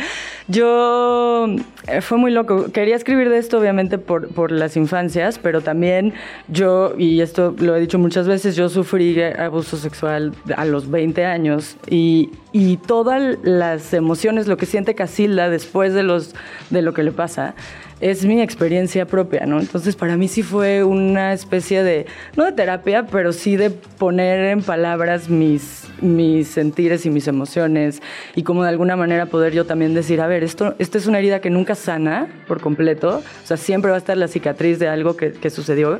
Yo 0.48 1.48
eh, 1.88 2.00
fue 2.00 2.18
muy 2.18 2.32
loco. 2.32 2.72
Quería 2.72 2.96
escribir 2.96 3.28
de 3.28 3.38
esto, 3.38 3.60
obviamente, 3.60 3.98
por, 3.98 4.30
por 4.30 4.54
las 4.54 4.78
infancias, 4.78 5.40
pero 5.40 5.60
también 5.60 6.14
yo, 6.48 6.94
y 6.98 7.20
esto 7.20 7.54
lo 7.60 7.76
he 7.76 7.82
dicho 7.82 8.00
muchas 8.00 8.30
veces, 8.30 8.56
yo 8.56 8.70
sufrí 8.70 9.22
abuso 9.22 9.76
sexual 9.76 10.34
a 10.56 10.64
los 10.64 10.90
20 10.90 11.26
años 11.26 11.76
y, 11.90 12.30
y 12.54 12.78
todas 12.78 13.38
las 13.44 13.94
emociones, 13.94 14.48
lo 14.48 14.56
que 14.56 14.66
siente 14.66 14.96
Casilda 14.96 15.50
después 15.50 15.94
de, 15.94 16.04
los, 16.04 16.34
de 16.70 16.82
lo 16.82 16.94
que 16.94 17.04
le 17.04 17.12
pasa, 17.12 17.56
es 18.02 18.26
mi 18.26 18.42
experiencia 18.42 19.06
propia, 19.06 19.46
¿no? 19.46 19.60
Entonces 19.60 19.96
para 19.96 20.18
mí 20.18 20.28
sí 20.28 20.44
fue 20.44 20.84
una 20.84 21.34
especie 21.34 21.84
de, 21.84 22.06
no 22.36 22.46
de 22.46 22.52
terapia, 22.52 23.06
pero 23.06 23.34
sí 23.34 23.58
de 23.58 23.70
poner 23.70 24.40
en 24.52 24.62
palabras 24.62 25.30
mis, 25.30 25.88
mis 26.02 26.48
sentires 26.48 27.06
y 27.06 27.10
mis 27.10 27.28
emociones 27.28 28.02
y 28.36 28.44
como 28.44 28.64
de 28.64 28.70
alguna 28.70 28.96
manera 28.96 29.26
poder 29.26 29.54
yo 29.54 29.66
también 29.66 29.94
decir, 29.94 30.22
a 30.22 30.28
ver, 30.28 30.44
esto, 30.44 30.76
esto 30.80 30.98
es 30.98 31.08
una 31.08 31.20
herida 31.20 31.42
que 31.42 31.50
nunca 31.50 31.76
sana 31.76 32.28
por 32.48 32.62
completo, 32.62 33.22
o 33.44 33.48
sea, 33.48 33.58
siempre 33.58 33.92
va 33.92 33.98
a 33.98 34.00
estar 34.00 34.18
la 34.18 34.28
cicatriz 34.28 34.80
de 34.80 34.88
algo 34.88 35.18
que, 35.18 35.32
que 35.32 35.50
sucedió, 35.50 36.00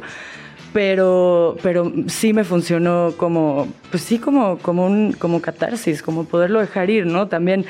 pero, 0.74 1.58
pero 1.64 1.92
sí 2.08 2.34
me 2.34 2.44
funcionó 2.44 3.14
como, 3.18 3.68
pues 3.90 4.04
sí, 4.04 4.20
como, 4.20 4.60
como, 4.60 4.86
un, 4.86 5.14
como 5.14 5.42
catarsis, 5.42 6.04
como 6.04 6.26
poderlo 6.26 6.60
dejar 6.60 6.90
ir, 6.90 7.06
¿no? 7.06 7.28
También 7.28 7.66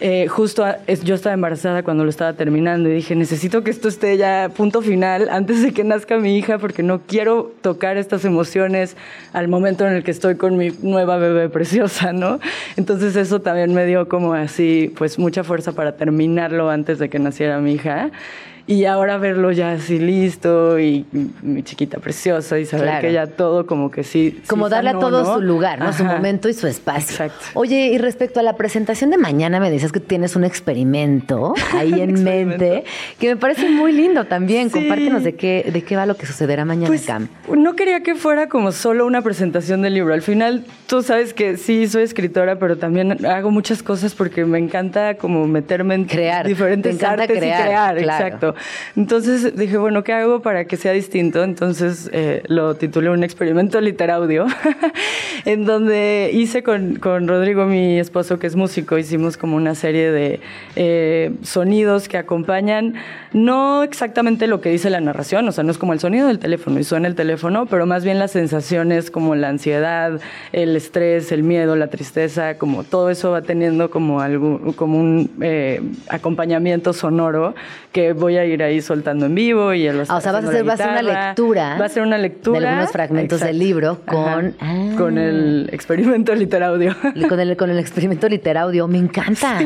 eh, 0.00 0.26
justo 0.26 0.64
yo 1.04 1.14
estaba 1.14 1.34
embarazada 1.34 1.84
cuando 1.84 2.02
lo 2.02 2.10
estaba 2.10 2.32
terminando 2.32 2.88
y 2.88 2.94
dije, 2.94 3.14
necesito 3.14 3.62
que 3.62 3.70
esto 3.70 3.86
esté 3.86 4.16
ya 4.16 4.50
punto 4.54 4.82
final 4.82 5.28
antes 5.30 5.62
de 5.62 5.72
que 5.72 5.84
nazca 5.84 6.18
mi 6.18 6.36
hija 6.36 6.58
porque 6.58 6.82
no 6.82 7.02
quiero 7.02 7.52
tocar 7.62 7.96
estas 7.96 8.24
emociones 8.24 8.96
al 9.32 9.46
momento 9.46 9.86
en 9.86 9.92
el 9.92 10.02
que 10.02 10.10
estoy 10.10 10.34
con 10.34 10.56
mi 10.56 10.70
nueva 10.82 11.16
bebé 11.18 11.48
preciosa, 11.48 12.12
¿no? 12.12 12.40
Entonces 12.76 13.14
eso 13.14 13.40
también 13.40 13.72
me 13.72 13.86
dio 13.86 14.08
como 14.08 14.34
así, 14.34 14.92
pues 14.96 15.18
mucha 15.18 15.44
fuerza 15.44 15.72
para 15.72 15.96
terminarlo 15.96 16.70
antes 16.70 16.98
de 16.98 17.08
que 17.08 17.20
naciera 17.20 17.60
mi 17.60 17.74
hija. 17.74 18.10
Y 18.66 18.86
ahora 18.86 19.18
verlo 19.18 19.52
ya 19.52 19.72
así 19.72 19.98
listo 19.98 20.78
y 20.78 21.04
mi 21.42 21.62
chiquita 21.62 21.98
preciosa 21.98 22.58
y 22.58 22.64
saber 22.64 23.00
que 23.02 23.12
ya 23.12 23.26
todo 23.26 23.66
como 23.66 23.90
que 23.90 24.04
sí. 24.04 24.40
Como 24.46 24.70
darle 24.70 24.90
a 24.90 24.98
todo 24.98 25.34
su 25.34 25.42
lugar, 25.42 25.78
¿no? 25.78 25.92
Su 25.92 26.04
momento 26.04 26.48
y 26.48 26.54
su 26.54 26.66
espacio. 26.66 27.10
Exacto. 27.10 27.44
Oye, 27.54 27.88
y 27.88 27.98
respecto 27.98 28.40
a 28.40 28.42
la 28.42 28.56
presentación 28.56 29.10
de 29.10 29.18
mañana, 29.18 29.60
me 29.60 29.70
dices 29.70 29.92
que 29.92 30.00
tienes 30.00 30.34
un 30.34 30.44
experimento 30.44 31.54
ahí 31.74 32.00
en 32.00 32.24
mente 32.24 32.84
que 33.18 33.28
me 33.28 33.36
parece 33.36 33.68
muy 33.68 33.92
lindo 33.92 34.24
también. 34.24 34.70
Compártenos 34.70 35.24
de 35.24 35.34
qué, 35.34 35.70
de 35.70 35.82
qué 35.82 35.96
va 35.96 36.06
lo 36.06 36.16
que 36.16 36.24
sucederá 36.24 36.64
mañana, 36.64 36.86
pues, 36.86 37.04
Cam. 37.04 37.28
No 37.54 37.76
quería 37.76 38.02
que 38.02 38.14
fuera 38.14 38.48
como 38.48 38.72
solo 38.72 39.06
una 39.06 39.20
presentación 39.20 39.82
del 39.82 39.92
libro. 39.92 40.14
Al 40.14 40.22
final, 40.22 40.64
tú 40.86 41.02
sabes 41.02 41.34
que 41.34 41.58
sí, 41.58 41.86
soy 41.86 42.04
escritora, 42.04 42.58
pero 42.58 42.78
también 42.78 43.26
hago 43.26 43.50
muchas 43.50 43.82
cosas 43.82 44.14
porque 44.14 44.46
me 44.46 44.58
encanta 44.58 45.14
como 45.16 45.46
meterme 45.46 45.96
en 45.96 46.04
crear. 46.06 46.46
diferentes 46.46 47.02
artes 47.02 47.36
y 47.36 47.40
crear. 47.40 47.98
Exacto. 47.98 48.53
Entonces 48.96 49.56
dije, 49.56 49.76
bueno, 49.76 50.04
¿qué 50.04 50.12
hago 50.12 50.40
para 50.40 50.66
que 50.66 50.76
sea 50.76 50.92
distinto? 50.92 51.42
Entonces 51.42 52.10
eh, 52.12 52.42
lo 52.46 52.74
titulé 52.74 53.10
Un 53.10 53.24
experimento 53.24 53.80
literaudio, 53.80 54.46
en 55.44 55.64
donde 55.64 56.30
hice 56.32 56.62
con, 56.62 56.96
con, 56.96 57.28
Rodrigo, 57.28 57.66
mi 57.66 57.98
esposo, 57.98 58.38
que 58.38 58.46
es 58.46 58.56
músico, 58.56 58.98
hicimos 58.98 59.36
como 59.36 59.56
una 59.56 59.74
serie 59.74 60.10
de 60.10 60.40
eh, 60.76 61.32
sonidos 61.42 62.08
que 62.08 62.18
acompañan 62.18 62.94
no 63.34 63.82
exactamente 63.82 64.46
lo 64.46 64.60
que 64.60 64.70
dice 64.70 64.90
la 64.90 65.00
narración, 65.00 65.48
o 65.48 65.52
sea, 65.52 65.64
no 65.64 65.72
es 65.72 65.78
como 65.78 65.92
el 65.92 65.98
sonido 65.98 66.28
del 66.28 66.38
teléfono 66.38 66.78
y 66.78 66.84
suena 66.84 67.08
el 67.08 67.16
teléfono, 67.16 67.66
pero 67.66 67.84
más 67.84 68.04
bien 68.04 68.20
las 68.20 68.30
sensaciones 68.30 69.10
como 69.10 69.34
la 69.34 69.48
ansiedad, 69.48 70.20
el 70.52 70.76
estrés, 70.76 71.32
el 71.32 71.42
miedo, 71.42 71.74
la 71.74 71.88
tristeza, 71.88 72.56
como 72.58 72.84
todo 72.84 73.10
eso 73.10 73.32
va 73.32 73.42
teniendo 73.42 73.90
como, 73.90 74.20
algo, 74.20 74.74
como 74.76 75.00
un 75.00 75.30
eh, 75.40 75.82
acompañamiento 76.08 76.92
sonoro 76.92 77.54
que 77.92 78.12
voy 78.12 78.36
a 78.36 78.43
ir 78.46 78.62
ahí 78.62 78.80
soltando 78.80 79.26
en 79.26 79.34
vivo 79.34 79.74
y 79.74 79.88
ah, 79.88 79.94
O 80.00 80.20
sea, 80.20 80.32
vas 80.32 80.44
a 80.44 80.48
hacer, 80.48 80.68
va 80.68 80.74
a 80.74 80.76
ser 80.76 80.88
una 80.88 81.02
lectura. 81.02 81.78
Va 81.78 81.84
a 81.86 81.88
ser 81.88 82.02
una 82.02 82.18
lectura. 82.18 82.60
De 82.60 82.68
algunos 82.68 82.92
fragmentos 82.92 83.40
del 83.40 83.58
libro 83.58 84.00
con... 84.04 84.54
Ah. 84.60 84.94
con 84.96 85.18
el 85.18 85.68
experimento 85.72 86.34
literaudio. 86.34 86.94
Con 87.28 87.40
el, 87.40 87.56
con 87.56 87.70
el 87.70 87.78
experimento 87.78 88.28
literaudio. 88.28 88.88
Me 88.88 88.98
encanta. 88.98 89.58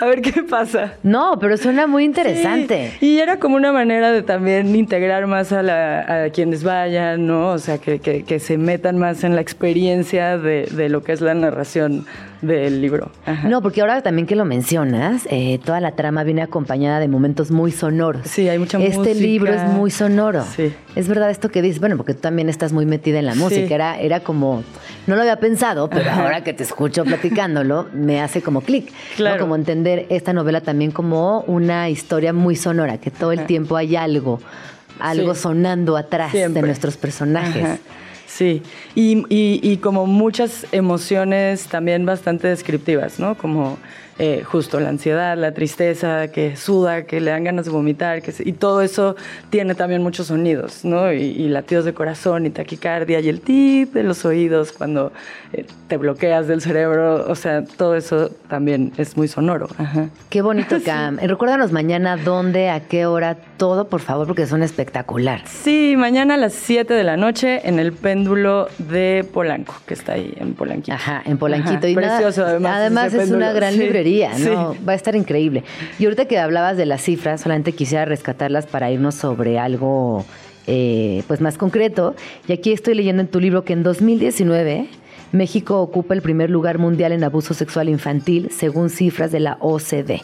A 0.00 0.06
ver 0.06 0.22
qué 0.22 0.42
pasa. 0.42 0.94
No, 1.02 1.38
pero 1.38 1.56
suena 1.56 1.86
muy 1.86 2.04
interesante. 2.04 2.92
Y 3.00 3.18
era 3.18 3.38
como 3.38 3.56
una 3.56 3.72
manera 3.72 4.12
de 4.12 4.22
también 4.22 4.74
integrar 4.74 5.26
más 5.26 5.52
a, 5.52 5.62
la, 5.62 6.24
a 6.24 6.30
quienes 6.30 6.64
vayan, 6.64 7.26
¿no? 7.26 7.50
O 7.50 7.58
sea, 7.58 7.78
que, 7.78 7.98
que, 7.98 8.24
que, 8.24 8.38
se 8.38 8.58
metan 8.58 8.98
más 8.98 9.24
en 9.24 9.34
la 9.34 9.40
experiencia 9.40 10.38
de, 10.38 10.68
de 10.70 10.88
lo 10.88 11.02
que 11.02 11.12
es 11.12 11.20
la 11.20 11.34
narración 11.34 12.06
del 12.42 12.80
libro. 12.80 13.10
No, 13.44 13.62
porque 13.62 13.80
ahora 13.80 14.02
también 14.02 14.26
que 14.26 14.36
lo 14.36 14.44
mencionas, 14.44 15.26
eh, 15.30 15.58
toda 15.64 15.80
la 15.80 15.92
trama 15.92 16.24
viene 16.24 16.42
acompañada 16.42 17.00
de 17.00 17.08
momentos 17.08 17.50
muy 17.50 17.72
sonoros. 17.72 18.26
Sí, 18.26 18.48
hay 18.48 18.58
mucha 18.58 18.78
música. 18.78 18.96
Este 18.96 19.14
libro 19.14 19.52
es 19.52 19.62
muy 19.62 19.90
sonoro. 19.90 20.44
Sí. 20.44 20.72
Es 20.94 21.08
verdad 21.08 21.30
esto 21.30 21.50
que 21.50 21.62
dices, 21.62 21.80
bueno, 21.80 21.96
porque 21.96 22.14
tú 22.14 22.20
también 22.20 22.48
estás 22.48 22.72
muy 22.72 22.86
metida 22.86 23.18
en 23.18 23.26
la 23.26 23.34
música. 23.34 23.74
Era, 23.74 23.98
era 23.98 24.20
como, 24.20 24.62
no 25.06 25.14
lo 25.14 25.22
había 25.22 25.38
pensado, 25.40 25.88
pero 25.90 26.10
ahora 26.10 26.42
que 26.44 26.52
te 26.52 26.62
escucho 26.62 27.04
platicándolo, 27.04 27.86
me 27.92 28.20
hace 28.20 28.42
como 28.42 28.60
clic. 28.60 28.92
Claro. 29.16 29.40
Como 29.40 29.56
entender 29.56 30.06
esta 30.08 30.32
novela 30.32 30.60
también 30.60 30.90
como 30.90 31.40
una 31.42 31.88
historia 31.88 32.32
muy 32.32 32.56
sonora, 32.56 32.98
que 32.98 33.10
todo 33.10 33.32
el 33.32 33.46
tiempo 33.46 33.76
hay 33.76 33.96
algo, 33.96 34.40
algo 35.00 35.34
sonando 35.34 35.96
atrás 35.96 36.32
de 36.32 36.48
nuestros 36.62 36.96
personajes. 36.96 37.80
Sí, 38.36 38.60
y, 38.94 39.24
y, 39.34 39.60
y, 39.62 39.78
como 39.78 40.04
muchas 40.04 40.66
emociones 40.70 41.68
también 41.68 42.04
bastante 42.04 42.48
descriptivas, 42.48 43.18
¿no? 43.18 43.34
Como 43.34 43.78
eh, 44.18 44.44
justo 44.44 44.80
la 44.80 44.88
ansiedad, 44.88 45.36
la 45.36 45.52
tristeza, 45.52 46.28
que 46.28 46.56
suda, 46.56 47.02
que 47.02 47.20
le 47.20 47.32
dan 47.32 47.44
ganas 47.44 47.66
de 47.66 47.70
vomitar, 47.70 48.22
que 48.22 48.32
y 48.46 48.52
todo 48.52 48.80
eso 48.80 49.14
tiene 49.50 49.74
también 49.74 50.02
muchos 50.02 50.28
sonidos, 50.28 50.86
¿no? 50.86 51.12
Y, 51.12 51.46
latidos 51.46 51.84
de 51.84 51.92
corazón 51.92 52.46
y 52.46 52.50
taquicardia 52.50 53.20
y 53.20 53.28
el 53.28 53.40
tip 53.40 53.92
de 53.92 54.02
los 54.02 54.24
oídos 54.24 54.72
cuando 54.72 55.12
eh, 55.52 55.66
te 55.86 55.96
bloqueas 55.98 56.48
del 56.48 56.62
cerebro, 56.62 57.26
o 57.28 57.34
sea, 57.34 57.64
todo 57.64 57.94
eso 57.94 58.30
también 58.48 58.92
es 58.96 59.18
muy 59.18 59.28
sonoro. 59.28 59.68
Qué 60.30 60.40
bonito, 60.40 60.78
Cam. 60.84 61.18
Sí. 61.20 61.26
Recuérdanos 61.26 61.72
mañana 61.72 62.16
dónde, 62.16 62.70
a 62.70 62.80
qué 62.80 63.04
hora, 63.04 63.36
todo, 63.58 63.88
por 63.88 64.00
favor, 64.00 64.26
porque 64.26 64.46
son 64.46 64.62
espectacular. 64.62 65.42
Sí, 65.46 65.94
mañana 65.96 66.34
a 66.34 66.38
las 66.38 66.54
7 66.54 66.94
de 66.94 67.04
la 67.04 67.18
noche 67.18 67.68
en 67.68 67.78
el 67.78 67.92
péndulo 67.92 68.68
de 68.78 69.26
Polanco, 69.30 69.74
que 69.86 69.92
está 69.94 70.14
ahí 70.14 70.34
en 70.38 70.54
Polanquito. 70.54 70.94
Ajá, 70.94 71.22
en 71.24 71.36
Polanquito. 71.36 71.86
Y 71.86 71.94
Precioso, 71.94 72.44
además. 72.44 72.76
Además 72.76 73.14
es 73.14 73.30
una 73.30 73.52
gran 73.52 73.76
librería 73.76 74.05
¿no? 74.38 74.76
Va 74.86 74.92
a 74.92 74.96
estar 74.96 75.16
increíble. 75.16 75.64
Y 75.98 76.04
ahorita 76.04 76.26
que 76.26 76.38
hablabas 76.38 76.76
de 76.76 76.86
las 76.86 77.02
cifras, 77.02 77.40
solamente 77.40 77.72
quisiera 77.72 78.04
rescatarlas 78.04 78.66
para 78.66 78.90
irnos 78.90 79.14
sobre 79.14 79.58
algo 79.58 80.24
eh, 80.66 81.22
pues 81.26 81.40
más 81.40 81.58
concreto. 81.58 82.14
Y 82.48 82.52
aquí 82.52 82.72
estoy 82.72 82.94
leyendo 82.94 83.22
en 83.22 83.28
tu 83.28 83.40
libro 83.40 83.64
que 83.64 83.72
en 83.72 83.82
2019 83.82 84.88
México 85.32 85.80
ocupa 85.80 86.14
el 86.14 86.22
primer 86.22 86.50
lugar 86.50 86.78
mundial 86.78 87.12
en 87.12 87.24
abuso 87.24 87.54
sexual 87.54 87.88
infantil 87.88 88.50
según 88.50 88.90
cifras 88.90 89.32
de 89.32 89.40
la 89.40 89.58
OCDE. 89.60 90.22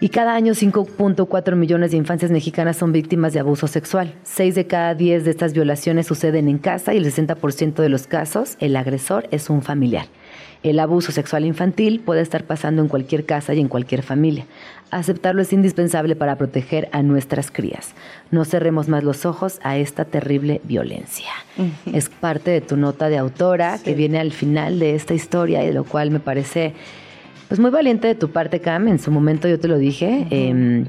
Y 0.00 0.08
cada 0.08 0.34
año 0.34 0.52
5.4 0.52 1.54
millones 1.54 1.92
de 1.92 1.96
infancias 1.96 2.30
mexicanas 2.30 2.76
son 2.76 2.92
víctimas 2.92 3.32
de 3.32 3.40
abuso 3.40 3.68
sexual. 3.68 4.14
Seis 4.22 4.54
de 4.54 4.66
cada 4.66 4.94
diez 4.94 5.24
de 5.24 5.30
estas 5.30 5.52
violaciones 5.52 6.06
suceden 6.06 6.48
en 6.48 6.58
casa 6.58 6.92
y 6.94 6.98
el 6.98 7.06
60% 7.06 7.76
de 7.76 7.88
los 7.88 8.06
casos 8.06 8.56
el 8.60 8.76
agresor 8.76 9.28
es 9.30 9.48
un 9.50 9.62
familiar. 9.62 10.06
El 10.64 10.80
abuso 10.80 11.12
sexual 11.12 11.44
infantil 11.44 12.00
puede 12.00 12.22
estar 12.22 12.44
pasando 12.44 12.80
en 12.80 12.88
cualquier 12.88 13.26
casa 13.26 13.52
y 13.52 13.60
en 13.60 13.68
cualquier 13.68 14.02
familia. 14.02 14.46
Aceptarlo 14.90 15.42
es 15.42 15.52
indispensable 15.52 16.16
para 16.16 16.38
proteger 16.38 16.88
a 16.90 17.02
nuestras 17.02 17.50
crías. 17.50 17.92
No 18.30 18.46
cerremos 18.46 18.88
más 18.88 19.04
los 19.04 19.26
ojos 19.26 19.60
a 19.62 19.76
esta 19.76 20.06
terrible 20.06 20.62
violencia. 20.64 21.28
Es 21.92 22.08
parte 22.08 22.50
de 22.50 22.62
tu 22.62 22.78
nota 22.78 23.10
de 23.10 23.18
autora 23.18 23.78
que 23.84 23.94
viene 23.94 24.18
al 24.18 24.32
final 24.32 24.78
de 24.78 24.94
esta 24.94 25.12
historia 25.12 25.62
y 25.62 25.66
de 25.66 25.74
lo 25.74 25.84
cual 25.84 26.10
me 26.10 26.18
parece 26.18 26.72
pues 27.48 27.60
muy 27.60 27.70
valiente 27.70 28.08
de 28.08 28.14
tu 28.14 28.30
parte, 28.30 28.60
Cam. 28.60 28.88
En 28.88 28.98
su 28.98 29.10
momento 29.10 29.48
yo 29.48 29.60
te 29.60 29.68
lo 29.68 29.76
dije. 29.76 30.26
Em, 30.30 30.86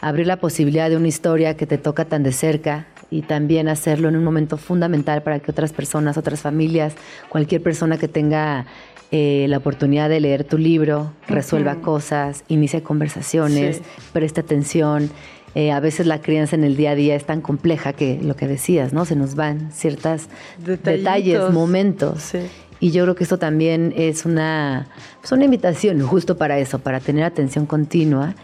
abrir 0.00 0.28
la 0.28 0.36
posibilidad 0.36 0.88
de 0.88 0.96
una 0.96 1.08
historia 1.08 1.56
que 1.56 1.66
te 1.66 1.78
toca 1.78 2.04
tan 2.04 2.22
de 2.22 2.30
cerca 2.30 2.86
y 3.10 3.22
también 3.22 3.68
hacerlo 3.68 4.08
en 4.08 4.16
un 4.16 4.22
momento 4.22 4.56
fundamental 4.56 5.22
para 5.22 5.40
que 5.40 5.50
otras 5.50 5.72
personas, 5.72 6.16
otras 6.16 6.40
familias, 6.40 6.94
cualquier 7.28 7.62
persona 7.62 7.98
que 7.98 8.08
tenga 8.08 8.66
eh, 9.12 9.46
la 9.48 9.58
oportunidad 9.58 10.08
de 10.08 10.20
leer 10.20 10.44
tu 10.44 10.58
libro, 10.58 11.12
resuelva 11.28 11.76
cosas, 11.76 12.44
inicie 12.48 12.82
conversaciones, 12.82 13.80
preste 14.12 14.40
atención. 14.40 15.10
Eh, 15.54 15.72
a 15.72 15.80
veces 15.80 16.06
la 16.06 16.20
crianza 16.20 16.56
en 16.56 16.64
el 16.64 16.76
día 16.76 16.90
a 16.90 16.94
día 16.94 17.14
es 17.14 17.24
tan 17.24 17.40
compleja 17.40 17.92
que 17.92 18.18
lo 18.20 18.36
que 18.36 18.46
decías, 18.46 18.92
¿no? 18.92 19.04
Se 19.04 19.16
nos 19.16 19.36
van 19.36 19.72
ciertos 19.72 20.28
detalles, 20.58 21.50
momentos. 21.50 22.22
Sí. 22.22 22.40
Y 22.78 22.90
yo 22.90 23.04
creo 23.04 23.14
que 23.14 23.24
esto 23.24 23.38
también 23.38 23.94
es 23.96 24.26
una, 24.26 24.88
pues 25.20 25.32
una 25.32 25.44
invitación 25.44 26.00
justo 26.02 26.36
para 26.36 26.58
eso, 26.58 26.78
para 26.78 27.00
tener 27.00 27.24
atención 27.24 27.64
continua 27.64 28.34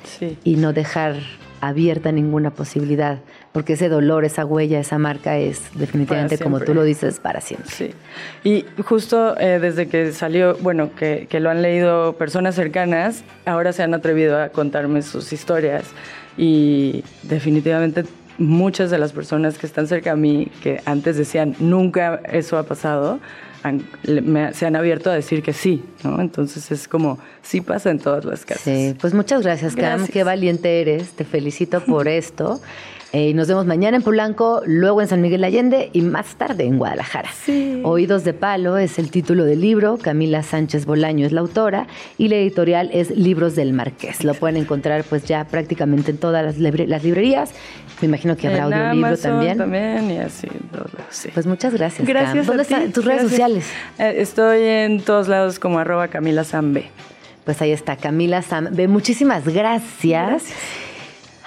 y 0.42 0.56
no 0.56 0.72
dejar 0.72 1.16
abierta 1.60 2.12
ninguna 2.12 2.50
posibilidad, 2.50 3.18
porque 3.52 3.74
ese 3.74 3.88
dolor, 3.88 4.24
esa 4.24 4.44
huella, 4.44 4.80
esa 4.80 4.98
marca 4.98 5.38
es 5.38 5.60
definitivamente, 5.74 6.38
como 6.38 6.60
tú 6.60 6.74
lo 6.74 6.84
dices, 6.84 7.20
para 7.20 7.40
siempre. 7.40 7.70
Sí. 7.70 7.90
Y 8.44 8.64
justo 8.82 9.38
eh, 9.38 9.58
desde 9.60 9.88
que 9.88 10.12
salió, 10.12 10.56
bueno, 10.56 10.90
que, 10.96 11.26
que, 11.28 11.38
lo 11.38 11.50
han 11.50 11.60
leído 11.60 12.14
personas 12.14 12.54
cercanas, 12.54 13.24
ahora 13.44 13.72
se 13.72 13.82
han 13.82 13.92
atrevido 13.92 14.40
a 14.40 14.48
contarme 14.48 15.02
sus 15.02 15.32
historias 15.32 15.84
y 16.36 17.04
definitivamente 17.22 18.04
muchas 18.38 18.90
de 18.90 18.98
las 18.98 19.12
personas 19.12 19.58
que 19.58 19.66
están 19.66 19.86
cerca 19.86 20.12
a 20.12 20.16
mí, 20.16 20.50
que 20.62 20.80
antes 20.86 21.16
decían, 21.16 21.54
nunca 21.58 22.20
eso 22.24 22.58
ha 22.58 22.62
pasado, 22.64 23.20
se 24.52 24.66
han 24.66 24.76
abierto 24.76 25.10
a 25.10 25.14
decir 25.14 25.42
que 25.42 25.52
sí, 25.52 25.84
¿no? 26.02 26.20
Entonces 26.20 26.70
es 26.72 26.88
como, 26.88 27.18
sí 27.42 27.60
pasa 27.60 27.90
en 27.90 27.98
todas 27.98 28.24
las 28.24 28.44
casas. 28.44 28.62
Sí, 28.62 28.96
pues 29.00 29.14
muchas 29.14 29.42
gracias, 29.42 29.76
Cam, 29.76 30.06
qué 30.06 30.24
valiente 30.24 30.80
eres, 30.80 31.10
te 31.12 31.24
felicito 31.24 31.80
por 31.84 32.08
esto. 32.08 32.60
Eh, 33.14 33.34
nos 33.34 33.46
vemos 33.46 33.66
mañana 33.66 33.98
en 33.98 34.02
Polanco, 34.02 34.62
luego 34.64 35.02
en 35.02 35.08
San 35.08 35.20
Miguel 35.20 35.44
Allende 35.44 35.90
y 35.92 36.00
más 36.00 36.34
tarde 36.36 36.64
en 36.64 36.78
Guadalajara. 36.78 37.28
Oídos 37.82 38.24
de 38.24 38.32
Palo 38.32 38.78
es 38.78 38.98
el 38.98 39.10
título 39.10 39.44
del 39.44 39.60
libro, 39.60 39.98
Camila 39.98 40.42
Sánchez 40.42 40.86
Bolaño 40.86 41.26
es 41.26 41.32
la 41.32 41.42
autora 41.42 41.86
y 42.16 42.28
la 42.28 42.36
editorial 42.36 42.88
es 42.90 43.10
Libros 43.10 43.54
del 43.54 43.74
Marqués. 43.74 44.24
Lo 44.24 44.32
pueden 44.32 44.56
encontrar 44.56 45.04
pues 45.04 45.24
ya 45.24 45.44
prácticamente 45.44 46.12
en 46.12 46.16
todas 46.16 46.58
las, 46.58 47.02
librerías. 47.04 47.50
Me 48.00 48.08
imagino 48.08 48.34
que 48.34 48.48
habrá 48.48 48.64
audiolibro 48.64 49.18
también. 49.18 49.58
también 49.58 50.10
y 50.10 50.18
así. 50.18 50.48
Sí. 51.10 51.28
Pues 51.34 51.46
muchas 51.46 51.74
gracias. 51.74 52.08
Gracias. 52.08 52.46
¿Dónde 52.46 52.62
están 52.62 52.92
tus 52.92 53.04
redes 53.04 53.30
sociales? 53.30 53.66
Eh, 53.98 54.14
estoy 54.18 54.62
en 54.62 55.02
todos 55.02 55.28
lados 55.28 55.58
como 55.58 55.78
arroba 55.78 56.08
Camila 56.08 56.44
Sambe. 56.44 56.86
Pues 57.44 57.60
ahí 57.60 57.72
está, 57.72 57.96
Camila 57.96 58.40
Sambe. 58.40 58.88
Muchísimas 58.88 59.44
gracias. 59.44 60.00
gracias. 60.00 60.91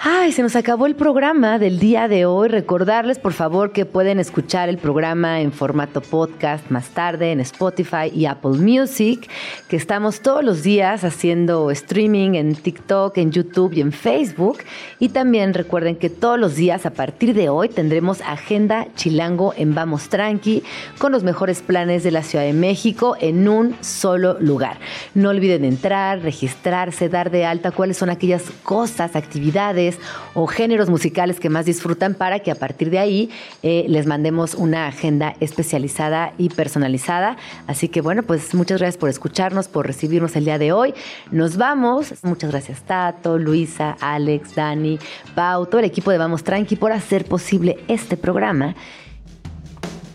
Ay, 0.08 0.30
se 0.30 0.42
nos 0.42 0.54
acabó 0.54 0.86
el 0.86 0.94
programa 0.94 1.58
del 1.58 1.80
día 1.80 2.06
de 2.06 2.26
hoy. 2.26 2.46
Recordarles, 2.46 3.18
por 3.18 3.32
favor, 3.32 3.72
que 3.72 3.86
pueden 3.86 4.20
escuchar 4.20 4.68
el 4.68 4.78
programa 4.78 5.40
en 5.40 5.50
formato 5.50 6.00
podcast 6.00 6.70
más 6.70 6.90
tarde 6.90 7.32
en 7.32 7.40
Spotify 7.40 8.12
y 8.14 8.26
Apple 8.26 8.52
Music, 8.52 9.28
que 9.66 9.74
estamos 9.74 10.20
todos 10.20 10.44
los 10.44 10.62
días 10.62 11.02
haciendo 11.02 11.72
streaming 11.72 12.34
en 12.34 12.54
TikTok, 12.54 13.18
en 13.18 13.32
YouTube 13.32 13.72
y 13.72 13.80
en 13.80 13.90
Facebook. 13.90 14.58
Y 15.00 15.08
también 15.08 15.54
recuerden 15.54 15.96
que 15.96 16.08
todos 16.08 16.38
los 16.38 16.54
días 16.54 16.86
a 16.86 16.90
partir 16.90 17.34
de 17.34 17.48
hoy 17.48 17.68
tendremos 17.68 18.20
Agenda 18.20 18.86
Chilango 18.94 19.54
en 19.56 19.74
Vamos 19.74 20.08
Tranqui 20.08 20.62
con 20.98 21.10
los 21.10 21.24
mejores 21.24 21.62
planes 21.62 22.04
de 22.04 22.12
la 22.12 22.22
Ciudad 22.22 22.44
de 22.44 22.52
México 22.52 23.16
en 23.20 23.48
un 23.48 23.74
solo 23.80 24.38
lugar. 24.38 24.78
No 25.14 25.30
olviden 25.30 25.64
entrar, 25.64 26.20
registrarse, 26.20 27.08
dar 27.08 27.32
de 27.32 27.44
alta 27.44 27.72
cuáles 27.72 27.96
son 27.96 28.08
aquellas 28.08 28.44
cosas, 28.62 29.16
actividades, 29.16 29.95
o 30.34 30.46
géneros 30.46 30.88
musicales 30.88 31.40
que 31.40 31.48
más 31.48 31.66
disfrutan 31.66 32.14
para 32.14 32.40
que 32.40 32.50
a 32.50 32.54
partir 32.54 32.90
de 32.90 32.98
ahí 32.98 33.30
eh, 33.62 33.84
les 33.88 34.06
mandemos 34.06 34.54
una 34.54 34.86
agenda 34.86 35.34
especializada 35.40 36.32
y 36.38 36.48
personalizada. 36.48 37.36
Así 37.66 37.88
que 37.88 38.00
bueno, 38.00 38.22
pues 38.22 38.54
muchas 38.54 38.78
gracias 38.78 38.98
por 38.98 39.08
escucharnos, 39.08 39.68
por 39.68 39.86
recibirnos 39.86 40.36
el 40.36 40.44
día 40.44 40.58
de 40.58 40.72
hoy. 40.72 40.94
Nos 41.30 41.56
vamos. 41.56 42.14
Muchas 42.22 42.50
gracias 42.50 42.82
Tato, 42.82 43.38
Luisa, 43.38 43.96
Alex, 44.00 44.54
Dani, 44.54 44.98
Pau, 45.34 45.66
todo 45.66 45.80
el 45.80 45.86
equipo 45.86 46.10
de 46.10 46.18
Vamos 46.18 46.44
Tranqui 46.44 46.76
por 46.76 46.92
hacer 46.92 47.24
posible 47.24 47.78
este 47.88 48.16
programa. 48.16 48.74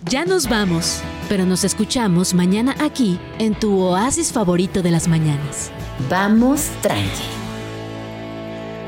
Ya 0.06 0.26
nos 0.26 0.50
vamos, 0.50 1.02
pero 1.30 1.46
nos 1.46 1.64
escuchamos 1.64 2.34
mañana 2.34 2.76
aquí 2.80 3.20
en 3.38 3.54
tu 3.54 3.80
oasis 3.80 4.32
favorito 4.32 4.82
de 4.82 4.92
las 4.92 5.08
mañanas. 5.08 5.72
Vamos 6.10 6.70
Tranqui 6.82 7.41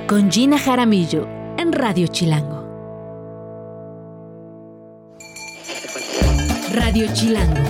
con 0.07 0.31
Gina 0.31 0.57
Jaramillo 0.57 1.27
en 1.57 1.71
Radio 1.71 2.07
Chilango. 2.07 2.63
Radio 6.73 7.07
Chilango, 7.13 7.61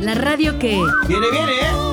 la 0.00 0.14
radio 0.14 0.58
que... 0.58 0.80
¡Viene, 1.08 1.26
viene! 1.30 1.91